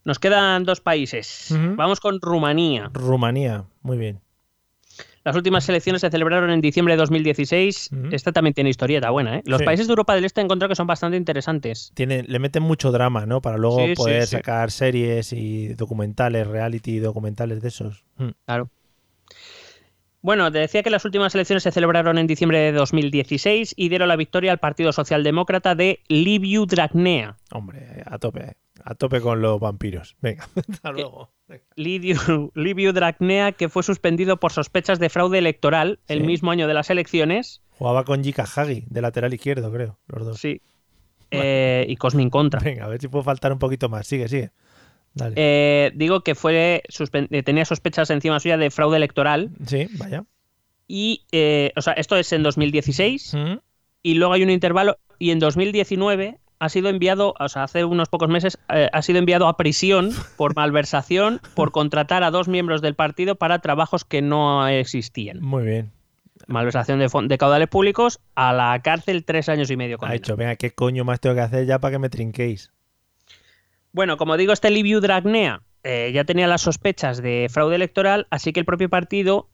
Nos 0.04 0.18
quedan 0.18 0.64
dos 0.64 0.80
países. 0.80 1.54
Vamos 1.76 2.00
con 2.00 2.20
Rumanía. 2.20 2.90
Rumanía, 2.92 3.64
muy 3.82 3.96
bien. 3.96 4.20
Las 5.28 5.36
últimas 5.36 5.68
elecciones 5.68 6.00
se 6.00 6.08
celebraron 6.08 6.48
en 6.48 6.62
diciembre 6.62 6.94
de 6.94 6.98
2016. 6.98 7.90
Ujú. 7.92 8.08
Esta 8.12 8.32
también 8.32 8.54
tiene 8.54 8.70
historieta 8.70 9.10
buena. 9.10 9.36
¿eh? 9.36 9.42
Los 9.44 9.58
Sí. 9.58 9.64
países 9.66 9.86
de 9.86 9.90
Europa 9.92 10.14
del 10.14 10.24
Este 10.24 10.40
he 10.40 10.44
encontrado 10.44 10.70
que 10.70 10.74
son 10.74 10.86
bastante 10.86 11.18
interesantes. 11.18 11.92
Tiene, 11.92 12.22
le 12.22 12.38
meten 12.38 12.62
mucho 12.62 12.92
drama, 12.92 13.26
¿no? 13.26 13.42
Para 13.42 13.58
luego 13.58 13.84
sí, 13.84 13.92
poder 13.94 14.22
sí. 14.24 14.36
sacar 14.36 14.70
series 14.70 15.34
y 15.34 15.68
documentales, 15.74 16.46
reality 16.46 16.98
documentales 16.98 17.60
de 17.60 17.68
esos. 17.68 18.06
Mm. 18.16 18.28
Claro. 18.46 18.70
Bueno, 20.20 20.50
te 20.50 20.58
decía 20.58 20.82
que 20.82 20.90
las 20.90 21.04
últimas 21.04 21.34
elecciones 21.34 21.62
se 21.62 21.70
celebraron 21.70 22.16
en 22.18 22.26
diciembre 22.26 22.58
de 22.58 22.72
2016 22.72 23.74
y 23.76 23.88
dieron 23.88 24.08
la 24.08 24.16
victoria 24.16 24.50
al 24.50 24.58
Partido 24.58 24.92
Socialdemócrata 24.92 25.74
de 25.74 26.00
Liviu 26.08 26.66
Dragnea. 26.66 27.36
Hombre, 27.52 28.02
a 28.04 28.18
tope. 28.18 28.54
A 28.84 28.94
tope 28.94 29.20
con 29.20 29.40
los 29.42 29.58
vampiros. 29.60 30.16
Venga, 30.20 30.48
hasta 30.70 30.92
luego. 30.92 31.30
Liviu, 31.76 32.50
Liviu 32.54 32.92
Dragnea, 32.92 33.52
que 33.52 33.68
fue 33.68 33.82
suspendido 33.82 34.38
por 34.38 34.52
sospechas 34.52 34.98
de 34.98 35.08
fraude 35.08 35.38
electoral 35.38 35.98
el 36.08 36.24
mismo 36.24 36.50
año 36.50 36.66
de 36.68 36.74
las 36.74 36.90
elecciones. 36.90 37.62
Jugaba 37.70 38.04
con 38.04 38.22
Jika 38.22 38.44
Hagi, 38.44 38.84
de 38.88 39.00
lateral 39.02 39.32
izquierdo, 39.34 39.70
creo, 39.72 39.98
los 40.08 40.24
dos. 40.26 40.38
Sí. 40.40 40.60
Eh, 41.30 41.84
y 41.86 41.96
Cosmin 41.96 42.30
contra. 42.30 42.58
Venga, 42.58 42.86
a 42.86 42.88
ver 42.88 43.02
si 43.02 43.08
puedo 43.08 43.22
faltar 43.22 43.52
un 43.52 43.58
poquito 43.58 43.90
más. 43.90 44.06
Sigue, 44.06 44.28
sigue. 44.28 44.50
Dale. 45.12 45.34
Eh, 45.36 45.90
digo 45.94 46.22
que 46.22 46.34
fue 46.34 46.82
eh, 46.86 47.42
tenía 47.42 47.66
sospechas 47.66 48.08
encima 48.08 48.40
suya 48.40 48.56
de 48.56 48.70
fraude 48.70 48.96
electoral 48.96 49.50
sí, 49.66 49.88
vaya. 49.98 50.24
y 50.86 51.26
eh, 51.32 51.72
o 51.76 51.82
sea 51.82 51.92
esto 51.94 52.16
es 52.16 52.32
en 52.32 52.42
2016 52.42 53.34
Mm. 53.34 53.58
y 54.02 54.14
luego 54.14 54.32
hay 54.32 54.42
un 54.42 54.48
intervalo 54.50 54.96
y 55.18 55.30
en 55.32 55.38
2019 55.38 56.38
ha 56.58 56.68
sido 56.68 56.88
enviado, 56.88 57.34
o 57.38 57.48
sea, 57.48 57.64
hace 57.64 57.84
unos 57.84 58.08
pocos 58.08 58.28
meses, 58.28 58.58
eh, 58.68 58.88
ha 58.92 59.02
sido 59.02 59.18
enviado 59.18 59.46
a 59.46 59.56
prisión 59.56 60.10
por 60.36 60.56
malversación 60.56 61.40
por 61.54 61.70
contratar 61.70 62.22
a 62.24 62.30
dos 62.30 62.48
miembros 62.48 62.82
del 62.82 62.94
partido 62.94 63.36
para 63.36 63.60
trabajos 63.60 64.04
que 64.04 64.22
no 64.22 64.66
existían. 64.66 65.40
Muy 65.40 65.64
bien. 65.64 65.92
Malversación 66.46 66.98
de, 66.98 67.08
de 67.24 67.38
caudales 67.38 67.68
públicos 67.68 68.20
a 68.34 68.52
la 68.52 68.80
cárcel 68.82 69.24
tres 69.24 69.48
años 69.48 69.70
y 69.70 69.76
medio. 69.76 69.98
Ha 70.00 70.14
hecho, 70.14 70.36
venga, 70.36 70.56
¿qué 70.56 70.70
coño 70.70 71.04
más 71.04 71.20
tengo 71.20 71.34
que 71.34 71.42
hacer 71.42 71.66
ya 71.66 71.78
para 71.78 71.92
que 71.92 71.98
me 71.98 72.08
trinquéis? 72.08 72.72
Bueno, 73.92 74.16
como 74.16 74.36
digo, 74.36 74.52
este 74.52 74.70
Liviu 74.70 75.00
Dragnea 75.00 75.62
eh, 75.84 76.10
ya 76.12 76.24
tenía 76.24 76.46
las 76.46 76.62
sospechas 76.62 77.22
de 77.22 77.48
fraude 77.50 77.76
electoral, 77.76 78.26
así 78.30 78.52
que 78.52 78.60
el 78.60 78.66
propio 78.66 78.88
partido, 78.88 79.48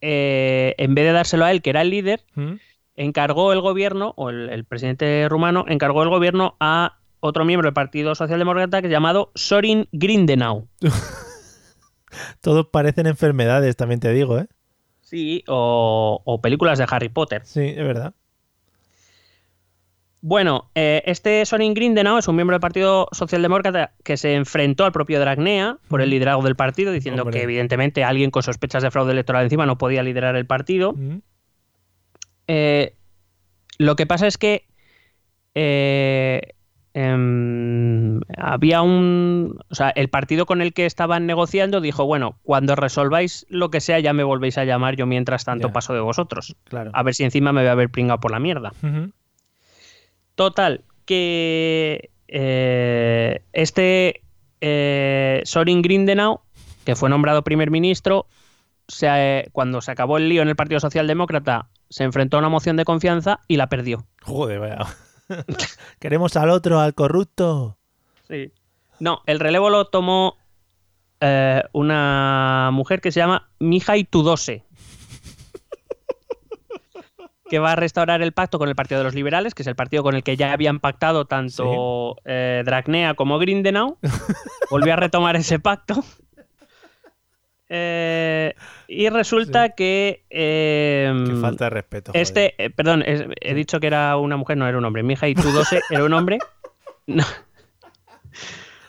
eh, 0.00 0.74
en 0.78 0.94
vez 0.94 1.04
de 1.04 1.12
dárselo 1.12 1.44
a 1.44 1.50
él, 1.50 1.62
que 1.62 1.70
era 1.70 1.82
el 1.82 1.90
líder, 1.90 2.24
¿Mm? 2.34 2.54
Encargó 3.02 3.52
el 3.52 3.60
gobierno, 3.60 4.14
o 4.16 4.30
el, 4.30 4.48
el, 4.50 4.64
presidente 4.64 5.26
rumano, 5.28 5.64
encargó 5.68 6.02
el 6.02 6.08
gobierno 6.08 6.56
a 6.60 6.98
otro 7.20 7.44
miembro 7.44 7.66
del 7.66 7.74
Partido 7.74 8.14
Socialdemócrata 8.14 8.80
que 8.80 8.88
es 8.88 8.92
llamado 8.92 9.30
Sorin 9.34 9.88
Grindenau. 9.92 10.68
Todos 12.40 12.66
parecen 12.66 13.06
enfermedades, 13.06 13.76
también 13.76 14.00
te 14.00 14.12
digo, 14.12 14.38
¿eh? 14.38 14.48
Sí, 15.00 15.44
o, 15.46 16.20
o 16.24 16.40
películas 16.40 16.78
de 16.78 16.86
Harry 16.88 17.08
Potter. 17.08 17.42
Sí, 17.44 17.60
es 17.60 17.76
verdad. 17.76 18.14
Bueno, 20.24 20.70
eh, 20.76 21.02
este 21.04 21.44
Sorin 21.44 21.74
Grindenau 21.74 22.16
es 22.16 22.28
un 22.28 22.36
miembro 22.36 22.54
del 22.54 22.60
Partido 22.60 23.08
Socialdemócrata 23.10 23.92
que 24.04 24.16
se 24.16 24.34
enfrentó 24.34 24.84
al 24.84 24.92
propio 24.92 25.18
Dragnea 25.18 25.78
por 25.88 26.00
el 26.00 26.10
liderazgo 26.10 26.44
del 26.44 26.54
partido, 26.54 26.92
diciendo 26.92 27.22
Hombre. 27.22 27.38
que 27.38 27.42
evidentemente 27.42 28.04
alguien 28.04 28.30
con 28.30 28.44
sospechas 28.44 28.84
de 28.84 28.92
fraude 28.92 29.10
electoral 29.10 29.42
encima 29.42 29.66
no 29.66 29.78
podía 29.78 30.04
liderar 30.04 30.36
el 30.36 30.46
partido. 30.46 30.92
¿Mm? 30.92 31.18
Eh, 32.54 32.94
lo 33.78 33.96
que 33.96 34.04
pasa 34.04 34.26
es 34.26 34.36
que 34.36 34.66
eh, 35.54 36.52
em, 36.92 38.20
había 38.36 38.82
un. 38.82 39.58
O 39.70 39.74
sea, 39.74 39.88
el 39.88 40.10
partido 40.10 40.44
con 40.44 40.60
el 40.60 40.74
que 40.74 40.84
estaban 40.84 41.24
negociando 41.24 41.80
dijo: 41.80 42.04
Bueno, 42.04 42.38
cuando 42.42 42.76
resolváis 42.76 43.46
lo 43.48 43.70
que 43.70 43.80
sea, 43.80 44.00
ya 44.00 44.12
me 44.12 44.22
volvéis 44.22 44.58
a 44.58 44.64
llamar. 44.64 44.96
Yo 44.96 45.06
mientras 45.06 45.46
tanto 45.46 45.72
paso 45.72 45.94
de 45.94 46.00
vosotros. 46.00 46.54
Claro. 46.64 46.90
A 46.92 47.02
ver 47.02 47.14
si 47.14 47.24
encima 47.24 47.54
me 47.54 47.62
voy 47.62 47.68
a 47.68 47.72
haber 47.72 47.88
pringado 47.88 48.20
por 48.20 48.32
la 48.32 48.38
mierda. 48.38 48.74
Total, 50.34 50.84
que 51.06 52.10
eh, 52.28 53.42
este 53.54 54.20
eh, 54.60 55.40
Sorin 55.46 55.80
Grindenau, 55.80 56.42
que 56.84 56.96
fue 56.96 57.08
nombrado 57.08 57.44
primer 57.44 57.70
ministro, 57.70 58.26
se, 58.88 59.06
eh, 59.08 59.48
cuando 59.52 59.80
se 59.80 59.90
acabó 59.90 60.18
el 60.18 60.28
lío 60.28 60.42
en 60.42 60.48
el 60.48 60.56
Partido 60.56 60.80
Socialdemócrata, 60.80 61.70
se 61.92 62.04
enfrentó 62.04 62.38
a 62.38 62.40
una 62.40 62.48
moción 62.48 62.76
de 62.76 62.86
confianza 62.86 63.40
y 63.48 63.58
la 63.58 63.68
perdió. 63.68 64.06
Joder, 64.22 64.58
vaya. 64.58 64.78
Queremos 66.00 66.36
al 66.36 66.48
otro, 66.48 66.80
al 66.80 66.94
corrupto. 66.94 67.76
Sí. 68.26 68.50
No, 68.98 69.20
el 69.26 69.38
relevo 69.38 69.68
lo 69.68 69.84
tomó 69.88 70.38
eh, 71.20 71.62
una 71.72 72.70
mujer 72.72 73.02
que 73.02 73.12
se 73.12 73.20
llama 73.20 73.50
Mihai 73.58 74.04
Tudose. 74.04 74.64
que 77.50 77.58
va 77.58 77.72
a 77.72 77.76
restaurar 77.76 78.22
el 78.22 78.32
pacto 78.32 78.58
con 78.58 78.70
el 78.70 78.74
Partido 78.74 79.00
de 79.00 79.04
los 79.04 79.14
Liberales, 79.14 79.54
que 79.54 79.62
es 79.62 79.66
el 79.66 79.76
partido 79.76 80.02
con 80.02 80.14
el 80.14 80.22
que 80.22 80.38
ya 80.38 80.54
habían 80.54 80.80
pactado 80.80 81.26
tanto 81.26 82.16
eh, 82.24 82.62
Dragnea 82.64 83.12
como 83.12 83.38
Grindenau. 83.38 83.98
Volvió 84.70 84.94
a 84.94 84.96
retomar 84.96 85.36
ese 85.36 85.58
pacto. 85.58 86.02
Eh, 87.74 88.54
y 88.86 89.08
resulta 89.08 89.70
que... 89.70 90.24
eh, 90.28 91.10
Qué 91.26 91.34
falta 91.36 91.64
de 91.64 91.70
respeto. 91.70 92.12
joder. 92.12 92.20
este, 92.22 92.54
eh, 92.62 92.68
perdón, 92.70 93.02
es- 93.06 93.24
he 93.40 93.54
dicho 93.54 93.80
que 93.80 93.86
era 93.86 94.16
una 94.18 94.36
mujer, 94.36 94.58
no 94.58 94.68
era 94.68 94.76
un 94.76 94.84
hombre. 94.84 95.02
Mihai 95.02 95.34
Tudose 95.34 95.80
era 95.90 96.04
un 96.04 96.12
hombre. 96.12 96.38
No, 97.06 97.24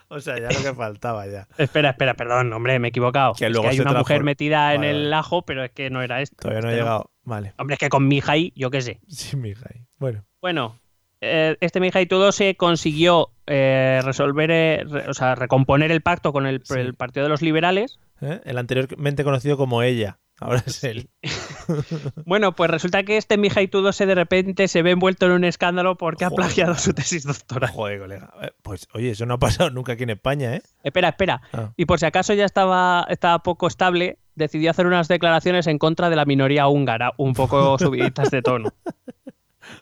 O 0.09 0.19
sea, 0.19 0.35
ya 0.37 0.49
lo 0.51 0.61
que 0.61 0.73
faltaba 0.75 1.25
ya. 1.27 1.47
Espera, 1.57 1.91
espera, 1.91 2.13
perdón, 2.13 2.51
hombre, 2.53 2.77
me 2.79 2.87
he 2.87 2.89
equivocado. 2.89 3.33
Que 3.33 3.45
Es 3.47 3.51
luego 3.51 3.69
hay 3.69 3.77
se 3.77 3.81
una 3.81 3.93
mujer 3.93 4.23
metida 4.23 4.73
en 4.75 4.83
el 4.83 5.11
ajo, 5.13 5.43
pero 5.43 5.63
es 5.63 5.71
que 5.71 5.89
no 5.89 6.01
era 6.03 6.21
esto. 6.21 6.35
Todavía 6.41 6.61
no 6.61 6.67
ha 6.67 6.71
Este 6.71 6.81
llegado. 6.83 7.09
Vale. 7.23 7.53
Hombre, 7.57 7.75
es 7.75 7.79
que 7.79 7.89
con 7.89 8.07
Mihai, 8.07 8.51
yo 8.55 8.69
qué 8.69 8.81
sé. 8.81 8.99
Sí, 9.07 9.37
mija. 9.37 9.69
Bueno. 9.97 10.25
Bueno, 10.41 10.77
eh, 11.21 11.55
este 11.61 11.79
Mihai 11.79 12.05
Tudose 12.05 12.55
consiguió 12.55 13.29
eh, 13.47 14.01
resolver, 14.03 14.51
eh, 14.51 14.83
re- 14.87 15.09
o 15.09 15.13
sea, 15.13 15.35
recomponer 15.35 15.89
el 15.91 16.01
pacto 16.01 16.31
con 16.33 16.45
el, 16.45 16.61
Sí. 16.65 16.75
el 16.77 16.93
Partido 16.95 17.23
de 17.23 17.29
los 17.29 17.41
Liberales. 17.41 17.97
¿Eh? 18.23 18.41
El 18.45 18.57
anteriormente 18.57 19.23
conocido 19.23 19.57
como 19.57 19.81
ella. 19.83 20.19
Ahora 20.39 20.63
es 20.65 20.83
él. 20.83 21.09
Bueno, 22.25 22.53
pues 22.53 22.69
resulta 22.69 23.03
que 23.03 23.15
este 23.15 23.37
Mihai 23.37 23.69
Tudose 23.69 24.05
de 24.05 24.15
repente 24.15 24.67
se 24.67 24.81
ve 24.81 24.91
envuelto 24.91 25.25
en 25.27 25.31
un 25.31 25.43
escándalo 25.45 25.95
porque 25.95 26.25
ha 26.25 26.29
plagiado 26.29 26.75
su 26.75 26.93
tesis 26.93 27.23
doctoral. 27.23 27.69
Joder, 27.71 27.99
colega. 27.99 28.33
Eh, 28.41 28.51
Pues 28.61 28.87
oye, 28.93 29.11
eso 29.11 29.25
no 29.25 29.35
ha 29.35 29.39
pasado 29.39 29.69
nunca 29.69 29.93
aquí 29.93 30.03
en 30.03 30.09
España, 30.09 30.55
¿eh? 30.55 30.61
Espera, 30.83 31.09
espera. 31.09 31.41
Ah. 31.53 31.71
Y 31.77 31.85
por 31.85 31.99
si 31.99 32.05
acaso 32.05 32.33
ya 32.33 32.43
estaba, 32.43 33.05
estaba 33.09 33.39
poco 33.39 33.67
estable, 33.67 34.17
decidió 34.35 34.71
hacer 34.71 34.87
unas 34.87 35.07
declaraciones 35.07 35.67
en 35.67 35.77
contra 35.77 36.09
de 36.09 36.17
la 36.17 36.25
minoría 36.25 36.67
húngara, 36.67 37.13
un 37.17 37.33
poco 37.33 37.77
subiditas 37.79 38.29
de 38.29 38.41
tono. 38.41 38.73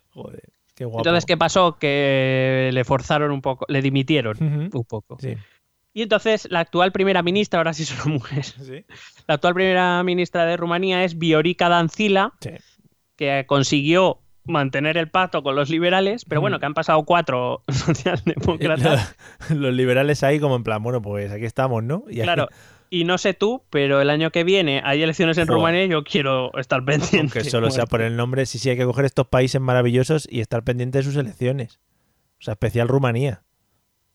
Joder, 0.10 0.44
qué 0.76 0.86
guapo. 0.86 1.00
Entonces, 1.00 1.26
¿qué 1.26 1.38
pasó? 1.38 1.78
Que 1.80 2.70
le 2.74 2.84
forzaron 2.84 3.32
un 3.32 3.42
poco, 3.42 3.66
le 3.70 3.82
dimitieron 3.82 4.38
un 4.42 4.86
poco. 4.86 5.18
Sí. 5.20 5.36
Y 5.94 6.04
entonces 6.04 6.48
la 6.50 6.62
actual 6.62 6.92
primera 6.92 7.22
ministra, 7.22 7.60
ahora 7.60 7.74
sí 7.74 7.84
es 7.84 7.92
una 8.06 8.14
mujer, 8.14 8.44
Sí. 8.46 8.86
la 9.28 9.36
actual 9.36 9.54
primera 9.54 10.02
ministra 10.04 10.46
de 10.46 10.56
Rumanía 10.58 11.04
es 11.04 11.18
Viorica 11.18 11.68
Dancila, 11.70 12.34
Sí. 12.40 12.52
que 13.18 13.46
consiguió 13.48 14.20
mantener 14.44 14.98
el 14.98 15.10
pacto 15.10 15.44
con 15.44 15.56
los 15.56 15.70
liberales, 15.70 16.26
pero 16.26 16.42
bueno, 16.42 16.56
Ujú. 16.56 16.62
que 16.62 16.66
han 16.66 16.74
pasado 16.74 17.04
cuatro 17.04 17.62
socialdemócratas. 17.68 19.16
Los 19.50 19.74
liberales 19.74 20.24
ahí 20.24 20.40
como 20.40 20.56
en 20.56 20.64
plan, 20.64 20.82
bueno, 20.82 21.02
pues 21.02 21.32
aquí 21.32 21.46
estamos, 21.46 21.84
¿no? 21.84 22.04
Y 22.08 22.20
aquí- 22.20 22.24
Claro. 22.24 22.48
Y 22.94 23.06
no 23.06 23.18
sé 23.18 23.34
tú, 23.34 23.64
pero 23.70 24.02
el 24.02 24.10
año 24.10 24.32
que 24.32 24.44
viene 24.44 24.82
hay 24.84 25.02
elecciones 25.02 25.38
en 25.38 25.46
Joder. 25.48 25.56
Rumanía 25.58 25.86
y 25.86 25.90
yo 25.90 26.04
quiero 26.04 26.52
estar 26.58 26.84
pendiente. 26.84 27.18
Aunque 27.20 27.44
solo 27.46 27.72
sea 27.72 27.86
por 27.86 28.02
el 28.02 28.18
nombre, 28.18 28.46
sí, 28.46 28.60
sí, 28.60 28.70
hay 28.70 28.76
que 28.76 28.84
coger 28.84 29.06
estos 29.06 29.28
países 29.28 29.62
maravillosos 29.62 30.28
y 30.30 30.42
estar 30.42 30.62
pendiente 30.64 30.98
de 30.98 31.04
sus 31.06 31.16
elecciones. 31.16 31.80
O 32.40 32.44
sea, 32.44 32.54
especial 32.54 32.90
Rumanía. 32.90 33.44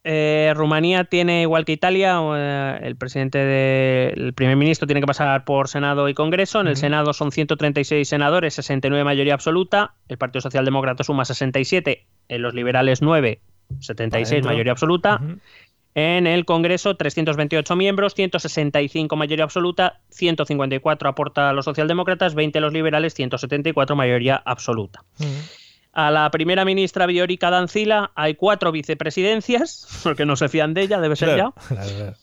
Eh, 0.09 0.53
Rumanía 0.55 1.03
tiene, 1.03 1.41
igual 1.41 1.65
que 1.65 1.73
Italia, 1.73 2.17
eh, 2.35 2.79
el 2.83 2.95
presidente 2.95 3.39
de- 3.39 4.13
el 4.15 4.33
primer 4.33 4.55
ministro 4.55 4.87
tiene 4.87 5.01
que 5.01 5.05
pasar 5.07 5.43
por 5.43 5.67
Senado 5.67 6.07
y 6.07 6.13
Congreso. 6.13 6.61
En 6.61 6.67
el. 6.67 6.77
Senado 6.77 7.11
son 7.11 7.33
136 7.33 8.07
senadores, 8.07 8.53
69 8.53 9.03
mayoría 9.03 9.33
absoluta. 9.33 9.95
El 10.07 10.17
Partido 10.17 10.39
Socialdemócrata 10.41 11.03
suma 11.03 11.25
67, 11.25 12.05
en 12.29 12.41
los 12.41 12.53
liberales 12.53 13.01
9, 13.01 13.41
76 13.79 14.31
Adentro. 14.31 14.51
mayoría 14.51 14.71
absoluta. 14.71 15.19
En 15.93 16.25
el 16.27 16.45
Congreso 16.45 16.95
328 16.95 17.75
miembros, 17.75 18.13
165 18.13 19.15
mayoría 19.17 19.43
absoluta, 19.43 19.99
154 20.11 21.09
aporta 21.09 21.49
a 21.49 21.53
los 21.53 21.65
socialdemócratas, 21.65 22.33
20 22.33 22.61
los 22.61 22.71
liberales, 22.71 23.13
174 23.15 23.95
mayoría 23.97 24.35
absoluta. 24.45 25.01
A 25.97 26.11
la 26.11 26.29
primera 26.29 26.63
ministra 26.63 27.07
Viorica 27.07 27.49
Dancila 27.49 28.11
hay 28.13 28.35
cuatro 28.35 28.71
vicepresidencias, 28.71 29.87
porque 30.03 30.27
no 30.27 30.35
se 30.35 30.47
fían 30.47 30.75
de 30.75 30.83
ella, 30.83 31.01
debe 31.01 31.15
ser 31.15 31.33
Claro, 31.33 31.55
ya. 31.55 31.75
claro. 31.97 32.13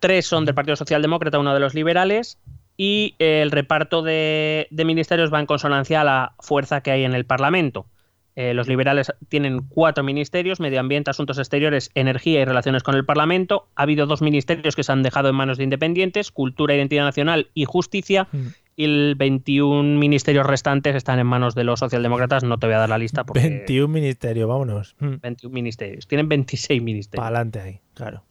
Tres 0.00 0.26
son 0.26 0.44
del 0.44 0.56
Partido 0.56 0.74
Socialdemócrata, 0.74 1.38
uno 1.38 1.54
de 1.54 1.60
los 1.60 1.72
liberales. 1.72 2.40
Y 2.76 3.14
el 3.20 3.52
reparto 3.52 4.02
de, 4.02 4.66
de 4.72 4.84
ministerios 4.84 5.32
va 5.32 5.38
en 5.38 5.46
consonancia 5.46 6.00
a 6.00 6.04
la 6.04 6.32
fuerza 6.40 6.80
que 6.80 6.90
hay 6.90 7.04
en 7.04 7.14
el 7.14 7.24
Parlamento. 7.24 7.86
Eh, 8.34 8.54
los 8.54 8.66
liberales 8.66 9.12
tienen 9.28 9.60
cuatro 9.68 10.02
ministerios, 10.02 10.58
medio 10.58 10.80
ambiente, 10.80 11.10
asuntos 11.10 11.38
exteriores, 11.38 11.90
energía 11.94 12.40
y 12.40 12.44
relaciones 12.44 12.82
con 12.82 12.94
el 12.94 13.04
Parlamento. 13.04 13.68
Ha 13.76 13.82
habido 13.82 14.06
dos 14.06 14.22
ministerios 14.22 14.74
que 14.74 14.84
se 14.84 14.92
han 14.92 15.02
dejado 15.02 15.28
en 15.28 15.34
manos 15.34 15.58
de 15.58 15.64
independientes, 15.64 16.30
cultura, 16.30 16.74
identidad 16.74 17.04
nacional 17.04 17.50
y 17.52 17.66
justicia. 17.66 18.28
Mm. 18.32 18.46
Y 18.74 18.84
el 18.84 19.14
21 19.16 19.98
ministerios 19.98 20.46
restantes 20.46 20.94
están 20.94 21.18
en 21.18 21.26
manos 21.26 21.54
de 21.54 21.64
los 21.64 21.80
socialdemócratas. 21.80 22.42
No 22.42 22.58
te 22.58 22.66
voy 22.66 22.74
a 22.74 22.78
dar 22.78 22.88
la 22.88 22.98
lista 22.98 23.24
porque 23.24 23.40
21 23.40 23.88
ministerios, 23.88 24.48
vámonos. 24.48 24.96
21 24.98 25.52
ministerios. 25.52 26.06
Tienen 26.06 26.28
26 26.28 26.82
ministerios. 26.82 27.20
Para 27.22 27.36
adelante 27.36 27.60
ahí, 27.60 27.80
claro. 27.94 28.24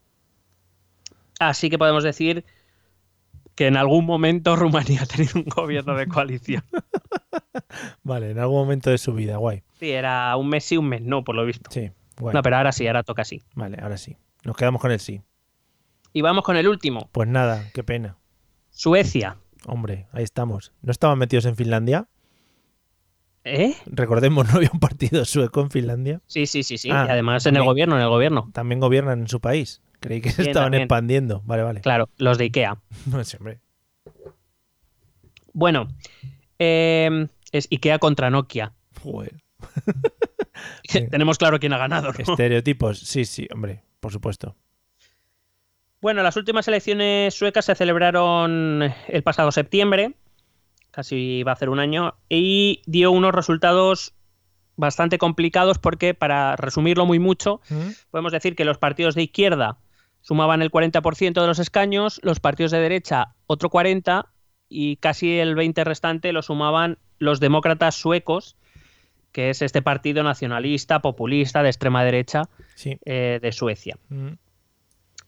Así 1.40 1.70
que 1.70 1.78
podemos 1.78 2.04
decir 2.04 2.44
que 3.56 3.68
en 3.68 3.78
algún 3.78 4.06
momento 4.06 4.56
Rumanía 4.56 5.04
ha 5.04 5.06
tenido 5.06 5.34
un 5.36 5.46
gobierno 5.46 5.96
de 5.96 6.08
coalición. 6.08 6.64
Vale, 8.04 8.32
en 8.32 8.40
algún 8.40 8.58
momento 8.58 8.90
de 8.90 8.98
su 8.98 9.14
vida, 9.14 9.38
guay. 9.38 9.64
Sí, 9.80 9.92
era 9.92 10.36
un 10.38 10.50
mes 10.50 10.64
sí, 10.64 10.78
un 10.78 10.88
mes 10.88 11.02
no, 11.02 11.24
por 11.24 11.36
lo 11.36 11.46
visto. 11.46 11.70
Sí, 11.72 11.92
guay. 12.18 12.34
No, 12.34 12.42
pero 12.42 12.58
ahora 12.58 12.72
sí, 12.72 12.88
ahora 12.88 13.04
toca 13.04 13.24
sí. 13.24 13.44
Vale, 13.54 13.78
ahora 13.82 13.98
sí. 13.98 14.18
Nos 14.44 14.56
quedamos 14.56 14.82
con 14.82 14.92
el 14.92 15.00
sí. 15.00 15.22
Y 16.14 16.22
vamos 16.22 16.44
con 16.44 16.58
el 16.58 16.68
último. 16.68 17.10
Pues 17.12 17.30
nada, 17.30 17.70
qué 17.74 17.84
pena. 17.84 18.18
Suecia. 18.70 19.38
Hombre, 19.68 20.08
ahí 20.12 20.24
estamos. 20.24 20.74
¿No 20.82 20.92
estaban 20.92 21.18
metidos 21.20 21.46
en 21.46 21.56
Finlandia? 21.56 22.08
¿Eh? 23.44 23.76
Recordemos, 23.86 24.48
no 24.52 24.58
había 24.58 24.70
un 24.74 24.80
partido 24.80 25.26
sueco 25.26 25.62
en 25.62 25.72
Finlandia. 25.72 26.22
Sí, 26.28 26.46
sí, 26.46 26.64
sí, 26.64 26.78
sí. 26.78 26.90
Ah, 26.92 27.06
y 27.08 27.12
además 27.12 27.46
en 27.46 27.52
el 27.52 27.60
también. 27.60 27.66
gobierno, 27.72 27.96
en 27.98 28.02
el 28.02 28.10
gobierno. 28.10 28.50
También 28.54 28.80
gobiernan 28.80 29.22
en 29.22 29.28
su 29.28 29.40
país. 29.40 29.82
Creí 30.00 30.22
que 30.22 30.32
se 30.32 30.42
estaban 30.44 30.68
también. 30.68 30.84
expandiendo. 30.84 31.42
Vale, 31.46 31.64
vale. 31.64 31.82
Claro, 31.82 32.10
los 32.18 32.38
de 32.38 32.46
Ikea. 32.46 32.78
No 33.12 33.24
sé, 33.24 33.38
hombre. 33.38 33.60
Bueno, 35.54 35.88
eh, 36.60 37.28
es 37.52 37.68
Ikea 37.72 38.00
contra 38.00 38.30
Nokia. 38.30 38.74
Joder. 39.02 39.44
Tenemos 41.12 41.38
claro 41.38 41.60
quién 41.60 41.74
ha 41.74 41.78
ganado. 41.78 42.12
Estereotipos, 42.18 43.00
sí, 43.00 43.26
sí, 43.26 43.48
hombre, 43.54 43.84
por 44.00 44.12
supuesto. 44.12 44.56
Bueno, 46.02 46.24
las 46.24 46.36
últimas 46.36 46.68
elecciones 46.68 47.36
suecas 47.36 47.66
se 47.66 47.76
celebraron 47.76 48.92
el 49.08 49.24
pasado 49.24 49.52
septiembre, 49.52 50.16
casi 50.90 51.44
va 51.44 51.52
a 51.52 51.56
ser 51.56 51.70
un 51.70 51.80
año, 51.80 52.16
y 52.28 52.82
dio 52.88 53.12
unos 53.12 53.36
resultados 53.36 54.16
bastante 54.76 55.20
complicados 55.20 55.78
porque, 55.78 56.16
para 56.16 56.56
resumirlo 56.56 57.06
muy 57.06 57.20
mucho, 57.20 57.62
podemos 58.10 58.32
decir 58.32 58.56
que 58.56 58.66
los 58.66 58.80
partidos 58.80 59.14
de 59.14 59.24
izquierda 59.24 59.78
sumaban 60.22 60.64
el 60.64 60.72
40% 60.72 61.40
de 61.40 61.48
los 61.48 61.60
escaños, 61.60 62.20
los 62.24 62.40
partidos 62.40 62.72
de 62.72 62.80
derecha 62.80 63.36
otro 63.46 63.70
40% 63.70 64.26
y 64.70 64.96
casi 64.96 65.38
el 65.38 65.56
20% 65.56 65.84
restante 65.84 66.34
lo 66.34 66.42
sumaban 66.42 66.98
los 67.20 67.40
demócratas 67.40 67.94
suecos, 67.94 68.58
que 69.32 69.52
es 69.52 69.62
este 69.62 69.84
partido 69.84 70.24
nacionalista, 70.24 71.02
populista, 71.02 71.62
de 71.62 71.70
extrema 71.70 72.04
derecha 72.04 72.50
eh, 73.06 73.40
de 73.40 73.52
Suecia. 73.52 73.98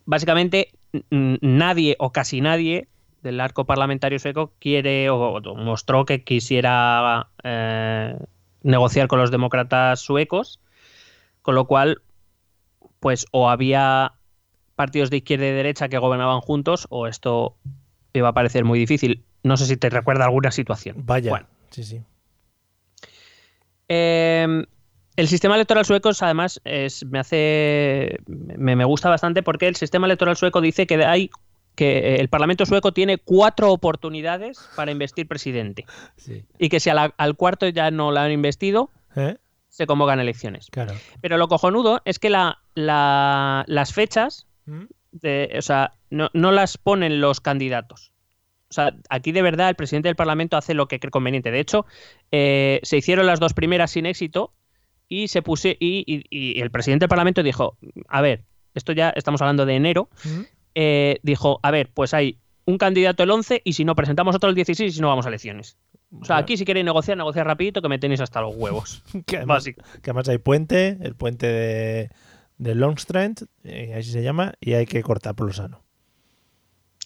Básicamente, 0.06 0.74
nadie 1.10 1.96
o 2.00 2.12
casi 2.12 2.42
nadie 2.42 2.88
del 3.22 3.40
arco 3.40 3.66
parlamentario 3.66 4.20
sueco 4.20 4.54
quiere 4.60 5.10
o, 5.10 5.40
mostró 5.56 6.06
que 6.06 6.24
quisiera 6.24 7.30
eh, 7.44 8.18
negociar 8.64 9.08
con 9.08 9.20
los 9.20 9.32
demócratas 9.32 10.02
suecos, 10.02 10.60
con 11.42 11.56
lo 11.56 11.66
cual, 11.66 12.02
pues 13.00 13.26
o 13.32 13.50
había 13.50 14.14
partidos 14.76 15.10
de 15.10 15.18
izquierda 15.18 15.48
y 15.48 15.52
derecha 15.52 15.90
que 15.90 15.98
gobernaban 15.98 16.42
juntos 16.42 16.88
o 16.90 17.08
esto 17.08 17.56
iba 18.14 18.30
a 18.30 18.34
parecer 18.34 18.66
muy 18.66 18.80
difícil. 18.80 19.24
No 19.44 19.58
sé 19.58 19.66
si 19.66 19.78
te 19.78 19.90
recuerda 19.90 20.26
alguna 20.26 20.52
situación. 20.52 20.98
Vaya, 21.06 21.48
sí, 21.70 21.84
sí. 21.84 22.02
Em, 23.88 24.66
el 25.15 25.27
sistema 25.27 25.56
electoral 25.56 25.85
sueco, 25.85 26.11
además, 26.19 26.61
es, 26.64 27.06
me 27.06 27.19
hace. 27.19 28.18
Me, 28.27 28.76
me, 28.76 28.85
gusta 28.85 29.10
bastante 29.10 29.44
porque 29.44 29.68
el 29.68 29.76
sistema 29.76 30.07
electoral 30.07 30.38
sueco 30.38 30.61
dice 30.61 30.88
que 30.88 31.03
hay 31.06 31.30
que 31.76 32.15
el 32.15 32.30
Parlamento 32.30 32.65
sueco 32.65 32.91
tiene 32.91 33.18
cuatro 33.18 33.72
oportunidades 33.72 34.60
para 34.76 34.91
investir 34.91 35.27
presidente. 35.27 35.85
Y 36.60 36.69
que 36.69 36.80
si 36.80 36.90
al 36.90 37.35
cuarto 37.35 37.68
ya 37.68 37.90
no 37.91 38.11
la 38.11 38.23
han 38.26 38.31
investido, 38.31 38.91
¿Eh? 39.15 39.38
se 39.69 39.88
convocan 39.88 40.19
elecciones. 40.19 40.68
Claro. 40.69 40.94
Pero 41.22 41.38
lo 41.38 41.48
cojonudo 41.48 42.02
es 42.06 42.19
que 42.19 42.30
la, 42.30 42.60
las 42.76 43.94
fechas 43.94 44.45
¿Mm? 44.65 44.84
o 45.57 45.61
sea, 45.61 45.94
no, 46.10 46.30
las 46.34 46.77
ponen 46.77 47.22
los 47.22 47.41
candidatos. 47.41 48.11
O 48.69 48.73
sea, 48.73 48.95
aquí 49.10 49.31
de 49.31 49.44
verdad 49.44 49.69
el 49.69 49.76
presidente 49.76 50.10
del 50.10 50.15
Parlamento 50.15 50.57
hace 50.57 50.73
lo 50.73 50.88
que 50.88 50.99
cree 50.99 51.11
conveniente. 51.11 51.52
De 51.52 51.60
hecho, 51.60 51.85
eh, 52.31 52.80
se 52.84 52.98
hicieron 52.98 53.27
las 53.27 53.40
dos 53.40 53.53
primeras 53.53 53.91
sin 53.91 54.06
éxito 54.06 54.53
y 55.14 55.27
se 55.27 55.44
puse 55.44 55.77
y, 55.80 56.60
el 56.60 56.72
presidente 56.72 57.03
del 57.03 57.10
Parlamento 57.10 57.44
dijo, 57.44 57.77
a 58.07 58.22
ver, 58.22 58.45
esto 58.73 58.94
ya 58.94 59.11
estamos 59.11 59.41
hablando 59.41 59.68
de 59.68 59.76
enero, 59.76 60.10
eh, 60.73 61.19
dijo, 61.22 61.60
a 61.61 61.69
ver, 61.69 61.91
pues 61.94 62.15
hay 62.15 62.40
un 62.65 62.80
candidato 62.80 63.22
el 63.22 63.30
11 63.30 63.61
y 63.64 63.73
si 63.73 63.85
no 63.85 63.94
presentamos 63.94 64.35
otro 64.35 64.49
el 64.49 64.56
16 64.56 64.91
y 64.91 64.95
si 64.95 65.02
no 65.02 65.10
vamos 65.10 65.27
a 65.27 65.30
elecciones. 65.30 65.77
O 66.19 66.26
sea, 66.26 66.38
aquí 66.38 66.57
si 66.57 66.65
queréis 66.65 66.85
negociar, 66.85 67.15
negociar 67.18 67.45
rapidito 67.45 67.81
que 67.81 67.90
me 67.90 67.99
tenéis 67.99 68.22
hasta 68.22 68.41
los 68.41 68.56
huevos. 68.56 69.03
que, 69.27 69.38
además, 69.38 69.65
que, 69.65 69.76
además, 70.03 70.30
hay 70.30 70.40
puente, 70.40 70.98
el 71.02 71.14
puente 71.14 71.45
de, 71.45 72.10
de 72.57 72.76
Longstrand, 72.76 73.45
eh, 73.64 73.94
así 73.95 74.11
se 74.11 74.23
llama, 74.23 74.53
y 74.60 74.73
hay 74.73 74.88
que 74.88 75.03
cortar 75.03 75.35
por 75.35 75.45
lo 75.45 75.53
sano. 75.53 75.84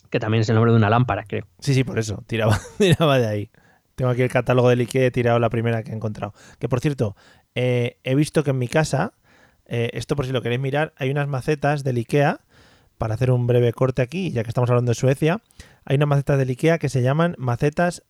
Que 0.09 0.21
también 0.21 0.41
es 0.41 0.49
el 0.49 0.55
nombre 0.55 0.71
de 0.71 0.77
una 0.77 0.89
lámpara, 0.89 1.25
creo. 1.27 1.45
Sí, 1.59 1.73
sí, 1.73 1.84
por 1.84 1.99
eso, 1.99 2.23
tiraba, 2.25 2.57
tiraba 2.77 3.19
de 3.19 3.27
ahí. 3.27 3.49
Tengo 3.97 4.11
aquí 4.11 4.21
el 4.21 4.29
catálogo 4.29 4.69
del 4.69 4.81
IKEA, 4.81 5.07
he 5.07 5.11
tirado 5.11 5.39
la 5.39 5.49
primera 5.49 5.81
que 5.81 5.91
he 5.91 5.95
encontrado. 5.95 6.31
Que 6.59 6.69
por 6.69 6.81
cierto, 6.81 7.15
eh, 7.59 7.97
he 8.03 8.13
visto 8.13 8.43
que 8.43 8.51
en 8.51 8.59
mi 8.59 8.67
casa, 8.67 9.13
eh, 9.65 9.89
esto 9.93 10.15
por 10.15 10.27
si 10.27 10.31
lo 10.31 10.43
queréis 10.43 10.61
mirar, 10.61 10.93
hay 10.95 11.09
unas 11.09 11.27
macetas 11.27 11.84
del 11.84 11.97
IKEA, 11.97 12.41
para 12.99 13.15
hacer 13.15 13.31
un 13.31 13.47
breve 13.47 13.73
corte 13.73 14.03
aquí, 14.03 14.29
ya 14.29 14.43
que 14.43 14.49
estamos 14.49 14.69
hablando 14.69 14.91
de 14.91 14.95
Suecia, 14.95 15.41
hay 15.84 15.95
unas 15.95 16.07
macetas 16.07 16.38
del 16.38 16.51
IKEA 16.51 16.77
que 16.77 16.88
se 16.88 17.01
llaman 17.01 17.34
macetas 17.39 18.03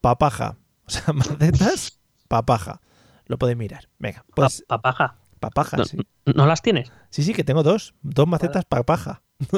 papaja. 0.00 0.56
O 0.84 0.90
sea, 0.90 1.14
macetas 1.14 2.00
papaja. 2.28 2.80
Lo 3.26 3.38
podéis 3.38 3.56
mirar. 3.56 3.88
Venga, 3.98 4.24
pues. 4.34 4.64
¿Papaja? 4.68 5.16
Papaja, 5.38 5.76
no, 5.76 5.84
sí. 5.84 5.96
¿No 6.26 6.46
las 6.46 6.60
tienes? 6.60 6.92
Sí, 7.08 7.22
sí, 7.22 7.34
que 7.34 7.44
tengo 7.44 7.62
dos. 7.62 7.94
Dos 8.02 8.26
macetas 8.26 8.64
papaja. 8.64 9.22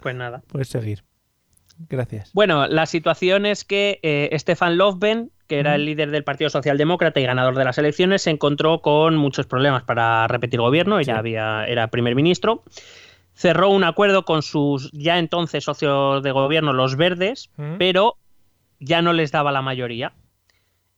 pues 0.00 0.14
nada. 0.14 0.42
Puedes 0.48 0.68
seguir. 0.68 1.04
Gracias. 1.88 2.32
Bueno, 2.32 2.66
la 2.66 2.86
situación 2.86 3.46
es 3.46 3.64
que 3.64 4.00
eh, 4.02 4.36
Stefan 4.38 4.78
Lofven, 4.78 5.30
que 5.48 5.58
era 5.58 5.74
el 5.74 5.86
líder 5.86 6.10
del 6.10 6.24
Partido 6.24 6.50
Socialdemócrata 6.50 7.20
y 7.20 7.24
ganador 7.24 7.56
de 7.56 7.64
las 7.64 7.78
elecciones, 7.78 8.22
se 8.22 8.30
encontró 8.30 8.80
con 8.82 9.16
muchos 9.16 9.46
problemas 9.46 9.82
para 9.82 10.28
repetir 10.28 10.60
gobierno, 10.60 11.00
ya 11.00 11.18
había, 11.18 11.64
era 11.66 11.88
primer 11.88 12.14
ministro. 12.14 12.62
Cerró 13.32 13.70
un 13.70 13.82
acuerdo 13.82 14.24
con 14.24 14.42
sus 14.42 14.90
ya 14.92 15.18
entonces 15.18 15.64
socios 15.64 16.22
de 16.22 16.32
gobierno, 16.32 16.72
los 16.74 16.96
verdes, 16.96 17.50
pero 17.78 18.16
ya 18.78 19.00
no 19.00 19.12
les 19.14 19.32
daba 19.32 19.50
la 19.50 19.62
mayoría. 19.62 20.12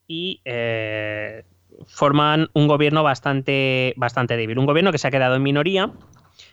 Y 0.08 0.40
eh, 0.44 1.44
forman 1.86 2.48
un 2.52 2.66
gobierno 2.66 3.04
bastante, 3.04 3.94
bastante 3.96 4.36
débil. 4.36 4.58
Un 4.58 4.66
gobierno 4.66 4.90
que 4.90 4.98
se 4.98 5.06
ha 5.06 5.12
quedado 5.12 5.36
en 5.36 5.42
minoría, 5.44 5.92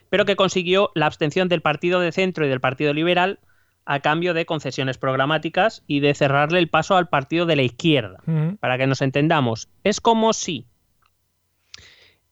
pero 0.09 0.25
que 0.25 0.35
consiguió 0.35 0.91
la 0.93 1.07
abstención 1.07 1.47
del 1.47 1.61
Partido 1.61 1.99
de 1.99 2.11
Centro 2.11 2.45
y 2.45 2.49
del 2.49 2.59
Partido 2.61 2.93
Liberal 2.93 3.39
a 3.87 4.01
cambio 4.01 4.33
de 4.33 4.45
concesiones 4.45 4.97
programáticas 4.97 5.83
y 5.87 6.01
de 6.01 6.13
cerrarle 6.13 6.59
el 6.59 6.69
paso 6.69 6.97
al 6.97 7.07
partido 7.07 7.45
de 7.45 7.55
la 7.55 7.63
izquierda. 7.63 8.19
Para 8.59 8.77
que 8.77 8.85
nos 8.85 9.01
entendamos, 9.01 9.69
es 9.83 10.01
como 10.01 10.33
si 10.33 10.65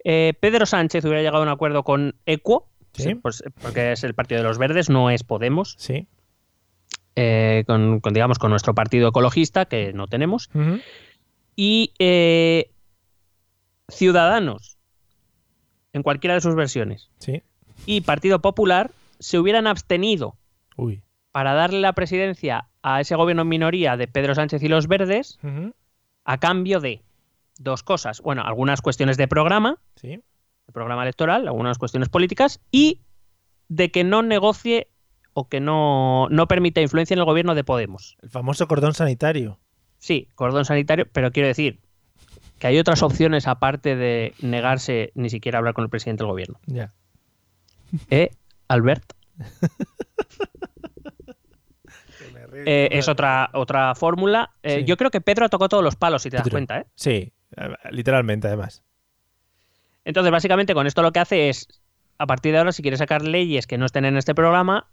eh, 0.04 0.34
Pedro 0.40 0.66
Sánchez 0.66 1.06
hubiera 1.06 1.22
llegado 1.22 1.40
a 1.40 1.44
un 1.44 1.50
acuerdo 1.50 1.84
con 1.84 2.16
Equo, 2.26 2.68
pues, 3.22 3.44
porque 3.62 3.94
es 3.94 4.04
el 4.04 4.14
partido 4.14 4.42
de 4.42 4.48
los 4.48 4.58
verdes, 4.58 4.90
no 4.90 5.10
es 5.10 5.24
Podemos. 5.24 5.76
Sí. 5.78 6.08
Eh, 7.16 7.64
con, 7.66 8.02
digamos, 8.12 8.38
con 8.38 8.52
nuestro 8.52 8.76
partido 8.76 9.10
ecologista, 9.10 9.66
que 9.66 9.94
no 9.94 10.08
tenemos. 10.08 10.50
Y 11.56 11.94
eh, 12.00 12.70
Ciudadanos, 13.88 14.78
en 15.94 16.04
cualquiera 16.04 16.34
de 16.34 16.42
sus 16.42 16.56
versiones, 16.56 17.10
sí. 17.20 17.42
y 17.86 18.02
Partido 18.02 18.42
Popular 18.42 18.92
se 19.20 19.40
hubieran 19.40 19.68
abstenido 19.68 20.36
Uy. 20.76 21.02
Para 21.36 21.54
darle 21.54 21.82
la 21.82 21.92
presidencia 21.92 22.70
a 22.82 23.02
ese 23.02 23.14
gobierno 23.14 23.42
en 23.42 23.50
minoría 23.50 23.98
de 23.98 24.08
Pedro 24.08 24.34
Sánchez 24.36 24.64
y 24.64 24.70
los 24.70 24.88
Verdes 24.88 25.38
a 26.24 26.38
cambio 26.38 26.80
de 26.80 27.04
dos 27.60 27.84
cosas. 27.84 28.22
Bueno, 28.22 28.44
algunas 28.46 28.80
cuestiones 28.82 29.18
de 29.18 29.28
programa, 29.28 29.78
sí. 29.98 30.12
de 30.12 30.72
programa 30.72 31.02
electoral, 31.02 31.50
algunas 31.50 31.78
cuestiones 31.78 32.08
políticas 32.08 32.62
y 32.72 33.02
de 33.68 33.92
que 33.92 34.06
no 34.06 34.22
negocie 34.22 34.88
o 35.34 35.50
que 35.50 35.60
no, 35.60 36.30
no 36.30 36.48
permita 36.48 36.80
influencia 36.80 37.16
en 37.16 37.20
el 37.20 37.26
gobierno 37.26 37.54
de 37.54 37.66
Podemos. 37.66 38.16
El 38.22 38.30
famoso 38.30 38.66
cordón 38.70 38.94
sanitario. 38.94 39.60
Sí, 39.98 40.30
cordón 40.36 40.64
sanitario, 40.64 41.06
pero 41.12 41.34
quiero 41.34 41.50
decir, 41.50 41.82
que 42.60 42.68
hay 42.68 42.80
otras 42.80 43.04
opciones 43.04 43.46
aparte 43.50 43.98
de 43.98 44.34
negarse 44.40 45.12
ni 45.16 45.30
siquiera 45.30 45.58
a 45.58 45.60
hablar 45.60 45.74
con 45.74 45.84
el 45.84 45.90
presidente 45.90 46.24
del 46.24 46.32
gobierno. 46.32 46.62
Ya. 46.66 46.94
¿Eh, 48.10 48.32
Albert? 48.70 49.12
Eh, 52.66 52.90
es 52.92 53.08
otra, 53.08 53.50
otra 53.54 53.96
fórmula. 53.96 54.52
Eh, 54.64 54.84
yo 54.86 54.98
creo 54.98 55.12
que 55.12 55.22
Pedro 55.22 55.50
tocó 55.50 55.68
todos 55.68 55.84
los 55.84 55.96
palos, 55.96 56.22
si 56.22 56.30
te 56.30 56.38
das 56.38 56.50
cuenta, 56.50 56.80
¿eh? 56.80 56.86
Sí, 56.96 57.34
literalmente, 57.92 58.48
además. 58.48 58.84
Entonces, 60.06 60.32
básicamente, 60.32 60.74
con 60.74 60.88
esto 60.88 61.02
lo 61.02 61.12
que 61.12 61.20
hace 61.20 61.50
es, 61.50 61.68
a 62.18 62.28
partir 62.28 62.54
de 62.54 62.60
ahora, 62.60 62.72
si 62.72 62.82
quieres 62.82 63.00
sacar 63.00 63.24
leyes 63.24 63.68
que 63.68 63.78
no 63.78 63.86
estén 63.86 64.06
en 64.06 64.18
este 64.18 64.36
programa, 64.36 64.88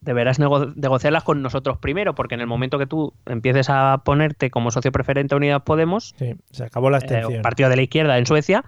deberás 0.00 0.38
negociarlas 0.38 1.24
con 1.24 1.42
nosotros 1.42 1.78
primero, 1.78 2.14
porque 2.14 2.34
en 2.34 2.40
el 2.40 2.46
momento 2.46 2.78
que 2.78 2.86
tú 2.86 3.12
empieces 3.26 3.68
a 3.68 4.02
ponerte 4.04 4.50
como 4.50 4.70
socio 4.70 4.92
preferente 4.92 5.34
a 5.34 5.36
Unidas 5.36 5.62
Podemos, 5.62 6.14
se 6.50 6.64
acabó 6.64 6.90
la 6.90 6.98
eh, 6.98 7.00
extensión. 7.00 7.42
partido 7.42 7.68
de 7.68 7.76
la 7.76 7.82
izquierda 7.82 8.18
en 8.18 8.26
Suecia, 8.26 8.64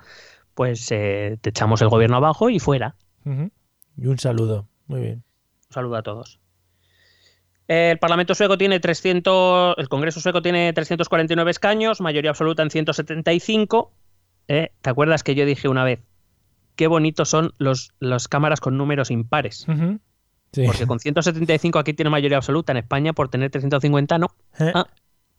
pues 0.55 0.91
eh, 0.93 1.39
te 1.41 1.51
echamos 1.51 1.81
el 1.81 1.89
gobierno 1.89 2.17
abajo 2.17 2.51
y 2.51 2.59
fuera. 2.59 2.97
Y 3.25 4.07
un 4.07 4.19
saludo. 4.19 4.69
Muy 4.87 5.01
bien. 5.01 5.25
Un 5.69 5.75
saludo 5.75 5.97
a 5.97 6.03
todos. 6.03 6.42
El 7.73 7.99
Parlamento 7.99 8.35
sueco 8.35 8.59
tiene 8.59 8.81
300, 8.81 9.77
el 9.79 9.89
Congreso 9.89 10.21
sueco 10.21 10.43
tiene 10.43 10.75
349 10.75 11.51
escaños, 11.51 12.03
mayoría 12.03 12.29
absoluta 12.29 12.63
en 12.63 12.69
175. 12.69 13.91
Eh, 14.49 14.73
¿Te 14.83 14.91
acuerdas 14.91 15.23
que 15.23 15.35
yo 15.35 15.47
dije 15.47 15.69
una 15.69 15.83
vez 15.83 16.01
qué 16.77 16.87
bonitos 16.87 17.31
son 17.31 17.55
los, 17.57 17.95
las 17.99 18.29
cámaras 18.29 18.61
con 18.61 18.77
números 18.77 19.11
impares? 19.11 19.65
Porque 19.67 20.87
con 20.87 21.01
175 21.01 21.79
aquí 21.79 21.95
tiene 21.95 22.11
mayoría 22.11 22.37
absoluta. 22.37 22.73
En 22.73 22.77
España, 22.77 23.15
por 23.15 23.31
tener 23.31 23.51
350, 23.51 24.19
no. 24.19 24.27
¿Eh? 24.59 24.73
Ah. 24.75 24.87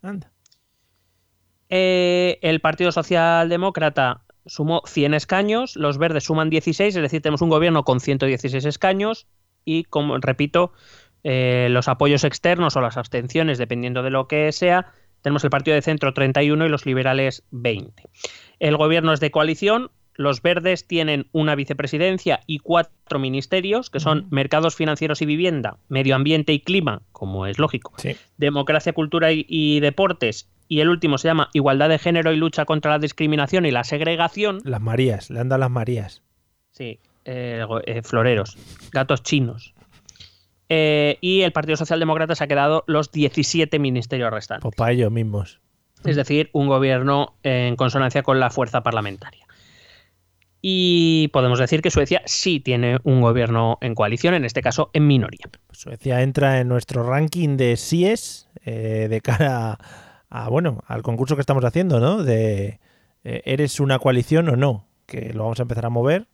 Anda. 0.02 0.32
Eh, 1.70 2.40
el 2.42 2.62
Partido 2.62 2.92
Socialdemócrata 2.92 4.24
sumó 4.48 4.82
100 4.88 5.14
escaños, 5.14 5.76
los 5.76 6.00
verdes 6.00 6.24
suman 6.24 6.50
16, 6.50 6.96
es 6.96 7.02
decir, 7.02 7.22
tenemos 7.22 7.44
un 7.44 7.50
gobierno 7.50 7.84
con 7.84 8.00
116 8.00 8.66
escaños 8.66 9.28
y, 9.66 9.84
como 9.84 10.18
repito, 10.18 10.74
eh, 11.24 11.68
los 11.70 11.88
apoyos 11.88 12.24
externos 12.24 12.76
o 12.76 12.82
las 12.82 12.98
abstenciones, 12.98 13.58
dependiendo 13.58 14.04
de 14.04 14.10
lo 14.10 14.28
que 14.28 14.52
sea, 14.52 14.88
tenemos 15.22 15.44
el 15.44 15.50
Partido 15.50 15.76
de 15.76 15.82
Centro 15.82 16.14
31 16.14 16.66
y 16.66 16.70
los 16.70 16.86
liberales 16.86 17.44
20. 17.52 18.04
El 18.60 18.78
gobierno 18.78 19.14
es 19.14 19.20
de 19.20 19.32
coalición, 19.32 19.92
los 20.16 20.42
verdes 20.42 20.86
tienen 20.86 21.28
una 21.32 21.56
vicepresidencia 21.56 22.42
y 22.46 22.60
cuatro 22.60 23.18
ministerios, 23.20 23.90
que 23.90 24.00
son 24.00 24.28
mercados 24.30 24.76
financieros 24.76 25.22
y 25.22 25.26
vivienda, 25.26 25.78
medio 25.88 26.16
ambiente 26.16 26.54
y 26.54 26.60
clima, 26.60 27.02
como 27.12 27.48
es 27.48 27.58
lógico, 27.58 27.94
Sí. 27.98 28.16
democracia, 28.38 28.94
cultura 28.94 29.32
y, 29.32 29.46
y 29.48 29.80
deportes, 29.80 30.50
y 30.68 30.82
el 30.82 30.90
último 30.90 31.18
se 31.18 31.30
llama 31.30 31.50
igualdad 31.54 31.90
de 31.90 32.00
género 32.00 32.32
y 32.32 32.38
lucha 32.38 32.66
contra 32.66 32.92
la 32.92 33.00
discriminación 33.00 33.66
y 33.66 33.72
la 33.72 33.84
segregación. 33.84 34.60
Las 34.66 34.82
Marías, 34.82 35.30
le 35.30 35.40
han 35.40 35.50
dado 35.50 35.62
las 35.62 35.72
Marías. 35.72 36.22
Sí, 36.72 37.00
eh, 37.26 37.66
eh, 37.86 38.02
floreros, 38.04 38.58
gatos 38.92 39.24
chinos. 39.24 39.74
Eh, 40.76 41.20
y 41.22 41.42
el 41.42 41.52
Partido 41.52 41.78
Socialdemócrata 41.78 42.34
se 42.34 42.44
ha 42.44 42.48
quedado 42.48 42.84
los 42.88 43.12
17 43.12 43.78
ministerios 43.78 44.32
restantes. 44.32 44.64
Pues 44.64 44.76
para 44.76 44.92
ellos 44.92 45.12
mismos. 45.12 45.62
Es 46.04 46.16
decir, 46.16 46.50
un 46.52 46.68
gobierno 46.68 47.36
en 47.44 47.76
consonancia 47.76 48.24
con 48.24 48.40
la 48.40 48.50
fuerza 48.50 48.82
parlamentaria. 48.82 49.46
Y 50.64 51.28
podemos 51.32 51.60
decir 51.60 51.84
que 51.84 51.92
Suecia 51.92 52.24
sí 52.26 52.60
tiene 52.60 52.98
un 53.04 53.22
gobierno 53.22 53.78
en 53.82 53.94
coalición, 53.94 54.34
en 54.34 54.46
este 54.46 54.64
caso 54.64 54.90
en 54.94 55.06
minoría. 55.06 55.46
Suecia 55.72 56.24
entra 56.24 56.60
en 56.60 56.70
nuestro 56.70 57.04
ranking 57.04 57.56
de 57.56 57.78
SIES 57.78 58.50
eh, 58.66 59.08
de 59.12 59.22
cara 59.22 59.74
a, 59.74 60.46
a, 60.46 60.50
bueno, 60.50 60.84
al 60.88 61.04
concurso 61.04 61.36
que 61.36 61.42
estamos 61.42 61.64
haciendo, 61.66 62.00
¿no? 62.00 62.24
De 62.24 62.80
eh, 63.24 63.44
¿eres 63.46 63.80
una 63.80 64.00
coalición 64.00 64.50
o 64.50 64.56
no? 64.56 64.88
Que 65.06 65.34
lo 65.34 65.44
vamos 65.44 65.60
a 65.60 65.64
empezar 65.64 65.86
a 65.86 65.90
mover. 65.90 66.26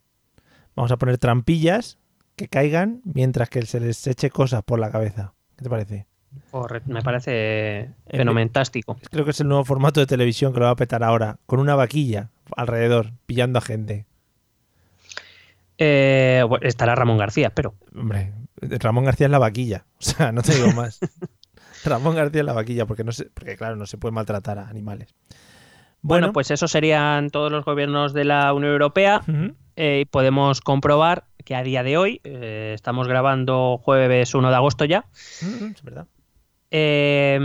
Vamos 0.76 0.92
a 0.92 0.96
poner 0.96 1.18
trampillas 1.18 1.99
que 2.40 2.48
caigan 2.48 3.02
mientras 3.04 3.50
que 3.50 3.60
se 3.66 3.80
les 3.80 4.06
eche 4.06 4.30
cosas 4.30 4.62
por 4.62 4.78
la 4.78 4.90
cabeza. 4.90 5.34
¿Qué 5.58 5.64
te 5.64 5.68
parece? 5.68 6.06
Correcto, 6.50 6.90
me 6.90 7.02
parece 7.02 7.90
fenomentástico. 8.08 8.96
Creo 9.10 9.26
que 9.26 9.32
es 9.32 9.40
el 9.40 9.48
nuevo 9.48 9.62
formato 9.66 10.00
de 10.00 10.06
televisión 10.06 10.54
que 10.54 10.60
lo 10.60 10.64
va 10.64 10.70
a 10.70 10.76
petar 10.76 11.04
ahora, 11.04 11.36
con 11.44 11.60
una 11.60 11.74
vaquilla 11.74 12.30
alrededor, 12.56 13.12
pillando 13.26 13.58
a 13.58 13.62
gente. 13.62 14.06
Eh, 15.76 16.42
bueno, 16.48 16.66
estará 16.66 16.94
Ramón 16.94 17.18
García, 17.18 17.50
pero 17.50 17.74
Hombre, 17.94 18.32
Ramón 18.56 19.04
García 19.04 19.26
es 19.26 19.32
la 19.32 19.38
vaquilla. 19.38 19.84
O 19.98 20.02
sea, 20.02 20.32
no 20.32 20.40
te 20.40 20.54
digo 20.54 20.72
más. 20.72 20.98
Ramón 21.84 22.14
García 22.14 22.40
es 22.40 22.46
la 22.46 22.54
vaquilla, 22.54 22.86
porque 22.86 23.04
no 23.04 23.12
se, 23.12 23.26
porque 23.26 23.58
claro, 23.58 23.76
no 23.76 23.84
se 23.84 23.98
puede 23.98 24.12
maltratar 24.12 24.58
a 24.58 24.68
animales. 24.68 25.14
Bueno, 26.02 26.26
pues 26.32 26.50
esos 26.50 26.70
serían 26.70 27.30
todos 27.30 27.50
los 27.52 27.64
gobiernos 27.64 28.12
de 28.12 28.24
la 28.24 28.52
Unión 28.52 28.72
Europea. 28.72 29.22
Eh, 29.76 30.06
podemos 30.10 30.60
comprobar 30.60 31.24
que 31.44 31.54
a 31.54 31.62
día 31.62 31.82
de 31.82 31.96
hoy, 31.96 32.20
eh, 32.24 32.72
estamos 32.74 33.08
grabando 33.08 33.78
jueves 33.82 34.34
1 34.34 34.50
de 34.50 34.56
agosto 34.56 34.84
ya, 34.84 35.06
es 35.40 35.82
verdad. 35.82 36.06
eh, 36.70 37.38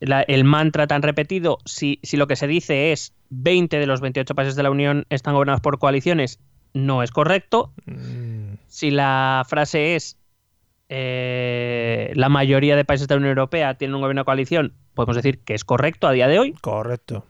la- 0.00 0.22
el 0.22 0.44
mantra 0.44 0.86
tan 0.86 1.02
repetido, 1.02 1.58
si, 1.64 1.98
si 2.02 2.16
lo 2.16 2.26
que 2.26 2.36
se 2.36 2.46
dice 2.46 2.92
es 2.92 3.14
20 3.30 3.78
de 3.78 3.86
los 3.86 4.00
28 4.00 4.34
países 4.34 4.54
de 4.56 4.62
la 4.62 4.70
Unión 4.70 5.06
están 5.10 5.34
gobernados 5.34 5.60
por 5.60 5.78
coaliciones, 5.78 6.40
no 6.74 7.02
es 7.02 7.10
correcto. 7.10 7.72
Mm, 7.86 8.54
Si 8.68 8.90
la 8.90 9.44
frase 9.48 9.96
es 9.96 10.18
eh, 10.88 12.12
la 12.14 12.28
mayoría 12.28 12.76
de 12.76 12.84
países 12.84 13.08
de 13.08 13.14
la 13.14 13.18
Unión 13.18 13.30
Europea 13.30 13.74
tienen 13.74 13.94
un 13.94 14.00
gobierno 14.02 14.20
de 14.22 14.24
coalición, 14.26 14.72
podemos 14.94 15.16
decir 15.16 15.38
que 15.40 15.54
es 15.54 15.64
correcto 15.64 16.06
a 16.06 16.12
día 16.12 16.28
de 16.28 16.38
hoy 16.38 16.52
correcto. 16.60 17.24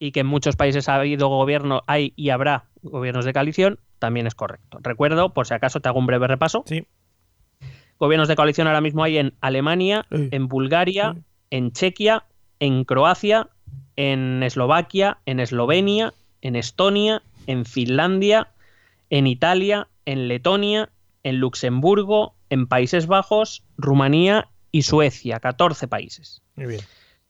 Y 0.00 0.10
que 0.10 0.20
en 0.20 0.26
muchos 0.26 0.56
países 0.56 0.88
ha 0.88 0.96
habido 0.96 1.28
gobierno, 1.28 1.82
hay 1.86 2.12
y 2.16 2.30
habrá 2.30 2.64
gobiernos 2.82 3.24
de 3.24 3.32
coalición, 3.32 3.78
también 4.00 4.26
es 4.26 4.34
correcto. 4.34 4.78
Recuerdo, 4.82 5.32
por 5.34 5.46
si 5.46 5.54
acaso 5.54 5.78
te 5.80 5.88
hago 5.88 5.98
un 6.00 6.06
breve 6.06 6.26
repaso, 6.26 6.64
Sí. 6.66 6.86
gobiernos 7.98 8.28
de 8.28 8.34
coalición 8.36 8.66
ahora 8.66 8.80
mismo 8.80 9.04
hay 9.04 9.18
en 9.18 9.34
Alemania, 9.40 10.06
Sí. 10.10 10.28
en 10.32 10.48
Bulgaria, 10.48 11.12
Sí. 11.14 11.22
en 11.50 11.72
Chequia, 11.72 12.24
en 12.58 12.84
Croacia, 12.84 13.48
en 13.96 14.42
Eslovaquia, 14.42 15.18
en 15.26 15.38
Eslovenia, 15.38 16.14
en 16.40 16.56
Estonia, 16.56 17.22
en 17.46 17.64
Finlandia, 17.66 18.48
en 19.10 19.26
Italia, 19.26 19.88
en 20.06 20.28
Letonia, 20.28 20.88
en 21.22 21.38
Luxemburgo, 21.40 22.34
en 22.48 22.66
Países 22.66 23.06
Bajos, 23.06 23.64
Rumanía 23.76 24.48
y 24.72 24.82
Suecia, 24.82 25.40
14 25.40 25.88
países. 25.88 26.42
Muy 26.56 26.66
bien. 26.66 26.80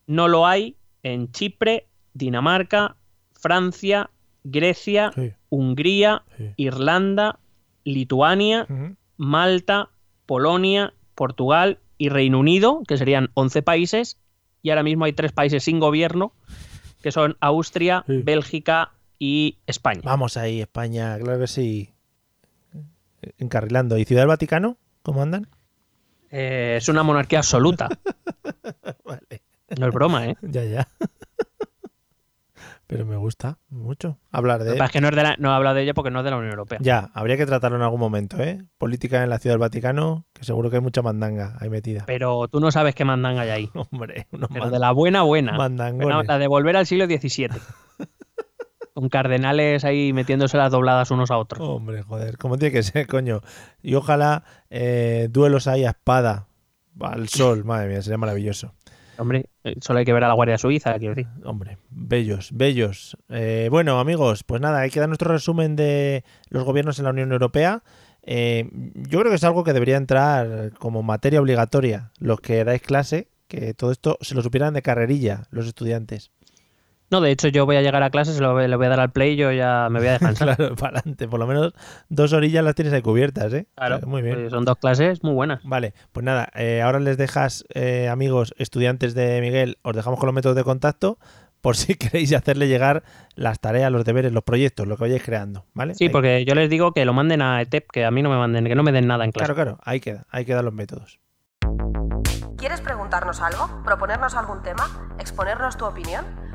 No 0.07 0.29
lo 0.29 0.47
hay 0.47 0.77
en 1.03 1.33
Chipre, 1.33 1.89
Dinamarca, 2.15 2.97
Francia, 3.33 4.11
Grecia, 4.45 5.13
Sí, 5.15 5.33
Hungría, 5.49 6.23
sí. 6.37 6.51
Irlanda, 6.57 7.39
Lituania. 7.85 8.67
Malta, 9.17 9.91
Polonia, 10.27 10.95
Portugal 11.15 11.79
y 11.99 12.09
Reino 12.09 12.39
Unido, 12.39 12.83
que 12.89 12.97
serían 12.97 13.29
11 13.35 13.61
países, 13.63 14.17
y 14.63 14.71
ahora 14.71 14.83
mismo 14.83 15.05
hay 15.05 15.13
tres 15.13 15.33
países 15.33 15.63
sin 15.65 15.79
gobierno, 15.79 16.33
que 17.03 17.13
son 17.13 17.37
Austria, 17.41 18.03
Sí. 18.07 18.23
Bélgica 18.23 18.93
y 19.19 19.59
España. 19.67 20.01
Vamos 20.05 20.39
ahí, 20.39 20.63
España, 20.63 21.19
claro 21.19 21.39
que 21.41 21.47
sí. 21.47 21.93
Encarrilando. 23.37 23.99
¿Y 23.99 24.07
Ciudad 24.07 24.23
del 24.23 24.29
Vaticano? 24.29 24.79
¿Cómo 25.03 25.21
andan? 25.21 25.47
Eh, 26.31 26.77
es 26.79 26.89
una 26.89 27.03
monarquía 27.03 27.41
absoluta, 27.41 27.89
Vale. 29.05 29.43
no 29.79 29.87
es 29.89 29.93
broma, 29.93 30.29
¿eh? 30.29 30.37
Ya, 30.43 30.65
ya. 30.65 30.89
Pero 32.91 33.07
me 33.07 33.17
gusta 33.17 33.57
mucho 33.69 34.19
hablar 34.33 34.59
Lo 34.59 34.65
de 34.65 34.73
pasa 34.73 34.87
es 34.87 34.91
que 34.91 35.01
no, 35.01 35.11
es 35.11 35.15
de 35.15 35.23
la- 35.23 35.37
no 35.39 35.51
he 35.53 35.55
hablado 35.55 35.77
de 35.77 35.83
ello 35.85 35.95
porque 35.95 36.11
no 36.11 36.19
es 36.19 36.25
de 36.25 36.33
la 36.33 36.39
Unión 36.39 36.51
Europea. 36.51 36.79
Ya, 36.83 37.09
habría 37.15 37.37
que 37.37 37.47
tratarlo 37.47 37.77
en 37.77 37.85
algún 37.85 38.01
momento, 38.01 38.37
¿eh? 38.43 38.65
Política 38.79 39.23
en 39.23 39.31
la 39.31 39.39
Ciudad 39.39 39.55
del 39.55 39.61
Vaticano, 39.61 40.27
que 40.33 40.43
seguro 40.43 40.71
que 40.71 40.77
hay 40.79 40.83
mucha 40.83 41.01
mandanga 41.01 41.57
ahí 41.61 41.71
metida. 41.71 42.03
Pero 42.09 42.49
tú 42.49 42.59
no 42.59 42.73
sabes 42.73 42.97
qué 42.97 43.05
mandanga 43.05 43.43
hay 43.43 43.51
ahí. 43.51 43.71
Hombre, 43.93 44.27
unos 44.33 44.49
Pero 44.53 44.71
de 44.71 44.79
la 44.81 44.91
buena, 44.91 45.23
buena. 45.23 45.53
mandangones. 45.53 46.27
La 46.27 46.39
de 46.39 46.49
volver 46.49 46.77
al 46.77 46.85
siglo 46.87 47.07
XVII. 47.07 47.49
Con 48.95 49.09
cardenales 49.09 49.85
ahí 49.85 50.13
metiéndose 50.13 50.57
las 50.57 50.73
dobladas 50.73 51.13
unos 51.13 51.31
a 51.31 51.39
otros. 51.39 51.61
Hombre, 51.63 52.03
joder, 52.03 52.37
como 52.39 52.59
tiene 52.59 52.73
que 52.73 52.83
ser, 52.83 53.07
coño. 53.07 53.41
Y 53.83 53.95
ojalá 53.95 54.43
eh, 54.69 55.29
duelos 55.31 55.69
ahí 55.69 55.85
a 55.85 55.91
espada, 55.91 56.49
al 57.01 57.29
sol, 57.29 57.65
madre 57.65 57.89
mía, 57.89 58.03
sería 58.03 58.19
maravilloso. 58.19 58.75
Hombre, 59.21 59.51
eh, 59.65 59.75
solo 59.83 59.99
hay 59.99 60.07
que 60.07 60.15
ver 60.15 60.25
a 60.25 60.29
la 60.29 60.35
Guardia 60.35 60.57
Suiza. 60.57 60.97
Hombre, 61.45 61.77
bellos, 61.91 62.51
bellos. 62.55 63.19
Eh, 63.29 63.69
bueno, 63.71 64.01
amigos, 64.01 64.45
pues 64.45 64.63
nada, 64.63 64.81
hay 64.81 64.91
que 64.91 64.99
dar 64.99 65.11
nuestro 65.11 65.31
resumen 65.31 65.77
de 65.77 66.25
los 66.49 66.65
gobiernos 66.65 66.99
en 66.99 67.05
la 67.05 67.11
Unión 67.11 67.31
Europea. 67.31 67.83
Eh, 68.23 68.71
yo 68.95 69.21
creo 69.21 69.31
que 69.31 69.37
es 69.37 69.45
algo 69.45 69.63
que 69.63 69.75
debería 69.75 69.99
entrar 69.99 70.73
como 70.79 71.03
materia 71.03 71.41
obligatoria. 71.41 72.13
Los 72.19 72.41
que 72.41 72.65
dais 72.65 72.81
clase, 72.81 73.29
que 73.47 73.75
todo 73.75 73.93
esto 73.93 74.17
se 74.23 74.35
lo 74.35 74.41
supieran 74.41 74.73
de 74.73 74.81
carrerilla, 74.81 75.49
los 75.51 75.67
estudiantes. 75.67 76.31
No, 77.11 77.21
de 77.21 77.31
hecho 77.33 77.49
yo 77.49 77.67
voy 77.67 77.77
a 77.77 77.83
llegar 77.83 78.03
a 78.03 78.11
clase, 78.11 78.33
se 78.33 78.41
lo 78.41 78.53
voy, 78.53 78.69
le 78.69 78.77
voy 78.77 78.87
a 78.87 78.91
dar 78.91 79.01
al 79.01 79.11
play 79.11 79.33
y 79.33 79.37
yo 79.37 79.51
ya 79.53 79.89
me 79.91 79.99
voy 79.99 80.09
a 80.09 80.13
descansar. 80.19 80.57
Claro, 80.57 80.77
para 80.77 80.99
adelante. 80.99 81.27
Por 81.29 81.41
lo 81.41 81.47
menos 81.47 81.73
dos 82.09 82.33
orillas 82.33 82.63
las 82.65 82.75
tienes 82.75 82.93
ahí 82.95 83.03
cubiertas, 83.03 83.53
¿eh? 83.53 83.67
Claro, 83.75 83.97
O 83.97 83.99
sea, 83.99 84.09
muy 84.09 84.23
bien. 84.23 84.37
pues 84.37 84.51
son 84.51 84.65
dos 84.65 84.79
clases 84.79 85.23
muy 85.25 85.33
buenas. 85.35 85.61
Vale, 85.65 85.93
pues 86.13 86.25
nada, 86.25 86.49
eh, 86.55 86.83
ahora 86.83 87.01
les 87.01 87.17
dejas, 87.17 87.65
eh, 87.75 88.09
amigos, 88.09 88.55
estudiantes 88.59 89.15
de 89.15 89.41
Miguel, 89.41 89.79
os 89.83 89.95
dejamos 89.97 90.19
con 90.21 90.27
los 90.29 90.35
métodos 90.35 90.57
de 90.57 90.65
contacto 90.65 91.19
por 91.61 91.77
si 91.77 91.95
queréis 91.97 92.33
hacerle 92.33 92.69
llegar 92.69 93.03
las 93.35 93.59
tareas, 93.61 93.91
los 93.91 94.05
deberes, 94.05 94.33
los 94.33 94.45
proyectos, 94.45 94.87
lo 94.87 94.97
que 94.97 95.03
vayáis 95.05 95.23
creando, 95.25 95.67
¿vale? 95.75 95.95
Sí, 95.95 96.05
Ahí- 96.05 96.11
porque 96.11 96.45
yo 96.45 96.55
les 96.55 96.71
digo 96.71 96.93
que 96.93 97.05
lo 97.05 97.13
manden 97.13 97.43
a 97.43 97.61
ETEP, 97.61 97.87
que 97.93 98.05
a 98.05 98.11
mí 98.11 98.23
no 98.23 98.31
me 98.31 98.37
manden, 98.37 98.65
que 98.67 98.75
no 98.75 98.83
me 98.83 98.93
den 98.93 99.07
nada 99.09 99.25
en 99.25 99.33
clase. 99.33 99.53
Claro, 99.53 99.55
claro, 99.73 99.79
ahí 99.85 100.01
queda, 100.01 100.27
ahí 100.31 100.45
quedan 100.45 100.65
los 100.65 100.73
métodos. 100.75 101.19
¿Quieres 102.57 102.81
preguntarnos 102.81 103.41
algo? 103.41 103.83
¿Proponernos 103.85 104.35
algún 104.35 104.63
tema? 104.63 104.87
¿Exponernos 105.19 105.77
tu 105.77 105.87
opinión? 105.87 106.25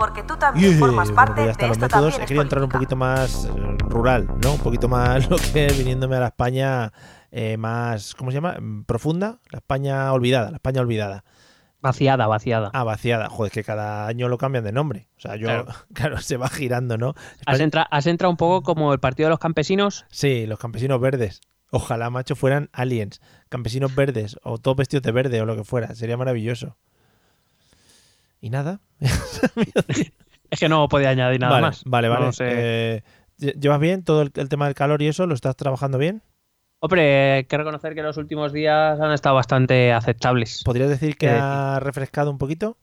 Porque 0.00 0.22
tú 0.22 0.34
también 0.36 0.78
formas 0.78 1.08
Bueno, 1.08 1.14
parte 1.14 1.40
de 1.42 1.46
los 1.48 1.58
esto 1.58 1.80
métodos. 1.80 2.14
He 2.18 2.22
es 2.22 2.26
querido 2.26 2.42
entrar 2.42 2.62
un 2.64 2.70
poquito 2.70 2.96
más 2.96 3.44
eh, 3.44 3.50
rural, 3.80 4.26
¿no? 4.42 4.54
Un 4.54 4.58
poquito 4.60 4.88
más 4.88 5.28
lo 5.30 5.36
que 5.36 5.66
es 5.66 5.76
viniéndome 5.78 6.16
a 6.16 6.20
la 6.20 6.26
España 6.28 6.90
eh, 7.30 7.58
más, 7.58 8.14
¿cómo 8.14 8.30
se 8.30 8.36
llama? 8.36 8.56
Mm, 8.58 8.84
Profunda, 8.84 9.40
la 9.50 9.58
España 9.58 10.10
olvidada, 10.14 10.50
la 10.50 10.56
España 10.56 10.80
olvidada. 10.80 11.22
Vaciada, 11.82 12.26
vaciada. 12.26 12.70
Ah, 12.72 12.82
vaciada. 12.84 13.28
Joder, 13.28 13.52
que 13.52 13.62
cada 13.62 14.06
año 14.06 14.28
lo 14.28 14.38
cambian 14.38 14.64
de 14.64 14.72
nombre. 14.72 15.08
O 15.18 15.20
sea, 15.20 15.36
yo, 15.36 15.46
claro, 15.46 15.66
Claro. 15.94 16.18
se 16.18 16.36
va 16.38 16.48
girando, 16.48 16.96
¿no? 16.98 17.14
Has, 17.44 17.60
entra- 17.60 17.86
has 17.90 18.06
entrado 18.06 18.30
un 18.30 18.36
poco 18.38 18.62
como 18.62 18.92
el 18.94 19.00
Partido 19.00 19.26
de 19.26 19.30
los 19.30 19.38
Campesinos. 19.38 20.06
Sí, 20.10 20.46
los 20.46 20.58
campesinos 20.58 20.98
verdes. 21.00 21.42
Ojalá, 21.70 22.08
macho, 22.10 22.36
fueran 22.36 22.70
aliens. 22.72 23.20
Campesinos 23.50 23.94
verdes 23.94 24.38
o 24.42 24.56
todos 24.58 24.78
vestidos 24.78 25.02
de 25.02 25.12
verde 25.12 25.40
o 25.42 25.44
lo 25.46 25.56
que 25.56 25.64
fuera. 25.64 25.94
Sería 25.94 26.16
maravilloso. 26.16 26.76
Y 28.40 28.50
nada. 28.50 28.80
Es 30.50 30.58
que 30.58 30.68
no 30.68 30.88
podía 30.88 31.10
añadir 31.10 31.40
nada 31.40 31.52
vale, 31.52 31.66
más. 31.66 31.82
Vale, 31.84 32.08
vale. 32.08 32.32
sé. 32.32 32.44
Eh, 32.48 33.02
¿lle- 33.38 33.54
¿Llevas 33.60 33.80
bien 33.80 34.02
todo 34.02 34.22
el, 34.22 34.32
el 34.34 34.48
tema 34.48 34.66
del 34.66 34.74
calor 34.74 35.00
y 35.02 35.06
eso? 35.08 35.26
¿Lo 35.26 35.34
estás 35.34 35.56
trabajando 35.56 35.98
bien? 35.98 36.22
Hombre, 36.80 37.32
hay 37.34 37.44
que 37.44 37.56
reconocer 37.58 37.94
que 37.94 38.02
los 38.02 38.16
últimos 38.16 38.52
días 38.52 38.98
han 39.00 39.12
estado 39.12 39.34
bastante 39.34 39.92
aceptables. 39.92 40.62
¿Podrías 40.64 40.88
decir 40.88 41.16
que 41.16 41.26
¿Qué 41.26 41.32
ha 41.32 41.78
refrescado 41.80 42.30
un 42.30 42.38
poquito? 42.38 42.78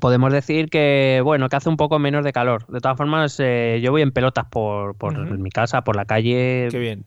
Podemos 0.00 0.32
decir 0.32 0.68
que, 0.68 1.20
bueno, 1.24 1.48
que 1.48 1.56
hace 1.56 1.68
un 1.68 1.76
poco 1.76 1.98
menos 1.98 2.24
de 2.24 2.32
calor. 2.32 2.66
De 2.68 2.80
todas 2.80 2.96
formas, 2.96 3.36
eh, 3.40 3.80
yo 3.82 3.90
voy 3.90 4.02
en 4.02 4.12
pelotas 4.12 4.46
por, 4.46 4.96
por 4.96 5.16
mi 5.38 5.50
casa, 5.50 5.82
por 5.82 5.96
la 5.96 6.04
calle. 6.04 6.68
Qué 6.70 6.78
bien. 6.78 7.04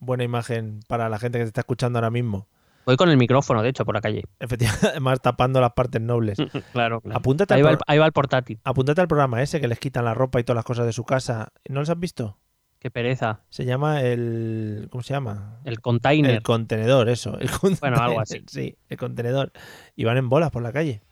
Buena 0.00 0.24
imagen 0.24 0.80
para 0.88 1.08
la 1.08 1.18
gente 1.18 1.38
que 1.38 1.44
te 1.44 1.48
está 1.48 1.60
escuchando 1.60 1.98
ahora 1.98 2.10
mismo. 2.10 2.48
Voy 2.86 2.96
con 2.96 3.08
el 3.10 3.16
micrófono, 3.16 3.62
de 3.62 3.68
hecho, 3.68 3.84
por 3.84 3.94
la 3.94 4.00
calle. 4.00 4.24
Efectivamente, 4.40 4.88
además 4.88 5.20
tapando 5.20 5.60
las 5.60 5.72
partes 5.72 6.00
nobles. 6.00 6.38
claro, 6.72 7.00
claro. 7.00 7.18
Apúntate 7.18 7.54
Ahí 7.54 7.60
al 7.60 7.66
va, 7.66 7.70
el, 7.72 7.78
ahí 7.86 7.98
va 7.98 8.06
el 8.06 8.12
portátil. 8.12 8.60
Apúntate 8.64 9.00
al 9.00 9.08
programa 9.08 9.42
ese 9.42 9.60
que 9.60 9.68
les 9.68 9.78
quitan 9.78 10.04
la 10.04 10.14
ropa 10.14 10.40
y 10.40 10.44
todas 10.44 10.56
las 10.56 10.64
cosas 10.64 10.86
de 10.86 10.92
su 10.92 11.04
casa. 11.04 11.52
¿No 11.68 11.80
los 11.80 11.90
has 11.90 11.98
visto? 11.98 12.38
Qué 12.80 12.90
pereza. 12.90 13.40
Se 13.50 13.66
llama 13.66 14.00
el. 14.00 14.88
¿Cómo 14.90 15.02
se 15.02 15.12
llama? 15.12 15.58
El 15.64 15.80
container. 15.80 16.30
El 16.30 16.42
contenedor, 16.42 17.10
eso. 17.10 17.38
El 17.38 17.50
contenedor, 17.50 18.02
algo 18.02 18.20
así. 18.20 18.42
Sí, 18.48 18.76
el 18.88 18.96
contenedor. 18.96 19.52
Y 19.96 20.04
van 20.04 20.16
en 20.16 20.30
bolas 20.30 20.50
por 20.50 20.62
la 20.62 20.72
calle. 20.72 21.02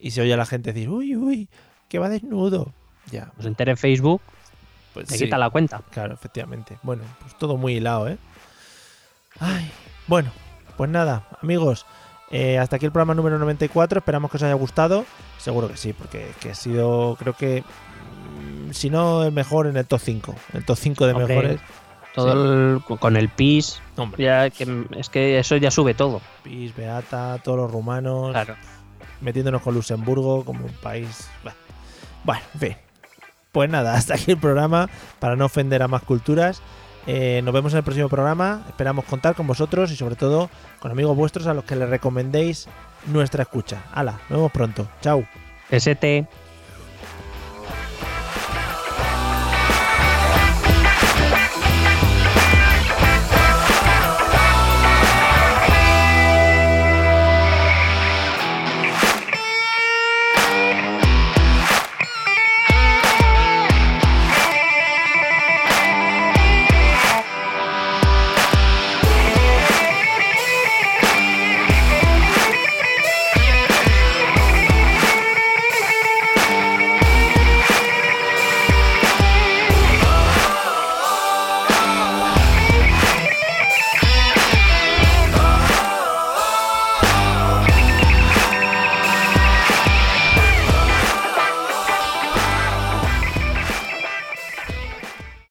Y 0.00 0.10
se 0.10 0.22
oye 0.22 0.34
a 0.34 0.36
la 0.36 0.46
gente 0.46 0.72
decir, 0.72 0.88
uy, 0.88 1.14
uy, 1.14 1.48
que 1.88 2.00
va 2.00 2.08
desnudo. 2.08 2.72
Ya, 3.10 3.32
entere 3.42 3.70
en 3.70 3.76
Facebook, 3.76 4.20
pues 4.92 5.06
te 5.06 5.16
sí. 5.16 5.24
quita 5.24 5.38
la 5.38 5.50
cuenta. 5.50 5.82
Claro, 5.90 6.14
efectivamente. 6.14 6.78
Bueno, 6.82 7.04
pues 7.20 7.36
todo 7.38 7.56
muy 7.56 7.74
hilado, 7.74 8.08
¿eh? 8.08 8.18
Ay, 9.40 9.70
bueno, 10.08 10.30
pues 10.78 10.88
nada, 10.90 11.24
amigos. 11.42 11.84
eh, 12.30 12.58
hasta 12.58 12.76
aquí 12.76 12.86
el 12.86 12.92
programa 12.92 13.14
número 13.14 13.38
94. 13.38 13.98
Esperamos 13.98 14.30
que 14.30 14.36
os 14.38 14.42
haya 14.42 14.54
gustado. 14.54 15.04
Seguro 15.38 15.68
que 15.68 15.76
sí, 15.76 15.92
porque 15.92 16.30
que 16.40 16.50
ha 16.50 16.54
sido, 16.54 17.16
creo 17.18 17.34
que, 17.34 17.62
mm, 17.62 18.70
si 18.72 18.88
no 18.90 19.24
el 19.24 19.32
mejor, 19.32 19.66
en 19.66 19.76
el 19.76 19.86
top 19.86 20.00
5. 20.00 20.34
El 20.54 20.64
top 20.64 20.76
5 20.76 21.06
de 21.06 21.12
Hombre, 21.12 21.26
mejores. 21.28 21.60
Todo 22.14 22.32
el- 22.32 22.82
con 22.98 23.16
el 23.16 23.28
PIS, 23.28 23.80
Hombre, 23.96 24.24
ya 24.24 24.50
que, 24.50 24.84
es 24.96 25.08
que 25.08 25.38
eso 25.38 25.56
ya 25.56 25.70
sube 25.70 25.94
todo. 25.94 26.20
Pis, 26.42 26.74
Beata, 26.76 27.38
todos 27.44 27.58
los 27.58 27.70
rumanos. 27.70 28.30
Claro. 28.32 28.54
metiéndonos 29.20 29.62
con 29.62 29.74
Luxemburgo 29.74 30.44
como 30.44 30.64
un 30.64 30.72
país. 30.74 31.28
Bueno, 32.24 32.40
en 32.54 32.60
fin. 32.60 32.76
Pues 33.50 33.68
nada, 33.70 33.94
hasta 33.94 34.14
aquí 34.14 34.30
el 34.32 34.38
programa 34.38 34.88
para 35.18 35.34
no 35.34 35.46
ofender 35.46 35.82
a 35.82 35.88
más 35.88 36.02
culturas. 36.02 36.60
Eh, 37.10 37.40
nos 37.42 37.54
vemos 37.54 37.72
en 37.72 37.78
el 37.78 37.84
próximo 37.84 38.10
programa. 38.10 38.64
Esperamos 38.68 39.06
contar 39.06 39.34
con 39.34 39.46
vosotros 39.46 39.90
y 39.90 39.96
sobre 39.96 40.14
todo 40.14 40.50
con 40.78 40.90
amigos 40.90 41.16
vuestros 41.16 41.46
a 41.46 41.54
los 41.54 41.64
que 41.64 41.74
les 41.74 41.88
recomendéis 41.88 42.68
nuestra 43.06 43.44
escucha. 43.44 43.82
Hala, 43.94 44.20
nos 44.28 44.38
vemos 44.38 44.52
pronto. 44.52 44.86
Chao. 45.00 45.24
ST. 45.70 46.26